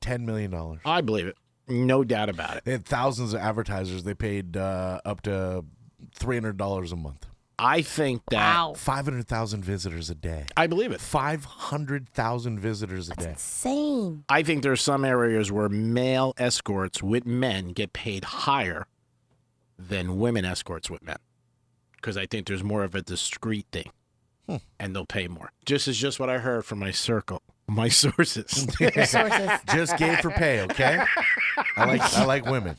$10 0.02 0.20
million. 0.20 0.80
I 0.85 1.00
believe 1.00 1.26
it. 1.26 1.37
No 1.66 2.04
doubt 2.04 2.28
about 2.28 2.59
it. 2.59 2.64
They 2.66 2.72
had 2.72 2.85
thousands 2.85 3.33
of 3.33 3.40
advertisers. 3.40 4.04
They 4.04 4.12
paid 4.14 4.57
uh, 4.59 5.00
up 5.07 5.22
to 5.22 5.64
$300 6.18 6.92
a 6.92 6.96
month. 6.96 7.26
I 7.58 7.82
think 7.82 8.22
that 8.30 8.76
500,000 8.76 9.64
visitors 9.64 10.10
a 10.10 10.14
day. 10.14 10.46
I 10.56 10.66
believe 10.66 10.92
it. 10.92 11.00
500,000 11.00 12.58
visitors 12.58 13.10
a 13.10 13.14
day. 13.14 13.30
Insane. 13.30 14.24
I 14.28 14.42
think 14.42 14.62
there's 14.62 14.82
some 14.82 15.04
areas 15.04 15.52
where 15.52 15.68
male 15.68 16.34
escorts 16.36 17.02
with 17.02 17.26
men 17.26 17.68
get 17.68 17.92
paid 17.92 18.24
higher 18.24 18.86
than 19.78 20.18
women 20.18 20.44
escorts 20.44 20.90
with 20.90 21.02
men. 21.02 21.18
Because 21.96 22.16
I 22.16 22.26
think 22.26 22.46
there's 22.46 22.64
more 22.64 22.84
of 22.84 22.94
a 22.94 23.02
discreet 23.02 23.66
thing. 23.72 23.90
Hmm. 24.48 24.56
And 24.78 24.94
they'll 24.94 25.06
pay 25.06 25.28
more. 25.28 25.52
Just 25.64 25.88
is 25.88 25.96
just 25.96 26.20
what 26.20 26.28
I 26.28 26.38
heard 26.38 26.64
from 26.66 26.78
my 26.78 26.90
circle, 26.90 27.40
my 27.66 27.88
sources. 27.90 28.66
Just 28.79 29.96
gay 29.96 30.16
for 30.16 30.31
pay, 30.31 30.62
okay? 30.62 31.03
I 31.77 31.85
like 31.85 32.03
I 32.14 32.24
like 32.24 32.46
women. 32.46 32.77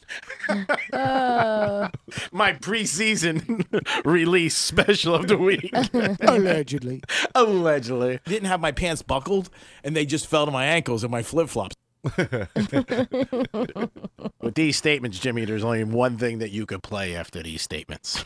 Uh, 0.93 1.89
my 2.31 2.53
preseason 2.53 3.65
release 4.05 4.55
special 4.55 5.15
of 5.15 5.27
the 5.27 5.37
week. 5.37 5.71
Allegedly. 6.21 7.01
Allegedly. 7.33 8.19
Didn't 8.25 8.47
have 8.47 8.61
my 8.61 8.71
pants 8.71 9.01
buckled, 9.01 9.49
and 9.83 9.95
they 9.95 10.05
just 10.05 10.27
fell 10.27 10.45
to 10.45 10.51
my 10.51 10.65
ankles 10.65 11.03
and 11.03 11.11
my 11.11 11.23
flip 11.23 11.49
flops. 11.49 11.75
With 14.41 14.53
these 14.53 14.77
statements, 14.77 15.17
Jimmy, 15.17 15.45
there's 15.45 15.63
only 15.63 15.83
one 15.83 16.17
thing 16.17 16.37
that 16.39 16.51
you 16.51 16.67
could 16.67 16.83
play 16.83 17.15
after 17.15 17.41
these 17.41 17.63
statements. 17.63 18.23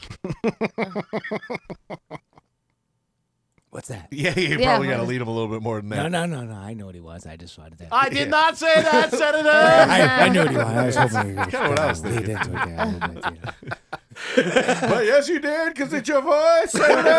What's 3.71 3.87
that? 3.89 4.07
Yeah, 4.11 4.37
you 4.37 4.57
Yeah, 4.57 4.65
probably 4.65 4.87
what 4.87 4.93
got 4.93 4.97
to 4.97 5.03
is- 5.03 5.09
lead 5.09 5.21
him 5.21 5.27
a 5.27 5.31
little 5.31 5.47
bit 5.47 5.61
more 5.61 5.79
than 5.79 5.89
that. 5.89 6.11
no, 6.11 6.25
no, 6.25 6.41
no. 6.41 6.53
No. 6.53 6.59
I 6.59 6.73
know 6.73 6.87
what 6.87 6.95
he 6.95 7.01
was. 7.01 7.25
I 7.27 7.35
just 7.35 7.57
wanted 7.57 7.77
that. 7.79 7.89
I 7.91 8.09
did 8.19 8.29
not 8.29 8.57
say 8.57 8.81
that, 8.81 9.11
Senator. 9.13 9.49
I, 9.49 10.25
I 10.25 10.29
knew 10.29 10.39
what 10.41 10.51
he 10.51 10.57
was. 10.57 10.97
I 10.97 11.05
was 11.05 11.13
hoping 11.13 11.29
you 11.31 11.35
were 11.37 11.45
Kinda 11.45 11.69
what 11.69 11.79
I 11.79 11.87
was 11.87 12.03
lead 12.03 12.25
thinking. 12.25 12.35
into 12.35 12.49
it. 12.51 12.67
Yeah, 12.67 12.85
a 12.85 12.89
little 12.91 13.09
bit, 13.09 13.25
you 13.25 13.39
know. 13.41 13.51
but 14.81 15.05
yes, 15.05 15.29
you 15.29 15.39
did, 15.39 15.73
because 15.73 15.93
it's 15.93 16.09
your 16.09 16.21
voice, 16.21 16.71
Senator. 16.71 17.09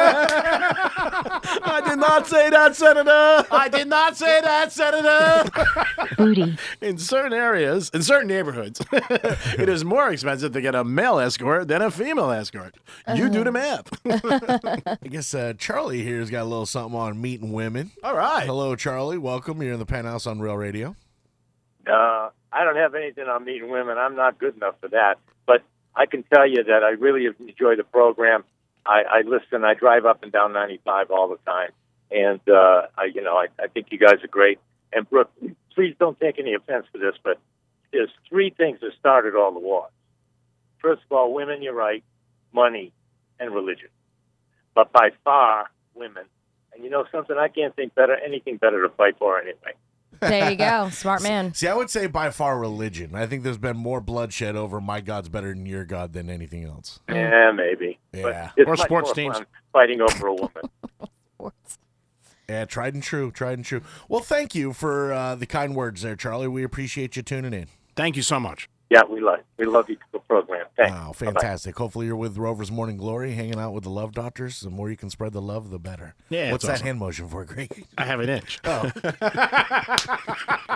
I 1.65 1.83
did 1.87 1.99
not 1.99 2.27
say 2.27 2.51
that, 2.51 2.77
Senator. 2.77 3.47
I 3.51 3.69
did 3.71 3.89
not 3.89 4.17
say 4.17 4.41
that, 4.43 4.71
Senator. 4.73 5.49
Booty. 6.17 6.57
In 6.83 6.99
certain 6.99 7.33
areas, 7.33 7.91
in 7.95 8.03
certain 8.03 8.29
neighborhoods, 8.29 8.83
it 8.93 9.69
is 9.69 9.85
more 9.85 10.11
expensive 10.11 10.53
to 10.53 10.61
get 10.61 10.75
a 10.75 10.85
male 10.85 11.19
escort 11.19 11.69
than 11.69 11.81
a 11.81 11.91
female 11.91 12.31
escort. 12.31 12.75
You 13.15 13.29
do 13.31 13.45
the 13.45 13.53
math. 13.53 13.89
I 14.05 14.97
guess 15.09 15.33
uh, 15.35 15.55
Charlie 15.59 16.03
here's 16.03 16.29
got 16.31 16.40
a 16.41 16.45
little 16.45 16.67
something 16.67 16.99
on 16.99 17.21
meeting 17.21 17.53
women. 17.53 17.93
All 18.03 18.17
right. 18.17 18.47
Hello, 18.47 18.75
Charlie. 18.75 19.19
Welcome. 19.19 19.63
You're 19.63 19.75
in 19.75 19.79
the 19.79 19.87
penthouse 19.87 20.27
on 20.27 20.41
Real 20.41 20.57
Radio. 20.57 20.97
Uh, 21.87 22.31
I 22.53 22.65
don't 22.65 22.77
have 22.77 22.95
anything 22.95 23.29
on 23.29 23.45
meeting 23.45 23.71
women. 23.71 23.99
I'm 23.99 24.17
not 24.17 24.39
good 24.39 24.57
enough 24.57 24.75
for 24.81 24.89
that. 24.89 25.19
But 25.47 25.63
I 25.95 26.07
can 26.07 26.23
tell 26.25 26.49
you 26.49 26.65
that 26.65 26.83
I 26.83 26.91
really 26.91 27.27
enjoy 27.27 27.77
the 27.77 27.85
program. 27.85 28.45
I, 28.85 29.03
I 29.09 29.23
listen. 29.27 29.65
I 29.65 29.75
drive 29.75 30.07
up 30.07 30.23
and 30.23 30.33
down 30.33 30.53
95 30.53 31.11
all 31.11 31.29
the 31.29 31.39
time, 31.51 31.71
and 32.11 32.41
uh, 32.49 32.87
I, 32.97 33.05
you 33.15 33.23
know, 33.23 33.37
I, 33.37 33.47
I 33.63 33.67
think 33.69 33.89
you 33.91 33.99
guys 33.99 34.25
are 34.25 34.29
great. 34.29 34.59
And 34.93 35.09
Brooke, 35.09 35.31
please 35.75 35.95
don't 35.99 36.19
take 36.19 36.39
any 36.39 36.55
offense 36.55 36.87
to 36.93 36.99
this, 36.99 37.15
but 37.23 37.39
there's 37.93 38.11
three 38.29 38.51
things 38.51 38.81
that 38.81 38.93
started 38.99 39.35
all 39.37 39.53
the 39.53 39.61
wars. 39.61 39.93
First 40.79 41.03
of 41.09 41.17
all, 41.17 41.35
women, 41.35 41.63
you're 41.63 41.75
right, 41.75 42.03
money 42.53 42.93
and 43.39 43.55
religion. 43.55 43.89
But 44.75 44.93
by 44.93 45.11
far, 45.25 45.69
women. 45.95 46.25
And 46.75 46.85
you 46.85 46.91
know 46.91 47.05
something? 47.13 47.37
I 47.39 47.49
can't 47.49 47.75
think 47.75 47.95
better, 47.95 48.17
anything 48.17 48.57
better 48.57 48.83
to 48.87 48.89
fight 48.95 49.17
for 49.19 49.39
anyway. 49.39 49.75
There 50.21 50.51
you 50.51 50.57
go. 50.57 50.89
Smart 50.93 51.23
man. 51.23 51.55
See, 51.55 51.67
I 51.67 51.75
would 51.75 51.91
say 51.91 52.07
by 52.07 52.31
far 52.31 52.59
religion. 52.59 53.15
I 53.15 53.27
think 53.27 53.43
there's 53.43 53.59
been 53.59 53.77
more 53.77 54.01
bloodshed 54.01 54.55
over 54.57 54.81
my 54.81 55.01
God's 55.01 55.29
better 55.29 55.49
than 55.49 55.67
your 55.67 55.85
God 55.85 56.13
than 56.13 56.29
anything 56.31 56.65
else. 56.65 57.01
Yeah, 57.09 57.53
maybe. 57.53 57.99
Yeah. 58.13 58.23
But 58.23 58.53
it's 58.57 58.69
Or 58.69 58.73
much 58.73 58.81
sports 58.81 59.07
more 59.09 59.15
teams. 59.15 59.37
fun 59.37 59.47
fighting 59.73 60.01
over 60.01 60.27
a 60.27 60.35
woman. 60.35 60.63
Yeah, 62.49 62.65
tried 62.65 62.95
and 62.95 63.03
true, 63.03 63.31
tried 63.31 63.59
and 63.59 63.65
true. 63.65 63.81
Well, 64.09 64.23
thank 64.23 64.57
you 64.57 64.73
for 64.73 65.13
uh, 65.13 65.37
the 65.37 65.47
kind 65.47 65.77
words 65.77 66.03
there, 66.03 66.17
Charlie. 66.17 66.49
We 66.49 66.65
appreciate 66.65 67.15
you 67.15 67.23
tuning 67.23 67.55
in. 67.55 67.69
Thank 67.95 68.17
you 68.17 68.23
so 68.23 68.41
much. 68.41 68.69
Yeah, 68.91 69.03
we 69.09 69.21
love 69.21 69.39
we 69.57 69.67
love 69.67 69.89
you 69.89 69.97
the 70.13 70.19
program. 70.19 70.67
Thanks. 70.77 70.91
Wow, 70.93 71.13
Bye-bye. 71.19 71.33
fantastic. 71.33 71.79
Hopefully 71.79 72.07
you're 72.07 72.17
with 72.17 72.37
Rover's 72.37 72.73
Morning 72.73 72.97
Glory, 72.97 73.33
hanging 73.33 73.59
out 73.59 73.73
with 73.73 73.85
the 73.85 73.91
Love 73.91 74.13
Doctors. 74.13 74.61
The 74.61 74.71
more 74.71 74.91
you 74.91 74.97
can 74.97 75.11
spread 75.11 75.33
the 75.33 75.41
love, 75.41 75.71
the 75.71 75.79
better. 75.79 76.15
Yeah, 76.29 76.51
What's 76.51 76.65
that 76.67 76.73
awesome. 76.75 76.87
hand 76.87 76.99
motion 76.99 77.29
for, 77.29 77.45
Greg? 77.45 77.87
I 77.97 78.05
have 78.05 78.19
an 78.19 78.29
itch. 78.29 78.59
Oh. 78.65 78.91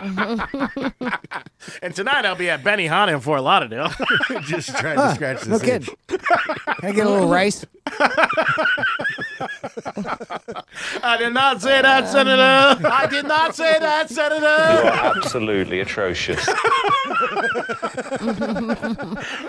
and 1.83 1.95
tonight 1.95 2.25
I'll 2.27 2.35
be 2.37 2.51
at 2.51 2.63
Benihana 2.63 3.15
in 3.15 3.21
Fort 3.21 3.43
Lauderdale. 3.43 3.91
Just 4.43 4.77
trying 4.77 4.97
Huh, 4.97 5.11
to 5.11 5.15
scratch 5.15 5.47
no 5.47 5.59
this 5.59 5.63
kidding. 5.63 5.95
itch. 6.09 6.19
Can 6.77 6.89
I 6.91 6.93
get 6.93 7.07
a 7.07 7.11
little 7.11 7.29
rice? 7.29 7.65
I 11.03 11.17
did 11.19 11.33
not 11.35 11.61
say 11.63 11.83
that, 11.83 12.09
Senator. 12.09 12.87
I 12.89 13.07
did 13.09 13.27
not 13.27 13.55
say 13.55 13.79
that, 13.79 14.09
Senator. 14.11 14.41
You 14.41 14.89
are 14.89 15.17
absolutely 15.17 15.81
atrocious. 15.81 16.47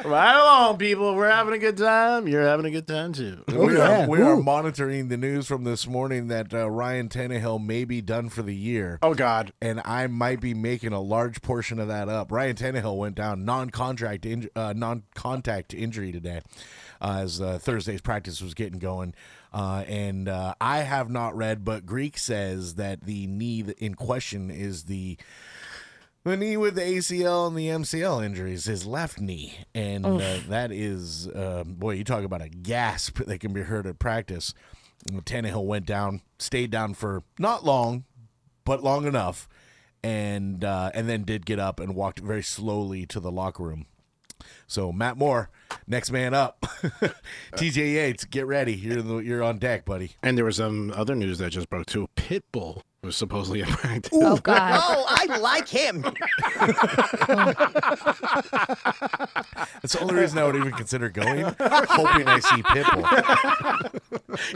right 0.05 0.39
along, 0.39 0.77
people. 0.77 1.15
We're 1.15 1.29
having 1.31 1.53
a 1.53 1.57
good 1.57 1.77
time. 1.77 2.27
You're 2.27 2.43
having 2.43 2.65
a 2.65 2.71
good 2.71 2.87
time 2.87 3.13
too. 3.13 3.43
we 3.47 3.77
are, 3.77 4.07
we 4.07 4.21
are 4.21 4.35
monitoring 4.37 5.07
the 5.07 5.17
news 5.17 5.47
from 5.47 5.63
this 5.63 5.87
morning 5.87 6.27
that 6.27 6.53
uh, 6.53 6.69
Ryan 6.69 7.09
Tannehill 7.09 7.63
may 7.63 7.85
be 7.85 8.01
done 8.01 8.29
for 8.29 8.41
the 8.41 8.55
year. 8.55 8.99
Oh 9.01 9.13
God! 9.13 9.53
And 9.61 9.81
I 9.85 10.07
might 10.07 10.41
be 10.41 10.44
making 10.53 10.93
a 10.93 11.01
large 11.01 11.41
portion 11.41 11.79
of 11.79 11.87
that 11.87 12.09
up. 12.09 12.31
Ryan 12.31 12.55
Tannehill 12.55 12.97
went 12.97 13.15
down 13.15 13.45
non-contract 13.45 14.25
in, 14.25 14.49
uh, 14.55 14.73
non-contact 14.75 15.73
injury 15.73 16.11
today, 16.11 16.41
uh, 17.01 17.19
as 17.23 17.41
uh, 17.41 17.57
Thursday's 17.57 18.01
practice 18.01 18.41
was 18.41 18.53
getting 18.53 18.79
going. 18.79 19.13
Uh, 19.53 19.83
and 19.87 20.27
uh, 20.27 20.53
I 20.59 20.79
have 20.79 21.09
not 21.09 21.35
read, 21.35 21.63
but 21.63 21.85
Greek 21.85 22.17
says 22.17 22.75
that 22.75 23.05
the 23.05 23.27
knee 23.27 23.63
in 23.77 23.95
question 23.95 24.51
is 24.51 24.83
the 24.83 25.17
the 26.25 26.35
knee 26.35 26.57
with 26.57 26.73
the 26.73 26.81
ACL 26.81 27.47
and 27.47 27.55
the 27.55 27.67
MCL 27.67 28.25
injuries, 28.25 28.65
his 28.65 28.83
left 28.83 29.19
knee, 29.21 29.59
and 29.75 30.03
uh, 30.07 30.39
that 30.49 30.71
is, 30.71 31.27
uh, 31.27 31.63
boy, 31.63 31.91
you 31.91 32.03
talk 32.03 32.23
about 32.23 32.41
a 32.41 32.49
gasp 32.49 33.19
that 33.19 33.37
can 33.39 33.53
be 33.53 33.61
heard 33.61 33.85
at 33.85 33.99
practice. 33.99 34.55
Tannehill 35.07 35.65
went 35.65 35.85
down, 35.85 36.21
stayed 36.39 36.71
down 36.71 36.95
for 36.95 37.21
not 37.37 37.63
long, 37.63 38.05
but 38.63 38.83
long 38.83 39.05
enough, 39.05 39.47
and 40.05 40.63
uh, 40.63 40.91
and 40.93 41.09
then 41.09 41.23
did 41.23 41.47
get 41.47 41.57
up 41.57 41.79
and 41.79 41.95
walked 41.95 42.19
very 42.19 42.43
slowly 42.43 43.07
to 43.07 43.19
the 43.19 43.31
locker 43.31 43.63
room. 43.63 43.87
So 44.67 44.91
Matt 44.91 45.17
Moore, 45.17 45.49
next 45.87 46.11
man 46.11 46.35
up. 46.35 46.61
TJ 47.55 47.93
Yates, 47.93 48.23
get 48.25 48.45
ready. 48.45 48.75
You're 48.75 49.01
the, 49.01 49.17
you're 49.17 49.41
on 49.41 49.57
deck, 49.57 49.83
buddy. 49.83 50.11
And 50.21 50.37
there 50.37 50.45
was 50.45 50.57
some 50.57 50.91
other 50.95 51.15
news 51.15 51.39
that 51.39 51.49
just 51.49 51.71
broke 51.71 51.87
too. 51.87 52.07
Pitbull 52.15 52.83
was 53.05 53.15
supposedly 53.15 53.61
a 53.61 53.65
practice. 53.65 54.11
Oh 54.13 54.37
God. 54.37 54.81
Oh, 54.83 55.05
I 55.07 55.37
like 55.37 55.69
him. 55.69 56.01
That's 59.81 59.93
the 59.93 59.99
only 60.01 60.15
reason 60.15 60.39
I 60.39 60.43
would 60.45 60.55
even 60.55 60.71
consider 60.71 61.09
going, 61.09 61.43
hoping 61.59 62.27
I 62.27 62.39
see 62.39 62.63
Pitbull. 62.63 63.99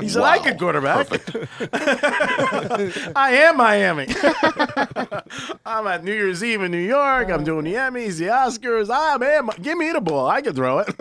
He 0.01 0.09
said, 0.09 0.23
"I 0.23 0.39
could 0.39 0.59
quarterback. 0.59 1.07
I 3.15 3.31
am 3.35 3.57
Miami. 3.57 4.07
I'm 5.65 5.87
at 5.87 6.03
New 6.03 6.13
Year's 6.13 6.43
Eve 6.43 6.63
in 6.63 6.71
New 6.71 6.77
York. 6.77 7.29
I'm 7.29 7.43
doing 7.43 7.65
the 7.65 7.75
Emmys, 7.75 8.17
the 8.17 8.25
Oscars. 8.25 8.89
I'm 8.91 9.23
am. 9.23 9.49
Give 9.61 9.77
me 9.77 9.91
the 9.91 10.01
ball. 10.01 10.27
I 10.27 10.41
can 10.41 10.53
throw 10.53 10.79
it. 10.79 10.93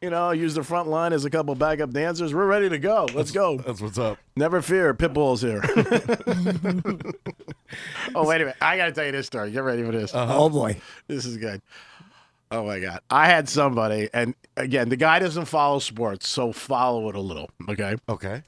you 0.00 0.10
know, 0.10 0.30
use 0.30 0.54
the 0.54 0.64
front 0.64 0.88
line 0.88 1.12
as 1.12 1.24
a 1.24 1.30
couple 1.30 1.54
backup 1.54 1.90
dancers. 1.90 2.34
We're 2.34 2.46
ready 2.46 2.68
to 2.68 2.78
go. 2.78 3.06
Let's 3.14 3.30
go. 3.30 3.58
That's 3.58 3.80
what's 3.80 3.98
up. 3.98 4.18
Never 4.36 4.62
fear, 4.62 4.94
Pitbull's 5.14 5.42
here. 5.42 5.62
oh 8.14 8.26
wait 8.26 8.36
a 8.36 8.44
minute! 8.44 8.56
I 8.60 8.76
got 8.76 8.86
to 8.86 8.92
tell 8.92 9.04
you 9.04 9.12
this 9.12 9.26
story. 9.26 9.50
Get 9.50 9.62
ready 9.62 9.82
for 9.82 9.92
this. 9.92 10.12
Oh 10.14 10.48
boy. 10.48 10.80
This 11.06 11.24
is 11.24 11.36
good. 11.36 11.62
Oh 12.50 12.64
my 12.64 12.80
god. 12.80 13.00
I 13.10 13.26
had 13.26 13.48
somebody 13.48 14.08
and 14.12 14.34
again, 14.56 14.88
the 14.88 14.96
guy 14.96 15.18
doesn't 15.18 15.44
follow 15.44 15.78
sports, 15.78 16.28
so 16.28 16.52
follow 16.52 17.08
it 17.08 17.14
a 17.14 17.20
little, 17.20 17.50
okay? 17.68 17.96
Okay. 18.08 18.42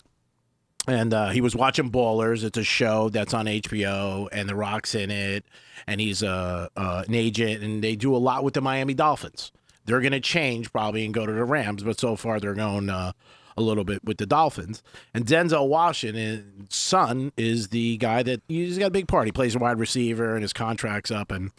And 0.88 1.14
uh, 1.14 1.28
he 1.28 1.40
was 1.40 1.54
watching 1.54 1.92
Ballers. 1.92 2.42
It's 2.42 2.58
a 2.58 2.64
show 2.64 3.08
that's 3.08 3.32
on 3.32 3.46
HBO, 3.46 4.26
and 4.32 4.48
The 4.48 4.56
Rock's 4.56 4.96
in 4.96 5.12
it, 5.12 5.44
and 5.86 6.00
he's 6.00 6.24
a 6.24 6.68
uh, 6.76 7.04
an 7.06 7.14
agent, 7.14 7.62
and 7.62 7.84
they 7.84 7.94
do 7.94 8.16
a 8.16 8.18
lot 8.18 8.42
with 8.42 8.54
the 8.54 8.60
Miami 8.60 8.92
Dolphins. 8.92 9.52
They're 9.84 10.00
going 10.00 10.12
to 10.12 10.20
change 10.20 10.72
probably 10.72 11.04
and 11.04 11.14
go 11.14 11.24
to 11.24 11.32
the 11.32 11.44
Rams, 11.44 11.84
but 11.84 12.00
so 12.00 12.16
far 12.16 12.40
they're 12.40 12.54
going 12.54 12.90
uh, 12.90 13.12
a 13.56 13.62
little 13.62 13.84
bit 13.84 14.04
with 14.04 14.18
the 14.18 14.26
Dolphins. 14.26 14.82
And 15.14 15.26
Denzel 15.26 15.68
Washington's 15.68 16.74
son 16.74 17.32
is 17.36 17.68
the 17.68 17.96
guy 17.98 18.22
that 18.22 18.42
he's 18.48 18.78
got 18.78 18.86
a 18.86 18.90
big 18.90 19.08
part. 19.08 19.26
He 19.26 19.32
plays 19.32 19.54
a 19.54 19.58
wide 19.58 19.78
receiver, 19.78 20.34
and 20.34 20.42
his 20.42 20.52
contract's 20.52 21.10
up, 21.10 21.30
and 21.30 21.50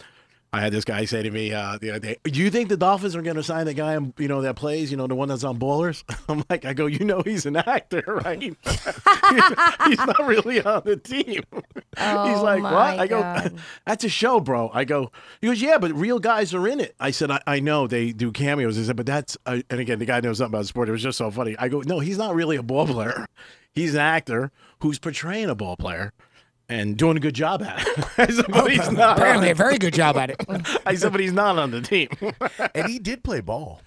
I 0.54 0.62
had 0.62 0.72
this 0.72 0.86
guy 0.86 1.06
say 1.06 1.24
to 1.24 1.32
me 1.32 1.52
uh, 1.52 1.80
the 1.82 1.90
other 1.90 2.00
day, 2.00 2.18
"Do 2.24 2.40
you 2.40 2.52
think 2.52 2.70
the 2.70 2.78
Dolphins 2.78 3.16
are 3.16 3.24
going 3.24 3.38
to 3.38 3.44
sign 3.44 3.66
the 3.66 3.74
guy, 3.74 3.98
you 4.20 4.28
know, 4.28 4.42
that 4.44 4.56
plays, 4.56 4.92
you 4.92 4.98
know, 4.98 5.08
the 5.08 5.16
one 5.16 5.28
that's 5.28 5.44
on 5.44 5.58
Ballers?" 5.58 6.04
I'm 6.30 6.44
like, 6.50 6.64
I 6.64 6.74
go, 6.74 6.86
you 6.86 7.04
know, 7.04 7.22
he's 7.24 7.48
an 7.48 7.56
actor, 7.56 8.04
right? 8.24 8.40
he's, 8.40 8.56
he's 9.88 9.98
not 9.98 10.26
really 10.26 10.62
on 10.64 10.84
the 10.86 11.00
team. 11.04 11.42
he's 11.52 11.98
Oh, 11.98 12.42
like, 12.44 12.62
my 12.62 12.72
what? 12.72 13.00
I 13.00 13.08
go, 13.08 13.20
God. 13.22 13.56
that's 13.86 14.04
a 14.04 14.10
show, 14.10 14.40
bro. 14.40 14.70
I 14.74 14.84
go, 14.86 15.12
he 15.42 15.48
goes, 15.48 15.62
yeah, 15.62 15.80
but 15.80 15.92
real 15.94 16.20
guys 16.20 16.54
are 16.54 16.68
in 16.68 16.80
it. 16.80 16.96
I 17.00 17.10
said, 17.12 17.32
I, 17.32 17.42
I 17.48 17.60
know 17.60 17.88
they 17.88 18.12
do 18.12 18.32
cameos. 18.32 18.76
He 18.76 18.84
said, 18.84 18.96
but 18.96 19.08
that's, 19.08 19.36
uh, 19.48 19.62
and 19.72 19.80
again, 19.80 19.98
the 19.98 20.06
guy 20.06 20.20
knows 20.20 20.38
something 20.38 20.54
about 20.54 20.68
sport. 20.68 20.88
It 20.88 20.92
was 20.92 21.02
just 21.04 21.18
so 21.18 21.32
funny. 21.32 21.56
I 21.58 21.68
go, 21.68 21.82
no, 21.82 22.00
he's 22.00 22.20
not 22.20 22.36
really 22.36 22.58
a 22.58 22.64
ball 22.64 22.86
player. 22.86 23.26
He's 23.74 23.96
an 23.96 24.02
actor 24.02 24.52
who's 24.82 25.00
portraying 25.00 25.50
a 25.50 25.56
ball 25.56 25.76
player. 25.78 26.14
And 26.70 26.96
doing 26.98 27.18
a 27.18 27.20
good 27.20 27.36
job 27.36 27.62
at 27.62 27.86
it. 27.86 28.06
I 28.18 28.28
said, 28.28 28.46
but 28.48 28.72
he's 28.72 28.90
not. 28.90 29.20
Apparently, 29.20 29.50
a 29.50 29.56
very 29.56 29.78
good 29.78 29.94
job 29.94 30.16
at 30.18 30.30
it. 30.30 30.38
I 30.86 30.96
said, 30.96 31.12
but 31.12 31.20
he's 31.20 31.34
not 31.34 31.60
on 31.60 31.72
the 31.72 31.82
team. 31.82 32.08
and 32.74 32.88
he 32.88 33.00
did 33.00 33.22
play 33.24 33.42
ball 33.42 33.82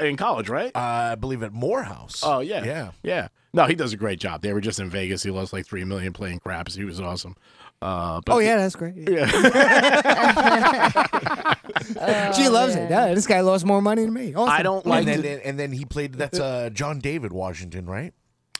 in 0.00 0.16
college, 0.16 0.48
right? 0.48 0.74
Uh, 0.74 1.10
I 1.12 1.14
believe 1.14 1.44
at 1.44 1.52
Morehouse. 1.52 2.22
Oh 2.24 2.40
yeah, 2.40 2.64
yeah, 2.64 2.90
yeah. 3.02 3.28
No, 3.54 3.66
he 3.66 3.74
does 3.74 3.92
a 3.92 3.96
great 3.96 4.18
job. 4.18 4.42
They 4.42 4.52
were 4.52 4.60
just 4.60 4.80
in 4.80 4.90
Vegas. 4.90 5.22
He 5.22 5.30
lost 5.30 5.52
like 5.52 5.66
three 5.66 5.84
million 5.84 6.12
playing 6.12 6.40
craps. 6.40 6.74
He 6.74 6.84
was 6.84 7.00
awesome. 7.00 7.36
Uh, 7.80 8.20
but 8.24 8.34
Oh 8.34 8.38
yeah, 8.38 8.56
that's 8.56 8.76
great. 8.76 8.94
Yeah. 9.08 9.26
she 12.32 12.48
loves 12.48 12.74
it. 12.74 12.90
Yeah, 12.90 13.14
this 13.14 13.26
guy 13.26 13.40
lost 13.40 13.64
more 13.64 13.82
money 13.82 14.04
than 14.04 14.14
me. 14.14 14.34
Awesome. 14.34 14.52
I 14.52 14.62
don't 14.62 14.86
like 14.86 15.06
and 15.06 15.22
then, 15.22 15.40
and 15.44 15.58
then 15.58 15.72
he 15.72 15.84
played. 15.84 16.14
That's 16.14 16.40
uh, 16.40 16.70
John 16.72 16.98
David 16.98 17.32
Washington, 17.32 17.86
right? 17.86 18.12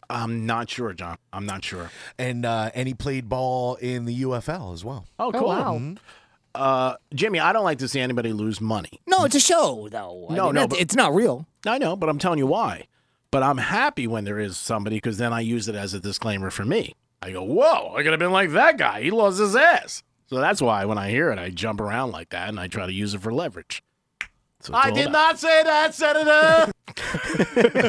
I'm 0.09 0.47
not 0.47 0.71
sure, 0.71 0.93
John. 0.93 1.17
I'm 1.33 1.47
not 1.47 1.65
sure. 1.65 1.91
And 2.19 2.45
uh, 2.47 2.71
and 2.75 2.87
he 2.89 2.95
played 2.95 3.29
ball 3.29 3.75
in 3.77 4.05
the 4.05 4.23
UFL 4.23 4.73
as 4.75 4.85
well. 4.85 5.07
Oh, 5.19 5.33
cool. 5.33 5.49
Mhm. 5.51 5.99
Uh, 6.55 6.95
Jimmy, 7.15 7.39
I 7.39 7.53
don't 7.53 7.65
like 7.65 7.79
to 7.79 7.89
see 7.89 8.01
anybody 8.01 8.33
lose 8.33 8.61
money. 8.61 9.01
No, 9.07 9.25
it's 9.25 9.35
a 9.35 9.41
show 9.41 9.89
though. 9.91 10.27
I 10.31 10.35
No, 10.35 10.45
mean, 10.47 10.55
no, 10.55 10.63
it- 10.63 10.71
but- 10.71 10.81
it's 10.81 10.95
not 10.95 11.15
real. 11.15 11.47
I 11.67 11.79
know, 11.79 11.97
but 11.97 12.09
I'm 12.09 12.19
telling 12.19 12.39
you 12.39 12.47
why. 12.47 12.87
But 13.31 13.43
I'm 13.43 13.59
happy 13.59 14.07
when 14.07 14.25
there 14.25 14.39
is 14.39 14.57
somebody 14.57 14.97
because 14.97 15.19
then 15.19 15.33
I 15.33 15.41
use 15.41 15.69
it 15.69 15.75
as 15.75 15.93
a 15.93 16.01
disclaimer 16.01 16.51
for 16.51 16.65
me. 16.65 16.95
I 17.21 17.33
go, 17.33 17.43
whoa, 17.43 17.95
I 17.97 18.03
could 18.03 18.13
have 18.13 18.21
been 18.21 18.31
like 18.33 18.51
that 18.53 18.79
guy. 18.79 19.03
He 19.03 19.11
lost 19.11 19.39
his 19.39 19.57
ass. 19.57 20.03
So 20.29 20.37
that's 20.37 20.63
why 20.63 20.85
when 20.87 20.97
I 20.97 21.11
hear 21.11 21.31
it, 21.31 21.39
I 21.39 21.51
jump 21.51 21.81
around 21.81 22.13
like 22.13 22.31
that 22.31 22.49
and 22.49 22.59
I 22.59 22.69
try 22.69 22.87
to 22.87 22.93
use 22.93 23.15
it 23.15 23.21
for 23.21 23.33
leverage. 23.35 23.83
So 24.67 24.75
I 24.75 24.91
did 24.91 25.09
about- 25.09 25.13
not 25.13 25.39
say 25.39 25.63
that, 25.63 25.95
Senator. 25.95 26.73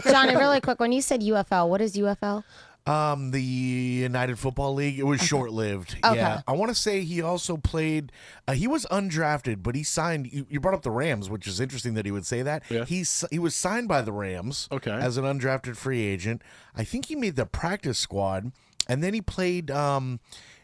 Johnny, 0.09 0.35
really 0.35 0.61
quick, 0.61 0.79
when 0.79 0.91
you 0.91 1.01
said 1.01 1.21
UFL, 1.21 1.69
what 1.69 1.81
is 1.81 1.95
UFL? 1.95 2.43
Um, 2.85 3.31
the 3.31 3.41
United 3.41 4.39
Football 4.39 4.73
League. 4.75 4.97
It 4.97 5.03
was 5.03 5.19
short 5.21 5.51
lived. 5.51 5.97
Okay. 6.05 6.15
Yeah, 6.15 6.41
I 6.47 6.53
want 6.53 6.69
to 6.69 6.75
say 6.75 7.01
he 7.01 7.21
also 7.21 7.57
played. 7.57 8.13
Uh, 8.47 8.53
he 8.53 8.65
was 8.65 8.85
undrafted, 8.89 9.61
but 9.61 9.75
he 9.75 9.83
signed. 9.83 10.31
You, 10.31 10.47
you 10.49 10.61
brought 10.61 10.73
up 10.73 10.83
the 10.83 10.91
Rams, 10.91 11.29
which 11.29 11.47
is 11.47 11.59
interesting 11.59 11.95
that 11.95 12.05
he 12.05 12.11
would 12.11 12.25
say 12.25 12.43
that. 12.43 12.63
Yeah. 12.69 12.85
He's 12.85 13.25
he 13.29 13.39
was 13.39 13.55
signed 13.55 13.89
by 13.89 14.01
the 14.03 14.13
Rams. 14.13 14.69
Okay. 14.71 14.91
As 14.91 15.17
an 15.17 15.25
undrafted 15.25 15.75
free 15.75 16.01
agent, 16.05 16.41
I 16.77 16.85
think 16.85 17.07
he 17.07 17.15
made 17.17 17.35
the 17.35 17.45
practice 17.45 17.99
squad, 17.99 18.53
and 18.87 19.03
then 19.03 19.13
he 19.13 19.19
played 19.19 19.69
um 19.69 20.21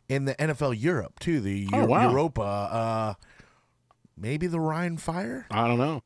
in 0.07 0.23
the 0.23 0.35
NFL 0.35 0.79
Europe 0.81 1.19
too. 1.19 1.41
The 1.41 1.67
Oh, 1.73 1.81
Eu- 1.81 1.87
wow. 1.87 2.09
Europa. 2.09 2.41
Uh, 2.41 3.13
maybe 4.23 4.47
the 4.47 4.59
Rhein 4.59 4.97
Fire. 4.97 5.45
I 5.51 5.67
don't 5.67 5.77
know. 5.77 6.01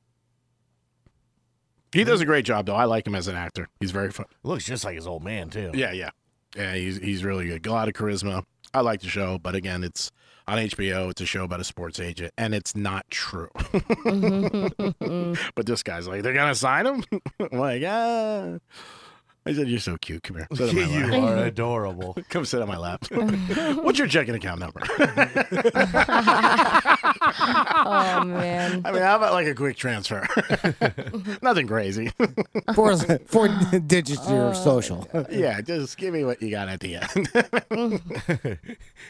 He 1.93 2.03
does 2.03 2.19
a 2.19 2.25
great 2.25 2.43
job, 2.43 2.65
though. 2.65 2.75
I 2.75 2.83
like 2.83 3.07
him 3.07 3.15
as 3.15 3.29
an 3.29 3.35
actor. 3.35 3.69
He's 3.79 3.91
very 3.91 4.11
fun. 4.11 4.25
Looks 4.43 4.65
just 4.65 4.83
like 4.83 4.95
his 4.95 5.07
old 5.07 5.23
man 5.23 5.49
too. 5.49 5.71
Yeah, 5.73 5.93
yeah, 5.93 6.09
yeah. 6.55 6.73
He's 6.75 6.97
he's 6.97 7.23
really 7.23 7.47
good. 7.47 7.65
A 7.65 7.71
lot 7.71 7.87
of 7.87 7.93
charisma. 7.93 8.43
I 8.73 8.81
like 8.81 8.99
the 8.99 9.07
show, 9.07 9.39
but 9.39 9.55
again, 9.55 9.83
it's 9.83 10.11
on 10.47 10.57
HBO. 10.57 11.09
It's 11.11 11.21
a 11.21 11.25
show 11.25 11.45
about 11.45 11.61
a 11.61 11.63
sports 11.63 11.99
agent, 11.99 12.33
and 12.37 12.53
it's 12.53 12.75
not 12.75 13.09
true. 13.09 13.49
but 15.55 15.65
this 15.65 15.81
guy's 15.81 16.07
like, 16.07 16.23
they're 16.23 16.33
gonna 16.33 16.55
sign 16.55 16.85
him. 16.85 17.03
I'm 17.39 17.57
like, 17.57 17.83
ah. 17.85 18.57
I 19.47 19.53
said, 19.53 19.69
"You're 19.69 19.79
so 19.79 19.95
cute. 19.97 20.23
Come 20.23 20.35
here. 20.37 20.47
Sit 20.53 20.69
on 20.69 20.75
my 20.75 20.81
you 21.15 21.25
are 21.25 21.37
adorable. 21.37 22.17
Come 22.29 22.43
sit 22.43 22.61
on 22.61 22.67
my 22.67 22.75
lap. 22.77 23.05
What's 23.11 23.97
your 23.97 24.09
checking 24.09 24.35
account 24.35 24.59
number? 24.59 24.81
oh 27.85 28.23
man. 28.25 28.81
I 28.83 28.91
mean, 28.91 29.01
how 29.01 29.15
about 29.15 29.31
like 29.31 29.47
a 29.47 29.55
quick 29.55 29.77
transfer? 29.77 30.27
Nothing 31.41 31.67
crazy. 31.67 32.11
Four, 32.75 32.97
four 32.97 33.47
digits 33.87 34.25
to 34.25 34.33
your 34.33 34.49
oh, 34.49 34.53
social. 34.53 35.07
yeah, 35.31 35.61
just 35.61 35.97
give 35.97 36.13
me 36.13 36.25
what 36.25 36.41
you 36.41 36.51
got 36.51 36.67
at 36.67 36.81
the 36.81 36.95
end. 36.95 37.07
Mm. 37.07 38.57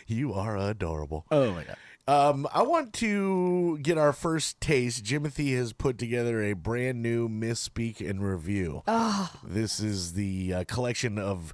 you 0.05 0.33
are 0.33 0.55
adorable. 0.57 1.25
Oh 1.31 1.51
my 1.51 1.63
god. 1.63 1.77
Um, 2.07 2.47
I 2.53 2.61
want 2.61 2.93
to 2.93 3.79
get 3.79 3.97
our 3.97 4.13
first 4.13 4.61
taste. 4.61 5.03
Jimothy 5.03 5.57
has 5.57 5.73
put 5.73 5.97
together 5.97 6.41
a 6.41 6.53
brand 6.53 7.03
new 7.03 7.27
misspeak 7.27 8.07
and 8.07 8.23
review. 8.23 8.83
Oh. 8.87 9.29
This 9.43 9.81
is 9.81 10.13
the 10.13 10.53
uh, 10.53 10.63
collection 10.63 11.17
of, 11.19 11.53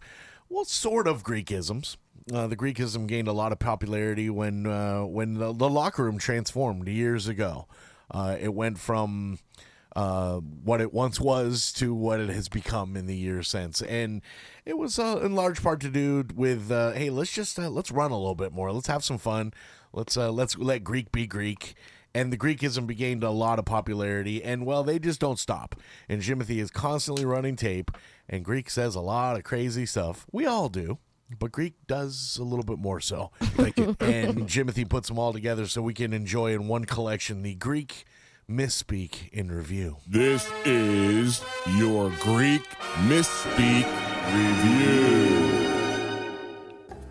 well, 0.49 0.65
sort 0.65 1.07
of 1.07 1.23
Greekisms. 1.23 1.97
Uh, 2.31 2.45
the 2.45 2.55
Greekism 2.55 3.07
gained 3.07 3.27
a 3.27 3.33
lot 3.33 3.51
of 3.51 3.57
popularity 3.57 4.29
when 4.29 4.67
uh, 4.67 5.01
when 5.01 5.33
the, 5.33 5.51
the 5.51 5.69
locker 5.69 6.03
room 6.03 6.17
transformed 6.19 6.87
years 6.87 7.27
ago. 7.27 7.67
Uh, 8.11 8.37
it 8.39 8.53
went 8.53 8.77
from 8.77 9.39
uh, 9.95 10.35
what 10.35 10.79
it 10.79 10.93
once 10.93 11.19
was 11.19 11.73
to 11.73 11.93
what 11.93 12.19
it 12.19 12.29
has 12.29 12.47
become 12.47 12.95
in 12.95 13.07
the 13.07 13.15
years 13.15 13.47
since, 13.47 13.81
and 13.81 14.21
it 14.65 14.77
was 14.77 14.99
uh, 14.99 15.19
in 15.23 15.35
large 15.35 15.61
part 15.61 15.81
to 15.81 15.89
do 15.89 16.23
with 16.33 16.71
uh, 16.71 16.91
hey, 16.91 17.09
let's 17.09 17.33
just 17.33 17.59
uh, 17.59 17.69
let's 17.69 17.91
run 17.91 18.11
a 18.11 18.17
little 18.17 18.35
bit 18.35 18.53
more, 18.53 18.71
let's 18.71 18.87
have 18.87 19.03
some 19.03 19.17
fun, 19.17 19.51
let's 19.93 20.17
uh, 20.17 20.31
let's 20.31 20.57
let 20.57 20.83
Greek 20.83 21.11
be 21.11 21.27
Greek. 21.27 21.75
And 22.15 22.31
the 22.31 22.37
Greekism 22.37 22.95
gained 22.95 23.23
a 23.23 23.31
lot 23.31 23.57
of 23.57 23.65
popularity, 23.65 24.43
and 24.43 24.67
well, 24.67 24.83
they 24.83 24.99
just 24.99 25.19
don't 25.19 25.39
stop. 25.39 25.75
And 26.07 26.21
Jimothy 26.21 26.57
is 26.57 26.69
constantly 26.69 27.25
running 27.25 27.55
tape, 27.55 27.89
and 28.29 28.45
Greek 28.45 28.69
says 28.69 28.93
a 28.93 29.01
lot 29.01 29.35
of 29.35 29.43
crazy 29.43 29.87
stuff. 29.87 30.27
We 30.31 30.45
all 30.45 30.69
do, 30.69 30.99
but 31.39 31.51
Greek 31.51 31.73
does 31.87 32.37
a 32.39 32.43
little 32.43 32.65
bit 32.65 32.77
more 32.77 32.99
so. 32.99 33.31
Thank 33.39 33.77
you. 33.77 33.95
and 33.99 34.47
Jimothy 34.47 34.87
puts 34.87 35.07
them 35.07 35.17
all 35.17 35.33
together 35.33 35.65
so 35.65 35.81
we 35.81 35.95
can 35.95 36.13
enjoy 36.13 36.53
in 36.53 36.67
one 36.67 36.85
collection 36.85 37.41
the 37.41 37.55
Greek 37.55 38.05
misspeak 38.49 39.29
in 39.29 39.51
review. 39.51 39.97
This 40.07 40.51
is 40.65 41.43
your 41.77 42.11
Greek 42.21 42.63
misspeak 43.07 43.87
review. 44.33 45.53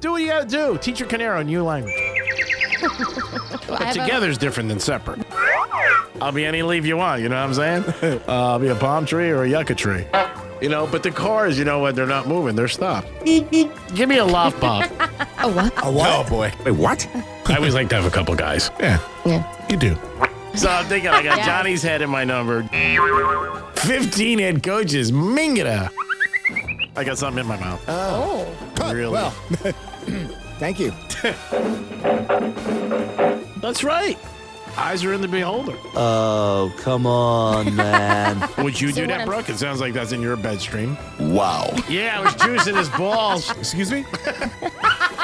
do 0.00 0.12
what 0.12 0.22
you 0.22 0.28
gotta 0.28 0.46
do. 0.46 0.78
Teach 0.78 1.00
your 1.00 1.08
Canaro 1.08 1.40
a 1.40 1.44
new 1.44 1.62
language. 1.62 2.01
I 2.82 3.66
But 3.68 3.96
have 3.96 4.22
a- 4.22 4.34
different 4.34 4.68
than 4.68 4.80
separate. 4.80 5.20
I'll 6.20 6.32
be 6.32 6.44
any 6.44 6.62
leaf 6.62 6.84
you 6.86 6.96
want. 6.96 7.20
You 7.22 7.28
know 7.28 7.36
what 7.36 7.58
I'm 7.60 7.92
saying? 7.94 8.20
Uh, 8.28 8.50
I'll 8.52 8.58
be 8.58 8.68
a 8.68 8.74
palm 8.74 9.06
tree 9.06 9.30
or 9.30 9.42
a 9.44 9.48
yucca 9.48 9.74
tree. 9.74 10.06
You 10.60 10.68
know, 10.68 10.86
but 10.86 11.02
the 11.02 11.10
cars, 11.10 11.58
you 11.58 11.64
know 11.64 11.80
what? 11.80 11.96
They're 11.96 12.06
not 12.06 12.28
moving. 12.28 12.54
They're 12.54 12.68
stopped. 12.68 13.08
Give 13.24 14.08
me 14.08 14.18
a 14.18 14.24
loft 14.24 14.60
bob. 14.60 14.84
A 15.42 15.50
what? 15.50 15.72
A 15.84 15.90
what? 15.90 16.08
Oh 16.08 16.30
boy. 16.30 16.52
Wait, 16.64 16.70
what? 16.76 17.08
I 17.46 17.56
always 17.56 17.74
like 17.74 17.88
to 17.88 17.96
have 17.96 18.04
a 18.04 18.10
couple 18.10 18.32
guys. 18.36 18.70
Yeah. 18.78 19.00
Yeah. 19.26 19.66
You 19.68 19.76
do. 19.76 19.96
So 20.54 20.68
I'm 20.70 20.84
thinking 20.84 21.10
I 21.10 21.20
got 21.24 21.38
Yeah. 21.38 21.46
Johnny's 21.46 21.82
head 21.82 22.00
in 22.00 22.08
my 22.10 22.22
number. 22.22 22.62
15 23.74 24.38
head 24.38 24.62
coaches. 24.62 25.10
Mingada. 25.10 25.90
I 26.94 27.02
got 27.02 27.18
something 27.18 27.40
in 27.40 27.46
my 27.48 27.56
mouth. 27.58 27.82
Oh. 27.88 28.46
Really? 28.92 29.10
Well, 29.12 29.34
thank 30.62 30.78
you. 30.78 30.92
That's 33.60 33.82
right. 33.82 34.16
Eyes 34.76 35.04
are 35.04 35.12
in 35.12 35.20
the 35.20 35.28
beholder. 35.28 35.76
Oh, 35.96 36.72
come 36.78 37.04
on, 37.04 37.74
man. 37.82 38.48
Would 38.58 38.80
you 38.80 38.92
do 38.92 39.06
that, 39.08 39.18
I'm- 39.18 39.26
Brooke? 39.28 39.48
It 39.50 39.58
sounds 39.58 39.80
like 39.80 39.92
that's 39.92 40.12
in 40.12 40.22
your 40.22 40.36
bedstream. 40.36 40.96
Wow. 41.18 41.68
Yeah, 41.90 42.18
I 42.18 42.22
was 42.24 42.34
juicing 42.36 42.76
his 42.76 42.88
balls. 42.90 43.50
Excuse 43.58 43.90
me? 43.90 44.04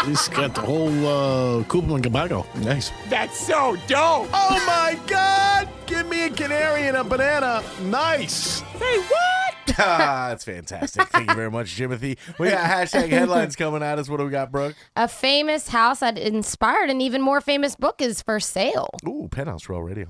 He's 0.05 0.29
got 0.29 0.55
the 0.55 0.61
whole 0.61 0.89
uh, 0.89 1.63
Koopa 1.65 1.95
and 1.95 2.05
Gabago. 2.05 2.45
Nice. 2.57 2.91
That's 3.09 3.39
so 3.39 3.77
dope. 3.87 4.29
Oh 4.33 4.63
my 4.67 4.99
God! 5.07 5.69
Give 5.87 6.07
me 6.09 6.27
a 6.27 6.31
canary 6.31 6.89
and 6.89 6.97
a 6.97 7.05
banana. 7.05 7.63
Nice. 7.85 8.61
Hey, 8.61 8.99
what? 8.99 9.48
ah, 9.79 10.27
that's 10.31 10.45
fantastic. 10.45 11.09
Thank 11.09 11.31
you 11.31 11.37
very 11.37 11.51
much, 11.51 11.77
Jimothy. 11.77 12.19
We 12.39 12.51
got 12.51 12.69
hashtag 12.69 13.09
headlines 13.09 13.57
coming 13.57 13.83
at 13.83 13.99
us. 13.99 14.09
What 14.09 14.19
do 14.19 14.25
we 14.25 14.31
got, 14.31 14.51
Brooke? 14.51 14.77
A 14.97 15.09
famous 15.09 15.69
house 15.69 16.01
that 16.01 16.19
inspired 16.19 16.91
an 16.91 17.01
even 17.01 17.23
more 17.23 17.41
famous 17.41 17.77
book 17.77 18.01
is 18.01 18.23
for 18.23 18.41
sale. 18.41 18.91
Ooh, 19.07 19.29
Penthouse 19.31 19.69
Row 19.69 19.81
Radio. 19.81 20.09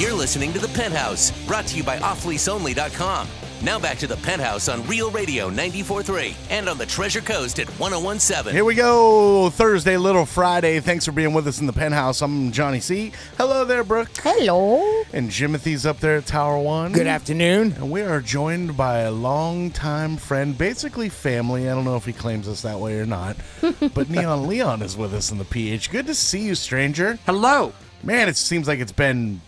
You're 0.00 0.14
listening 0.14 0.54
to 0.54 0.58
The 0.58 0.68
Penthouse, 0.68 1.30
brought 1.46 1.66
to 1.66 1.76
you 1.76 1.84
by 1.84 1.98
offleaseonly.com. 1.98 3.28
Now 3.62 3.78
back 3.78 3.98
to 3.98 4.06
The 4.06 4.16
Penthouse 4.16 4.70
on 4.70 4.86
Real 4.86 5.10
Radio 5.10 5.50
94.3 5.50 6.34
and 6.48 6.66
on 6.66 6.78
the 6.78 6.86
Treasure 6.86 7.20
Coast 7.20 7.58
at 7.58 7.68
1017. 7.78 8.54
Here 8.54 8.64
we 8.64 8.74
go. 8.74 9.50
Thursday, 9.50 9.98
Little 9.98 10.24
Friday. 10.24 10.80
Thanks 10.80 11.04
for 11.04 11.12
being 11.12 11.34
with 11.34 11.46
us 11.46 11.60
in 11.60 11.66
the 11.66 11.72
penthouse. 11.74 12.22
I'm 12.22 12.52
Johnny 12.52 12.80
C. 12.80 13.12
Hello 13.36 13.66
there, 13.66 13.84
Brooke. 13.84 14.08
Hello. 14.22 15.02
And 15.12 15.28
Jimothy's 15.28 15.84
up 15.84 16.00
there 16.00 16.16
at 16.16 16.24
Tower 16.24 16.58
One. 16.58 16.92
Good 16.92 17.06
afternoon. 17.06 17.72
And 17.72 17.90
we 17.90 18.00
are 18.00 18.22
joined 18.22 18.78
by 18.78 19.00
a 19.00 19.10
longtime 19.10 20.16
friend, 20.16 20.56
basically 20.56 21.10
family. 21.10 21.68
I 21.68 21.74
don't 21.74 21.84
know 21.84 21.96
if 21.96 22.06
he 22.06 22.14
claims 22.14 22.48
us 22.48 22.62
that 22.62 22.80
way 22.80 22.98
or 22.98 23.04
not. 23.04 23.36
but 23.94 24.08
Neon 24.08 24.46
Leon 24.46 24.80
is 24.80 24.96
with 24.96 25.12
us 25.12 25.30
in 25.30 25.36
the 25.36 25.44
PH. 25.44 25.90
Good 25.90 26.06
to 26.06 26.14
see 26.14 26.40
you, 26.40 26.54
stranger. 26.54 27.18
Hello. 27.26 27.74
Man, 28.02 28.26
it 28.26 28.38
seems 28.38 28.66
like 28.66 28.78
it's 28.78 28.90
been 28.90 29.42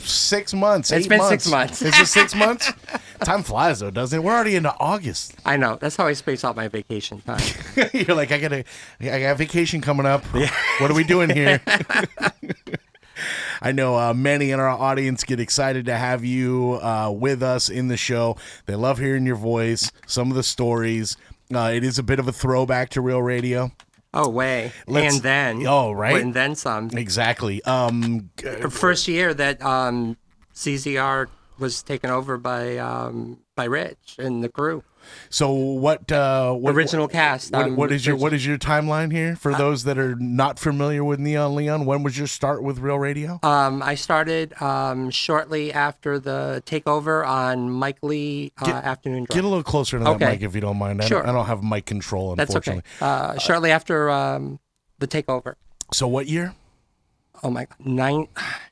six 0.00 0.52
months. 0.52 0.92
It's 0.92 1.06
eight 1.06 1.08
been 1.08 1.16
months. 1.16 1.44
six 1.44 1.50
months. 1.50 1.80
Is 1.80 1.98
it 1.98 2.06
six 2.06 2.34
months? 2.34 2.70
Time 3.24 3.42
flies 3.42 3.80
though, 3.80 3.90
doesn't 3.90 4.18
it? 4.18 4.22
We're 4.22 4.34
already 4.34 4.56
into 4.56 4.74
August. 4.78 5.34
I 5.44 5.56
know. 5.56 5.76
That's 5.80 5.96
how 5.96 6.06
I 6.06 6.12
space 6.12 6.44
out 6.44 6.56
my 6.56 6.68
vacation 6.68 7.20
time. 7.22 7.40
You're 7.92 8.16
like, 8.16 8.32
I 8.32 8.38
got 8.38 8.52
a, 8.52 8.64
I 9.00 9.20
got 9.20 9.38
vacation 9.38 9.80
coming 9.80 10.06
up. 10.06 10.24
What 10.26 10.90
are 10.90 10.94
we 10.94 11.04
doing 11.04 11.30
here? 11.30 11.60
I 13.62 13.72
know 13.72 13.96
uh, 13.96 14.12
many 14.12 14.50
in 14.50 14.60
our 14.60 14.68
audience 14.68 15.24
get 15.24 15.40
excited 15.40 15.86
to 15.86 15.96
have 15.96 16.24
you 16.24 16.78
uh, 16.82 17.10
with 17.10 17.42
us 17.42 17.68
in 17.70 17.88
the 17.88 17.96
show. 17.96 18.36
They 18.66 18.74
love 18.74 18.98
hearing 18.98 19.24
your 19.24 19.36
voice, 19.36 19.90
some 20.06 20.30
of 20.30 20.36
the 20.36 20.42
stories. 20.42 21.16
Uh, 21.54 21.70
it 21.74 21.84
is 21.84 21.98
a 21.98 22.02
bit 22.02 22.18
of 22.18 22.28
a 22.28 22.32
throwback 22.32 22.90
to 22.90 23.00
real 23.00 23.22
radio. 23.22 23.70
Oh, 24.12 24.28
way. 24.28 24.72
Let's- 24.86 25.14
and 25.14 25.22
then. 25.22 25.66
Oh, 25.66 25.92
right. 25.92 26.20
And 26.20 26.34
then 26.34 26.54
some. 26.54 26.90
Exactly. 26.92 27.62
Um, 27.64 28.30
first 28.70 29.08
year 29.08 29.32
that 29.34 29.62
um, 29.64 30.16
CZR 30.54 31.28
was 31.58 31.82
taken 31.82 32.10
over 32.10 32.36
by 32.36 32.76
um, 32.78 33.38
by 33.54 33.64
Rich 33.64 34.16
and 34.18 34.42
the 34.42 34.48
crew. 34.48 34.82
So 35.28 35.52
what? 35.52 36.10
Uh, 36.10 36.52
what 36.54 36.74
Original 36.74 37.08
cast. 37.08 37.52
What, 37.52 37.66
um, 37.66 37.76
what 37.76 37.92
is 37.92 38.06
your 38.06 38.16
what 38.16 38.32
is 38.32 38.46
your 38.46 38.56
timeline 38.56 39.12
here 39.12 39.36
for 39.36 39.52
those 39.54 39.84
that 39.84 39.98
are 39.98 40.14
not 40.16 40.58
familiar 40.58 41.04
with 41.04 41.20
Neon 41.20 41.54
Leon? 41.54 41.84
When 41.84 42.02
was 42.02 42.16
your 42.16 42.26
start 42.26 42.62
with 42.62 42.78
Real 42.78 42.98
Radio? 42.98 43.38
Um, 43.42 43.82
I 43.82 43.96
started 43.96 44.60
um, 44.62 45.10
shortly 45.10 45.72
after 45.72 46.18
the 46.18 46.62
takeover 46.66 47.26
on 47.26 47.70
Mike 47.70 47.98
Lee 48.02 48.52
uh, 48.62 48.66
Afternoon 48.70 49.24
Drive. 49.24 49.34
Get 49.36 49.44
a 49.44 49.48
little 49.48 49.62
closer 49.62 49.98
to 49.98 50.04
that 50.04 50.10
Okay. 50.12 50.26
mic 50.30 50.42
if 50.42 50.54
you 50.54 50.62
don't 50.62 50.78
mind. 50.78 51.02
I, 51.02 51.06
Sure. 51.06 51.20
don't, 51.20 51.28
I 51.28 51.32
don't 51.32 51.46
have 51.46 51.62
mic 51.62 51.84
control, 51.84 52.32
Unfortunately, 52.32 52.82
That's 52.98 53.02
okay. 53.02 53.10
unfortunately. 53.10 53.36
Uh, 53.36 53.40
shortly 53.40 53.70
after 53.72 54.08
um, 54.10 54.58
the 55.00 55.06
takeover. 55.06 55.56
So 55.92 56.08
what 56.08 56.28
year? 56.28 56.54
Oh 57.44 57.50
my 57.50 57.66
God, 57.66 57.86
nine, 57.86 58.28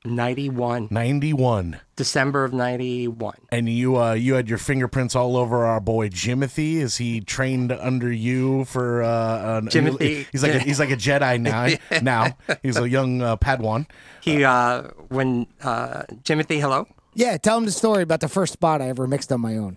91. 0.06 0.88
91. 0.90 1.78
December 1.94 2.44
of 2.46 2.54
91. 2.54 3.34
And 3.50 3.68
you 3.68 3.98
uh, 4.00 4.14
you 4.14 4.32
had 4.32 4.48
your 4.48 4.56
fingerprints 4.56 5.14
all 5.14 5.36
over 5.36 5.66
our 5.66 5.78
boy 5.78 6.08
Jimothy. 6.08 6.76
Is 6.76 6.96
he 6.96 7.20
trained 7.20 7.70
under 7.70 8.10
you 8.10 8.64
for 8.64 9.02
uh, 9.02 9.58
an, 9.58 9.66
Jimothy. 9.68 10.26
He's 10.32 10.42
like 10.42 10.54
a, 10.54 10.58
he's 10.58 10.80
like 10.80 10.90
a 10.90 10.96
Jedi 10.96 11.38
now. 11.38 11.68
now 12.02 12.36
he's 12.62 12.78
a 12.78 12.88
young 12.88 13.20
uh, 13.20 13.36
Padawan. 13.36 13.86
He, 14.22 14.42
uh, 14.42 14.84
when, 15.08 15.48
uh, 15.62 16.04
Timothy, 16.24 16.58
hello? 16.58 16.88
Yeah, 17.14 17.36
tell 17.36 17.58
him 17.58 17.66
the 17.66 17.72
story 17.72 18.02
about 18.02 18.20
the 18.20 18.28
first 18.28 18.54
spot 18.54 18.80
I 18.80 18.88
ever 18.88 19.06
mixed 19.06 19.30
on 19.30 19.42
my 19.42 19.58
own. 19.58 19.76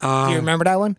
Do 0.00 0.06
Um, 0.08 0.30
you 0.30 0.36
remember 0.36 0.64
that 0.64 0.78
one? 0.78 0.96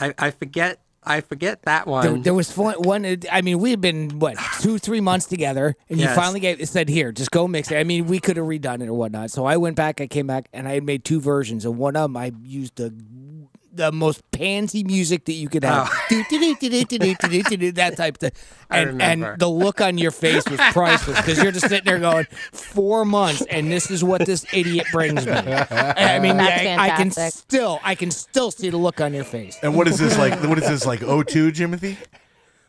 I, 0.00 0.14
I 0.18 0.30
forget, 0.32 0.80
I 1.08 1.20
forget 1.22 1.62
that 1.62 1.86
one. 1.86 2.22
there 2.22 2.34
was 2.34 2.54
one, 2.56 2.74
one. 2.82 3.18
I 3.32 3.40
mean, 3.42 3.58
we 3.58 3.70
had 3.70 3.80
been 3.80 4.18
what 4.18 4.36
two, 4.60 4.78
three 4.78 5.00
months 5.00 5.26
together, 5.26 5.74
and 5.88 5.98
Yes. 5.98 6.10
you 6.10 6.14
finally 6.14 6.40
gave 6.40 6.68
said, 6.68 6.88
"Here, 6.88 7.10
just 7.12 7.30
go 7.30 7.48
mix 7.48 7.70
it." 7.70 7.76
I 7.78 7.84
mean, 7.84 8.06
we 8.06 8.20
could 8.20 8.36
have 8.36 8.46
redone 8.46 8.82
it 8.82 8.88
or 8.88 8.94
whatnot. 8.94 9.30
So 9.30 9.44
I 9.46 9.56
went 9.56 9.76
back. 9.76 10.00
I 10.00 10.06
came 10.06 10.26
back, 10.26 10.48
and 10.52 10.68
I 10.68 10.74
had 10.74 10.84
made 10.84 11.04
two 11.04 11.20
versions. 11.20 11.64
And 11.64 11.78
one 11.78 11.96
of 11.96 12.02
them, 12.02 12.16
I 12.16 12.32
used 12.42 12.76
the 12.76 12.94
the 13.78 13.90
most 13.92 14.28
pansy 14.32 14.84
music 14.84 15.24
that 15.24 15.32
you 15.32 15.48
could 15.48 15.64
have. 15.64 15.88
that 17.76 17.96
type 17.96 18.16
of 18.16 18.20
thing. 18.20 18.32
And, 18.70 19.00
and 19.00 19.38
the 19.38 19.48
look 19.48 19.80
on 19.80 19.96
your 19.96 20.10
face 20.10 20.46
was 20.46 20.60
priceless 20.72 21.16
because 21.16 21.42
you're 21.42 21.52
just 21.52 21.70
sitting 21.70 21.86
there 21.86 21.98
going, 21.98 22.26
four 22.52 23.06
months, 23.06 23.40
and 23.48 23.72
this 23.72 23.90
is 23.90 24.04
what 24.04 24.26
this 24.26 24.44
idiot 24.52 24.86
brings 24.92 25.24
me. 25.24 25.32
I 25.32 26.18
mean, 26.18 26.38
I, 26.38 26.76
I, 26.76 26.90
can 26.90 27.10
still, 27.10 27.80
I 27.82 27.94
can 27.94 28.10
still 28.10 28.50
see 28.50 28.68
the 28.68 28.76
look 28.76 29.00
on 29.00 29.14
your 29.14 29.24
face. 29.24 29.56
And 29.62 29.74
what 29.74 29.88
is 29.88 29.98
this 29.98 30.18
like? 30.18 30.38
What 30.42 30.58
is 30.58 30.68
this 30.68 30.84
like? 30.84 31.00
O2, 31.00 31.52
Jimothy? 31.52 31.96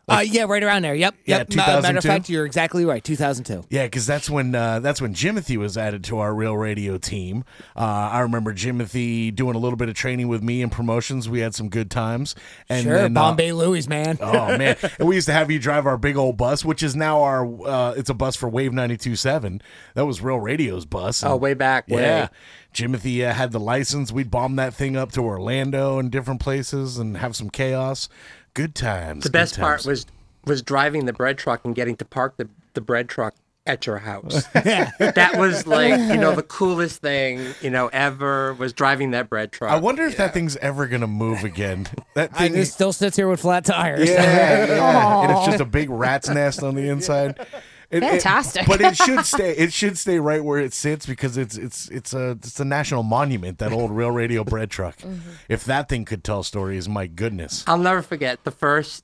Uh, 0.09 0.19
yeah, 0.21 0.43
right 0.43 0.63
around 0.63 0.83
there. 0.83 0.95
Yep. 0.95 1.15
Yeah, 1.25 1.37
Yep. 1.39 1.55
Ma- 1.55 1.81
Matter 1.81 1.97
of 1.99 2.03
fact, 2.03 2.29
you're 2.29 2.45
exactly 2.45 2.85
right. 2.85 3.03
2002. 3.03 3.65
Yeah, 3.69 3.85
because 3.85 4.05
that's 4.07 4.29
when 4.29 4.53
uh, 4.55 4.79
that's 4.79 5.01
when 5.01 5.13
Jimothy 5.13 5.57
was 5.57 5.77
added 5.77 6.03
to 6.05 6.19
our 6.19 6.33
Real 6.33 6.57
Radio 6.57 6.97
team. 6.97 7.43
Uh, 7.75 7.79
I 8.11 8.19
remember 8.21 8.53
Jimothy 8.53 9.33
doing 9.33 9.55
a 9.55 9.59
little 9.59 9.77
bit 9.77 9.89
of 9.89 9.95
training 9.95 10.27
with 10.27 10.41
me 10.43 10.61
in 10.61 10.69
promotions. 10.69 11.29
We 11.29 11.39
had 11.39 11.53
some 11.55 11.69
good 11.69 11.89
times. 11.91 12.35
And 12.69 12.83
sure, 12.83 12.95
then, 12.97 13.15
uh, 13.17 13.19
Bombay 13.21 13.51
Louis, 13.51 13.87
man. 13.87 14.17
Oh 14.21 14.57
man! 14.57 14.75
And 14.99 15.07
we 15.07 15.15
used 15.15 15.27
to 15.27 15.33
have 15.33 15.49
you 15.51 15.59
drive 15.59 15.85
our 15.85 15.97
big 15.97 16.17
old 16.17 16.37
bus, 16.37 16.65
which 16.65 16.83
is 16.83 16.95
now 16.95 17.21
our. 17.23 17.45
Uh, 17.67 17.93
it's 17.95 18.09
a 18.09 18.13
bus 18.13 18.35
for 18.35 18.49
Wave 18.49 18.71
92.7. 18.71 19.61
That 19.95 20.05
was 20.05 20.21
Real 20.21 20.39
Radio's 20.39 20.85
bus. 20.85 21.23
Oh, 21.23 21.35
way 21.35 21.53
back, 21.53 21.87
way. 21.87 22.01
Yeah. 22.01 22.27
Jimothy 22.73 23.27
uh, 23.27 23.33
had 23.33 23.51
the 23.51 23.59
license. 23.59 24.11
We'd 24.11 24.29
bomb 24.29 24.55
that 24.57 24.73
thing 24.73 24.95
up 24.95 25.11
to 25.13 25.21
Orlando 25.21 25.97
and 25.99 26.11
different 26.11 26.39
places 26.39 26.97
and 26.97 27.17
have 27.17 27.35
some 27.35 27.49
chaos. 27.49 28.09
Good 28.59 28.75
times. 28.75 29.23
The 29.23 29.29
good 29.29 29.33
best 29.37 29.57
part 29.57 29.85
was 29.85 30.05
was 30.43 30.61
driving 30.61 31.05
the 31.05 31.13
bread 31.13 31.37
truck 31.37 31.63
and 31.63 31.73
getting 31.73 31.95
to 31.95 32.03
park 32.03 32.35
the, 32.35 32.49
the 32.73 32.81
bread 32.81 33.07
truck 33.07 33.33
at 33.65 33.87
your 33.87 33.99
house. 33.99 34.43
that 34.53 35.35
was 35.37 35.65
like, 35.65 35.97
you 35.97 36.17
know, 36.17 36.35
the 36.35 36.43
coolest 36.43 37.01
thing, 37.01 37.53
you 37.61 37.69
know, 37.69 37.87
ever 37.93 38.53
was 38.55 38.73
driving 38.73 39.11
that 39.11 39.29
bread 39.29 39.53
truck. 39.53 39.71
I 39.71 39.77
wonder 39.77 40.03
if 40.03 40.17
that 40.17 40.33
thing's 40.33 40.57
ever 40.57 40.87
gonna 40.87 41.07
move 41.07 41.45
again. 41.45 41.87
That 42.15 42.31
I, 42.33 42.49
thing 42.49 42.57
it 42.57 42.65
still 42.65 42.91
sits 42.91 43.15
here 43.15 43.29
with 43.29 43.39
flat 43.39 43.63
tires. 43.63 44.09
Yeah, 44.09 44.65
yeah. 44.65 45.21
and 45.21 45.31
it's 45.31 45.45
just 45.45 45.59
a 45.61 45.65
big 45.65 45.89
rat's 45.89 46.27
nest 46.27 46.61
on 46.61 46.75
the 46.75 46.89
inside. 46.89 47.39
It- 47.91 48.03
it- 48.03 48.09
Fantastic. 48.21 48.67
but 48.67 48.81
it 48.81 48.95
should 48.95 49.25
stay. 49.25 49.51
It 49.55 49.73
should 49.73 49.97
stay 49.97 50.19
right 50.19 50.43
where 50.43 50.59
it 50.59 50.73
sits 50.73 51.05
because 51.07 51.37
it's 51.37 51.57
it's 51.57 51.87
it's 51.89 52.13
a 52.13 52.31
it's 52.31 52.59
a 52.59 52.65
national 52.65 53.01
monument. 53.03 53.57
That 53.57 53.71
old 53.71 53.91
Real 53.91 54.11
Radio 54.11 54.43
bread 54.43 54.69
truck. 54.69 54.97
Mm-hmm. 55.09 55.29
If 55.49 55.65
that 55.65 55.89
thing 55.89 56.05
could 56.05 56.23
tell 56.23 56.43
stories, 56.43 56.87
my 56.87 57.07
goodness. 57.07 57.63
I'll 57.67 57.77
never 57.79 58.01
forget 58.03 58.43
the 58.43 58.51
first. 58.51 59.03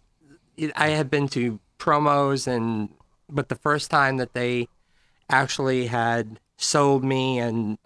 I 0.76 0.90
had 0.90 1.10
been 1.10 1.28
to 1.30 1.60
promos, 1.80 2.48
and 2.48 2.90
but 3.30 3.50
the 3.50 3.56
first 3.56 3.90
time 3.90 4.18
that 4.18 4.34
they 4.34 4.68
actually 5.30 5.88
had 5.88 6.40
sold 6.58 7.04
me 7.04 7.40
and 7.40 7.78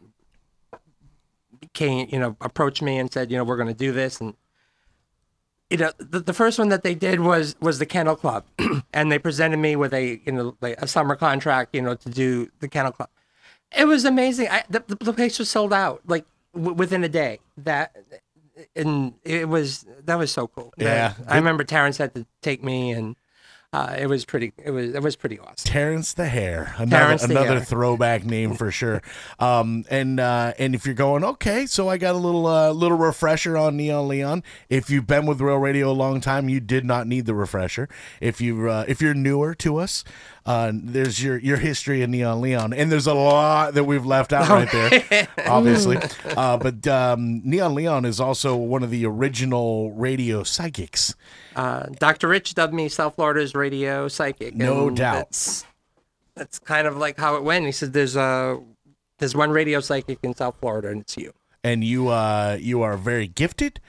came, 1.74 2.08
you 2.12 2.20
know, 2.20 2.36
approached 2.41 2.82
me 2.82 2.97
and 2.97 3.12
said, 3.12 3.32
you 3.32 3.38
know, 3.38 3.43
we're 3.43 3.56
going 3.58 3.68
to 3.70 3.74
do 3.74 3.91
this, 3.91 4.20
and 4.20 4.34
you 5.70 5.78
know, 5.78 5.91
the, 5.97 6.20
the 6.20 6.34
first 6.34 6.57
one 6.57 6.70
that 6.70 6.84
they 6.84 6.95
did 6.95 7.20
was 7.20 7.55
was 7.59 7.80
the 7.80 7.86
Kennel 7.86 8.15
Club, 8.15 8.45
and 8.93 9.11
they 9.11 9.20
presented 9.20 9.57
me 9.57 9.76
with 9.76 9.93
a 9.93 10.20
you 10.26 10.32
know 10.32 10.55
like 10.61 10.82
a 10.82 10.88
summer 10.88 11.15
contract, 11.15 11.76
you 11.76 11.82
know, 11.82 11.95
to 11.95 12.09
do 12.09 12.49
the 12.59 12.67
Kennel 12.67 12.91
Club. 12.91 13.09
It 13.78 13.86
was 13.86 14.03
amazing. 14.03 14.47
I, 14.49 14.63
the, 14.70 14.84
the 14.99 15.13
place 15.13 15.38
was 15.38 15.47
sold 15.49 15.72
out 15.72 16.01
like 16.07 16.26
w- 16.55 16.74
within 16.74 17.03
a 17.03 17.09
day. 17.09 17.39
That 17.57 17.95
and 18.76 19.13
it 19.24 19.47
was 19.47 19.86
that 20.05 20.17
was 20.17 20.32
so 20.32 20.47
cool. 20.47 20.74
Yeah. 20.78 21.13
I 21.28 21.36
remember 21.36 21.63
Terrence 21.63 21.97
had 21.97 22.15
to 22.15 22.26
take 22.41 22.63
me, 22.63 22.91
and 22.91 23.15
uh, 23.72 23.95
it 23.99 24.07
was 24.07 24.26
pretty. 24.26 24.51
It 24.57 24.72
was 24.72 24.95
it 24.95 25.03
was 25.03 25.15
pretty 25.15 25.38
awesome. 25.39 25.55
Terrence 25.57 26.13
the 26.13 26.28
Hare, 26.28 26.74
another 26.78 27.05
Terrence 27.05 27.22
the 27.22 27.32
another 27.32 27.55
Hare. 27.55 27.65
throwback 27.65 28.26
name 28.26 28.55
for 28.55 28.72
sure. 28.72 29.01
Um, 29.39 29.86
and 29.89 30.20
uh, 30.20 30.53
and 30.59 30.76
if 30.76 30.86
you're 30.86 30.95
going, 30.95 31.24
okay, 31.24 31.65
so 31.65 31.88
I 31.88 31.97
got 31.97 32.13
a 32.15 32.17
little 32.17 32.45
uh, 32.45 32.72
little 32.72 32.97
refresher 32.97 33.55
on 33.57 33.78
Neon 33.78 34.07
Leon. 34.07 34.43
If 34.70 34.89
you've 34.89 35.07
been 35.07 35.26
with 35.26 35.39
Real 35.39 35.57
Radio 35.57 35.89
a 35.91 35.93
long 35.93 36.20
time, 36.20 36.49
you 36.49 36.59
did 36.59 36.84
not 36.84 37.07
need 37.07 37.26
the 37.26 37.34
refresher. 37.34 37.88
If 38.20 38.41
you 38.41 38.70
uh, 38.70 38.86
if 38.88 39.01
you're 39.01 39.13
newer 39.13 39.55
to 39.55 39.78
us, 39.78 40.03
uh, 40.45 40.71
there's 40.73 41.23
your 41.23 41.37
your 41.37 41.57
history 41.57 42.01
of 42.01 42.09
Neon 42.09 42.41
Leon, 42.41 42.73
and 42.73 42.91
there's 42.91 43.07
a 43.07 43.13
lot 43.13 43.73
that 43.73 43.83
we've 43.83 44.05
left 44.05 44.33
out 44.33 44.49
right 44.49 44.71
there, 44.71 45.27
obviously. 45.47 45.97
Uh, 46.25 46.57
but 46.57 46.87
um, 46.87 47.41
Neon 47.43 47.75
Leon 47.75 48.05
is 48.05 48.19
also 48.19 48.55
one 48.55 48.83
of 48.83 48.89
the 48.89 49.05
original 49.05 49.91
radio 49.91 50.43
psychics. 50.43 51.15
Uh, 51.55 51.87
Dr. 51.99 52.27
Rich 52.27 52.55
dubbed 52.55 52.73
me 52.73 52.89
South 52.89 53.15
Florida's 53.15 53.53
radio 53.53 54.07
psychic. 54.07 54.55
No 54.55 54.89
doubt. 54.89 55.13
That's, 55.15 55.65
that's 56.35 56.59
kind 56.59 56.87
of 56.87 56.97
like 56.97 57.17
how 57.17 57.35
it 57.35 57.43
went. 57.43 57.65
He 57.65 57.71
said, 57.71 57.93
"There's 57.93 58.15
a 58.15 58.59
there's 59.17 59.35
one 59.35 59.51
radio 59.51 59.79
psychic 59.79 60.19
in 60.23 60.35
South 60.35 60.55
Florida, 60.59 60.89
and 60.89 61.01
it's 61.01 61.17
you." 61.17 61.33
and 61.63 61.83
you 61.83 62.07
uh 62.07 62.57
you 62.59 62.81
are 62.81 62.97
very 62.97 63.27
gifted 63.27 63.79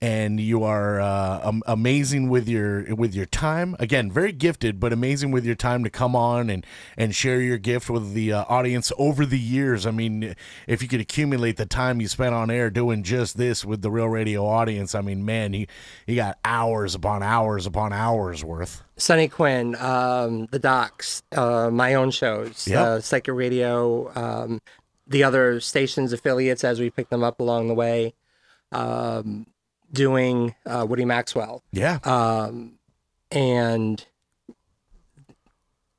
and 0.00 0.38
you 0.38 0.62
are 0.62 1.00
uh, 1.00 1.40
am- 1.48 1.62
amazing 1.66 2.28
with 2.28 2.48
your 2.48 2.94
with 2.94 3.14
your 3.14 3.26
time. 3.26 3.74
Again 3.80 4.10
very 4.12 4.30
gifted 4.32 4.78
but 4.78 4.92
amazing 4.92 5.32
with 5.32 5.44
your 5.44 5.56
time 5.56 5.82
to 5.82 5.90
come 5.90 6.14
on 6.14 6.48
and 6.50 6.64
and 6.96 7.14
share 7.14 7.40
your 7.40 7.58
gift 7.58 7.90
with 7.90 8.12
the 8.14 8.32
uh, 8.32 8.44
audience 8.48 8.92
over 8.96 9.26
the 9.26 9.38
years. 9.38 9.86
I 9.86 9.90
mean 9.90 10.36
if 10.68 10.82
you 10.82 10.88
could 10.88 11.00
accumulate 11.00 11.56
the 11.56 11.66
time 11.66 12.00
you 12.00 12.06
spent 12.06 12.34
on 12.34 12.50
air 12.50 12.70
doing 12.70 13.02
just 13.02 13.36
this 13.36 13.64
with 13.64 13.82
the 13.82 13.90
real 13.90 14.08
radio 14.08 14.46
audience 14.46 14.94
i 14.94 15.00
mean 15.00 15.24
man 15.24 15.52
you 15.52 15.66
you 16.06 16.14
got 16.14 16.38
hours 16.44 16.94
upon 16.94 17.22
hours 17.22 17.66
upon 17.66 17.92
hours 17.92 18.44
worth. 18.44 18.82
Sonny 18.96 19.28
Quinn, 19.28 19.74
um, 19.76 20.46
the 20.46 20.58
Docs, 20.58 21.22
uh, 21.32 21.70
my 21.72 21.94
own 21.94 22.10
shows, 22.10 22.66
Yep. 22.66 22.78
uh, 22.80 23.00
Psychic 23.00 23.32
Radio, 23.34 24.10
um, 24.16 24.60
the 25.06 25.22
other 25.24 25.60
stations 25.60 26.12
affiliates 26.12 26.64
as 26.64 26.80
we 26.80 26.90
pick 26.90 27.08
them 27.08 27.22
up 27.22 27.38
along 27.40 27.68
the 27.68 27.74
way, 27.74 28.14
um, 28.72 29.46
doing 29.92 30.54
uh, 30.66 30.86
Woody 30.88 31.04
Maxwell. 31.04 31.62
Yeah. 31.72 31.98
Um, 32.04 32.78
and 33.30 34.04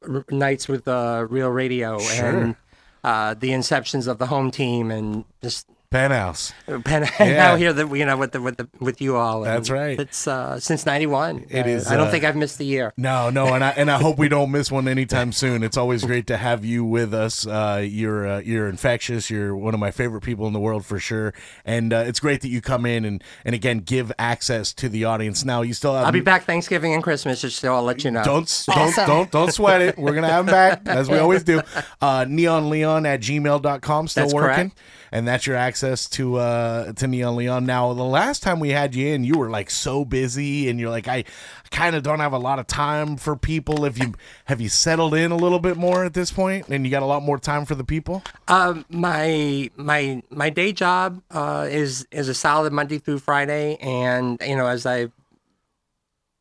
r- 0.08 0.26
nights 0.30 0.68
with 0.68 0.88
uh, 0.88 1.26
Real 1.30 1.50
Radio 1.50 2.00
Sure. 2.00 2.26
and 2.26 2.56
uh, 3.04 3.34
the 3.34 3.50
inceptions 3.50 4.08
of 4.08 4.18
the 4.18 4.28
home 4.28 4.52
team 4.52 4.92
and 4.92 5.26
just 5.42 5.68
penthouse 5.92 6.54
Pen- 6.84 7.10
Yeah. 7.20 7.34
now 7.34 7.56
here 7.56 7.74
that 7.74 7.96
you 7.96 8.06
know 8.06 8.16
with 8.18 8.32
the 8.32 8.42
with 8.42 8.58
the 8.58 8.70
with 8.80 9.02
you 9.02 9.16
all. 9.16 9.42
That's 9.42 9.70
right. 9.70 10.00
It's 10.00 10.28
uh, 10.28 10.60
since 10.60 10.86
'91. 10.86 11.48
It 11.50 11.66
I, 11.66 11.70
is, 11.70 11.88
I 11.88 11.98
don't 11.98 12.08
uh, 12.08 12.12
think 12.12 12.24
I've 12.24 12.36
missed 12.36 12.60
a 12.60 12.64
year. 12.64 12.94
No, 12.96 13.30
no, 13.30 13.48
and 13.54 13.64
I 13.64 13.70
and 13.72 13.90
I 13.90 13.98
hope 14.00 14.18
we 14.18 14.30
don't 14.30 14.52
miss 14.52 14.72
one 14.72 14.88
anytime 14.88 15.32
soon. 15.32 15.64
It's 15.64 15.78
always 15.78 16.06
great 16.06 16.28
to 16.28 16.38
have 16.38 16.64
you 16.64 16.86
with 16.86 17.14
us. 17.14 17.46
Uh, 17.48 17.84
you're 17.88 18.28
uh, 18.28 18.40
you're 18.40 18.68
infectious. 18.70 19.30
You're 19.30 19.56
one 19.56 19.74
of 19.74 19.80
my 19.80 19.90
favorite 19.92 20.22
people 20.22 20.46
in 20.48 20.54
the 20.54 20.60
world 20.60 20.86
for 20.86 21.00
sure, 21.00 21.34
and 21.66 21.92
uh, 21.92 22.04
it's 22.06 22.20
great 22.20 22.42
that 22.42 22.50
you 22.50 22.62
come 22.62 22.86
in 22.86 23.04
and 23.04 23.24
and 23.44 23.56
again 23.56 23.80
give 23.80 24.12
access 24.20 24.74
to 24.74 24.90
the 24.90 25.06
audience. 25.06 25.44
Now 25.44 25.64
you 25.64 25.74
still 25.74 25.96
have. 25.96 26.06
I'll 26.06 26.12
be 26.12 26.22
back 26.22 26.44
Thanksgiving 26.44 26.94
and 26.94 27.02
Christmas, 27.04 27.42
just 27.42 27.60
so 27.60 27.74
I'll 27.74 27.84
let 27.84 28.04
you 28.04 28.12
know. 28.12 28.24
Don't 28.24 28.64
don't 28.68 28.96
don't 28.96 29.32
don't 29.32 29.52
sweat 29.52 29.82
it. 29.82 29.98
We're 29.98 30.14
gonna 30.14 30.30
have 30.30 30.46
him 30.48 30.52
back 30.52 30.82
as 30.88 31.10
we 31.10 31.18
always 31.18 31.44
do. 31.44 31.62
Uh, 32.02 32.24
neonleon 32.26 33.06
at 33.06 33.20
gmail.com 33.20 34.08
still 34.08 34.24
That's 34.24 34.34
working. 34.34 34.56
correct. 34.70 34.80
And 35.12 35.28
that's 35.28 35.46
your 35.48 35.56
access 35.56 35.79
to 35.80 36.36
uh 36.38 36.94
to 36.94 37.08
Neon 37.08 37.36
Leon. 37.36 37.66
Now 37.66 37.94
the 37.94 38.04
last 38.04 38.44
time 38.44 38.60
we 38.60 38.70
had 38.70 38.96
you 38.96 39.08
in, 39.08 39.24
you 39.24 39.38
were 39.38 39.50
like 39.50 39.70
so 39.70 40.06
busy 40.06 40.70
and 40.70 40.80
you're 40.80 40.90
like, 40.90 41.08
I 41.08 41.24
kind 41.72 41.96
of 41.96 42.04
don't 42.04 42.20
have 42.20 42.34
a 42.34 42.38
lot 42.38 42.60
of 42.60 42.68
time 42.68 43.18
for 43.18 43.36
people. 43.36 43.86
If 43.86 43.98
you 43.98 44.14
have 44.46 44.62
you 44.62 44.70
settled 44.70 45.14
in 45.14 45.32
a 45.32 45.38
little 45.38 45.60
bit 45.60 45.78
more 45.78 46.06
at 46.06 46.14
this 46.14 46.32
point 46.32 46.68
and 46.70 46.86
you 46.86 46.92
got 46.92 47.04
a 47.04 47.08
lot 47.08 47.24
more 47.24 47.40
time 47.40 47.66
for 47.66 47.76
the 47.76 47.84
people? 47.84 48.24
Um, 48.48 48.86
my 48.90 49.70
my 49.76 50.22
my 50.30 50.50
day 50.50 50.72
job 50.72 51.22
uh, 51.32 51.68
is 51.70 52.08
is 52.12 52.30
a 52.30 52.34
solid 52.34 52.74
Monday 52.74 52.98
through 52.98 53.20
Friday, 53.20 53.78
and 53.78 54.42
you 54.46 54.56
know 54.56 54.68
as 54.68 54.86
I 54.86 55.08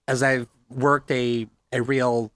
as 0.06 0.22
I've 0.22 0.48
worked 0.70 1.10
a 1.10 1.46
a 1.72 1.82
real 1.82 2.32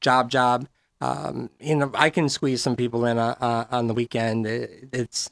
job 0.00 0.30
job, 0.30 0.68
um, 1.00 1.50
you 1.60 1.76
know 1.76 1.90
I 1.94 2.10
can 2.10 2.28
squeeze 2.28 2.62
some 2.62 2.76
people 2.76 3.04
in 3.04 3.18
uh, 3.18 3.34
uh, 3.40 3.64
on 3.70 3.86
the 3.88 3.94
weekend. 3.94 4.46
It, 4.46 4.88
it's 4.92 5.30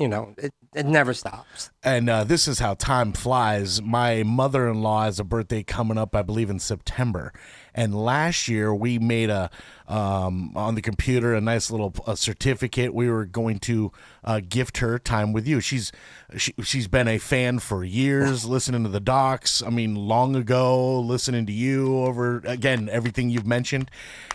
you 0.00 0.08
know 0.08 0.34
it, 0.38 0.52
it 0.74 0.86
never 0.86 1.12
stops. 1.12 1.70
And 1.82 2.08
uh, 2.08 2.24
this 2.24 2.48
is 2.48 2.58
how 2.58 2.74
time 2.74 3.12
flies. 3.12 3.82
My 3.82 4.22
mother 4.22 4.68
in 4.68 4.82
law 4.82 5.04
has 5.04 5.20
a 5.20 5.24
birthday 5.24 5.62
coming 5.62 5.98
up, 5.98 6.16
I 6.16 6.22
believe, 6.22 6.48
in 6.48 6.58
September. 6.58 7.32
And 7.74 7.94
last 7.94 8.48
year 8.48 8.74
we 8.74 8.98
made 8.98 9.30
a 9.30 9.50
um, 9.90 10.52
on 10.56 10.76
the 10.76 10.82
computer 10.82 11.34
a 11.34 11.40
nice 11.40 11.70
little 11.70 11.92
a 12.06 12.16
certificate. 12.16 12.94
We 12.94 13.10
were 13.10 13.26
going 13.26 13.58
to 13.60 13.92
uh, 14.22 14.40
gift 14.48 14.78
her 14.78 14.98
time 14.98 15.32
with 15.32 15.46
you. 15.46 15.60
She's 15.60 15.90
she, 16.36 16.54
she's 16.62 16.86
been 16.86 17.08
a 17.08 17.18
fan 17.18 17.58
for 17.58 17.84
years, 17.84 18.44
listening 18.44 18.84
to 18.84 18.88
the 18.88 19.00
docs. 19.00 19.62
I 19.62 19.70
mean, 19.70 19.96
long 19.96 20.36
ago, 20.36 21.00
listening 21.00 21.44
to 21.46 21.52
you 21.52 21.98
over 21.98 22.38
again 22.44 22.88
everything 22.90 23.30
you've 23.30 23.46
mentioned, 23.46 23.90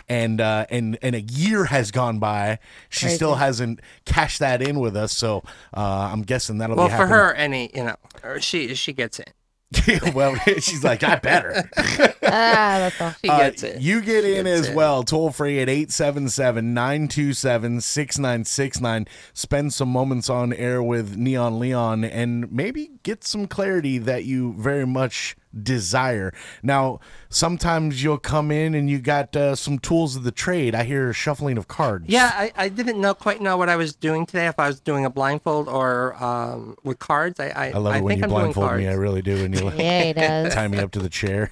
and 0.08 0.40
uh, 0.40 0.66
and 0.70 0.98
and 1.00 1.16
a 1.16 1.22
year 1.22 1.64
has 1.64 1.90
gone 1.90 2.18
by. 2.18 2.58
She 2.90 3.06
Crazy. 3.06 3.16
still 3.16 3.36
hasn't 3.36 3.80
cashed 4.04 4.40
that 4.40 4.60
in 4.60 4.78
with 4.78 4.94
us. 4.94 5.12
So 5.12 5.42
uh, 5.74 6.10
I'm 6.12 6.22
guessing 6.22 6.58
that'll 6.58 6.76
well, 6.76 6.88
be 6.88 6.92
well 6.92 7.00
for 7.00 7.06
her, 7.06 7.34
any 7.34 7.70
you 7.74 7.84
know, 7.84 8.38
she 8.38 8.74
she 8.74 8.92
gets 8.92 9.18
in. 9.18 9.26
well, 10.14 10.34
she's 10.58 10.84
like, 10.84 11.02
I 11.02 11.16
better. 11.16 11.68
Ah, 12.28 12.90
that's 12.90 13.00
all. 13.00 13.14
She 13.22 13.28
Uh, 13.28 13.38
gets 13.38 13.62
it. 13.62 13.80
You 13.80 14.00
get 14.00 14.24
in 14.24 14.48
as 14.48 14.68
it. 14.68 14.74
well. 14.74 15.04
Toll 15.04 15.30
free 15.30 15.60
at 15.60 15.68
877 15.68 16.74
927 16.74 17.80
6969. 17.80 19.06
Spend 19.32 19.72
some 19.72 19.88
moments 19.88 20.28
on 20.28 20.52
air 20.52 20.82
with 20.82 21.16
Neon 21.16 21.60
Leon 21.60 22.02
and 22.04 22.50
maybe 22.50 22.90
get 23.04 23.22
some 23.22 23.46
clarity 23.46 23.98
that 23.98 24.24
you 24.24 24.54
very 24.58 24.86
much 24.86 25.36
desire. 25.62 26.32
Now, 26.62 27.00
sometimes 27.28 28.02
you'll 28.02 28.18
come 28.18 28.50
in 28.50 28.74
and 28.74 28.88
you 28.90 28.98
got 28.98 29.34
uh, 29.36 29.54
some 29.54 29.78
tools 29.78 30.16
of 30.16 30.24
the 30.24 30.32
trade. 30.32 30.74
I 30.74 30.84
hear 30.84 31.12
shuffling 31.12 31.58
of 31.58 31.68
cards. 31.68 32.06
Yeah, 32.08 32.30
I, 32.34 32.52
I 32.56 32.68
didn't 32.68 33.00
know 33.00 33.14
quite 33.14 33.40
know 33.40 33.56
what 33.56 33.68
I 33.68 33.76
was 33.76 33.94
doing 33.94 34.26
today. 34.26 34.46
If 34.46 34.58
I 34.58 34.66
was 34.68 34.80
doing 34.80 35.04
a 35.04 35.10
blindfold 35.10 35.68
or 35.68 36.22
um, 36.22 36.76
with 36.84 36.98
cards, 36.98 37.40
I 37.40 37.48
I, 37.48 37.70
I 37.70 37.78
love 37.78 37.96
it 37.96 38.02
when 38.02 38.10
think 38.12 38.18
you 38.18 38.24
I'm 38.24 38.30
blindfold 38.30 38.76
me. 38.76 38.88
I 38.88 38.94
really 38.94 39.22
do. 39.22 39.44
And 39.44 39.54
you 39.58 39.64
like 39.64 39.78
Yeah, 39.78 40.02
he 40.04 40.12
does. 40.12 40.54
tie 40.54 40.68
me 40.68 40.78
up 40.78 40.90
to 40.92 40.98
the 40.98 41.08
chair. 41.08 41.50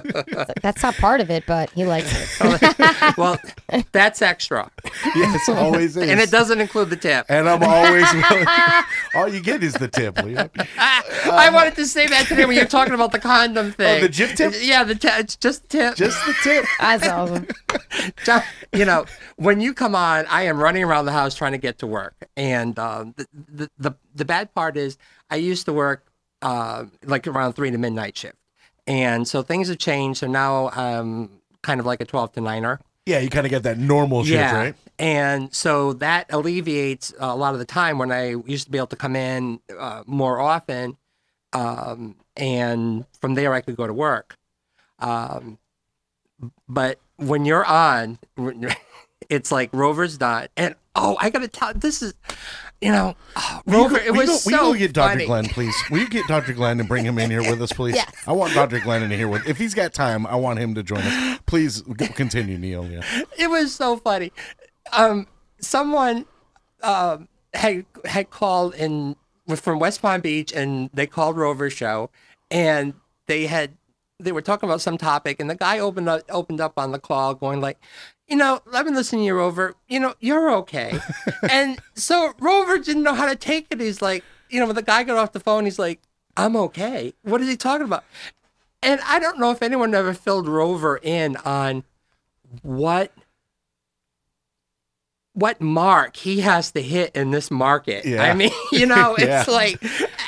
That's 0.62 0.82
not 0.82 0.94
part 0.96 1.20
of 1.20 1.30
it, 1.30 1.44
but 1.46 1.70
he 1.70 1.84
likes 1.84 2.12
it. 2.40 3.16
well, 3.18 3.38
that's 3.92 4.22
extra. 4.22 4.70
Yes, 5.14 5.48
always 5.48 5.96
is. 5.96 6.08
And 6.08 6.20
it 6.20 6.30
doesn't 6.30 6.60
include 6.60 6.90
the 6.90 6.96
tip. 6.96 7.26
And 7.28 7.48
I'm 7.48 7.62
always 7.62 8.06
willing. 8.12 8.46
All 9.14 9.28
you 9.28 9.40
get 9.40 9.62
is 9.62 9.74
the 9.74 9.88
tip, 9.88 10.22
Leon. 10.22 10.50
I 10.78 11.50
wanted 11.52 11.74
to 11.76 11.86
say 11.86 12.06
that 12.06 12.26
today 12.26 12.44
when 12.44 12.56
you're 12.56 12.66
talking 12.66 12.94
about 12.94 13.12
the 13.12 13.18
condom 13.24 13.72
thing. 13.72 13.98
Oh, 13.98 14.06
the 14.06 14.12
jif 14.12 14.36
tip? 14.36 14.54
Yeah, 14.60 14.84
the 14.84 14.94
t- 14.94 15.08
it's 15.08 15.36
just 15.36 15.68
tip. 15.68 15.96
Just 15.96 16.24
the 16.26 16.34
tip. 16.42 16.64
That's 16.78 17.08
awesome. 17.08 17.46
Just- 18.24 18.46
you 18.72 18.84
know, 18.84 19.06
when 19.36 19.60
you 19.60 19.72
come 19.72 19.94
on, 19.94 20.26
I 20.26 20.42
am 20.42 20.58
running 20.58 20.84
around 20.84 21.06
the 21.06 21.12
house 21.12 21.34
trying 21.34 21.52
to 21.52 21.58
get 21.58 21.78
to 21.78 21.86
work, 21.86 22.14
and 22.36 22.78
um, 22.78 23.14
the, 23.16 23.26
the 23.32 23.70
the 23.78 23.92
the 24.14 24.24
bad 24.24 24.54
part 24.54 24.76
is 24.76 24.98
I 25.30 25.36
used 25.36 25.64
to 25.66 25.72
work 25.72 26.06
uh, 26.42 26.84
like 27.04 27.26
around 27.26 27.54
three 27.54 27.70
to 27.70 27.78
midnight 27.78 28.16
shift, 28.16 28.36
and 28.86 29.26
so 29.26 29.42
things 29.42 29.68
have 29.68 29.78
changed. 29.78 30.20
So 30.20 30.26
now 30.26 30.68
I'm 30.70 31.40
kind 31.62 31.80
of 31.80 31.86
like 31.86 32.00
a 32.00 32.04
twelve 32.04 32.32
to 32.32 32.40
niner. 32.40 32.80
Yeah, 33.06 33.18
you 33.20 33.28
kind 33.28 33.46
of 33.46 33.50
get 33.50 33.64
that 33.64 33.78
normal 33.78 34.24
shift, 34.24 34.34
yeah. 34.34 34.56
right? 34.56 34.74
And 34.98 35.52
so 35.54 35.92
that 35.94 36.26
alleviates 36.32 37.12
a 37.18 37.36
lot 37.36 37.52
of 37.52 37.58
the 37.58 37.66
time 37.66 37.98
when 37.98 38.10
I 38.12 38.36
used 38.46 38.64
to 38.66 38.70
be 38.70 38.78
able 38.78 38.86
to 38.88 38.96
come 38.96 39.16
in 39.16 39.60
uh, 39.78 40.04
more 40.06 40.40
often. 40.40 40.96
Um, 41.52 42.16
and 42.36 43.04
from 43.20 43.34
there, 43.34 43.52
I 43.54 43.60
could 43.60 43.76
go 43.76 43.86
to 43.86 43.92
work. 43.92 44.36
Um, 44.98 45.58
but 46.68 46.98
when 47.16 47.44
you're 47.44 47.64
on, 47.64 48.18
it's 49.28 49.52
like 49.52 49.70
Rover's 49.72 50.18
done. 50.18 50.48
And 50.56 50.74
oh, 50.94 51.16
I 51.20 51.30
got 51.30 51.42
to 51.42 51.48
tell 51.48 51.72
this 51.74 52.02
is, 52.02 52.14
you 52.80 52.90
know, 52.92 53.14
oh, 53.36 53.60
Rover, 53.66 53.98
go- 53.98 54.04
it 54.04 54.12
was 54.12 54.26
go, 54.26 54.32
will 54.32 54.38
so 54.38 54.50
you 54.50 54.56
go 54.56 54.74
get 54.78 54.92
Dr. 54.92 55.10
funny. 55.12 55.26
Glenn, 55.26 55.44
please? 55.46 55.76
Will 55.90 55.98
you 55.98 56.08
get 56.08 56.26
Dr. 56.26 56.52
Glenn 56.52 56.80
and 56.80 56.88
bring 56.88 57.04
him 57.04 57.18
in 57.18 57.30
here 57.30 57.42
with 57.42 57.60
us, 57.62 57.72
please? 57.72 57.94
Yes. 57.94 58.12
I 58.26 58.32
want 58.32 58.54
Dr. 58.54 58.80
Glenn 58.80 59.02
in 59.02 59.10
here 59.10 59.28
with. 59.28 59.46
If 59.48 59.58
he's 59.58 59.74
got 59.74 59.94
time, 59.94 60.26
I 60.26 60.36
want 60.36 60.58
him 60.58 60.74
to 60.74 60.82
join 60.82 61.00
us. 61.00 61.38
Please 61.46 61.82
g- 61.82 62.08
continue, 62.08 62.58
Neil. 62.58 62.86
Yeah. 62.86 63.02
it 63.38 63.48
was 63.48 63.74
so 63.74 63.96
funny. 63.96 64.32
Um, 64.92 65.26
someone 65.60 66.26
um, 66.82 67.28
had 67.54 67.86
had 68.04 68.30
called 68.30 68.74
in 68.74 69.16
was 69.16 69.16
from 69.56 69.78
West 69.78 70.02
Palm 70.02 70.20
Beach, 70.20 70.52
and 70.52 70.90
they 70.92 71.06
called 71.06 71.36
Rover 71.36 71.70
Show, 71.70 72.10
and 72.50 72.94
they 73.26 73.46
had 73.46 73.76
they 74.20 74.32
were 74.32 74.42
talking 74.42 74.68
about 74.68 74.80
some 74.80 74.96
topic, 74.96 75.40
and 75.40 75.50
the 75.50 75.54
guy 75.54 75.78
opened 75.78 76.08
up 76.08 76.22
opened 76.30 76.60
up 76.60 76.78
on 76.78 76.92
the 76.92 76.98
call, 76.98 77.34
going 77.34 77.60
like, 77.60 77.78
you 78.28 78.36
know, 78.36 78.60
I've 78.72 78.84
been 78.84 78.94
listening 78.94 79.22
to 79.22 79.26
you, 79.26 79.34
Rover. 79.34 79.74
You 79.88 80.00
know, 80.00 80.14
you're 80.20 80.50
okay, 80.56 80.98
and 81.50 81.78
so 81.94 82.32
Rover 82.38 82.78
didn't 82.78 83.02
know 83.02 83.14
how 83.14 83.26
to 83.26 83.36
take 83.36 83.66
it. 83.70 83.80
He's 83.80 84.02
like, 84.02 84.24
you 84.48 84.60
know, 84.60 84.66
when 84.66 84.76
the 84.76 84.82
guy 84.82 85.04
got 85.04 85.16
off 85.16 85.32
the 85.32 85.40
phone, 85.40 85.64
he's 85.64 85.78
like, 85.78 86.00
I'm 86.36 86.56
okay. 86.56 87.12
What 87.22 87.40
is 87.40 87.48
he 87.48 87.56
talking 87.56 87.86
about? 87.86 88.04
And 88.82 89.00
I 89.06 89.18
don't 89.18 89.38
know 89.38 89.50
if 89.50 89.62
anyone 89.62 89.94
ever 89.94 90.12
filled 90.12 90.46
Rover 90.46 90.98
in 91.02 91.36
on 91.36 91.84
what 92.62 93.12
what 95.34 95.60
mark 95.60 96.16
he 96.16 96.40
has 96.40 96.70
to 96.72 96.80
hit 96.80 97.14
in 97.16 97.30
this 97.32 97.50
market. 97.50 98.04
Yeah. 98.04 98.22
I 98.22 98.34
mean, 98.34 98.50
you 98.72 98.86
know, 98.86 99.14
it's 99.18 99.26
Yeah. 99.26 99.44
like 99.52 99.78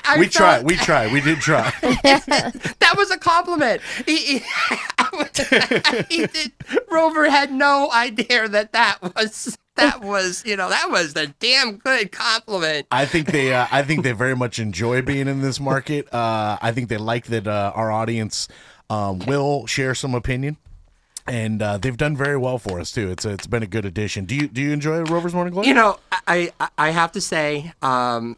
I 0.05 0.19
we 0.19 0.27
felt- 0.27 0.33
tried. 0.33 0.65
We 0.65 0.77
tried. 0.77 1.13
We 1.13 1.21
did 1.21 1.39
try. 1.39 1.73
that 1.83 2.95
was 2.97 3.11
a 3.11 3.19
compliment. 3.19 3.81
He, 4.05 4.17
he, 4.39 4.43
he 6.09 6.27
did, 6.27 6.53
Rover 6.91 7.29
had 7.31 7.53
no 7.53 7.91
idea 7.93 8.49
that 8.49 8.73
that 8.73 8.99
was 9.03 9.57
that 9.77 10.01
was 10.01 10.43
you 10.47 10.57
know 10.57 10.69
that 10.71 10.91
was 10.91 11.15
a 11.17 11.27
damn 11.39 11.77
good 11.77 12.11
compliment. 12.13 12.87
I 12.91 13.05
think 13.07 13.29
they. 13.33 13.53
Uh, 13.55 13.67
I 13.71 13.83
think 13.83 14.03
they 14.05 14.13
very 14.13 14.35
much 14.37 14.59
enjoy 14.59 15.03
being 15.03 15.29
in 15.29 15.41
this 15.43 15.61
market. 15.61 16.13
Uh, 16.13 16.57
I 16.61 16.73
think 16.73 16.89
they 16.89 16.97
like 16.97 17.27
that 17.27 17.47
uh, 17.47 17.73
our 17.75 17.91
audience 17.91 18.49
um, 18.91 19.19
will 19.21 19.67
share 19.67 19.95
some 19.95 20.15
opinion, 20.15 20.57
and 21.27 21.63
uh, 21.63 21.79
they've 21.79 21.97
done 21.97 22.17
very 22.17 22.37
well 22.37 22.59
for 22.59 22.81
us 22.81 22.91
too. 22.91 23.11
It's 23.11 23.25
a, 23.25 23.31
it's 23.31 23.47
been 23.47 23.63
a 23.63 23.67
good 23.67 23.85
addition. 23.85 24.25
Do 24.25 24.35
you 24.35 24.49
do 24.49 24.61
you 24.63 24.73
enjoy 24.73 25.03
Rover's 25.03 25.35
Morning 25.35 25.53
Glory? 25.53 25.69
You 25.69 25.75
know, 25.75 25.99
I 26.27 26.53
I, 26.79 26.91
have 26.91 27.13
to 27.13 27.21
say, 27.21 27.73
um, 27.83 28.37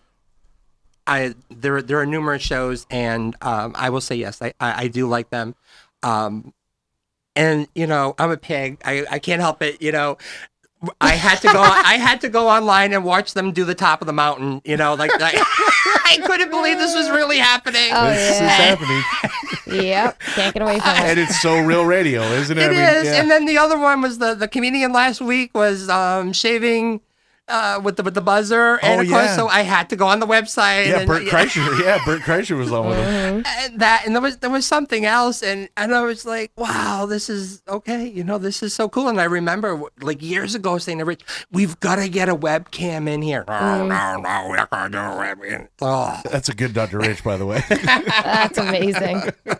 I 1.06 1.34
there 1.50 1.82
there 1.82 1.98
are 2.00 2.06
numerous 2.06 2.42
shows, 2.42 2.86
and 2.90 3.36
um, 3.42 3.72
I 3.76 3.90
will 3.90 4.00
say 4.00 4.16
yes, 4.16 4.40
I 4.40 4.52
I, 4.60 4.84
I 4.84 4.88
do 4.88 5.06
like 5.06 5.30
them. 5.30 5.54
Um, 6.02 6.52
and 7.36 7.68
you 7.74 7.86
know, 7.86 8.14
I'm 8.18 8.30
a 8.30 8.36
pig. 8.36 8.78
I 8.84 9.04
I 9.10 9.18
can't 9.18 9.40
help 9.40 9.62
it. 9.62 9.82
You 9.82 9.92
know. 9.92 10.18
I 11.00 11.12
had 11.14 11.36
to 11.42 11.48
go. 11.52 11.60
I 11.60 11.94
had 11.94 12.20
to 12.20 12.28
go 12.28 12.48
online 12.48 12.92
and 12.92 13.04
watch 13.04 13.34
them 13.34 13.52
do 13.52 13.64
the 13.64 13.74
top 13.74 14.00
of 14.00 14.06
the 14.06 14.12
mountain. 14.12 14.62
You 14.64 14.76
know, 14.76 14.94
like, 14.94 15.10
like 15.20 15.34
I 15.38 16.20
couldn't 16.24 16.50
believe 16.50 16.78
this 16.78 16.94
was 16.94 17.10
really 17.10 17.38
happening. 17.38 17.90
Oh, 17.92 18.06
this 18.10 18.34
is 18.36 18.38
happening, 18.40 19.02
Yep. 19.84 20.20
Can't 20.20 20.54
get 20.54 20.62
away 20.62 20.78
from 20.78 20.90
it. 20.96 21.00
and 21.00 21.18
it's 21.18 21.40
so 21.42 21.58
real 21.60 21.84
radio, 21.84 22.22
isn't 22.22 22.56
it? 22.56 22.62
It 22.62 22.66
I 22.66 22.68
mean, 22.70 22.78
is. 22.80 23.04
yeah. 23.06 23.20
And 23.20 23.30
then 23.30 23.44
the 23.46 23.58
other 23.58 23.78
one 23.78 24.00
was 24.02 24.18
the 24.18 24.34
the 24.34 24.46
comedian 24.48 24.92
last 24.92 25.20
week 25.20 25.50
was 25.54 25.88
um, 25.88 26.32
shaving 26.32 27.00
uh, 27.48 27.80
with 27.82 27.96
the 27.96 28.02
with 28.02 28.14
the 28.14 28.20
buzzer, 28.20 28.76
and 28.82 29.00
Oh, 29.00 29.02
of 29.02 29.08
course, 29.08 29.24
yeah. 29.26 29.36
so 29.36 29.48
I 29.48 29.62
had 29.62 29.90
to 29.90 29.96
go 29.96 30.06
on 30.06 30.20
the 30.20 30.26
website. 30.26 30.86
yeah, 30.86 30.98
and, 31.00 31.08
Bert 31.08 31.22
Kreischer. 31.24 31.80
Yeah, 31.82 31.98
Bert 32.04 32.22
Kreischer 32.22 32.56
was 32.56 32.72
on 32.72 32.88
with 32.88 32.98
him. 32.98 33.42
and 33.46 33.80
that 33.80 34.02
and 34.06 34.14
there 34.14 34.22
was 34.22 34.38
there 34.38 34.50
was 34.50 34.66
something 34.66 35.04
else 35.04 35.42
and 35.42 35.68
and 35.76 35.94
I 35.94 36.02
was 36.02 36.24
like 36.24 36.50
wow 36.56 37.06
this 37.06 37.28
is 37.30 37.62
okay 37.68 38.06
you 38.06 38.24
know 38.24 38.38
this 38.38 38.62
is 38.62 38.74
so 38.74 38.88
cool 38.88 39.08
and 39.08 39.20
I 39.20 39.24
remember 39.24 39.80
like 40.00 40.22
years 40.22 40.54
ago 40.54 40.78
saying 40.78 40.98
to 40.98 41.04
Rich 41.04 41.22
we've 41.52 41.78
got 41.80 41.96
to 41.96 42.08
get 42.08 42.28
a 42.28 42.34
webcam 42.36 43.08
in 43.08 43.22
here 43.22 43.44
no 43.48 43.86
no 43.86 44.16
no 44.16 44.46
we're 44.48 44.56
not 44.56 44.70
gonna 44.70 44.90
do 44.90 44.98
a 44.98 45.00
webcam 45.00 45.68
oh 45.80 46.20
That's 46.30 46.48
a 46.48 46.54
good 46.54 46.74
Dr. 46.74 46.98
Rich, 46.98 47.24
by 47.24 47.36
the 47.36 47.46
way. 47.46 47.62
That's 47.68 48.58
amazing. 48.58 49.22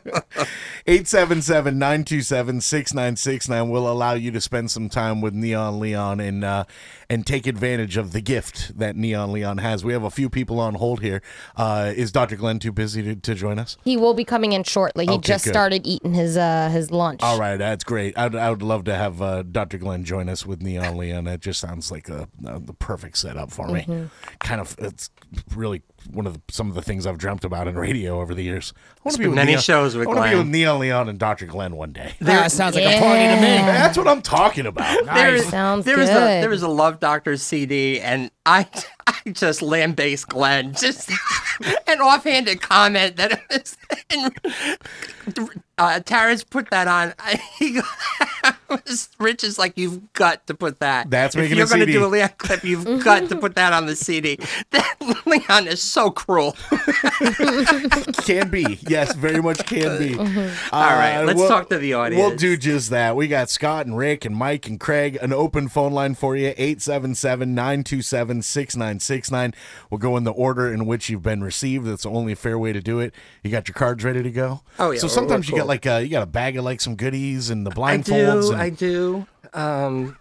877 0.87 1.79
927 1.79 2.61
6969 2.61 3.69
will 3.69 3.91
allow 3.91 4.15
you 4.15 4.31
to 4.31 4.41
spend 4.41 4.71
some 4.71 4.89
time 4.89 5.21
with 5.21 5.35
Neon 5.35 5.79
Leon 5.81 6.21
and 6.21 6.45
uh, 6.45 6.65
and 7.11 7.27
take 7.27 7.47
advantage 7.47 7.78
of 7.79 8.13
the 8.13 8.21
gift 8.21 8.79
that 8.79 8.97
Neon 8.97 9.33
Leon 9.33 9.59
has. 9.59 9.85
We 9.85 9.93
have 9.93 10.03
a 10.03 10.11
few 10.11 10.29
people 10.29 10.59
on 10.61 10.75
hold 10.75 11.01
here. 11.01 11.23
Uh, 11.57 11.93
is 11.97 12.11
Dr. 12.13 12.37
Glenn 12.37 12.59
too 12.59 12.73
busy 12.73 13.03
to, 13.03 13.15
to 13.17 13.35
join 13.35 13.59
us? 13.59 13.77
He 13.85 13.97
will 13.97 14.15
be 14.15 14.25
coming 14.25 14.53
in 14.53 14.65
shortly. 14.65 15.07
He 15.07 15.13
Okay, 15.13 15.29
just 15.29 15.45
good. 15.45 15.53
started 15.53 15.87
eating 15.87 16.15
his 16.15 16.37
uh 16.37 16.69
his 16.71 16.91
lunch. 16.91 17.21
All 17.23 17.39
right, 17.39 17.57
that's 17.57 17.85
great. 17.85 18.17
I'd, 18.19 18.35
I 18.35 18.51
would 18.51 18.63
love 18.63 18.85
to 18.85 18.95
have 18.95 19.23
uh, 19.23 19.43
Dr. 19.43 19.79
Glenn 19.79 20.05
join 20.05 20.29
us 20.29 20.45
with 20.45 20.63
Neon 20.63 20.97
Leon. 20.97 21.25
That 21.25 21.41
just 21.41 21.61
sounds 21.61 21.91
like 21.91 22.09
a, 22.09 22.29
uh, 22.47 22.59
the 22.63 22.75
perfect 22.75 23.19
setup 23.19 23.51
for 23.51 23.69
me. 23.69 23.83
Mhm. 23.83 24.11
Kind 24.41 24.61
of, 24.61 24.75
it's 24.79 25.11
really 25.55 25.83
one 26.11 26.27
of 26.27 26.35
the, 26.35 26.41
some 26.51 26.69
of 26.69 26.75
the 26.75 26.83
things 26.83 27.07
I've 27.07 27.19
dreamt 27.19 27.45
about 27.45 27.69
in 27.69 27.77
radio 27.77 28.21
over 28.21 28.35
the 28.35 28.43
years. 28.43 28.73
I 28.77 28.81
want 28.81 29.07
It's 29.07 29.17
been 29.19 29.35
many 29.35 29.57
shows 29.57 29.97
with 29.97 30.09
I 30.09 30.11
want 30.11 30.25
to 30.25 30.31
be 30.31 30.39
with 30.39 30.49
Neon 30.49 30.79
Leon 30.79 31.09
and 31.09 31.19
Dr. 31.19 31.47
Glenn 31.47 31.77
one 31.77 31.93
day. 31.93 32.15
That 32.21 32.51
sounds 32.53 32.75
like 32.75 32.85
a 32.85 32.99
party 32.99 33.27
to 33.27 33.37
me. 33.37 33.57
That's 33.59 33.99
what 33.99 34.09
I'm 34.09 34.23
talking 34.23 34.67
about. 34.67 35.05
there 35.15 35.35
is 35.35 35.49
Sounds 35.49 35.85
there 35.85 35.99
was 35.99 36.09
a 36.11 36.13
there 36.13 36.51
was 36.51 36.63
a 36.63 36.69
Love 36.69 37.01
Doctor 37.01 37.37
CD 37.37 38.01
and 38.01 38.31
I 38.47 38.67
I 39.07 39.31
just 39.33 39.63
lambaste 39.63 40.29
Glenn 40.29 40.75
just 40.75 41.11
an 41.87 42.01
offhanded 42.01 42.61
comment 42.61 43.17
that 43.17 43.33
it 43.33 43.41
was 43.51 43.77
and, 44.11 44.33
uh, 45.79 46.01
Terrence 46.01 46.45
put 46.45 46.71
that 46.71 46.89
on. 46.89 47.15
I, 47.19 47.41
he 47.59 47.73
was 47.73 48.55
Rich 49.19 49.45
is 49.45 49.59
like 49.59 49.77
you've 49.77 50.13
got 50.13 50.47
to 50.47 50.55
put 50.55 50.81
that. 50.81 51.11
That's 51.11 51.35
if 51.35 51.41
making 51.43 51.55
a 51.55 51.59
you're 51.59 51.67
gonna 51.67 51.83
CD. 51.83 51.93
do 51.93 52.05
a 52.05 52.09
Leon 52.09 52.31
clip, 52.39 52.65
you've 52.65 52.85
got 53.05 53.29
to 53.29 53.37
put 53.37 53.55
that 53.55 53.73
on 53.73 53.87
the 53.87 53.97
CD. 53.97 54.39
That 54.71 54.97
Leon 55.27 55.67
is 55.69 55.81
so 55.83 56.11
cruel. 56.11 56.53
can 58.25 58.49
be. 58.51 58.79
Yes, 58.87 59.15
very 59.15 59.43
much 59.43 59.65
can 59.67 59.99
be. 59.99 60.19
Uh-huh. 60.19 60.41
Uh, 60.73 60.77
All 60.77 60.91
right, 60.97 61.23
let's 61.23 61.41
talk 61.49 61.69
to 61.71 61.79
the 61.79 61.95
audience. 61.95 62.21
We'll 62.21 62.37
do 62.37 62.57
just 62.57 62.91
that. 62.91 63.17
We 63.17 63.29
got 63.29 63.51
Scott 63.51 63.87
and 63.87 63.97
Rick 63.97 64.25
and 64.25 64.35
Mike 64.35 64.67
and 64.67 64.79
Craig, 64.79 65.19
an 65.21 65.33
open 65.33 65.69
phone 65.69 65.93
line 65.93 66.15
for 66.15 66.37
you 66.37 66.49
877 66.57 67.55
927 67.55 68.43
6969. 68.43 69.55
We'll 69.91 69.99
go 69.99 70.17
in 70.17 70.25
the 70.25 70.33
order 70.33 70.73
in 70.73 70.87
which 70.87 71.09
you've 71.09 71.23
been 71.23 71.43
received. 71.43 71.87
That's 71.87 72.03
the 72.03 72.11
only 72.11 72.35
fair 72.35 72.59
way 72.59 72.73
to 72.73 72.81
do 72.81 73.01
it. 73.01 73.15
You 73.43 73.51
got 73.51 73.69
your 73.69 73.75
cards 73.75 74.05
ready 74.05 74.23
to 74.23 74.31
go? 74.31 74.63
Oh, 74.79 74.91
yeah, 74.91 75.01
So 75.01 75.09
sometimes 75.09 75.51
we're 75.51 75.57
you 75.57 75.63
got 75.63 75.69
like 75.69 75.87
a, 75.87 76.03
you 76.03 76.11
got 76.11 76.23
a 76.23 76.27
bag 76.27 76.57
of 76.57 76.65
like 76.65 76.81
some 76.81 76.97
goodies 76.97 77.51
and 77.51 77.67
the 77.67 77.71
I 77.71 77.75
blindfolds. 77.75 78.58
I 78.59 78.71
do. 78.71 79.27
Um, 79.55 80.17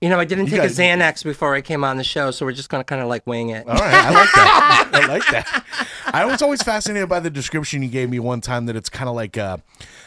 You 0.00 0.08
know, 0.08 0.18
I 0.18 0.24
didn't 0.24 0.46
You 0.46 0.52
take 0.52 0.60
guys- 0.62 0.78
a 0.78 0.82
Xanax 0.82 1.22
before 1.22 1.54
I 1.54 1.60
came 1.60 1.84
on 1.84 1.98
the 1.98 2.04
show, 2.04 2.30
so 2.30 2.46
we're 2.46 2.52
just 2.52 2.70
gonna 2.70 2.84
kind 2.84 3.02
of 3.02 3.08
like 3.08 3.26
wing 3.26 3.50
it. 3.50 3.68
All 3.68 3.74
right, 3.74 3.92
I 3.94 4.10
like 4.10 4.32
that. 4.34 4.90
I 4.94 5.06
like 5.06 5.26
that. 5.28 5.64
I 6.06 6.24
was 6.24 6.40
always 6.40 6.62
fascinated 6.62 7.08
by 7.08 7.20
the 7.20 7.28
description 7.28 7.82
you 7.82 7.90
gave 7.90 8.08
me 8.08 8.18
one 8.18 8.40
time 8.40 8.64
that 8.66 8.76
it's 8.76 8.88
kind 8.88 9.10
of 9.10 9.14
like 9.14 9.36
a, 9.36 9.62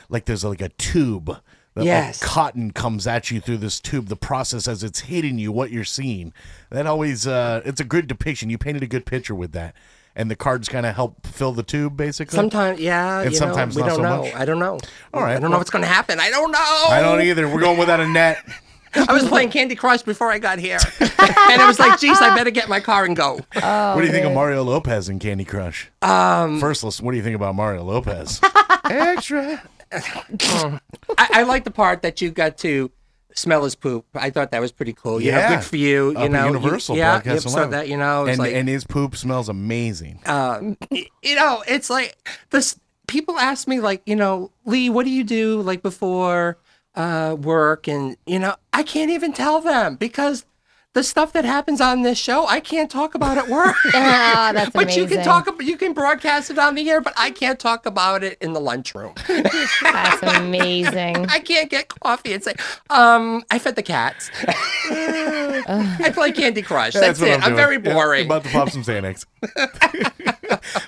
like 0.10 0.26
there's 0.26 0.44
like 0.44 0.62
a 0.62 0.70
tube. 0.70 1.28
That 1.76 1.82
like, 1.82 1.86
Yes. 1.86 2.24
cotton 2.24 2.72
comes 2.72 3.06
at 3.08 3.30
you 3.32 3.40
through 3.40 3.58
this 3.58 3.80
tube. 3.80 4.08
The 4.08 4.16
process 4.16 4.68
as 4.68 4.84
it's 4.84 5.02
hitting 5.02 5.38
you, 5.38 5.52
what 5.52 5.70
you're 5.72 5.84
seeing. 5.84 6.34
That 6.72 6.88
always, 6.88 7.26
uh, 7.28 7.62
it's 7.66 7.80
a 7.82 7.84
good 7.84 8.08
depiction. 8.08 8.50
You 8.50 8.58
painted 8.58 8.82
a 8.84 8.88
good 8.88 9.06
picture 9.06 9.34
with 9.36 9.52
that, 9.54 9.76
and 10.16 10.30
the 10.30 10.36
cards 10.36 10.70
kind 10.70 10.86
of 10.86 10.96
help 10.96 11.26
fill 11.26 11.52
the 11.52 11.64
tube, 11.64 11.98
basically. 11.98 12.36
Sometimes, 12.36 12.80
yeah, 12.80 13.22
and 13.22 13.36
sometimes 13.36 13.76
know, 13.76 13.84
we 13.84 13.90
not 13.90 13.96
don't 13.96 14.04
so 14.04 14.16
know. 14.16 14.24
much. 14.24 14.36
I 14.36 14.46
don't 14.46 14.60
know. 14.60 14.80
All 15.14 15.22
right, 15.22 15.36
I 15.36 15.40
don't 15.40 15.52
know 15.52 15.58
what's 15.58 15.70
gonna 15.70 15.86
happen. 15.88 16.20
I 16.20 16.30
don't 16.30 16.52
know. 16.52 16.86
I 16.90 17.02
don't 17.02 17.22
either. 17.22 17.48
We're 17.48 17.62
going 17.62 17.80
without 17.80 18.00
a 18.00 18.08
net. 18.08 18.38
I 18.96 19.12
was 19.12 19.28
playing 19.28 19.50
Candy 19.50 19.76
Crush 19.76 20.04
before 20.04 20.32
I 20.32 20.38
got 20.38 20.60
here, 20.60 20.78
and 21.00 21.62
it 21.62 21.66
was 21.66 21.80
like, 21.80 22.00
geez, 22.00 22.22
I 22.22 22.36
better 22.36 22.52
get 22.52 22.70
my 22.70 22.80
car 22.80 23.06
and 23.06 23.16
go. 23.16 23.40
what 23.54 23.96
do 23.98 24.06
you 24.06 24.12
think 24.12 24.26
of 24.26 24.34
Mario 24.34 24.64
Lopez 24.64 25.10
in 25.10 25.18
Candy 25.18 25.46
Crush? 25.46 25.90
Um, 26.04 26.60
First, 26.60 26.84
let's. 26.84 27.02
What 27.02 27.12
do 27.12 27.18
you 27.18 27.24
think 27.24 27.36
about 27.36 27.56
Mario 27.56 27.84
Lopez? 27.84 28.40
Extra. 28.86 29.64
I, 29.92 30.80
I 31.18 31.44
like 31.44 31.64
the 31.64 31.72
part 31.72 32.02
that 32.04 32.22
you 32.22 32.32
got 32.32 32.58
to 32.60 32.92
smell 33.36 33.64
his 33.64 33.76
poop. 33.76 34.06
I 34.16 34.30
thought 34.30 34.52
that 34.52 34.62
was 34.62 34.72
pretty 34.72 34.94
cool. 34.94 35.22
You 35.22 35.32
know, 35.32 35.48
good 35.50 35.64
for 35.64 35.78
you. 35.78 36.12
You 36.12 36.18
Up 36.18 36.32
know, 36.32 36.48
you- 36.48 36.54
Universal 36.54 36.98
yeah, 36.98 37.14
Broadcast 37.20 37.46
yep, 37.46 37.54
so 37.54 37.68
that 37.70 37.88
you 37.88 37.98
know, 37.98 38.26
and, 38.26 38.40
like, 38.40 38.54
and 38.54 38.68
his 38.68 38.84
poop 38.86 39.16
smells 39.16 39.50
amazing. 39.50 40.20
um, 40.26 40.78
you 40.92 41.36
know, 41.36 41.64
it's 41.68 41.90
like 41.90 42.18
this. 42.52 42.80
People 43.08 43.38
ask 43.38 43.68
me, 43.68 43.80
like, 43.80 44.02
you 44.06 44.16
know, 44.16 44.50
Lee, 44.66 44.90
what 44.90 45.04
do 45.06 45.12
you 45.12 45.24
do 45.24 45.62
like 45.62 45.82
before 45.84 46.58
uh, 46.96 47.36
work? 47.40 47.88
And 47.88 48.16
you 48.26 48.40
know, 48.40 48.56
I 48.72 48.84
can't 48.84 49.12
even 49.12 49.34
tell 49.34 49.62
them 49.62 49.96
because 49.98 50.46
the 50.94 51.04
stuff 51.04 51.34
that 51.34 51.44
happens 51.44 51.82
on 51.82 52.04
this 52.04 52.18
show, 52.20 52.46
I 52.48 52.60
can't 52.60 52.90
talk 52.90 53.16
about 53.16 53.38
at 53.38 53.48
work. 53.50 53.76
Ah, 53.96 54.52
that's 54.54 54.70
but 54.74 54.96
you 54.96 55.06
can 55.06 55.24
talk 55.24 55.48
about, 55.48 55.64
you 55.66 55.78
can 55.78 55.94
broadcast 55.94 56.50
it 56.50 56.58
on 56.58 56.76
the 56.76 56.90
air, 56.90 57.00
but 57.02 57.14
I 57.16 57.32
can't 57.32 57.60
talk 57.60 57.86
about 57.86 58.24
it 58.24 58.38
in 58.42 58.54
the 58.54 58.60
lunchroom. 58.60 59.14
That's 59.28 60.24
amazing. 60.38 61.28
I 61.30 61.40
can't 61.40 61.70
get 61.70 61.88
coffee 61.88 62.34
and 62.34 62.44
say, 62.44 62.54
um, 62.90 63.44
I 63.52 63.60
fed 63.60 63.76
the 63.76 63.84
cats. 63.84 64.30
I 64.44 66.12
play 66.14 66.32
Candy 66.32 66.62
Crush. 66.62 66.94
That's, 66.94 67.20
what 67.20 67.30
it. 67.30 67.36
I'm, 67.36 67.42
doing. 67.42 67.56
very 67.56 67.76
Yeah, 67.76 67.94
boring. 67.94 68.26
about 68.26 68.44
to 68.44 68.50
pop 68.50 68.70
some 68.70 68.84
Xanax. 68.84 69.26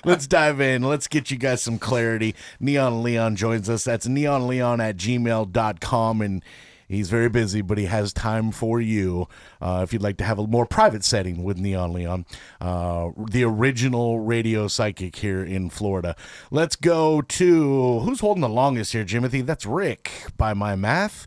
Let's 0.04 0.26
dive 0.26 0.60
in. 0.60 0.82
Let's 0.82 1.06
get 1.08 1.30
you 1.30 1.36
guys 1.38 1.62
some 1.62 1.78
clarity. 1.78 2.34
Neon 2.60 3.02
Leon 3.02 3.36
joins 3.36 3.68
us. 3.68 3.84
That's 3.84 4.06
neonleon 4.06 4.80
at 4.80 4.96
gmail.com. 4.96 6.20
And 6.22 6.42
he's 6.88 7.10
very 7.10 7.28
busy, 7.28 7.60
but 7.60 7.78
he 7.78 7.84
has 7.86 8.12
time 8.12 8.50
for 8.50 8.80
you. 8.80 9.28
Uh, 9.60 9.80
if 9.82 9.92
you'd 9.92 10.02
like 10.02 10.16
to 10.18 10.24
have 10.24 10.38
a 10.38 10.46
more 10.46 10.66
private 10.66 11.04
setting 11.04 11.42
with 11.42 11.58
Neon 11.58 11.92
Leon, 11.92 12.26
uh, 12.60 13.10
the 13.30 13.44
original 13.44 14.20
radio 14.20 14.68
psychic 14.68 15.16
here 15.16 15.44
in 15.44 15.70
Florida. 15.70 16.16
Let's 16.50 16.76
go 16.76 17.22
to 17.22 18.00
who's 18.00 18.20
holding 18.20 18.42
the 18.42 18.48
longest 18.48 18.92
here, 18.92 19.04
Jimothy? 19.04 19.44
That's 19.44 19.66
Rick 19.66 20.10
by 20.36 20.54
my 20.54 20.76
math. 20.76 21.26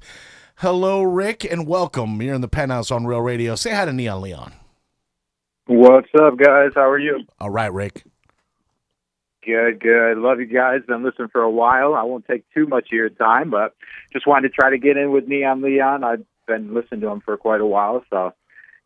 Hello, 0.58 1.02
Rick, 1.04 1.46
and 1.46 1.66
welcome. 1.66 2.22
You're 2.22 2.36
in 2.36 2.42
the 2.42 2.50
penthouse 2.50 2.92
on 2.92 3.06
Real 3.06 3.22
Radio. 3.22 3.56
Say 3.56 3.72
hi 3.72 3.86
to 3.86 3.94
Neon 3.94 4.22
Leon. 4.22 4.54
What's 5.68 6.10
up, 6.20 6.38
guys? 6.38 6.72
How 6.76 6.90
are 6.90 7.00
you? 7.00 7.20
All 7.40 7.52
right, 7.52 7.72
Rick. 7.72 8.04
Good, 9.46 9.80
good. 9.80 10.18
Love 10.18 10.40
you 10.40 10.48
guys. 10.48 10.82
Been 10.88 11.04
listening 11.04 11.30
for 11.30 11.42
a 11.42 11.50
while. 11.50 11.96
I 11.96 12.04
won't 12.04 12.26
take 12.26 12.44
too 12.54 12.68
much 12.68 12.88
of 12.88 12.92
your 12.92 13.10
time, 13.10 13.50
but 13.50 13.74
just 14.12 14.28
wanted 14.28 14.50
to 14.50 14.54
try 14.54 14.70
to 14.70 14.78
get 14.78 14.98
in 14.98 15.12
with 15.12 15.28
Neon 15.28 15.62
Leon. 15.62 16.04
I've 16.04 16.26
been 16.46 16.74
listening 16.74 17.02
to 17.02 17.08
him 17.08 17.22
for 17.22 17.38
quite 17.38 17.62
a 17.62 17.66
while, 17.66 18.04
so 18.10 18.34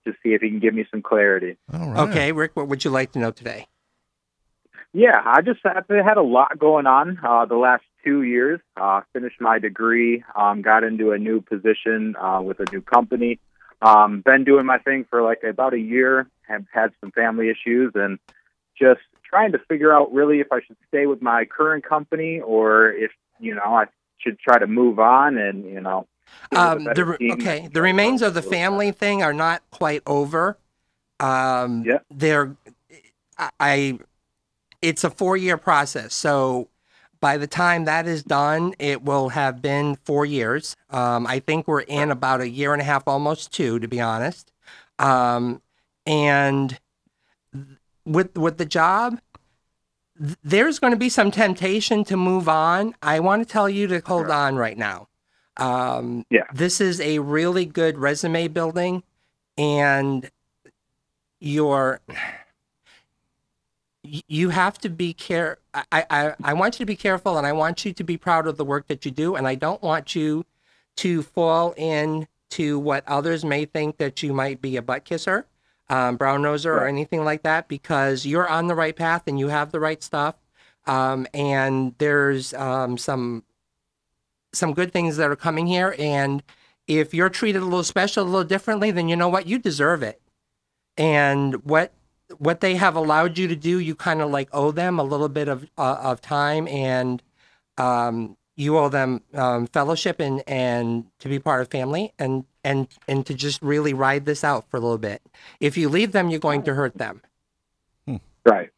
just 0.06 0.18
see 0.22 0.34
if 0.34 0.42
he 0.42 0.50
can 0.50 0.60
give 0.60 0.74
me 0.74 0.86
some 0.92 1.02
clarity. 1.02 1.58
All 1.74 1.90
right. 1.90 2.10
Okay, 2.10 2.32
Rick, 2.32 2.52
what 2.56 2.68
would 2.68 2.86
you 2.86 2.92
like 2.92 3.14
to 3.14 3.20
know 3.20 3.32
today? 3.32 3.68
Yeah, 4.94 5.20
I 5.26 5.42
just 5.42 5.60
I've 5.66 5.88
had 5.90 6.18
a 6.18 6.22
lot 6.22 6.60
going 6.60 6.86
on 6.86 7.20
uh, 7.26 7.46
the 7.46 7.56
last 7.56 7.84
two 8.04 8.22
years. 8.22 8.60
Uh, 8.78 9.02
finished 9.12 9.42
my 9.42 9.58
degree, 9.58 10.24
um, 10.36 10.62
got 10.62 10.84
into 10.84 11.14
a 11.14 11.18
new 11.18 11.42
position 11.42 12.16
uh, 12.16 12.42
with 12.44 12.60
a 12.60 12.66
new 12.72 12.82
company. 12.82 13.40
Um, 13.82 14.22
been 14.22 14.44
doing 14.44 14.68
my 14.68 14.78
thing 14.78 15.06
for 15.10 15.24
like 15.24 15.42
about 15.44 15.74
a 15.74 15.80
year. 15.80 16.28
Have 16.48 16.66
had 16.72 16.92
some 17.02 17.10
family 17.12 17.50
issues 17.50 17.94
and 17.96 18.20
just 18.80 19.02
trying 19.34 19.52
to 19.52 19.60
figure 19.68 19.92
out 19.92 20.14
really 20.14 20.40
if 20.40 20.52
I 20.52 20.62
should 20.62 20.78
stay 20.88 21.08
with 21.08 21.22
my 21.22 21.46
current 21.46 21.84
company 21.84 22.40
or 22.40 22.92
if 22.92 23.12
you 23.40 23.56
know 23.56 23.64
I 23.64 23.86
should 24.20 24.38
try 24.40 24.60
to 24.60 24.68
move 24.68 25.00
on 25.00 25.38
and 25.38 25.66
you 25.66 25.82
know. 25.82 26.08
get 26.52 26.60
with 26.60 26.88
a 26.88 26.90
Um, 26.90 26.94
the, 26.96 27.06
re- 27.06 27.32
okay, 27.34 27.70
the 27.74 27.82
remains 27.82 28.22
of 28.22 28.36
the 28.36 28.44
family 28.44 28.92
thing 28.92 29.24
are 29.24 29.34
not 29.34 29.64
quite 29.72 30.04
over. 30.06 30.58
Um, 31.20 31.84
yeah. 31.86 32.00
They're, 32.12 32.56
I, 33.38 33.50
I, 33.60 34.00
it's 34.82 35.04
a 35.04 35.10
four 35.10 35.36
year 35.36 35.58
process. 35.58 36.14
So 36.14 36.70
by 37.20 37.38
the 37.38 37.48
time 37.48 37.86
that 37.86 38.06
is 38.06 38.24
done, 38.24 38.74
it 38.80 39.04
will 39.04 39.30
have 39.30 39.62
been 39.62 39.96
four 40.04 40.26
years. 40.26 40.76
Um, 40.90 41.26
I 41.26 41.40
think 41.40 41.68
we're 41.68 41.82
in 41.82 42.12
about 42.12 42.42
a 42.42 42.50
year 42.50 42.74
and 42.74 42.82
a 42.82 42.86
half, 42.86 43.08
almost 43.08 43.52
two, 43.52 43.80
to 43.80 43.88
be 43.88 44.00
honest. 44.00 44.52
Um, 45.00 45.62
and 46.06 46.80
with 48.06 48.38
with 48.38 48.58
the 48.58 48.66
job, 48.66 49.20
th- 50.18 50.38
there's 50.44 50.80
going 50.80 50.92
to 50.92 50.98
be 50.98 51.10
some 51.10 51.32
temptation 51.32 52.04
to 52.06 52.18
move 52.18 52.50
on. 52.50 52.96
I 53.02 53.20
want 53.20 53.46
to 53.46 53.52
tell 53.52 53.70
you 53.70 53.88
to 53.88 54.02
hold 54.06 54.30
on 54.30 54.56
right 54.56 54.78
now. 54.78 55.08
Um, 55.58 56.26
yeah. 56.30 56.46
This 56.54 56.82
is 56.82 57.00
a 57.00 57.20
really 57.20 57.66
good 57.66 57.98
resume 57.98 58.48
building, 58.48 59.04
and 59.58 60.30
your 61.40 62.02
you 64.04 64.50
have 64.50 64.78
to 64.80 64.90
be 64.90 65.14
care. 65.14 65.60
I, 65.74 66.06
I 66.10 66.34
I 66.44 66.54
want 66.54 66.76
you 66.76 66.80
to 66.80 66.86
be 66.86 66.96
careful, 66.96 67.38
and 67.38 67.48
I 67.48 67.54
want 67.54 67.86
you 67.86 67.94
to 67.94 68.04
be 68.04 68.18
proud 68.18 68.48
of 68.48 68.58
the 68.58 68.66
work 68.66 68.88
that 68.88 69.06
you 69.06 69.12
do, 69.12 69.36
and 69.36 69.48
I 69.48 69.56
don't 69.56 69.82
want 69.82 70.16
you 70.16 70.46
to 70.98 71.24
fall 71.24 71.72
into 71.74 72.78
what 72.80 73.04
others 73.08 73.44
may 73.44 73.66
think 73.66 73.98
that 73.98 74.22
you 74.22 74.34
might 74.34 74.62
be 74.62 74.78
a 74.78 74.82
butt 74.82 75.06
kisser, 75.06 75.46
um, 75.94 76.18
brown 76.18 76.42
noser, 76.42 76.72
or 76.78 76.88
anything 76.88 77.24
like 77.24 77.44
that, 77.44 77.68
because 77.68 78.26
you're 78.26 78.50
on 78.50 78.68
the 78.68 78.76
right 78.76 78.96
path 78.96 79.24
and 79.28 79.40
you 79.40 79.50
have 79.50 79.72
the 79.72 79.80
right 79.80 80.02
stuff. 80.02 80.36
Um, 80.86 81.28
and 81.34 81.94
there's 81.98 82.54
um, 82.54 82.98
some 82.98 83.44
some 84.54 84.74
good 84.74 84.92
things 84.92 85.18
that 85.18 85.30
are 85.30 85.36
coming 85.36 85.68
here. 85.68 85.96
And 86.00 86.44
if 86.88 87.14
you're 87.14 87.30
treated 87.30 87.62
a 87.62 87.66
little 87.66 87.84
special, 87.84 88.24
a 88.24 88.32
little 88.34 88.44
differently, 88.44 88.92
then 88.92 89.08
you 89.10 89.16
know 89.16 89.30
what 89.30 89.48
you 89.48 89.58
deserve 89.58 90.04
it. 90.04 90.22
And 90.98 91.64
what 91.64 91.94
what 92.38 92.60
they 92.60 92.76
have 92.76 92.96
allowed 92.96 93.38
you 93.38 93.48
to 93.48 93.56
do, 93.56 93.80
you 93.80 93.96
kind 93.96 94.22
of 94.22 94.30
like 94.32 94.50
owe 94.52 94.72
them 94.72 95.00
a 95.00 95.04
little 95.04 95.30
bit 95.30 95.48
of 95.48 95.70
uh, 95.78 95.98
of 96.02 96.22
time, 96.22 96.68
and 96.68 97.22
um, 97.78 98.38
you 98.56 98.78
owe 98.78 98.90
them 98.90 99.22
um, 99.34 99.68
fellowship 99.68 100.20
and 100.20 100.44
and 100.48 101.06
to 101.20 101.30
be 101.30 101.40
part 101.40 101.62
of 101.62 101.68
family, 101.70 102.14
and 102.18 102.46
and 102.64 102.88
and 103.08 103.26
to 103.26 103.34
just 103.34 103.62
really 103.62 103.94
ride 103.94 104.26
this 104.26 104.44
out 104.44 104.70
for 104.70 104.78
a 104.78 104.80
little 104.80 104.98
bit. 104.98 105.22
If 105.60 105.78
you 105.78 105.90
leave 105.90 106.12
them, 106.12 106.30
you're 106.30 106.40
going 106.40 106.64
to 106.64 106.74
hurt 106.74 106.98
them. 106.98 107.22
Right. 108.46 108.70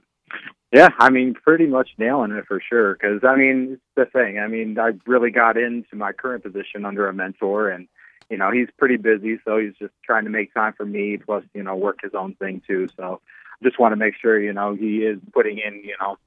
Yeah, 0.72 0.90
I 1.00 1.10
mean, 1.10 1.36
pretty 1.36 1.68
much 1.68 1.92
nailing 1.98 2.32
it 2.32 2.46
for 2.48 2.60
sure. 2.60 2.94
Because 2.94 3.24
I 3.24 3.36
mean, 3.36 3.74
it's 3.74 3.82
the 3.96 4.06
thing. 4.06 4.40
I 4.40 4.48
mean, 4.48 4.78
I 4.78 4.92
really 5.06 5.32
got 5.32 5.58
into 5.58 5.96
my 5.96 6.12
current 6.12 6.44
position 6.44 6.86
under 6.86 7.08
a 7.08 7.14
mentor, 7.14 7.70
and 7.70 7.88
you 8.30 8.38
know, 8.38 8.52
he's 8.52 8.68
pretty 8.78 8.98
busy, 8.98 9.40
so 9.46 9.58
he's 9.58 9.76
just 9.80 9.94
trying 10.04 10.26
to 10.26 10.30
make 10.30 10.54
time 10.54 10.74
for 10.74 10.86
me. 10.86 11.18
Plus, 11.18 11.44
you 11.54 11.64
know, 11.64 11.76
work 11.76 12.00
his 12.04 12.14
own 12.14 12.36
thing 12.36 12.62
too. 12.68 12.90
So, 12.98 13.22
I 13.62 13.66
just 13.66 13.80
want 13.80 13.94
to 13.94 13.96
make 13.96 14.16
sure 14.22 14.40
you 14.40 14.52
know 14.52 14.76
he 14.76 14.98
is 14.98 15.20
putting 15.34 15.60
in 15.60 15.76
you 15.84 15.96
know 16.00 16.18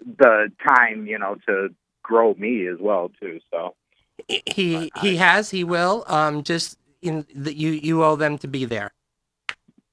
the 0.00 0.50
time 0.66 1.06
you 1.06 1.18
know 1.18 1.36
to 1.46 1.74
grow 2.02 2.34
me 2.34 2.66
as 2.66 2.78
well 2.80 3.10
too. 3.20 3.40
So, 3.50 3.74
He 4.26 4.90
he 5.02 5.16
has, 5.16 5.50
he 5.50 5.64
will. 5.64 6.04
Um, 6.06 6.42
just 6.44 6.78
in 7.02 7.26
that 7.34 7.56
you 7.56 7.70
you 7.70 8.04
owe 8.04 8.16
them 8.16 8.38
to 8.38 8.48
be 8.48 8.64
there. 8.64 8.92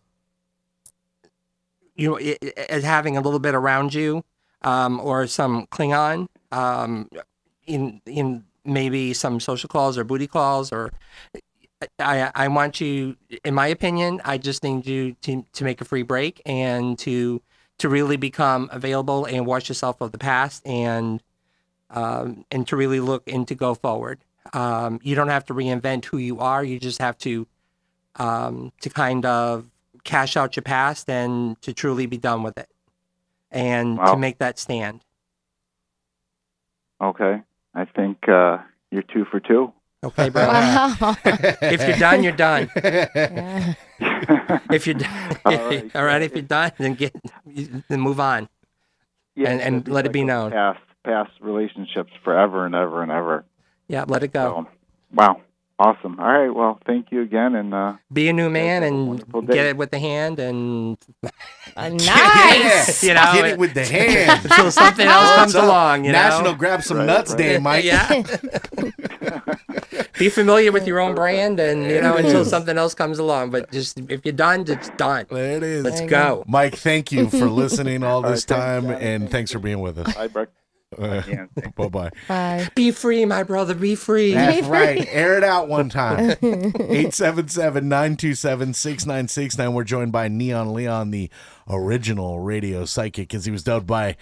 you 1.96 2.10
know, 2.10 2.18
i 2.18 2.36
i- 2.42 2.52
as 2.68 2.84
having 2.84 3.16
a 3.16 3.20
little 3.20 3.40
bit 3.40 3.54
around 3.54 3.94
you, 3.94 4.22
um, 4.62 5.00
or 5.00 5.26
some 5.26 5.66
Klingon, 5.68 6.28
um, 6.52 7.08
in 7.66 8.00
in 8.06 8.44
maybe 8.64 9.14
some 9.14 9.40
social 9.40 9.68
calls 9.68 9.96
or 9.96 10.04
booty 10.04 10.26
calls 10.26 10.70
or 10.72 10.92
I, 11.98 12.30
I 12.34 12.48
want 12.48 12.80
you, 12.80 13.16
in 13.42 13.54
my 13.54 13.66
opinion, 13.68 14.20
I 14.24 14.36
just 14.36 14.62
need 14.62 14.86
you 14.86 15.14
to, 15.22 15.46
to 15.54 15.64
make 15.64 15.80
a 15.80 15.84
free 15.84 16.02
break 16.02 16.42
and 16.44 16.98
to 17.00 17.40
to 17.78 17.88
really 17.88 18.18
become 18.18 18.68
available 18.70 19.24
and 19.24 19.46
wash 19.46 19.70
yourself 19.70 20.02
of 20.02 20.12
the 20.12 20.18
past 20.18 20.66
and 20.66 21.22
um, 21.88 22.44
and 22.50 22.66
to 22.68 22.76
really 22.76 23.00
look 23.00 23.22
and 23.26 23.48
to 23.48 23.54
go 23.54 23.74
forward. 23.74 24.20
Um, 24.52 25.00
you 25.02 25.14
don't 25.14 25.28
have 25.28 25.46
to 25.46 25.54
reinvent 25.54 26.04
who 26.04 26.18
you 26.18 26.40
are. 26.40 26.62
You 26.62 26.78
just 26.78 27.00
have 27.00 27.16
to 27.18 27.46
um, 28.16 28.72
to 28.82 28.90
kind 28.90 29.24
of 29.24 29.70
cash 30.04 30.36
out 30.36 30.56
your 30.56 30.62
past 30.62 31.08
and 31.08 31.60
to 31.62 31.72
truly 31.72 32.04
be 32.06 32.18
done 32.18 32.42
with 32.42 32.58
it 32.58 32.68
and 33.50 33.96
Wow. 33.96 34.12
to 34.12 34.16
make 34.18 34.38
that 34.38 34.58
stand. 34.58 35.02
Okay, 37.00 37.42
I 37.74 37.84
think 37.84 38.28
uh, 38.28 38.58
you're 38.90 39.02
two 39.02 39.24
for 39.30 39.40
two. 39.40 39.72
Okay, 40.02 40.30
bro. 40.30 40.46
Wow. 40.46 41.16
if 41.24 41.86
you're 41.86 41.98
done, 41.98 42.22
you're 42.22 42.32
done. 42.32 42.70
if 44.70 44.86
you're 44.86 44.94
done, 44.94 45.36
All 45.44 45.52
right. 45.68 45.90
all 45.94 46.04
right. 46.04 46.22
If 46.22 46.32
you're 46.32 46.42
done, 46.42 46.72
then 46.78 46.94
get 46.94 47.14
then 47.88 48.00
move 48.00 48.18
on. 48.18 48.48
Yeah, 49.34 49.50
and 49.50 49.60
and 49.60 49.74
it'd 49.76 49.84
be 49.84 49.92
let 49.92 50.06
it 50.06 50.12
be 50.12 50.24
known. 50.24 50.52
Past 50.52 50.80
past 51.04 51.30
relationships 51.40 52.12
forever 52.24 52.64
and 52.64 52.74
ever 52.74 53.02
and 53.02 53.12
ever. 53.12 53.44
Yeah, 53.88 54.04
let 54.08 54.22
it 54.22 54.32
go. 54.32 54.66
Wow, 55.12 55.40
awesome. 55.80 56.20
All 56.20 56.26
right, 56.26 56.50
well, 56.50 56.78
thank 56.86 57.10
you 57.10 57.22
again, 57.22 57.54
and 57.54 57.72
uh, 57.74 57.94
Be 58.12 58.28
a 58.28 58.32
new 58.32 58.50
man 58.50 58.82
and 58.82 59.18
get 59.48 59.66
it 59.66 59.76
with 59.76 59.90
the 59.90 59.98
hand 59.98 60.38
and 60.38 60.96
nice. 61.76 63.02
you 63.02 63.14
know, 63.14 63.32
Get 63.34 63.44
it 63.46 63.58
with 63.58 63.74
the 63.74 63.84
hand. 63.96 64.44
until 64.44 64.70
something 64.70 65.06
else 65.06 65.34
comes 65.36 65.54
up? 65.54 65.64
along. 65.64 66.04
You 66.04 66.12
National 66.12 66.52
know? 66.52 66.58
Grab 66.58 66.82
Some 66.82 67.04
Nuts 67.06 67.34
Day, 67.34 67.58
Mike. 67.58 67.84
Yeah. 67.84 68.22
Be 70.18 70.28
familiar 70.28 70.70
with 70.70 70.86
your 70.86 71.00
own 71.00 71.14
brand, 71.14 71.58
and 71.58 71.82
you 71.90 72.00
know 72.02 72.16
until 72.16 72.44
something 72.44 72.76
else 72.76 72.94
comes 72.94 73.18
along. 73.18 73.50
But 73.50 73.72
just 73.72 73.98
if 74.10 74.24
you're 74.24 74.32
done, 74.34 74.64
it's 74.68 74.90
done. 74.90 75.24
There 75.30 75.56
it 75.56 75.62
is. 75.62 75.82
Let's 75.84 76.02
go. 76.02 76.44
Mike, 76.46 76.76
thank 76.76 77.10
you 77.10 77.30
for 77.30 77.48
listening 77.48 78.02
all 78.04 78.16
All 78.16 78.22
this 78.30 78.44
right, 78.50 78.58
thanks, 78.58 78.86
time, 78.86 78.92
guys. 78.92 79.02
and 79.02 79.30
thanks 79.30 79.50
for 79.50 79.58
being 79.60 79.80
with 79.80 79.98
us. 79.98 80.14
bye, 80.14 80.46
Brooke. 80.96 81.28
Uh, 81.28 81.46
bye 81.76 81.88
bye. 81.88 82.10
Bye. 82.28 82.68
Be 82.74 82.90
free, 82.90 83.24
my 83.24 83.42
brother. 83.42 83.74
Be 83.74 83.94
free. 83.94 84.34
That's 84.34 84.66
right. 84.66 85.06
Air 85.10 85.36
it 85.36 85.44
out 85.44 85.68
one 85.68 85.88
time. 85.88 86.30
877 86.42 87.88
927 87.88 88.74
6969. 88.74 89.72
We're 89.74 89.84
joined 89.84 90.12
by 90.12 90.28
Neon 90.28 90.72
Leon, 90.74 91.10
the 91.10 91.30
original 91.68 92.40
radio 92.40 92.84
psychic, 92.84 93.34
as 93.34 93.44
he 93.44 93.50
was 93.50 93.62
dubbed 93.62 93.86
by 93.86 94.16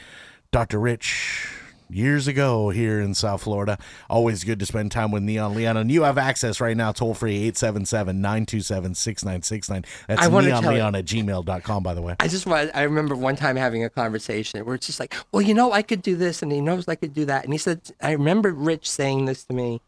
Dr. 0.53 0.79
Rich 0.79 1.49
years 1.91 2.29
ago 2.29 2.71
here 2.71 3.01
in 3.01 3.15
South 3.15 3.43
Florida. 3.43 3.79
Always 4.11 4.45
good 4.45 4.59
to 4.61 4.67
spend 4.67 4.93
time 4.93 5.11
with 5.11 5.23
Neon 5.23 5.55
Leon. 5.55 5.77
And 5.77 5.91
you 5.91 6.03
have 6.03 6.19
access 6.19 6.61
right 6.61 6.77
now, 6.77 6.93
toll 6.93 7.15
free 7.15 7.37
877 7.37 8.21
927 8.21 8.95
6969. 8.95 9.85
That's 10.07 10.23
I 10.23 10.29
wanna 10.29 10.51
tell 10.51 10.63
you- 10.73 10.79
neonleon 10.81 10.99
at 10.99 11.05
gmail.com, 11.05 11.83
by 11.83 11.95
the 11.95 12.03
way. 12.03 12.17
I 12.21 12.29
just 12.29 12.47
I 12.47 12.83
remember 12.83 13.15
one 13.15 13.37
time 13.37 13.57
having 13.57 13.85
a 13.85 13.91
conversation 13.91 14.65
where 14.65 14.75
it's 14.75 14.87
just 14.87 15.01
like, 15.01 15.15
well, 15.33 15.43
you 15.43 15.55
know, 15.55 15.73
I 15.73 15.83
could 15.83 16.03
do 16.03 16.17
this 16.17 16.43
and 16.43 16.51
he 16.53 16.61
knows 16.61 16.87
I 16.89 16.95
could 16.95 17.15
do 17.15 17.25
that. 17.27 17.45
And 17.45 17.53
he 17.53 17.59
said, 17.59 17.81
I 18.01 18.13
remember 18.13 18.53
Rich 18.53 18.89
saying 18.91 19.25
this 19.25 19.45
to 19.45 19.55
me. 19.55 19.81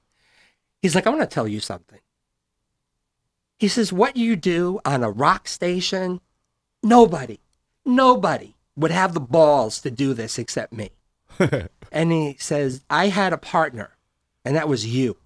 He's 0.82 0.94
like, 0.94 1.06
I 1.06 1.10
want 1.10 1.22
to 1.22 1.26
tell 1.26 1.46
you 1.46 1.60
something. 1.60 1.98
He 3.58 3.68
says, 3.68 3.92
what 3.92 4.16
you 4.16 4.36
do 4.36 4.80
on 4.86 5.02
a 5.02 5.10
rock 5.10 5.46
station, 5.46 6.22
nobody, 6.82 7.38
nobody 7.84 8.54
would 8.74 8.90
have 8.90 9.12
the 9.12 9.20
balls 9.20 9.82
to 9.82 9.90
do 9.90 10.14
this 10.14 10.38
except 10.38 10.72
me. 10.72 10.90
and 11.92 12.12
he 12.12 12.36
says, 12.38 12.84
I 12.88 13.08
had 13.08 13.32
a 13.32 13.38
partner 13.38 13.96
and 14.44 14.56
that 14.56 14.68
was 14.68 14.86
you. 14.86 15.16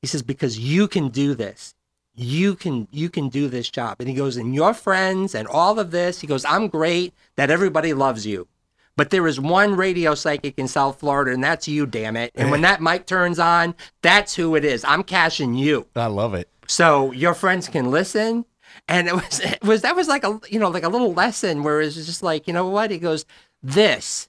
He 0.00 0.06
says, 0.06 0.22
because 0.22 0.58
you 0.58 0.88
can 0.88 1.08
do 1.08 1.34
this. 1.34 1.74
You 2.14 2.54
can 2.54 2.88
you 2.90 3.10
can 3.10 3.28
do 3.28 3.48
this 3.48 3.68
job. 3.68 3.96
And 4.00 4.08
he 4.08 4.14
goes, 4.14 4.36
and 4.36 4.54
your 4.54 4.72
friends 4.72 5.34
and 5.34 5.46
all 5.46 5.78
of 5.78 5.90
this, 5.90 6.20
he 6.20 6.26
goes, 6.26 6.44
I'm 6.46 6.68
great 6.68 7.12
that 7.36 7.50
everybody 7.50 7.92
loves 7.92 8.26
you. 8.26 8.48
But 8.96 9.10
there 9.10 9.26
is 9.26 9.38
one 9.38 9.76
radio 9.76 10.14
psychic 10.14 10.58
in 10.58 10.68
South 10.68 10.98
Florida, 10.98 11.32
and 11.32 11.44
that's 11.44 11.68
you, 11.68 11.84
damn 11.84 12.16
it. 12.16 12.32
And 12.34 12.50
when 12.50 12.62
that 12.62 12.80
mic 12.80 13.04
turns 13.04 13.38
on, 13.38 13.74
that's 14.00 14.34
who 14.34 14.56
it 14.56 14.64
is. 14.64 14.82
I'm 14.84 15.02
cashing 15.02 15.54
you. 15.54 15.86
I 15.94 16.06
love 16.06 16.32
it. 16.32 16.48
So 16.66 17.12
your 17.12 17.34
friends 17.34 17.68
can 17.68 17.90
listen. 17.90 18.46
And 18.88 19.08
it 19.08 19.14
was 19.14 19.40
it 19.40 19.62
was 19.62 19.82
that 19.82 19.96
was 19.96 20.08
like 20.08 20.24
a 20.24 20.40
you 20.48 20.58
know, 20.58 20.68
like 20.68 20.84
a 20.84 20.88
little 20.88 21.12
lesson 21.12 21.62
where 21.62 21.82
it's 21.82 21.96
just 21.96 22.22
like, 22.22 22.46
you 22.46 22.54
know 22.54 22.68
what? 22.68 22.90
He 22.90 22.98
goes, 22.98 23.26
This 23.62 24.28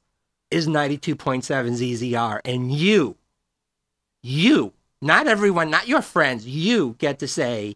is 0.52 0.68
92.7 0.68 1.44
ZZR. 1.44 2.40
And 2.46 2.72
you, 2.72 3.18
you, 4.22 4.74
not 5.02 5.28
everyone, 5.28 5.70
not 5.70 5.88
your 5.88 6.02
friends, 6.02 6.48
you 6.48 6.96
get 7.00 7.20
to 7.20 7.28
say 7.28 7.76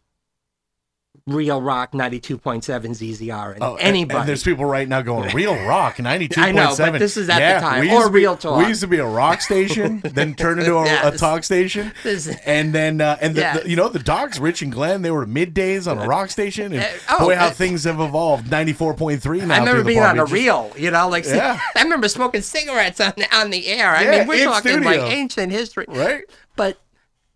Real 1.32 1.62
Rock 1.62 1.92
92.7 1.94 2.62
ZZR. 2.62 3.54
And 3.56 3.64
Oh, 3.64 3.76
anybody. 3.76 4.20
And 4.20 4.30
there's 4.30 4.44
people 4.44 4.66
right 4.66 4.88
now 4.88 5.02
going, 5.02 5.34
Real 5.34 5.56
Rock 5.66 5.96
92.7. 5.98 6.38
I 6.38 6.52
know, 6.52 6.76
but 6.78 7.00
this 7.00 7.18
is 7.18 7.30
at 7.30 7.56
the 7.56 7.66
time. 7.66 7.82
we 7.82 7.90
Or 7.90 7.94
used 7.94 8.06
to 8.08 8.12
be- 8.12 8.20
Real 8.20 8.38
Talk. 8.38 8.58
We 8.60 8.68
used 8.68 8.82
to 8.82 8.88
be 8.88 8.98
a 8.98 9.06
rock 9.06 9.42
station, 9.42 10.00
then 10.04 10.34
turn 10.36 10.60
into 10.60 10.76
a, 10.76 11.08
a 11.14 11.18
talk 11.18 11.44
station. 11.44 11.92
And 12.46 12.74
then, 12.74 13.02
uh, 13.02 13.18
and 13.22 13.36
the, 13.36 13.42
Yes. 13.42 13.64
the- 13.64 13.70
you 13.70 13.76
know, 13.76 13.90
the 13.90 14.00
dogs, 14.00 14.40
Rich 14.40 14.62
and 14.62 14.72
Glenn, 14.72 15.02
they 15.02 15.12
were 15.12 15.26
middays 15.26 15.90
on 15.90 15.98
a 15.98 16.06
rock 16.08 16.30
station. 16.30 16.74
And 16.74 16.84
Uh, 16.84 16.88
oh, 17.12 17.20
boy, 17.20 17.36
how 17.36 17.48
uh, 17.48 17.52
things 17.52 17.84
have 17.86 18.00
evolved. 18.00 18.48
94.3 18.48 19.46
now. 19.48 19.56
I 19.56 19.60
remember 19.60 19.72
through 19.72 19.78
the 19.84 19.88
being 19.88 20.00
on 20.02 20.20
a 20.20 20.24
Beaches. 20.26 20.32
reel, 20.34 20.72
you 20.78 20.92
know, 20.92 21.08
like 21.10 21.26
Yeah. 21.26 21.60
I 21.76 21.84
remember 21.84 22.08
smoking 22.08 22.42
cigarettes 22.42 23.00
on 23.00 23.14
the, 23.18 23.36
on 23.36 23.50
the 23.50 23.68
air. 23.68 23.90
I 23.96 24.04
Yeah, 24.04 24.12
mean, 24.20 24.28
we're 24.28 24.44
talking 24.46 24.72
studio. 24.74 24.90
like 24.90 25.12
ancient 25.12 25.52
history, 25.52 25.86
right? 25.88 26.24
But 26.56 26.78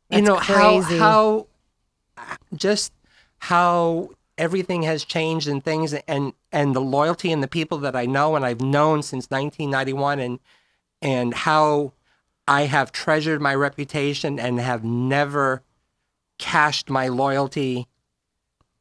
you 0.10 0.22
know 0.22 0.36
crazy. 0.36 0.98
how 0.98 1.48
how 2.18 2.38
just 2.56 2.92
how 3.46 4.10
everything 4.40 4.82
has 4.82 5.06
changed 5.06 5.48
and 5.48 5.64
things 5.64 5.94
and 5.94 6.34
and 6.52 6.76
the 6.76 6.82
loyalty 6.82 7.32
and 7.32 7.44
the 7.44 7.48
people 7.48 7.78
that 7.78 7.96
I 7.96 8.08
know 8.08 8.36
and 8.36 8.44
I've 8.44 8.60
known 8.60 9.04
since 9.04 9.30
1991 9.30 10.20
and 10.20 10.40
and 11.00 11.32
how 11.32 11.94
I 12.48 12.64
have 12.64 12.92
treasured 12.92 13.42
my 13.42 13.54
reputation 13.54 14.40
and 14.40 14.60
have 14.60 14.84
never 14.84 15.62
cashed 16.40 16.90
my 16.90 17.08
loyalty 17.08 17.88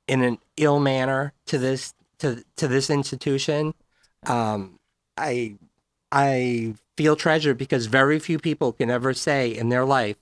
in 0.09 0.23
an 0.23 0.39
ill 0.57 0.81
manner 0.81 1.35
to 1.45 1.59
this 1.59 1.93
to 2.21 2.43
to 2.57 2.67
this 2.67 2.89
institution. 2.89 3.75
Um, 4.27 4.79
I 5.19 5.57
I 6.11 6.75
feel 6.97 7.17
treasured 7.17 7.59
because 7.59 7.85
very 7.85 8.19
few 8.19 8.39
people 8.39 8.73
can 8.73 8.91
ever 8.91 9.13
say 9.13 9.51
in 9.51 9.69
their 9.69 9.85
life 9.85 10.17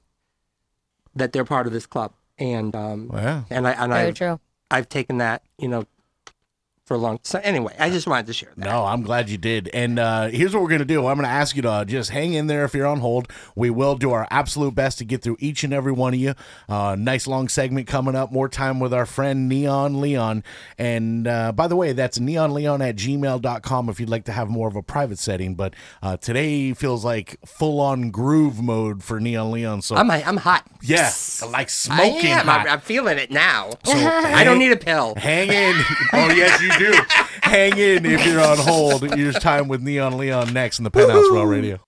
that 1.14 1.32
they're 1.32 1.44
part 1.44 1.68
of 1.68 1.72
this 1.72 1.86
club, 1.86 2.12
and 2.42 2.74
um, 2.74 3.10
Yeah. 3.12 3.44
and 3.50 3.66
I 3.66 3.72
and 3.72 3.92
Very 3.92 4.08
I've 4.08 4.14
true. 4.14 4.40
I've 4.70 4.88
taken 4.88 5.18
that 5.18 5.42
you 5.58 5.68
know 5.68 5.84
for 6.84 6.94
a 6.94 6.98
long. 6.98 7.20
So 7.22 7.38
anyway, 7.42 7.74
I 7.78 7.90
just 7.90 8.06
wanted 8.06 8.26
to 8.26 8.32
share 8.32 8.50
that. 8.56 8.64
No, 8.64 8.84
I'm 8.84 9.02
glad 9.02 9.30
you 9.30 9.38
did. 9.38 9.70
And 9.72 9.98
uh, 9.98 10.28
here's 10.28 10.52
what 10.52 10.62
we're 10.62 10.68
going 10.68 10.80
to 10.80 10.84
do 10.84 11.06
I'm 11.06 11.16
going 11.16 11.26
to 11.26 11.32
ask 11.32 11.54
you 11.54 11.62
to 11.62 11.84
just 11.86 12.10
hang 12.10 12.32
in 12.34 12.48
there 12.48 12.64
if 12.64 12.74
you're 12.74 12.86
on 12.86 13.00
hold. 13.00 13.28
We 13.54 13.70
will 13.70 13.94
do 13.94 14.10
our 14.12 14.26
absolute 14.30 14.74
best 14.74 14.98
to 14.98 15.04
get 15.04 15.22
through 15.22 15.36
each 15.38 15.62
and 15.64 15.72
every 15.72 15.92
one 15.92 16.12
of 16.14 16.20
you. 16.20 16.34
Uh, 16.68 16.96
nice 16.98 17.26
long 17.26 17.48
segment 17.48 17.86
coming 17.86 18.16
up. 18.16 18.32
More 18.32 18.48
time 18.48 18.80
with 18.80 18.92
our 18.92 19.06
friend 19.06 19.48
Neon 19.48 20.00
Leon. 20.00 20.42
And 20.76 21.26
uh, 21.26 21.52
by 21.52 21.68
the 21.68 21.76
way, 21.76 21.92
that's 21.92 22.18
neonleon 22.18 22.86
at 22.86 22.96
gmail.com 22.96 23.88
if 23.88 24.00
you'd 24.00 24.10
like 24.10 24.24
to 24.24 24.32
have 24.32 24.48
more 24.48 24.68
of 24.68 24.74
a 24.76 24.82
private 24.82 25.18
setting. 25.18 25.54
But 25.54 25.74
uh, 26.02 26.16
today 26.16 26.72
feels 26.74 27.04
like 27.04 27.38
full 27.46 27.80
on 27.80 28.10
groove 28.10 28.60
mode 28.60 29.04
for 29.04 29.20
Neon 29.20 29.52
Leon. 29.52 29.82
So 29.82 29.94
I'm 29.96 30.10
I'm 30.10 30.36
hot. 30.36 30.66
Yeah, 30.82 31.10
like 31.48 31.66
I 31.66 31.70
smoking 31.70 32.30
am. 32.30 32.46
hot. 32.46 32.60
I'm, 32.62 32.68
I'm 32.74 32.80
feeling 32.80 33.18
it 33.18 33.30
now. 33.30 33.70
So 33.84 33.92
I 33.96 34.42
don't 34.44 34.58
need 34.58 34.72
a 34.72 34.76
pill. 34.76 35.14
Hang 35.16 35.48
in. 35.48 35.82
Oh, 36.14 36.28
yes, 36.28 36.60
you 36.60 36.70
do. 36.78 36.92
hang 37.42 37.76
in 37.78 38.06
if 38.06 38.24
you're 38.26 38.40
on 38.40 38.58
hold. 38.58 39.14
Here's 39.14 39.38
time 39.38 39.68
with 39.68 39.82
Neon 39.82 40.16
Leon 40.16 40.52
next 40.52 40.78
in 40.78 40.84
the 40.84 40.90
Penthouse 40.90 41.30
Real 41.30 41.46
Radio. 41.46 41.80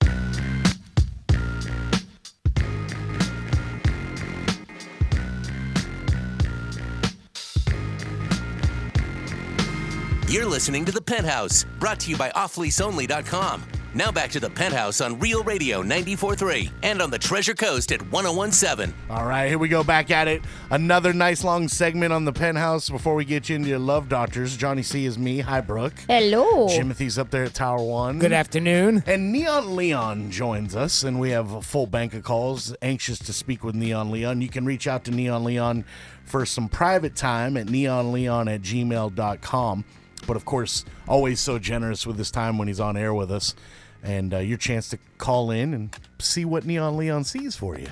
You're 10.29 10.47
listening 10.47 10.85
to 10.87 10.91
The 10.91 11.01
Penthouse, 11.01 11.65
brought 11.79 12.01
to 12.01 12.11
you 12.11 12.17
by 12.17 12.31
offleaseonly.com. 12.31 13.74
Now 13.97 14.11
back 14.11 14.31
to 14.31 14.41
The 14.41 14.51
Penthouse 14.51 15.01
on 15.01 15.21
Real 15.21 15.45
Radio 15.45 15.81
94.3 15.81 16.69
and 16.83 17.01
on 17.01 17.11
the 17.11 17.19
Treasure 17.19 17.55
Coast 17.55 17.93
at 17.93 18.03
1017. 18.11 18.93
All 19.09 19.25
right, 19.25 19.47
here 19.47 19.57
we 19.57 19.69
go 19.69 19.85
back 19.85 20.11
at 20.11 20.27
it. 20.27 20.43
Another 20.71 21.13
nice 21.13 21.45
long 21.45 21.69
segment 21.69 22.13
on 22.13 22.25
the 22.25 22.33
penthouse 22.33 22.91
before 22.91 23.15
we 23.15 23.25
get 23.25 23.49
you 23.49 23.55
into 23.55 23.69
your 23.69 23.79
love 23.79 24.09
doctors. 24.09 24.57
Johnny 24.57 24.83
C 24.83 25.07
is 25.07 25.17
me. 25.17 25.39
Hi, 25.39 25.61
Brooke. 25.61 25.95
Hello. 26.09 26.67
Timothy's 26.67 27.21
up 27.21 27.31
there 27.31 27.45
at 27.45 27.55
Tower 27.55 27.85
One. 27.85 28.19
Good 28.19 28.33
afternoon. 28.33 29.05
And 29.07 29.31
Neon 29.31 29.77
Leon 29.77 30.33
joins 30.33 30.75
us, 30.75 31.05
and 31.05 31.21
we 31.21 31.31
have 31.31 31.53
a 31.53 31.63
full 31.63 31.87
bank 31.87 32.15
of 32.15 32.25
calls. 32.25 32.75
Anxious 32.83 33.21
to 33.21 33.33
speak 33.33 33.63
with 33.63 33.77
Neon 33.77 34.11
Leon. 34.11 34.41
You 34.41 34.49
can 34.49 34.65
reach 34.65 34.89
out 34.89 35.05
to 35.05 35.13
Neon 35.13 35.45
Leon 35.45 35.85
for 36.25 36.45
some 36.45 36.69
private 36.69 37.15
time 37.15 37.57
at 37.57 37.69
neonleon 37.69 38.53
at 38.53 38.63
gmail.com. 38.63 39.85
But 40.27 40.37
of 40.37 40.45
course, 40.45 40.85
always 41.07 41.39
so 41.39 41.61
generous 41.61 42.07
with 42.07 42.19
his 42.19 42.33
time 42.33 42.59
when 42.59 42.67
he's 42.67 42.81
on 42.81 42.97
air 42.97 43.15
with 43.15 43.31
us. 43.31 43.55
And 44.05 44.35
uh, 44.35 44.39
your 44.39 44.59
chance 44.59 44.91
to 44.91 44.99
call 45.19 45.51
in 45.51 45.73
and 45.73 45.97
see 46.21 46.45
what 46.45 46.67
Neon 46.67 46.97
Leon 46.97 47.25
sees 47.25 47.57
for 47.57 47.79
you. 47.79 47.89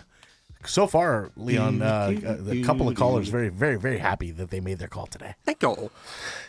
So 0.64 0.86
far, 0.86 1.30
Leon, 1.36 1.82
uh, 1.82 2.14
a 2.48 2.62
couple 2.62 2.88
of 2.88 2.94
callers 2.94 3.28
very, 3.28 3.48
very, 3.48 3.76
very 3.76 3.98
happy 3.98 4.30
that 4.32 4.50
they 4.50 4.60
made 4.60 4.78
their 4.78 4.88
call 4.88 5.06
today. 5.06 5.34
Thank 5.44 5.62
you. 5.62 5.90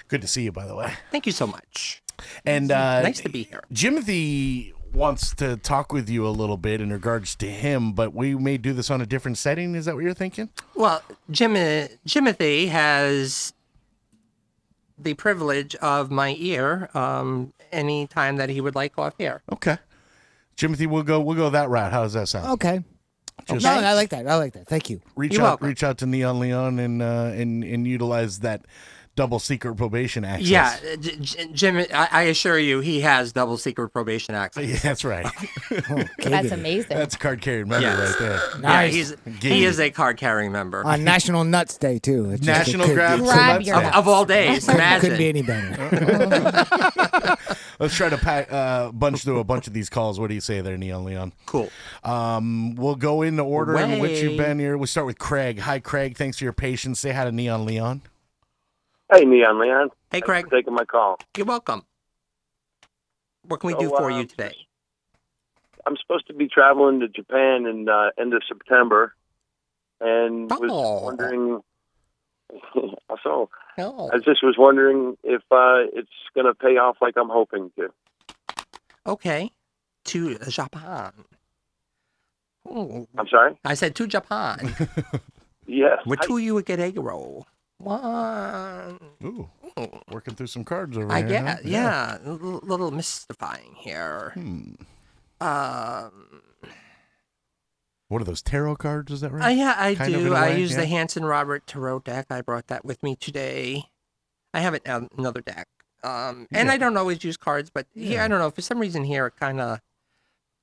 Good 0.08 0.22
to 0.22 0.28
see 0.28 0.44
you, 0.44 0.52
by 0.52 0.68
the 0.68 0.76
way. 0.76 0.94
Thank 1.10 1.26
you 1.26 1.32
so 1.32 1.48
much. 1.48 2.04
And 2.46 2.72
uh, 2.72 3.02
Nice 3.02 3.22
to 3.22 3.30
be 3.30 3.44
here. 3.44 3.62
Jimothy 3.74 4.74
wants 4.94 5.34
to 5.36 5.58
talk 5.58 5.92
with 5.92 6.10
you 6.10 6.28
a 6.28 6.30
little 6.30 6.58
bit 6.58 6.80
in 6.80 6.92
regards 6.92 7.36
to 7.38 7.48
him, 7.50 7.94
but 7.94 8.14
we 8.14 8.36
may 8.36 8.58
do 8.58 8.74
this 8.74 8.92
on 8.92 9.02
a 9.02 9.06
different 9.06 9.38
setting. 9.38 9.74
Is 9.74 9.86
that 9.86 9.96
what 9.96 10.04
you're 10.04 10.14
thinking? 10.14 10.50
Well, 10.76 11.02
Jim, 11.32 11.54
Jimothy 12.08 12.68
has 12.70 13.54
the 15.04 15.14
privilege 15.14 15.76
of 15.76 16.12
my 16.12 16.36
ear 16.40 16.90
um, 16.94 17.54
any 17.72 18.08
time 18.08 18.38
that 18.38 18.50
he 18.50 18.62
would 18.62 18.76
like 18.76 18.98
off 18.98 19.14
air. 19.20 19.44
Okay. 19.52 19.78
Timothy, 20.56 20.86
we'll 20.88 21.04
go. 21.04 21.20
We'll 21.20 21.36
go 21.36 21.50
that 21.50 21.70
route. 21.70 21.92
How 21.92 22.04
does 22.04 22.14
that 22.14 22.28
sound? 22.28 22.48
Okay. 22.54 22.84
Just- 23.48 23.66
no, 23.66 23.72
I 23.72 23.94
like 23.94 24.10
that. 24.10 24.28
I 24.28 24.36
like 24.36 24.54
that. 24.54 24.68
Thank 24.68 24.90
you. 24.90 25.02
Reach 25.16 25.38
out. 25.40 25.62
Reach 25.62 25.84
out 25.84 25.98
to 26.00 26.06
Neon 26.06 26.40
Leon 26.40 26.80
and 26.80 27.02
uh, 27.02 27.32
and 27.34 27.64
and 27.64 27.88
utilize 27.88 28.40
that 28.40 28.66
double 29.16 29.38
secret 29.40 29.76
probation 29.76 30.26
access. 30.26 30.48
Yeah, 30.50 30.76
J- 31.00 31.16
J- 31.18 31.48
Jim, 31.54 31.78
I, 31.94 32.08
I 32.12 32.22
assure 32.24 32.58
you, 32.58 32.80
he 32.80 33.02
has 33.02 33.32
double 33.32 33.58
secret 33.58 33.90
probation 33.90 34.34
access. 34.36 34.66
Yeah, 34.66 34.78
that's 34.78 35.06
right. 35.06 35.26
That's 36.20 36.52
amazing. 36.52 36.98
That's 36.98 37.16
a 37.16 37.18
card 37.20 37.42
carrying 37.42 37.68
member 37.68 37.88
Yes. 37.88 38.10
right 38.12 38.20
there. 38.20 38.40
Yeah, 38.56 38.60
Nice. 38.62 38.94
he's, 38.94 39.12
Giddy. 39.40 39.50
he 39.56 39.66
is 39.66 39.80
a 39.80 39.90
card 39.92 40.18
carrying 40.18 40.52
member. 40.52 40.84
On 40.86 41.04
National 41.04 41.44
Nuts 41.44 41.78
Day 41.78 42.00
too. 42.00 42.32
It's 42.32 42.46
National 42.46 42.86
could- 42.88 42.96
Grab 42.96 43.20
it 43.20 43.26
some 43.28 43.38
could- 43.64 43.68
Nuts 43.68 43.88
Of, 43.90 43.94
of 43.96 44.08
all 44.08 44.26
days, 44.26 44.66
Couldn't 44.66 45.18
be 45.18 45.30
any 45.30 45.42
better. 45.42 45.76
Let's 47.80 47.96
try 47.96 48.10
to 48.10 48.18
pack, 48.18 48.52
uh, 48.52 48.92
bunch 48.92 49.24
through 49.24 49.40
a 49.40 49.44
bunch 49.44 49.68
of 49.68 49.74
these 49.74 49.90
calls. 49.90 50.20
What 50.20 50.28
do 50.30 50.36
you 50.36 50.42
say 50.42 50.62
there, 50.62 50.78
Neon 50.78 51.06
Leon? 51.06 51.34
Cool. 51.46 51.70
Um, 52.04 52.76
we'll 52.76 52.96
go 52.96 53.22
in 53.24 53.36
the 53.36 53.44
order 53.44 53.78
in 53.78 54.00
which 54.00 54.22
you've 54.22 54.38
been 54.38 54.60
here. 54.60 54.78
We'll 54.78 54.88
start 54.88 55.08
with 55.08 55.18
Craig. 55.20 55.60
Hi, 55.60 55.80
Craig. 55.80 56.16
Thanks 56.18 56.38
for 56.38 56.44
your 56.46 56.54
patience. 56.54 57.00
Say 57.00 57.12
hi 57.12 57.26
to 57.26 57.32
Neon 57.32 57.66
Leon. 57.66 58.02
Hey, 59.14 59.26
Neon 59.26 59.60
Leon. 59.60 59.90
Hey, 59.90 59.94
Thanks 60.22 60.26
Craig. 60.26 60.46
taking 60.50 60.74
my 60.74 60.86
call. 60.86 61.20
You're 61.38 61.46
welcome. 61.46 61.84
What 63.48 63.60
can 63.60 63.68
we 63.68 63.74
So, 63.74 63.80
do 63.82 63.90
for 63.90 64.12
uh, 64.12 64.18
you 64.18 64.26
today? 64.26 64.56
I'm 65.86 65.96
supposed 65.98 66.26
to 66.28 66.34
be 66.34 66.48
traveling 66.48 67.00
to 67.02 67.08
Japan 67.08 67.66
in 67.68 67.88
uh, 67.90 68.10
end 68.18 68.34
of 68.34 68.42
September, 68.48 69.14
and 70.02 70.50
was 70.50 70.70
Oh. 70.72 71.04
wondering. 71.06 71.62
so 73.24 73.50
Oh. 73.78 74.10
I 74.14 74.18
just 74.18 74.42
was 74.44 74.56
wondering 74.58 75.16
if 75.24 75.42
uh, 75.52 75.86
it's 75.94 76.10
going 76.34 76.46
to 76.48 76.54
pay 76.56 76.78
off 76.78 76.98
like 77.02 77.16
I'm 77.16 77.30
hoping 77.30 77.72
to. 77.78 77.90
Okay. 79.06 79.52
To 80.06 80.38
Japan. 80.40 81.12
Oh, 82.68 83.08
I'm 83.18 83.28
sorry. 83.28 83.60
I 83.66 83.74
said 83.76 83.94
to 83.96 84.08
Japan. 84.08 84.74
Yes. 85.66 86.00
With 86.06 86.20
two 86.20 86.40
you 86.40 86.56
would 86.56 86.66
get 86.66 86.82
egg 86.82 86.98
roll. 86.98 87.48
One. 87.84 89.00
Ooh, 89.24 89.50
working 90.12 90.36
through 90.36 90.48
some 90.48 90.64
cards 90.64 90.98
over 90.98 91.12
I 91.12 91.20
here. 91.20 91.28
get 91.30 91.46
huh? 91.46 91.56
yeah, 91.64 92.18
a 92.24 92.30
little, 92.32 92.92
mystifying 92.92 93.76
here. 93.78 94.32
Hmm. 94.36 94.74
Um, 95.42 96.42
What 98.08 98.22
are 98.22 98.26
those 98.26 98.42
tarot 98.42 98.78
cards? 98.78 99.12
Is 99.12 99.22
that 99.22 99.32
right? 99.32 99.46
uh, 99.46 99.50
yeah, 99.50 99.76
I 99.78 99.96
Kind 99.96 100.14
do. 100.14 100.34
I 100.34 100.50
way, 100.50 100.60
use 100.60 100.76
the. 100.76 100.86
Hanson 100.86 101.26
Robert 101.26 101.66
Tarot 101.68 102.00
deck. 102.00 102.28
I 102.30 102.42
brought 102.42 102.68
that 102.68 102.86
with 102.86 103.02
me 103.04 103.16
today. 103.16 103.86
I 104.54 104.60
have 104.62 104.74
it 104.74 104.88
um, 104.88 105.10
another 105.18 105.42
deck. 105.42 105.68
Um, 106.04 106.48
and 106.52 106.68
Yeah. 106.68 106.74
I 106.74 106.78
don't 106.78 106.96
always 106.98 107.24
use 107.24 107.38
cards, 107.38 107.70
but 107.74 107.88
here 107.94 108.14
Yeah. 108.14 108.26
I 108.26 108.28
don't 108.28 108.40
know 108.40 108.52
for 108.52 108.62
some 108.62 108.78
reason 108.80 109.04
here 109.06 109.26
it 109.28 109.34
kind 109.40 109.60
of 109.62 109.80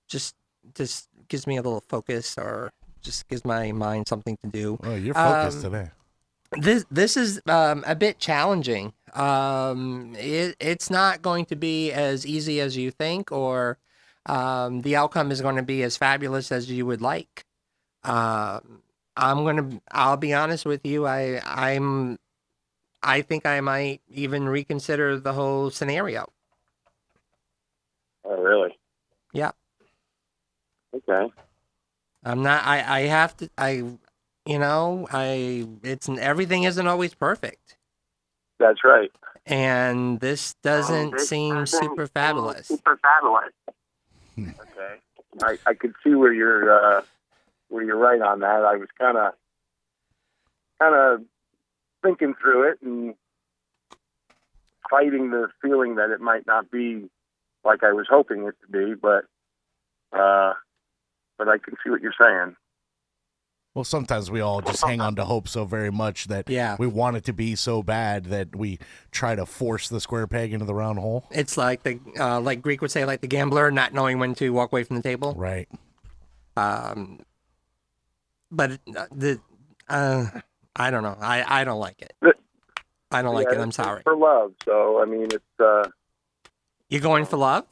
just 0.09 0.35
just 0.75 1.09
gives 1.29 1.47
me 1.47 1.57
a 1.57 1.63
little 1.63 1.83
focus 1.89 2.37
or 2.39 2.71
just 3.03 3.27
gives 3.29 3.45
my 3.45 3.73
mind 3.73 4.07
something 4.07 4.37
to 4.45 4.51
do. 4.51 4.79
Oh, 4.83 4.95
you're 4.95 5.15
focused 5.15 5.65
Um, 5.65 5.73
today. 5.73 5.91
This 6.53 6.85
this 6.91 7.17
is 7.17 7.41
um, 7.47 7.85
a 7.87 7.95
bit 7.95 8.19
challenging. 8.19 8.93
Um, 9.15 10.15
it, 10.19 10.57
it's 10.59 10.91
not 10.91 11.23
going 11.23 11.45
to 11.47 11.57
be 11.57 11.93
as 11.93 12.27
easy 12.27 12.61
as 12.61 12.77
you 12.77 12.91
think, 12.91 13.31
or 13.31 13.79
um, 14.27 14.83
the 14.83 14.97
outcome 14.97 15.31
is 15.31 15.41
going 15.41 15.57
to 15.57 15.63
be 15.63 15.83
as 15.83 15.97
fabulous 15.97 16.51
as 16.51 16.71
you 16.71 16.87
would 16.87 17.01
like. 17.01 17.45
Um, 18.03 18.83
I'm 19.17 19.45
gonna. 19.45 19.81
I'll 19.93 20.17
be 20.17 20.33
honest 20.35 20.65
with 20.65 20.85
you. 20.85 21.07
I 21.07 21.41
I'm. 21.45 22.19
I 23.03 23.23
think 23.23 23.47
I 23.47 23.61
might 23.61 24.01
even 24.09 24.49
reconsider 24.49 25.19
the 25.19 25.33
whole 25.33 25.71
scenario. 25.71 26.31
Oh, 28.25 28.37
really? 28.41 28.79
Yeah. 29.33 29.53
Okay. 30.95 31.33
I'm 32.25 32.43
not. 32.43 32.65
I. 32.65 32.83
I 32.83 33.01
have 33.03 33.37
to. 33.39 33.51
I. 33.57 33.85
You 34.47 34.59
know. 34.59 35.07
I. 35.13 35.67
It's 35.83 36.09
everything 36.09 36.65
isn't 36.65 36.87
always 36.87 37.15
perfect. 37.15 37.77
That's 38.59 38.85
right. 38.85 39.11
and 39.47 40.21
this 40.21 40.55
doesn't 40.63 41.13
this 41.13 41.29
seem 41.29 41.55
doesn't 41.55 41.81
super 41.81 42.07
fabulous. 42.07 42.69
Super 42.69 42.99
fabulous. 42.99 43.53
okay. 44.39 44.97
I, 45.43 45.59
I 45.67 45.75
could 45.75 45.95
see 46.05 46.15
where 46.15 46.33
you're 46.33 46.99
uh, 46.99 47.03
where 47.69 47.83
you're 47.85 47.97
right 47.97 48.21
on 48.21 48.41
that. 48.41 48.65
I 48.65 48.77
was 48.77 48.89
kind 48.99 49.17
of 49.17 49.33
kind 50.79 50.95
of 50.95 51.25
thinking 52.03 52.35
through 52.41 52.71
it 52.71 52.79
and 52.83 53.15
fighting 54.91 55.31
the 55.31 55.49
feeling 55.63 55.97
that 55.97 56.11
it 56.11 56.21
might 56.21 56.47
not 56.47 56.71
be 56.71 57.09
like 57.65 57.85
I 57.85 57.93
was 57.93 58.07
hoping 58.11 58.47
it 58.47 58.55
to 58.63 58.71
be, 58.71 58.95
but 58.95 59.25
uh, 60.13 60.55
but 61.39 61.49
I 61.49 61.59
can 61.59 61.75
see 61.83 61.91
what 61.91 62.03
you're 62.03 62.15
saying. 62.19 62.57
Well, 63.75 63.85
sometimes 63.85 64.33
we 64.33 64.41
all 64.41 64.61
just 64.63 64.85
hang 64.85 65.01
on 65.01 65.15
to 65.15 65.25
hope 65.25 65.47
so 65.47 65.65
very 65.65 65.93
much 65.93 66.27
that 66.27 66.49
Yeah. 66.51 66.75
we 66.79 66.89
want 66.89 67.17
it 67.17 67.25
to 67.27 67.33
be 67.33 67.55
so 67.55 67.85
bad 67.85 68.25
that 68.27 68.57
we 68.57 68.81
try 69.13 69.37
to 69.37 69.47
force 69.47 69.89
the 69.89 70.01
square 70.01 70.27
peg 70.27 70.53
into 70.53 70.65
the 70.67 70.75
round 70.75 70.99
hole. 70.99 71.25
It's 71.31 71.57
like 71.57 71.85
the 71.85 72.01
uh, 72.19 72.41
like 72.41 72.63
Greek 72.63 72.83
would 72.83 72.91
say, 72.91 73.05
like 73.05 73.21
the 73.21 73.29
gambler 73.29 73.71
not 73.71 73.95
knowing 73.95 74.19
when 74.19 74.35
to 74.37 74.51
walk 74.51 74.73
away 74.73 74.83
from 74.83 74.97
the 74.97 75.03
table. 75.03 75.35
Right. 75.37 75.69
Um, 76.57 77.21
but 78.51 78.73
uh, 78.97 79.07
the 79.13 79.41
uh, 79.89 80.27
I 80.75 80.91
don't 80.91 81.05
know. 81.05 81.17
I 81.21 81.61
I 81.61 81.65
don't 81.65 81.79
like 81.79 82.03
it. 82.03 82.13
I 83.13 83.23
don't 83.23 83.35
like 83.37 83.47
Yeah, 83.53 83.59
it. 83.59 83.63
I'm 83.63 83.73
sorry. 83.73 84.03
For 84.03 84.17
love, 84.17 84.53
so 84.65 85.01
I 85.01 85.05
mean, 85.05 85.27
it's 85.33 85.61
uh, 85.61 85.89
You're 86.89 87.01
going 87.01 87.25
for 87.25 87.37
love? 87.37 87.67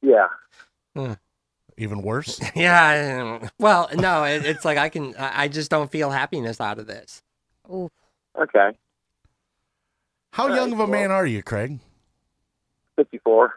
yeah. 0.00 0.28
Even 1.76 2.02
worse. 2.02 2.40
Yeah. 2.54 3.48
Well, 3.58 3.88
no. 3.94 4.24
It, 4.24 4.44
it's 4.46 4.64
like 4.64 4.78
I 4.78 4.88
can. 4.88 5.14
I 5.16 5.44
I 5.44 5.48
just 5.48 5.70
don't 5.70 5.90
feel 5.90 6.10
happiness 6.10 6.60
out 6.60 6.78
of 6.78 6.86
this. 6.86 7.22
Ooh. 7.70 7.90
Okay. 8.40 8.70
How 10.32 10.44
All 10.44 10.54
young 10.56 10.70
right, 10.72 10.80
of 10.80 10.88
a 10.88 10.90
man 10.90 11.08
well- 11.10 11.18
are 11.18 11.26
you, 11.26 11.42
Craig? 11.42 11.78
54. 12.96 13.54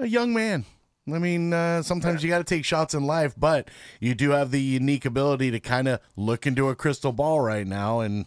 A 0.00 0.06
young 0.06 0.32
man. 0.34 0.64
I 1.12 1.18
mean, 1.18 1.52
uh, 1.52 1.82
sometimes 1.82 2.22
you 2.22 2.28
got 2.28 2.38
to 2.38 2.44
take 2.44 2.64
shots 2.64 2.92
in 2.92 3.04
life, 3.04 3.34
but 3.36 3.68
you 3.98 4.14
do 4.14 4.30
have 4.30 4.50
the 4.50 4.60
unique 4.60 5.04
ability 5.06 5.50
to 5.52 5.60
kind 5.60 5.88
of 5.88 6.00
look 6.16 6.46
into 6.46 6.68
a 6.68 6.74
crystal 6.74 7.12
ball 7.12 7.40
right 7.40 7.66
now, 7.66 8.00
and 8.00 8.26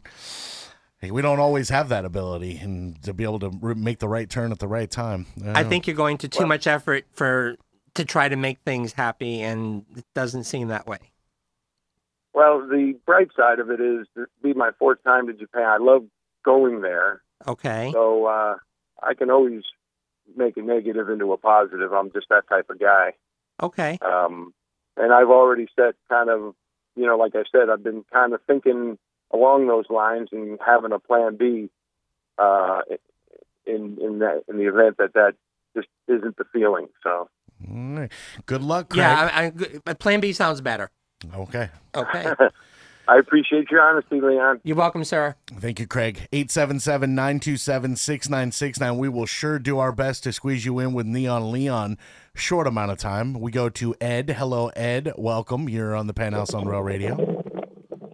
hey, 0.99 1.11
we 1.11 1.22
don't 1.22 1.40
always 1.40 1.69
have 1.69 1.90
that 1.90 2.06
ability, 2.06 2.57
and 2.57 3.02
to 3.03 3.14
be 3.14 3.23
able 3.23 3.40
to 3.40 3.52
re- 3.61 3.76
make 3.76 3.99
the 3.99 4.07
right 4.07 4.27
turn 4.30 4.52
at 4.52 4.57
the 4.60 4.68
right 4.68 4.90
time. 4.90 5.27
I 5.53 5.64
think 5.64 5.86
you're 5.86 5.95
going 5.95 6.18
to 6.19 6.27
too 6.27 6.48
much 6.48 6.65
effort 6.65 7.06
for 7.14 7.56
to 7.95 8.05
try 8.05 8.30
to 8.30 8.35
make 8.35 8.59
things 8.59 8.93
happy, 8.93 9.41
and 9.41 9.85
it 9.95 10.05
doesn't 10.13 10.45
seem 10.45 10.69
that 10.69 10.88
way. 10.88 10.99
Well, 12.34 12.61
the 12.61 12.97
bright 13.05 13.30
side 13.35 13.59
of 13.59 13.69
it 13.69 13.81
is 13.81 14.07
this 14.15 14.27
be 14.41 14.53
my 14.53 14.72
fourth 14.80 15.03
time 15.03 15.27
to 15.27 15.34
Japan. 15.34 15.63
I 15.63 15.77
love 15.77 16.05
going 16.43 16.81
there. 16.81 17.22
Okay. 17.47 17.91
So 17.91 18.26
uh, 18.26 18.55
I 19.03 19.13
can 19.15 19.30
always 19.30 19.63
make 20.35 20.55
a 20.57 20.61
negative 20.61 21.09
into 21.09 21.34
a 21.34 21.38
positive. 21.38 21.91
I'm 21.91 22.11
just 22.11 22.30
that 22.30 22.47
type 22.47 22.69
of 22.69 22.80
guy. 22.80 23.13
Okay. 23.61 23.99
Um, 24.01 24.53
and 24.97 25.13
I've 25.13 25.30
already 25.30 25.68
set 25.76 25.95
kind 26.09 26.30
of, 26.30 26.55
you 26.95 27.05
know, 27.05 27.18
like 27.18 27.35
I 27.35 27.43
said, 27.51 27.69
I've 27.69 27.84
been 27.84 28.05
kind 28.11 28.34
of 28.34 28.41
thinking 28.47 28.97
along 29.34 29.68
those 29.68 29.85
lines 29.89 30.30
and 30.31 30.57
having 30.65 30.91
a 30.91 30.99
plan 30.99 31.35
B 31.38 31.69
uh, 32.38 32.81
in 33.65 33.97
in 34.01 34.19
that 34.19 34.43
in 34.47 34.57
the 34.57 34.68
event 34.68 34.97
that 34.97 35.13
that 35.13 35.34
just 35.76 35.88
isn't 36.07 36.38
the 36.38 36.45
feeling. 36.51 36.88
So 37.03 37.30
All 37.70 38.02
right. 38.02 38.12
Good 38.46 38.62
luck, 38.62 38.90
Craig. 38.90 39.00
Yeah, 39.00 39.30
I, 39.34 39.52
I, 39.86 39.94
Plan 39.94 40.20
B 40.20 40.34
sounds 40.34 40.62
better. 40.62 40.90
Okay. 41.36 41.70
Okay. 41.96 42.34
I 43.08 43.18
appreciate 43.18 43.70
your 43.70 43.82
honesty, 43.82 44.22
Leon. 44.22 44.62
You're 44.64 44.78
welcome, 44.78 45.04
sir. 45.04 45.36
Thank 45.60 45.80
you, 45.80 45.88
Craig. 45.88 46.28
877 46.32 47.14
927 47.14 47.96
6969. 47.98 48.98
We 48.98 49.10
will 49.10 49.26
sure 49.26 49.60
do 49.60 49.80
our 49.80 49.92
best 49.92 50.24
to 50.24 50.32
squeeze 50.32 50.66
you 50.66 50.80
in 50.80 50.94
with 50.94 51.06
Neon 51.06 51.52
Leon. 51.52 51.98
Short 52.36 52.68
amount 52.68 52.92
of 52.92 52.98
time. 53.00 53.34
We 53.34 53.52
go 53.52 53.68
to 53.70 53.96
Ed. 54.00 54.30
Hello, 54.30 54.70
Ed. 54.70 55.12
Welcome. 55.18 55.68
You're 55.68 55.96
on 55.96 56.08
the 56.08 56.14
Penthouse 56.14 56.54
on 56.54 56.66
Real 56.68 56.84
Radio. 56.84 57.18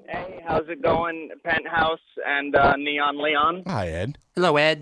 Hey, 0.08 0.42
how's 0.48 0.68
it 0.68 0.82
going, 0.82 1.30
Penthouse 1.44 2.00
and 2.26 2.56
uh, 2.56 2.76
Neon 2.78 3.22
Leon? 3.22 3.64
Hi, 3.68 3.90
Ed. 3.90 4.18
Hello, 4.36 4.58
Ed. 4.58 4.82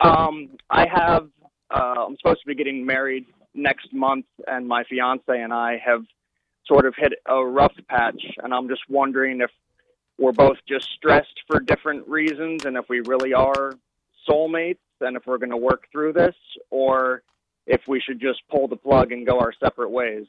Um, 0.00 0.56
I 0.70 0.86
have. 0.92 1.28
Uh, 1.70 2.06
I'm 2.06 2.16
supposed 2.16 2.40
to 2.40 2.46
be 2.46 2.54
getting 2.54 2.84
married 2.84 3.26
next 3.54 3.92
month, 3.92 4.26
and 4.46 4.66
my 4.66 4.84
fiance 4.84 5.22
and 5.28 5.52
I 5.52 5.78
have 5.84 6.02
sort 6.66 6.86
of 6.86 6.94
hit 6.96 7.12
a 7.26 7.44
rough 7.44 7.74
patch, 7.88 8.22
and 8.42 8.52
I'm 8.52 8.68
just 8.68 8.82
wondering 8.88 9.40
if 9.40 9.50
we're 10.18 10.32
both 10.32 10.58
just 10.68 10.88
stressed 10.96 11.40
for 11.46 11.60
different 11.60 12.06
reasons, 12.08 12.64
and 12.64 12.76
if 12.76 12.88
we 12.88 13.00
really 13.00 13.32
are 13.34 13.74
soulmates, 14.28 14.78
and 15.00 15.16
if 15.16 15.22
we're 15.26 15.38
going 15.38 15.50
to 15.50 15.56
work 15.56 15.84
through 15.90 16.12
this, 16.12 16.34
or 16.70 17.22
if 17.66 17.80
we 17.88 18.00
should 18.00 18.20
just 18.20 18.40
pull 18.50 18.68
the 18.68 18.76
plug 18.76 19.12
and 19.12 19.26
go 19.26 19.38
our 19.38 19.52
separate 19.58 19.90
ways. 19.90 20.26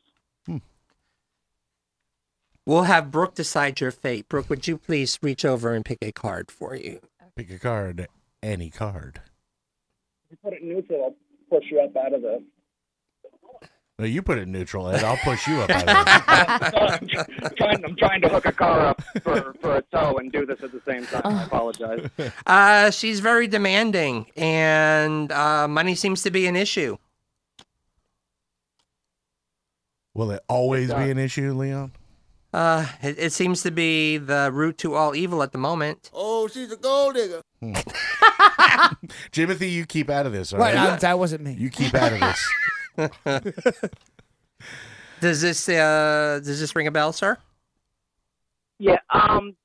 We'll 2.65 2.83
have 2.83 3.09
Brooke 3.11 3.33
decide 3.33 3.81
your 3.81 3.91
fate. 3.91 4.29
Brooke, 4.29 4.49
would 4.49 4.67
you 4.67 4.77
please 4.77 5.17
reach 5.21 5.43
over 5.43 5.73
and 5.73 5.83
pick 5.83 5.97
a 6.01 6.11
card 6.11 6.51
for 6.51 6.75
you? 6.75 7.01
Pick 7.35 7.49
a 7.49 7.57
card. 7.57 8.07
Any 8.43 8.69
card. 8.69 9.19
You 10.29 10.37
put 10.43 10.53
it 10.53 10.63
neutral, 10.63 11.03
I'll 11.03 11.15
push 11.51 11.65
you 11.69 11.81
up 11.81 11.95
out 11.97 12.13
of 12.13 12.21
the. 12.21 12.43
No, 13.99 14.05
you 14.05 14.23
put 14.23 14.39
it 14.39 14.47
neutral, 14.47 14.89
Ed. 14.89 15.03
I'll 15.03 15.17
push 15.17 15.45
you 15.47 15.61
up 15.61 15.69
out 15.69 15.83
of 15.87 17.09
it. 17.11 17.27
I'm 17.43 17.49
trying, 17.55 17.85
I'm 17.85 17.95
trying 17.97 18.21
to 18.21 18.29
hook 18.29 18.45
a 18.45 18.51
car 18.51 18.79
up 18.79 19.03
for, 19.21 19.53
for 19.61 19.75
a 19.75 19.81
tow 19.93 20.17
and 20.17 20.31
do 20.31 20.45
this 20.45 20.63
at 20.63 20.71
the 20.71 20.81
same 20.87 21.05
time. 21.05 21.21
I 21.25 21.43
apologize. 21.43 22.09
Uh, 22.47 22.89
she's 22.89 23.19
very 23.19 23.47
demanding, 23.47 24.25
and 24.35 25.31
uh, 25.31 25.67
money 25.67 25.93
seems 25.93 26.23
to 26.23 26.31
be 26.31 26.47
an 26.47 26.55
issue. 26.55 26.97
Will 30.15 30.31
it 30.31 30.41
always 30.47 30.87
be 30.93 31.11
an 31.11 31.17
issue, 31.17 31.53
Leon? 31.53 31.91
Uh, 32.53 32.85
it, 33.01 33.17
it 33.17 33.31
seems 33.33 33.63
to 33.63 33.71
be 33.71 34.17
the 34.17 34.49
root 34.51 34.77
to 34.79 34.93
all 34.95 35.15
evil 35.15 35.41
at 35.41 35.51
the 35.53 35.57
moment. 35.57 36.09
Oh, 36.13 36.47
she's 36.47 36.71
a 36.71 36.75
gold 36.77 37.15
digger. 37.15 37.41
Jimothy, 39.31 39.71
you 39.71 39.85
keep 39.85 40.09
out 40.09 40.25
of 40.25 40.33
this, 40.33 40.51
all 40.51 40.59
What? 40.59 40.73
right? 40.75 40.99
That 40.99 41.17
wasn't 41.17 41.43
me. 41.43 41.53
You 41.53 41.69
keep 41.69 41.93
out 41.95 42.11
of 42.13 42.19
this. 42.19 43.51
Does 45.21 45.39
this 45.39 45.69
uh, 45.69 46.39
does 46.43 46.59
this 46.59 46.75
ring 46.75 46.87
a 46.87 46.91
bell, 46.91 47.13
sir? 47.13 47.37
Yeah, 48.79 48.97
um, 49.11 49.55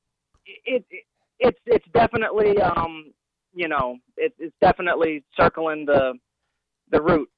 it, 0.44 0.84
it 0.90 1.04
it's 1.38 1.58
it's 1.64 1.86
definitely 1.94 2.60
um, 2.60 3.14
you 3.54 3.66
know, 3.66 3.96
it, 4.18 4.34
it's 4.38 4.54
definitely 4.60 5.24
circling 5.34 5.86
the 5.86 6.12
the 6.90 7.00
root. 7.00 7.30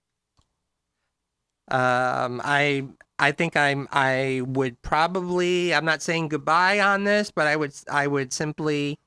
Um, 1.70 2.40
I 2.44 2.86
I 3.18 3.32
think 3.32 3.56
I'm 3.56 3.88
I 3.90 4.42
would 4.46 4.80
probably 4.82 5.74
I'm 5.74 5.84
not 5.84 6.02
saying 6.02 6.28
goodbye 6.28 6.80
on 6.80 7.04
this, 7.04 7.30
but 7.30 7.46
I 7.46 7.56
would 7.56 7.74
I 7.90 8.06
would 8.06 8.32
simply 8.32 8.98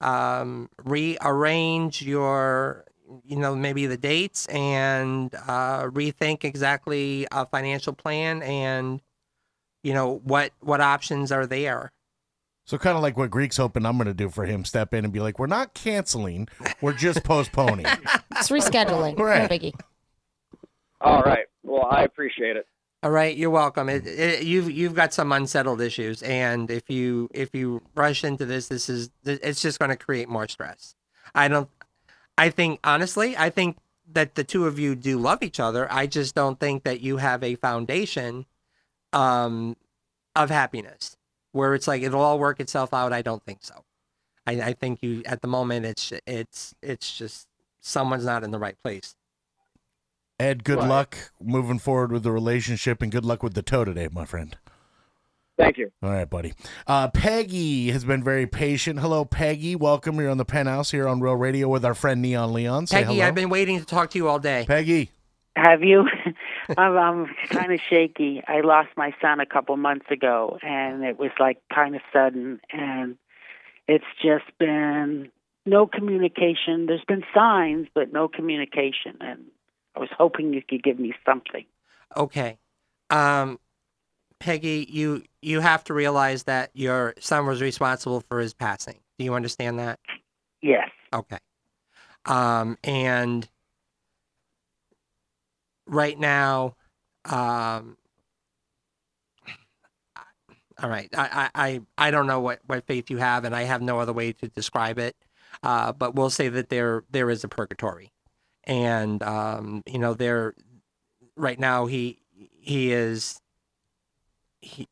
um, 0.00 0.68
rearrange 0.84 2.02
your 2.02 2.84
you 3.24 3.36
know 3.36 3.54
maybe 3.54 3.86
the 3.86 3.96
dates 3.96 4.46
and 4.46 5.34
uh, 5.46 5.84
rethink 5.84 6.44
exactly 6.44 7.26
a 7.32 7.44
financial 7.46 7.92
plan 7.92 8.42
and 8.42 9.00
you 9.82 9.92
know 9.92 10.20
what 10.24 10.52
what 10.60 10.80
options 10.80 11.32
are 11.32 11.46
there. 11.46 11.92
So 12.64 12.78
kind 12.78 12.96
of 12.96 13.02
like 13.02 13.16
what 13.16 13.30
Greek's 13.30 13.56
hoping 13.56 13.84
I'm 13.84 13.96
going 13.96 14.06
to 14.06 14.14
do 14.14 14.28
for 14.28 14.44
him, 14.44 14.64
step 14.64 14.94
in 14.94 15.04
and 15.04 15.12
be 15.12 15.18
like, 15.18 15.40
we're 15.40 15.48
not 15.48 15.74
canceling, 15.74 16.46
we're 16.80 16.92
just 16.92 17.24
postponing. 17.24 17.86
It's 18.36 18.48
rescheduling. 18.48 19.18
Right. 19.18 19.42
No 19.42 19.48
biggie. 19.48 19.74
All 21.02 21.20
right. 21.20 21.44
Well, 21.62 21.86
I 21.90 22.04
appreciate 22.04 22.56
it. 22.56 22.66
All 23.02 23.10
right, 23.10 23.34
you're 23.34 23.48
welcome. 23.48 23.88
It, 23.88 24.06
it, 24.06 24.42
you've 24.42 24.70
you've 24.70 24.94
got 24.94 25.14
some 25.14 25.32
unsettled 25.32 25.80
issues, 25.80 26.22
and 26.22 26.70
if 26.70 26.90
you 26.90 27.30
if 27.32 27.54
you 27.54 27.80
rush 27.94 28.24
into 28.24 28.44
this, 28.44 28.68
this 28.68 28.90
is 28.90 29.10
it's 29.24 29.62
just 29.62 29.78
going 29.78 29.88
to 29.88 29.96
create 29.96 30.28
more 30.28 30.46
stress. 30.48 30.94
I 31.34 31.48
don't. 31.48 31.70
I 32.36 32.50
think 32.50 32.78
honestly, 32.84 33.36
I 33.38 33.48
think 33.48 33.78
that 34.12 34.34
the 34.34 34.44
two 34.44 34.66
of 34.66 34.78
you 34.78 34.94
do 34.94 35.18
love 35.18 35.42
each 35.42 35.58
other. 35.58 35.90
I 35.90 36.06
just 36.06 36.34
don't 36.34 36.60
think 36.60 36.84
that 36.84 37.00
you 37.00 37.16
have 37.16 37.42
a 37.42 37.54
foundation 37.54 38.44
um, 39.14 39.76
of 40.36 40.50
happiness 40.50 41.16
where 41.52 41.74
it's 41.74 41.88
like 41.88 42.02
it'll 42.02 42.20
all 42.20 42.38
work 42.38 42.60
itself 42.60 42.92
out. 42.92 43.14
I 43.14 43.22
don't 43.22 43.42
think 43.44 43.60
so. 43.62 43.84
I, 44.46 44.60
I 44.60 44.72
think 44.74 45.02
you 45.02 45.22
at 45.24 45.40
the 45.40 45.48
moment 45.48 45.86
it's 45.86 46.12
it's 46.26 46.74
it's 46.82 47.16
just 47.16 47.48
someone's 47.80 48.26
not 48.26 48.44
in 48.44 48.50
the 48.50 48.58
right 48.58 48.76
place. 48.82 49.14
Ed, 50.40 50.64
good 50.64 50.78
Right. 50.78 50.88
luck 50.88 51.18
moving 51.38 51.78
forward 51.78 52.12
with 52.12 52.22
the 52.22 52.32
relationship 52.32 53.02
and 53.02 53.12
good 53.12 53.26
luck 53.26 53.42
with 53.42 53.52
the 53.52 53.60
tow 53.62 53.84
today, 53.84 54.08
my 54.10 54.24
friend. 54.24 54.56
Thank 55.58 55.76
you. 55.76 55.92
All 56.02 56.08
right, 56.10 56.28
buddy. 56.28 56.54
Uh, 56.86 57.08
Peggy 57.08 57.90
has 57.90 58.06
been 58.06 58.24
very 58.24 58.46
patient. 58.46 59.00
Hello, 59.00 59.26
Peggy. 59.26 59.76
Welcome. 59.76 60.18
You're 60.18 60.30
on 60.30 60.38
the 60.38 60.46
penthouse 60.46 60.90
here 60.90 61.06
on 61.06 61.20
Real 61.20 61.36
Radio 61.36 61.68
with 61.68 61.84
our 61.84 61.92
friend 61.92 62.22
Neon 62.22 62.54
Leon. 62.54 62.86
Say 62.86 63.02
Peggy, 63.02 63.16
hello. 63.16 63.26
I've 63.28 63.34
been 63.34 63.50
waiting 63.50 63.78
to 63.78 63.84
talk 63.84 64.08
to 64.12 64.18
you 64.18 64.28
all 64.28 64.38
day. 64.38 64.64
Peggy. 64.66 65.10
Have 65.56 65.82
you? 65.82 66.06
I'm, 66.78 66.96
I'm 66.96 67.26
kind 67.50 67.72
of 67.74 67.80
shaky. 67.90 68.42
I 68.48 68.62
lost 68.62 68.88
my 68.96 69.12
son 69.20 69.40
a 69.40 69.46
couple 69.46 69.76
months 69.76 70.06
ago, 70.10 70.58
and 70.62 71.04
it 71.04 71.18
was 71.18 71.32
like 71.38 71.58
kind 71.70 71.94
of 71.94 72.00
sudden, 72.10 72.60
and 72.72 73.18
it's 73.86 74.04
just 74.22 74.46
been 74.58 75.30
no 75.66 75.86
communication. 75.86 76.86
There's 76.86 77.04
been 77.06 77.24
signs, 77.34 77.88
but 77.94 78.10
no 78.14 78.28
communication, 78.28 79.18
and 79.20 79.40
I 79.96 80.00
was 80.00 80.08
hoping 80.16 80.52
you 80.52 80.62
could 80.62 80.82
give 80.82 80.98
me 80.98 81.14
something. 81.26 81.64
Okay. 82.16 82.58
Um, 83.10 83.58
Peggy, 84.38 84.86
you 84.88 85.24
you 85.42 85.60
have 85.60 85.84
to 85.84 85.94
realize 85.94 86.44
that 86.44 86.70
your 86.74 87.14
son 87.18 87.46
was 87.46 87.60
responsible 87.60 88.20
for 88.28 88.40
his 88.40 88.54
passing. 88.54 89.00
Do 89.18 89.24
you 89.24 89.34
understand 89.34 89.78
that? 89.78 89.98
Yes. 90.62 90.88
Okay. 91.12 91.38
Um, 92.24 92.78
and 92.84 93.48
right 95.86 96.18
now, 96.18 96.76
um, 97.24 97.96
all 100.82 100.88
right, 100.88 101.08
I, 101.16 101.50
I, 101.54 101.80
I 101.98 102.10
don't 102.10 102.26
know 102.26 102.40
what, 102.40 102.60
what 102.66 102.86
faith 102.86 103.10
you 103.10 103.18
have, 103.18 103.44
and 103.44 103.54
I 103.54 103.64
have 103.64 103.82
no 103.82 103.98
other 103.98 104.12
way 104.12 104.32
to 104.32 104.48
describe 104.48 104.98
it. 104.98 105.14
Uh, 105.62 105.92
but 105.92 106.14
we'll 106.14 106.30
say 106.30 106.48
that 106.48 106.68
there 106.70 107.04
there 107.10 107.28
is 107.28 107.44
a 107.44 107.48
purgatory, 107.48 108.12
and 108.64 109.22
um, 109.22 109.82
you 109.86 109.98
know 109.98 110.14
there 110.14 110.54
right 111.36 111.58
now 111.58 111.86
he 111.86 112.18
he 112.32 112.92
is 112.92 113.40
he 114.60 114.86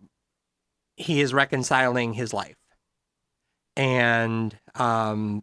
he 0.96 1.20
is 1.20 1.32
reconciling 1.32 2.12
his 2.12 2.32
life 2.32 2.56
and 3.76 4.58
um 4.74 5.42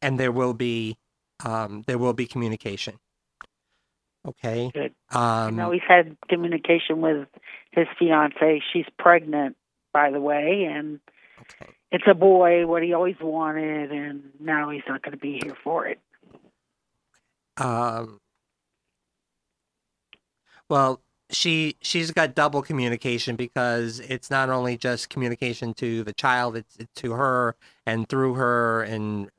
and 0.00 0.18
there 0.18 0.32
will 0.32 0.54
be 0.54 0.96
um 1.44 1.82
there 1.86 1.98
will 1.98 2.12
be 2.12 2.26
communication 2.26 2.94
okay 4.26 4.70
Good. 4.72 4.94
Um 5.10 5.72
he's 5.72 5.82
had 5.86 6.16
communication 6.28 7.00
with 7.00 7.28
his 7.76 7.86
fiance. 7.98 8.62
She's 8.72 8.86
pregnant, 8.98 9.56
by 9.92 10.10
the 10.10 10.20
way, 10.20 10.64
and 10.64 10.98
it's 11.92 12.04
a 12.08 12.14
boy, 12.14 12.66
what 12.66 12.82
he 12.82 12.92
always 12.94 13.16
wanted, 13.20 13.92
and 13.92 14.22
now 14.40 14.70
he's 14.70 14.82
not 14.88 15.02
going 15.02 15.12
to 15.12 15.18
be 15.18 15.38
here 15.42 15.56
for 15.62 15.86
it. 15.86 16.00
Um, 17.58 18.20
well, 20.68 21.00
she 21.30 21.76
she's 21.80 22.10
got 22.12 22.34
double 22.34 22.62
communication 22.62 23.36
because 23.36 24.00
it's 24.00 24.30
not 24.30 24.48
only 24.50 24.76
just 24.76 25.10
communication 25.10 25.74
to 25.74 26.04
the 26.04 26.12
child, 26.12 26.56
it's, 26.56 26.76
it's 26.76 26.92
to 27.02 27.12
her 27.12 27.56
and 27.84 28.08
through 28.08 28.34
her, 28.34 28.82
and 28.82 29.30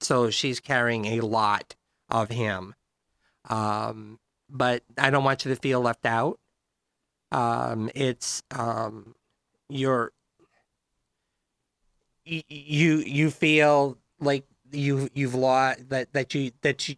so 0.00 0.30
she's 0.30 0.60
carrying 0.60 1.06
a 1.06 1.20
lot 1.20 1.76
of 2.08 2.30
him. 2.30 2.74
Um, 3.48 4.18
but 4.50 4.82
I 4.98 5.10
don't 5.10 5.24
want 5.24 5.44
you 5.44 5.54
to 5.54 5.60
feel 5.60 5.80
left 5.80 6.06
out. 6.06 6.38
Um, 7.30 7.90
it's 7.94 8.42
um, 8.50 9.14
you're 9.68 10.12
you 12.24 12.98
you 12.98 13.30
feel 13.30 13.98
like 14.20 14.44
you 14.70 15.08
you've 15.14 15.34
lost 15.34 15.88
that 15.88 16.12
that 16.12 16.34
you 16.34 16.52
that 16.62 16.88
you 16.88 16.96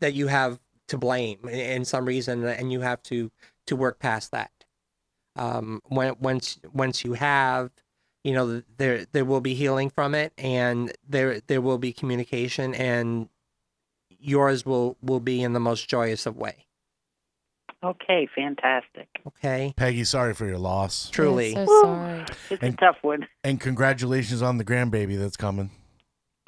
that 0.00 0.14
you 0.14 0.26
have 0.26 0.58
to 0.88 0.98
blame 0.98 1.38
in- 1.44 1.50
in 1.78 1.84
some 1.84 2.04
reason 2.04 2.44
and 2.44 2.72
you 2.72 2.80
have 2.80 3.02
to 3.04 3.30
to 3.66 3.76
work 3.76 3.98
past 4.00 4.32
that 4.32 4.50
um 5.36 5.80
when 5.86 6.14
once 6.18 6.58
once 6.72 7.04
you 7.04 7.12
have 7.12 7.70
you 8.24 8.32
know 8.32 8.62
there 8.76 9.04
there 9.12 9.24
will 9.24 9.40
be 9.40 9.54
healing 9.54 9.88
from 9.88 10.14
it 10.14 10.32
and 10.36 10.92
there 11.08 11.40
there 11.46 11.60
will 11.60 11.78
be 11.78 11.92
communication 11.92 12.74
and 12.74 13.28
yours 14.18 14.66
will 14.66 14.96
will 15.00 15.20
be 15.20 15.42
in 15.42 15.52
the 15.52 15.60
most 15.60 15.88
joyous 15.88 16.26
of 16.26 16.36
way 16.36 16.66
Okay, 17.82 18.28
fantastic. 18.34 19.08
okay 19.26 19.72
Peggy, 19.74 20.04
sorry 20.04 20.34
for 20.34 20.44
your 20.44 20.58
loss. 20.58 21.08
Truly. 21.08 21.56
I'm 21.56 21.66
so 21.66 21.80
sorry. 21.82 22.24
It's 22.50 22.62
And- 22.62 22.74
a 22.74 22.76
tough 22.76 22.96
one. 23.00 23.26
And 23.42 23.58
congratulations 23.58 24.42
on 24.42 24.58
the 24.58 24.66
grandbaby 24.66 25.18
that's 25.18 25.38
coming. 25.38 25.70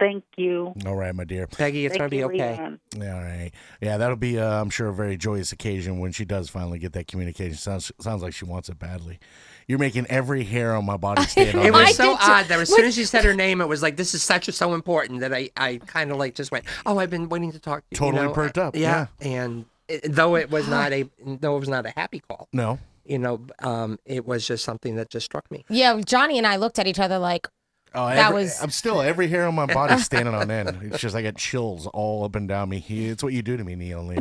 Thank 0.03 0.25
you. 0.37 0.75
All 0.85 0.97
right, 0.97 1.15
my 1.15 1.23
dear. 1.23 1.47
Peggy, 1.47 1.87
it's 1.87 1.97
gonna 1.97 2.09
be 2.09 2.25
okay. 2.25 2.57
Leon. 2.57 2.81
Yeah, 2.97 3.15
all 3.15 3.23
right. 3.23 3.53
Yeah, 3.81 3.99
that'll 3.99 4.17
be, 4.17 4.37
uh, 4.37 4.61
I'm 4.61 4.69
sure, 4.69 4.89
a 4.89 4.93
very 4.93 5.17
joyous 5.17 5.53
occasion 5.53 6.01
when 6.01 6.11
she 6.11 6.25
does 6.25 6.51
finally 6.51 6.81
get 6.81 6.93
that 6.95 7.07
communication. 7.07 7.55
Sounds 7.57 7.93
sounds 8.01 8.21
like 8.21 8.35
she 8.35 8.45
wants 8.45 8.69
it 8.69 8.81
badly. 8.81 9.21
You're 9.69 9.79
making 9.79 10.07
every 10.09 10.43
hair 10.43 10.75
on 10.75 10.85
my 10.85 10.97
body 10.97 11.23
stand 11.29 11.57
on 11.57 11.65
It 11.65 11.73
was 11.73 11.95
so 11.95 12.17
odd 12.21 12.47
that 12.47 12.59
as 12.59 12.69
soon 12.69 12.87
as 12.87 12.97
she 12.97 13.05
said 13.05 13.25
her 13.25 13.33
name, 13.33 13.61
it 13.61 13.69
was 13.69 13.81
like 13.81 13.97
this 13.97 14.13
is 14.13 14.25
such 14.25 14.49
a, 14.49 14.53
so 14.53 14.75
important 14.75 15.21
that 15.21 15.33
I, 15.33 15.51
I 15.57 15.77
kind 15.87 16.11
of 16.11 16.17
like 16.17 16.35
just 16.35 16.51
went, 16.51 16.65
oh, 16.85 16.99
I've 16.99 17.11
been 17.11 17.29
waiting 17.29 17.53
to 17.53 17.61
talk 17.61 17.83
to 17.83 17.87
you. 17.93 17.97
Totally 17.97 18.23
you 18.23 18.29
know? 18.29 18.35
perked 18.35 18.59
up, 18.59 18.75
Yeah, 18.75 19.07
and 19.21 19.67
it, 19.87 20.03
though 20.13 20.35
it 20.35 20.51
was 20.51 20.67
not 20.67 20.93
a 20.93 21.09
though 21.25 21.57
it 21.57 21.61
was 21.61 21.69
not 21.69 21.87
a 21.87 21.91
happy 21.91 22.19
call, 22.19 22.49
No. 22.53 22.81
you 23.05 23.21
know, 23.21 23.47
um, 23.61 24.01
it 24.05 24.27
was 24.27 24.45
just 24.45 24.65
something 24.65 24.97
that 24.97 25.11
just 25.11 25.27
struck 25.27 25.49
me. 25.49 25.65
Yeah, 25.69 26.01
Johnny 26.05 26.39
and 26.39 26.47
I 26.47 26.57
looked 26.57 26.81
at 26.81 26.89
each 26.89 26.99
other 26.99 27.21
like, 27.21 27.47
Oh, 27.95 28.07
That 28.07 28.29
every- 28.29 28.43
was- 28.43 28.63
I'm 28.63 28.71
still 28.71 29.03
every 29.03 29.29
hair 29.29 29.47
on 29.47 29.55
my 29.55 29.67
body 29.67 29.99
standing 29.99 30.35
on 30.35 30.51
end. 30.51 30.79
It's 30.83 30.99
just 30.99 31.15
I 31.15 31.23
got 31.23 31.37
chills 31.37 31.87
all 31.89 32.25
up 32.25 32.35
and 32.35 32.49
down 32.49 32.69
me. 32.71 32.83
It's 32.89 33.23
what 33.23 33.33
you 33.35 33.43
do 33.43 33.57
to 33.57 33.65
me, 33.65 33.75
Neil. 33.75 34.03
Lee. 34.03 34.17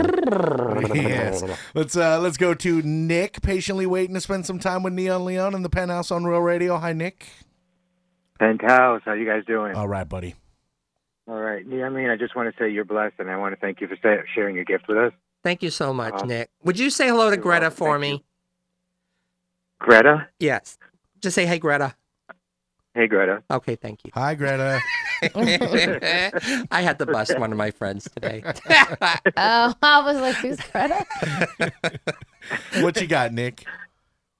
yes. 0.94 1.44
Let's 1.74 1.96
uh 1.96 2.20
let's 2.20 2.38
go 2.38 2.54
to 2.54 2.82
Nick. 2.82 3.42
Patiently 3.42 3.86
waiting 3.86 4.14
to 4.16 4.22
spend 4.22 4.46
some 4.46 4.60
time 4.60 4.84
with 4.84 4.94
Neon 4.94 5.24
Leon 5.26 5.54
in 5.56 5.62
the 5.62 5.70
penthouse 5.70 6.12
on 6.12 6.26
Real 6.26 6.42
Radio. 6.42 6.78
Hi, 6.78 6.92
Nick. 6.94 7.28
Penthouse, 8.40 9.02
how 9.06 9.14
you 9.14 9.26
guys 9.26 9.44
doing? 9.46 9.76
All 9.76 9.88
right, 9.88 10.08
buddy. 10.10 10.36
All 11.28 11.40
right. 11.40 11.64
Yeah, 11.66 11.86
I 11.86 11.90
mean, 11.90 12.10
I 12.10 12.18
just 12.18 12.36
want 12.36 12.54
to 12.54 12.62
say 12.62 12.70
you're 12.72 12.84
blessed, 12.86 13.14
and 13.20 13.30
I 13.30 13.38
want 13.38 13.54
to 13.54 13.60
thank 13.62 13.80
you 13.80 13.88
for 13.88 13.96
sa- 14.02 14.24
sharing 14.34 14.56
your 14.56 14.66
gift 14.66 14.88
with 14.88 14.98
us. 14.98 15.14
Thank 15.44 15.62
you 15.64 15.70
so 15.70 15.94
much, 15.94 16.16
Uh, 16.16 16.26
Nick. 16.26 16.50
Would 16.64 16.78
you 16.80 16.90
say 16.90 17.08
hello 17.08 17.30
to 17.30 17.38
Greta 17.38 17.72
for 17.72 17.98
me? 18.00 18.24
Greta? 19.80 20.28
Yes. 20.40 20.78
Just 21.22 21.36
say 21.36 21.46
hey, 21.46 21.60
Greta. 21.60 21.96
Hey, 22.94 23.08
Greta. 23.08 23.42
Okay, 23.50 23.76
thank 23.76 24.04
you. 24.04 24.12
Hi, 24.14 24.36
Greta. 24.36 24.82
I 26.72 26.82
had 26.82 27.00
to 27.00 27.06
bust 27.06 27.38
one 27.40 27.52
of 27.52 27.58
my 27.58 27.72
friends 27.72 28.10
today. 28.14 28.44
oh, 29.38 29.74
I 29.82 30.02
was 30.04 30.18
like, 30.18 30.36
who's 30.38 30.60
Greta? 30.72 31.06
what 32.82 33.00
you 33.00 33.08
got, 33.08 33.32
Nick? 33.32 33.66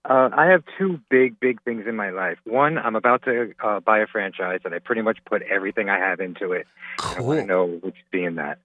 Uh, 0.04 0.30
I 0.34 0.48
have 0.48 0.64
two 0.78 1.00
big, 1.10 1.40
big 1.40 1.62
things 1.64 1.86
in 1.88 1.96
my 1.96 2.10
life. 2.10 2.40
One, 2.44 2.78
I'm 2.78 2.96
about 2.96 3.24
to 3.24 3.54
uh, 3.64 3.80
buy 3.80 4.00
a 4.00 4.08
franchise, 4.08 4.62
and 4.66 4.74
I 4.74 4.80
pretty 4.80 5.02
much 5.02 5.20
put 5.26 5.44
everything 5.44 5.90
I 5.90 6.00
have 6.00 6.20
into 6.20 6.52
it. 6.52 6.68
And 7.04 7.18
I 7.20 7.22
want 7.22 7.40
to 7.42 7.46
know 7.46 7.66
which 7.66 7.96
be 8.12 8.24
in 8.24 8.36
that. 8.36 8.60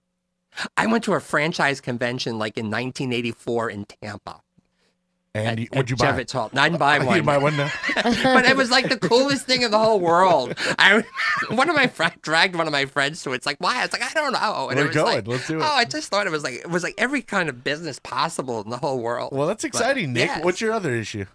I 0.75 0.87
went 0.87 1.03
to 1.05 1.13
a 1.13 1.19
franchise 1.19 1.79
convention 1.79 2.39
like 2.39 2.57
in 2.57 2.65
1984 2.65 3.69
in 3.69 3.85
Tampa. 3.85 4.41
And 5.37 5.59
at 5.59 5.67
what'd 5.69 5.89
you 5.89 5.95
buy? 5.95 6.07
Javits 6.11 6.31
Hall. 6.33 6.49
I 6.55 6.69
didn't 6.69 6.79
buy 6.79 6.97
You 6.99 7.05
one. 7.05 7.25
buy 7.25 7.37
one 7.37 7.57
now? 7.57 7.69
but 7.95 8.45
it 8.45 8.55
was 8.57 8.71
like 8.71 8.89
the 8.89 8.97
coolest 8.97 9.45
thing 9.45 9.61
in 9.61 9.71
the 9.71 9.77
whole 9.79 9.99
world. 9.99 10.53
I 10.79 11.03
one 11.49 11.69
of 11.69 11.75
my 11.75 11.87
friends 11.87 12.15
dragged 12.21 12.55
one 12.55 12.67
of 12.67 12.71
my 12.73 12.85
friends 12.85 13.21
to 13.23 13.31
it. 13.33 13.35
It's 13.35 13.45
like 13.45 13.57
why? 13.59 13.79
I 13.79 13.81
was 13.83 13.93
like 13.93 14.03
I 14.03 14.13
don't 14.13 14.33
know. 14.33 14.69
And 14.69 14.77
We're 14.77 14.85
it 14.85 14.87
was 14.87 14.95
going. 14.95 15.15
Like, 15.15 15.27
Let's 15.27 15.47
do 15.47 15.57
it. 15.59 15.63
Oh, 15.63 15.65
I 15.75 15.85
just 15.85 16.09
thought 16.09 16.27
it 16.27 16.31
was 16.31 16.43
like 16.43 16.55
it 16.55 16.69
was 16.69 16.83
like 16.83 16.95
every 16.97 17.21
kind 17.21 17.49
of 17.49 17.63
business 17.63 17.99
possible 17.99 18.61
in 18.61 18.69
the 18.69 18.77
whole 18.77 18.99
world. 18.99 19.29
Well, 19.33 19.47
that's 19.47 19.63
But, 19.63 19.69
exciting, 19.69 20.13
Nick. 20.13 20.27
yes. 20.27 20.43
What's 20.43 20.61
your 20.61 20.71
other 20.73 20.93
issue? 20.93 21.25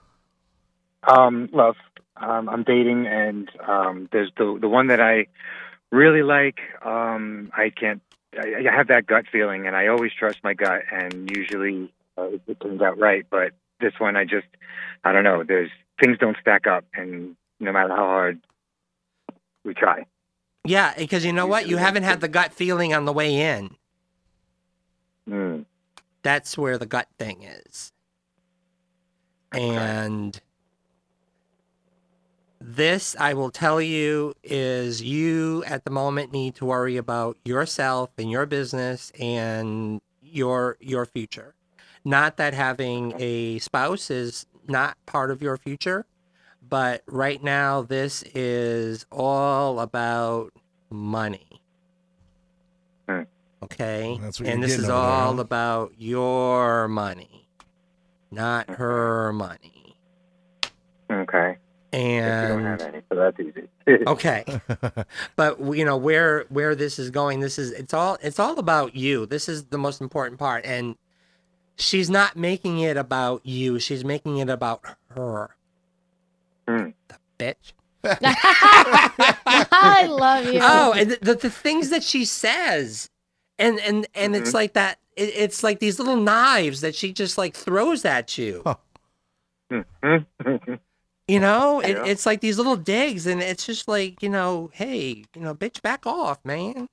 Um, 1.04 1.48
love. 1.52 1.76
Um, 2.16 2.48
I'm 2.48 2.62
dating, 2.62 3.06
and 3.06 3.50
um, 3.66 4.08
there's 4.12 4.30
the 4.36 4.56
the 4.60 4.68
one 4.68 4.86
that 4.88 5.00
I 5.00 5.26
really 5.90 6.22
like. 6.22 6.58
Um, 6.84 7.50
I 7.56 7.70
can't. 7.70 8.00
I, 8.38 8.66
I 8.68 8.72
have 8.74 8.88
that 8.88 9.06
gut 9.06 9.24
feeling, 9.30 9.66
and 9.66 9.74
I 9.74 9.88
always 9.88 10.12
trust 10.12 10.38
my 10.44 10.54
gut, 10.54 10.82
and 10.92 11.28
usually 11.34 11.92
uh, 12.16 12.24
it, 12.28 12.42
it 12.46 12.60
turns 12.60 12.80
out 12.80 12.98
right. 12.98 13.26
But 13.28 13.52
this 13.82 13.92
one, 13.98 14.16
I 14.16 14.24
just, 14.24 14.46
I 15.04 15.12
don't 15.12 15.24
know. 15.24 15.44
There's 15.44 15.70
things 16.00 16.16
don't 16.18 16.36
stack 16.40 16.66
up, 16.66 16.84
and 16.94 17.36
no 17.60 17.72
matter 17.72 17.90
how 17.90 18.06
hard 18.06 18.40
we 19.64 19.74
try. 19.74 20.06
Yeah, 20.64 20.94
because 20.96 21.24
you 21.24 21.32
know 21.32 21.46
what? 21.46 21.68
You 21.68 21.76
haven't 21.76 22.04
had 22.04 22.20
the 22.20 22.28
gut 22.28 22.52
feeling 22.52 22.94
on 22.94 23.04
the 23.04 23.12
way 23.12 23.34
in. 23.34 23.76
Mm. 25.28 25.64
That's 26.22 26.56
where 26.56 26.78
the 26.78 26.86
gut 26.86 27.08
thing 27.18 27.42
is. 27.42 27.92
And 29.52 30.40
this, 32.60 33.16
I 33.18 33.34
will 33.34 33.50
tell 33.50 33.80
you, 33.80 34.34
is 34.42 35.02
you 35.02 35.64
at 35.64 35.84
the 35.84 35.90
moment 35.90 36.32
need 36.32 36.54
to 36.56 36.64
worry 36.64 36.96
about 36.96 37.36
yourself 37.44 38.10
and 38.16 38.30
your 38.30 38.46
business 38.46 39.10
and 39.18 40.00
your 40.22 40.78
your 40.80 41.04
future. 41.04 41.54
Not 42.04 42.36
that 42.36 42.54
having 42.54 43.14
a 43.16 43.58
spouse 43.60 44.10
is 44.10 44.46
not 44.66 44.96
part 45.06 45.30
of 45.30 45.42
your 45.42 45.56
future, 45.56 46.06
but 46.68 47.02
right 47.06 47.42
now 47.42 47.82
this 47.82 48.22
is 48.34 49.06
all 49.10 49.80
about 49.80 50.52
money. 50.90 51.62
Hmm. 53.08 53.22
Okay? 53.62 54.18
That's 54.20 54.40
what 54.40 54.48
and 54.48 54.62
this 54.62 54.72
is 54.72 54.84
over 54.84 54.86
there, 54.88 54.96
all 54.96 55.40
about 55.40 55.92
your 55.96 56.88
money, 56.88 57.48
not 58.30 58.68
her 58.70 59.32
money. 59.32 59.96
Okay. 61.10 61.56
And 61.92 62.26
If 62.26 62.42
you 62.42 62.48
don't 62.48 62.64
have 62.64 62.80
any, 62.80 63.02
so 63.08 63.14
that's 63.16 63.38
easy. 63.38 63.68
okay 64.06 64.44
but 65.36 65.60
you 65.74 65.84
know 65.84 65.96
where 65.96 66.44
where 66.48 66.74
this 66.74 66.98
is 66.98 67.10
going 67.10 67.40
this 67.40 67.58
is 67.58 67.72
it's 67.72 67.92
all 67.92 68.16
it's 68.22 68.38
all 68.38 68.58
about 68.58 68.94
you 68.94 69.26
this 69.26 69.48
is 69.48 69.64
the 69.64 69.78
most 69.78 70.00
important 70.00 70.38
part 70.38 70.64
and 70.64 70.96
she's 71.76 72.10
not 72.10 72.36
making 72.36 72.78
it 72.80 72.96
about 72.96 73.44
you 73.44 73.78
she's 73.78 74.04
making 74.04 74.38
it 74.38 74.48
about 74.50 74.82
her 75.14 75.50
Hmm. 76.68 76.90
the 77.08 77.16
bitch 77.38 77.72
I 78.04 80.06
love 80.08 80.44
you. 80.46 80.58
oh 80.62 80.92
and 80.92 81.10
the, 81.12 81.18
the, 81.22 81.34
the 81.34 81.50
things 81.50 81.90
that 81.90 82.02
she 82.02 82.24
says 82.24 83.08
and 83.58 83.78
and 83.80 84.06
and 84.14 84.36
it's 84.36 84.50
Mhm. 84.50 84.54
like 84.54 84.72
that 84.74 84.98
it, 85.16 85.30
it's 85.36 85.62
like 85.62 85.78
these 85.80 85.98
little 85.98 86.16
knives 86.16 86.80
that 86.82 86.94
she 86.94 87.12
just 87.12 87.38
like 87.38 87.54
throws 87.54 88.04
at 88.04 88.36
you 88.38 88.62
You 91.28 91.38
know, 91.38 91.80
it, 91.80 91.90
Yeah. 91.90 92.04
it's 92.04 92.26
like 92.26 92.40
these 92.40 92.58
little 92.58 92.76
digs, 92.76 93.26
and 93.26 93.40
it's 93.40 93.64
just 93.64 93.86
like, 93.86 94.20
you 94.22 94.28
know, 94.28 94.70
hey, 94.74 95.24
you 95.34 95.40
know, 95.40 95.54
bitch, 95.54 95.80
back 95.80 96.04
off, 96.04 96.44
man. 96.44 96.88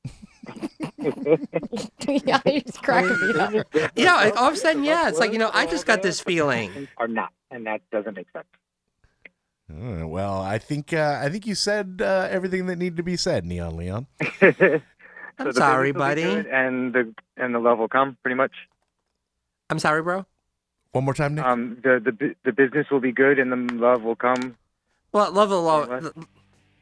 yeah, 2.07 2.39
he's 2.45 2.77
cracking 2.77 3.27
me 3.27 3.39
up. 3.39 3.53
You 3.95 4.05
know, 4.05 4.15
like, 4.15 4.35
all 4.37 4.47
of 4.47 4.53
a 4.53 4.57
sudden, 4.57 4.83
yeah, 4.83 5.07
it's 5.09 5.19
like, 5.19 5.31
you 5.31 5.37
know, 5.39 5.51
I 5.53 5.65
just 5.65 5.85
got 5.85 6.01
this 6.01 6.19
feeling. 6.19 6.87
or 6.97 7.07
not, 7.07 7.31
and 7.51 7.65
that 7.67 7.81
doesn't 7.91 8.15
make 8.15 8.27
sense. 8.31 8.45
Uh, 9.71 10.07
well, 10.07 10.41
I 10.41 10.57
think 10.57 10.93
uh, 10.93 11.19
I 11.23 11.29
think 11.29 11.45
you 11.45 11.53
said 11.53 12.01
uh, 12.03 12.27
everything 12.31 12.65
that 12.67 12.77
needed 12.77 12.97
to 12.97 13.03
be 13.03 13.15
said, 13.15 13.45
Neon 13.45 13.77
Leon. 13.77 14.07
I'm 14.41 14.81
So 15.39 15.51
sorry, 15.51 15.91
business 15.91 16.09
will 16.09 16.15
be 16.15 16.41
buddy. 16.41 16.49
and 16.49 16.93
the 16.93 17.13
and 17.37 17.53
the 17.53 17.59
love 17.59 17.77
will 17.77 17.87
come, 17.87 18.17
pretty 18.23 18.35
much. 18.35 18.51
I'm 19.69 19.77
sorry, 19.79 20.01
bro. 20.01 20.25
One 20.91 21.03
more 21.05 21.13
time, 21.13 21.35
Nick. 21.35 21.45
Um, 21.45 21.77
the 21.83 21.99
the 22.03 22.35
the 22.43 22.51
business 22.51 22.87
will 22.89 22.99
be 22.99 23.11
good, 23.11 23.37
and 23.37 23.51
the 23.51 23.73
love 23.75 24.01
will 24.01 24.15
come. 24.15 24.57
Well, 25.11 25.31
love 25.31 25.49
will, 25.51 25.61
love, 25.63 26.13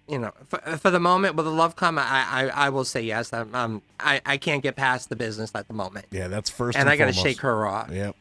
you 0.08 0.20
know, 0.20 0.32
for, 0.48 0.60
for 0.78 0.90
the 0.90 1.00
moment, 1.00 1.36
with 1.36 1.46
the 1.46 1.52
love 1.52 1.76
come? 1.76 1.98
I, 2.00 2.04
I, 2.04 2.48
I 2.48 2.70
will 2.70 2.86
say 2.86 3.02
yes. 3.02 3.34
I'm, 3.34 3.54
um, 3.54 3.82
I, 4.00 4.22
I 4.26 4.38
can't 4.38 4.64
get 4.64 4.76
past 4.76 5.10
the 5.10 5.16
business 5.16 5.52
at 5.56 5.68
the 5.68 5.74
moment. 5.74 6.06
Yeah, 6.12 6.28
that's 6.28 6.50
first. 6.50 6.78
And 6.78 6.84
and 6.84 6.90
I 6.90 6.98
got 6.98 7.08
to 7.08 7.14
shake 7.14 7.42
her 7.42 7.68
off. 7.68 7.92
Yep. 7.92 8.16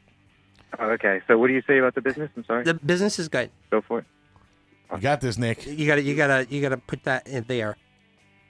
Oh, 0.78 0.90
okay. 0.90 1.20
So 1.26 1.38
what 1.38 1.48
do 1.48 1.54
you 1.54 1.62
say 1.66 1.78
about 1.78 1.94
the 1.94 2.00
business? 2.00 2.30
I'm 2.36 2.44
sorry. 2.44 2.64
The 2.64 2.74
business 2.74 3.18
is 3.18 3.28
good. 3.28 3.50
Go 3.70 3.80
for 3.80 4.00
it. 4.00 4.04
You 4.92 5.00
got 5.00 5.20
this, 5.20 5.36
Nick. 5.36 5.66
You 5.66 5.86
gotta, 5.86 6.02
you 6.02 6.14
gotta, 6.14 6.46
you 6.48 6.62
gotta 6.62 6.76
put 6.76 7.04
that 7.04 7.26
in 7.26 7.44
there. 7.48 7.76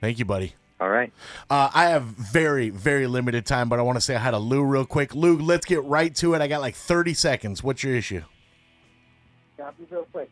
Thank 0.00 0.18
you, 0.18 0.24
buddy. 0.24 0.54
All 0.78 0.90
right. 0.90 1.10
Uh, 1.48 1.70
I 1.72 1.86
have 1.86 2.02
very, 2.02 2.68
very 2.68 3.06
limited 3.06 3.46
time, 3.46 3.68
but 3.70 3.78
I 3.78 3.82
want 3.82 3.96
to 3.96 4.00
say 4.02 4.14
hi 4.14 4.30
to 4.30 4.38
Lou 4.38 4.62
real 4.62 4.84
quick. 4.84 5.14
Lou, 5.14 5.38
let's 5.38 5.64
get 5.64 5.82
right 5.84 6.14
to 6.16 6.34
it. 6.34 6.42
I 6.42 6.48
got 6.48 6.60
like 6.60 6.74
30 6.74 7.14
seconds. 7.14 7.62
What's 7.62 7.82
your 7.82 7.94
issue? 7.94 8.22
Yeah, 9.58 9.70
real 9.90 10.06
quick. 10.12 10.30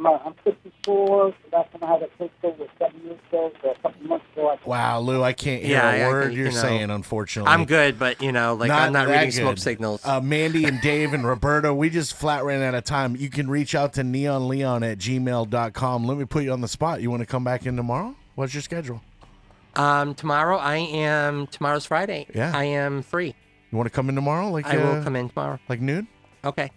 I'm, 0.00 0.06
uh, 0.06 0.18
I'm 0.24 0.34
54. 0.44 1.34
That's 1.52 1.72
when 1.74 1.82
I 1.82 1.92
had 1.92 2.02
a 2.02 2.08
kid 2.16 2.30
over 2.42 2.64
seven 2.78 3.00
years 3.04 3.18
ago. 3.28 3.52
So 3.62 3.70
a 3.70 3.74
couple 3.76 4.06
months 4.06 4.24
ago, 4.32 4.48
I 4.48 4.68
Wow, 4.68 5.00
Lou, 5.00 5.22
I 5.22 5.32
can't 5.34 5.62
hear 5.62 5.76
Yeah, 5.76 5.90
a 5.90 6.04
I- 6.04 6.06
I 6.06 6.08
word 6.08 6.22
can- 6.28 6.32
you're 6.38 6.46
you 6.46 6.52
know, 6.52 6.58
saying, 6.60 6.90
unfortunately. 6.90 7.52
I'm 7.52 7.64
good, 7.66 7.98
but 7.98 8.22
you 8.22 8.32
know, 8.32 8.54
like 8.54 8.70
I'm 8.70 8.92
not 8.92 9.08
that 9.08 9.12
reading 9.14 9.30
smoke 9.32 9.58
signals. 9.58 10.00
Uh, 10.04 10.20
Mandy 10.20 10.64
and 10.64 10.80
Dave 10.80 11.12
and 11.12 11.26
Roberta, 11.26 11.74
we 11.74 11.90
just 11.90 12.14
flat 12.14 12.44
ran 12.44 12.62
out 12.62 12.74
of 12.74 12.84
time. 12.84 13.14
You 13.16 13.28
can 13.28 13.50
reach 13.50 13.74
out 13.74 13.92
to 13.94 14.02
neonleon 14.02 14.90
at 14.90 14.98
gmail.com. 14.98 16.06
Let 16.06 16.16
me 16.18 16.24
put 16.24 16.44
you 16.44 16.52
on 16.52 16.60
the 16.62 16.68
spot. 16.68 17.02
You 17.02 17.10
want 17.10 17.20
to 17.20 17.26
come 17.26 17.44
back 17.44 17.66
in 17.66 17.76
tomorrow? 17.76 18.14
What's 18.36 18.54
your 18.54 18.62
schedule? 18.62 19.02
Um, 19.76 20.14
tomorrow 20.14 20.56
I 20.56 20.76
am. 20.78 21.46
Tomorrow's 21.46 21.84
Friday. 21.86 22.26
Yeah. 22.34 22.52
I 22.54 22.64
am 22.64 23.02
free. 23.02 23.34
You 23.70 23.78
want 23.78 23.86
to 23.86 23.90
come 23.94 24.08
in 24.08 24.14
tomorrow? 24.14 24.48
Like 24.50 24.66
I 24.66 24.76
will 24.78 25.00
uh, 25.00 25.04
come 25.04 25.14
in 25.14 25.28
tomorrow. 25.28 25.60
Like 25.68 25.80
noon? 25.80 26.08
Okay. 26.44 26.70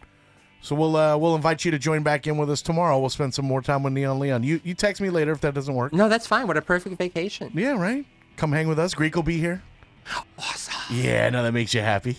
So 0.63 0.75
we'll 0.75 0.95
uh, 0.95 1.17
we'll 1.17 1.35
invite 1.35 1.65
you 1.65 1.71
to 1.71 1.77
join 1.77 2.03
back 2.03 2.25
in 2.25 2.37
with 2.37 2.49
us 2.49 2.61
tomorrow. 2.61 2.97
We'll 2.97 3.09
spend 3.09 3.33
some 3.33 3.43
more 3.43 3.61
time 3.61 3.83
with 3.83 3.91
Neon 3.91 4.17
Leon. 4.17 4.43
You 4.43 4.61
you 4.63 4.73
text 4.73 5.01
me 5.01 5.09
later 5.09 5.33
if 5.33 5.41
that 5.41 5.53
doesn't 5.53 5.75
work. 5.75 5.91
No, 5.91 6.07
that's 6.07 6.25
fine. 6.25 6.47
What 6.47 6.55
a 6.55 6.61
perfect 6.61 6.97
vacation. 6.97 7.51
Yeah, 7.53 7.73
right. 7.73 8.05
Come 8.37 8.53
hang 8.53 8.69
with 8.69 8.79
us. 8.79 8.93
Greek 8.93 9.13
will 9.13 9.23
be 9.23 9.37
here. 9.37 9.61
Awesome. 10.39 10.73
Yeah, 10.89 11.29
no, 11.29 11.43
that 11.43 11.51
makes 11.51 11.73
you 11.73 11.81
happy. 11.81 12.17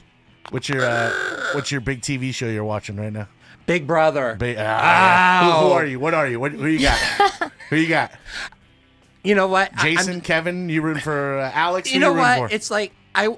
What's 0.50 0.68
your 0.68 0.84
uh, 0.84 1.10
what's 1.54 1.72
your 1.72 1.80
big 1.80 2.02
TV 2.02 2.34
show 2.34 2.46
you're 2.46 2.64
watching 2.64 2.96
right 2.96 3.12
now? 3.12 3.28
Big 3.64 3.86
Brother. 3.86 4.36
Big, 4.38 4.58
ah, 4.60 5.58
who, 5.60 5.66
who 5.68 5.72
are 5.72 5.86
you? 5.86 5.98
What 5.98 6.12
are 6.12 6.28
you? 6.28 6.38
What, 6.38 6.52
who 6.52 6.66
you 6.66 6.80
got? 6.80 6.98
who 7.70 7.76
you 7.76 7.88
got? 7.88 8.12
You 9.22 9.34
know 9.34 9.48
what? 9.48 9.70
I- 9.74 9.82
Jason, 9.82 10.20
Kevin, 10.20 10.68
you 10.68 10.82
rooting 10.82 11.02
for 11.02 11.38
uh, 11.38 11.50
Alex? 11.54 11.90
you 11.94 11.98
know 11.98 12.08
rooting 12.10 12.22
what? 12.22 12.50
for? 12.50 12.54
It's 12.54 12.70
like 12.70 12.92
I, 13.14 13.34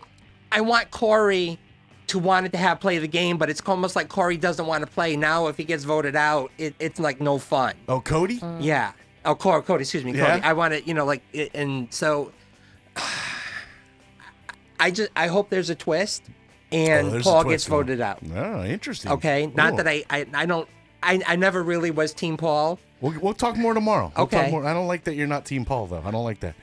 I 0.51 0.63
want 0.63 0.91
Corey 0.91 1.61
to 2.09 2.19
want 2.19 2.51
to 2.53 2.57
have 2.59 2.81
play 2.81 2.99
the 2.99 3.09
game, 3.09 3.37
but 3.37 3.51
it's 3.51 3.61
almost 3.67 3.97
like 3.97 4.09
Corey 4.09 4.37
doesn't 4.37 4.67
want 4.67 4.83
to 4.85 4.87
play. 4.91 5.17
Now, 5.17 5.49
if 5.49 5.57
he 5.57 5.65
gets 5.65 5.85
voted 5.85 6.15
out, 6.17 6.51
it, 6.59 6.75
it's 6.79 7.01
like 7.01 7.21
no 7.21 7.39
fun. 7.39 7.75
Oh, 7.89 8.01
Cody? 8.01 8.39
Mm. 8.39 8.59
Yeah. 8.63 8.93
Oh, 9.25 9.35
Corey, 9.35 9.63
Cody, 9.63 9.83
excuse 9.83 10.05
me, 10.05 10.13
Yeah? 10.13 10.35
Cody. 10.37 10.43
I 10.45 10.53
want 10.53 10.73
to, 10.75 10.85
you 10.87 10.95
know, 10.95 11.05
like, 11.05 11.23
and 11.55 11.93
so 11.93 12.33
I 14.79 14.91
just, 14.91 15.11
I 15.17 15.27
hope 15.29 15.51
there's 15.51 15.71
a 15.71 15.75
twist 15.75 16.23
and 16.71 17.09
Oh, 17.09 17.21
Paul 17.21 17.43
twist 17.45 17.53
gets 17.65 17.69
going. 17.69 17.87
voted 17.87 18.01
out. 18.01 18.19
Oh, 18.35 18.63
interesting. 18.65 19.11
Okay. 19.13 19.51
Not 19.55 19.77
that 19.79 19.89
I, 19.89 20.05
I, 20.11 20.27
I 20.35 20.47
don't, 20.47 20.69
I, 21.03 21.21
I 21.27 21.37
never 21.37 21.63
really 21.63 21.91
was 21.91 22.13
Team 22.13 22.37
Paul. 22.37 22.79
We'll, 23.01 23.19
we'll 23.21 23.35
talk 23.35 23.57
more 23.57 23.75
tomorrow. 23.75 24.13
We'll 24.17 24.27
talk 24.27 24.41
Okay. 24.43 24.51
more. 24.51 24.65
I 24.67 24.73
don't 24.73 24.87
like 24.87 25.05
that 25.05 25.15
you're 25.15 25.27
not 25.27 25.45
Team 25.45 25.65
Paul, 25.65 25.87
though. 25.87 26.03
I 26.05 26.11
don't 26.11 26.25
like 26.25 26.41
that. 26.41 26.55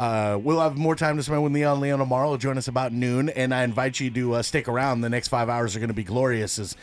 Uh, 0.00 0.38
we'll 0.38 0.60
have 0.60 0.78
more 0.78 0.96
time 0.96 1.18
to 1.18 1.22
spend 1.22 1.42
with 1.44 1.52
Leon 1.52 1.78
Leon 1.78 1.98
tomorrow. 1.98 2.30
He'll 2.30 2.38
join 2.38 2.56
us 2.56 2.68
about 2.68 2.90
noon, 2.90 3.28
and 3.28 3.52
I 3.52 3.64
invite 3.64 4.00
you 4.00 4.10
to 4.12 4.36
uh, 4.36 4.42
stick 4.42 4.66
around. 4.66 5.02
The 5.02 5.10
next 5.10 5.28
five 5.28 5.50
hours 5.50 5.76
are 5.76 5.78
going 5.78 5.88
to 5.88 5.94
be 5.94 6.04
glorious 6.04 6.58
as 6.58 6.74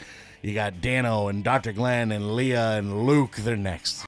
you 0.43 0.53
got 0.53 0.81
Dano 0.81 1.27
and 1.27 1.43
Dr. 1.43 1.73
Glenn 1.73 2.11
and 2.11 2.35
Leah 2.35 2.77
and 2.77 3.07
Luke. 3.07 3.37
They're 3.37 3.57
next. 3.57 4.05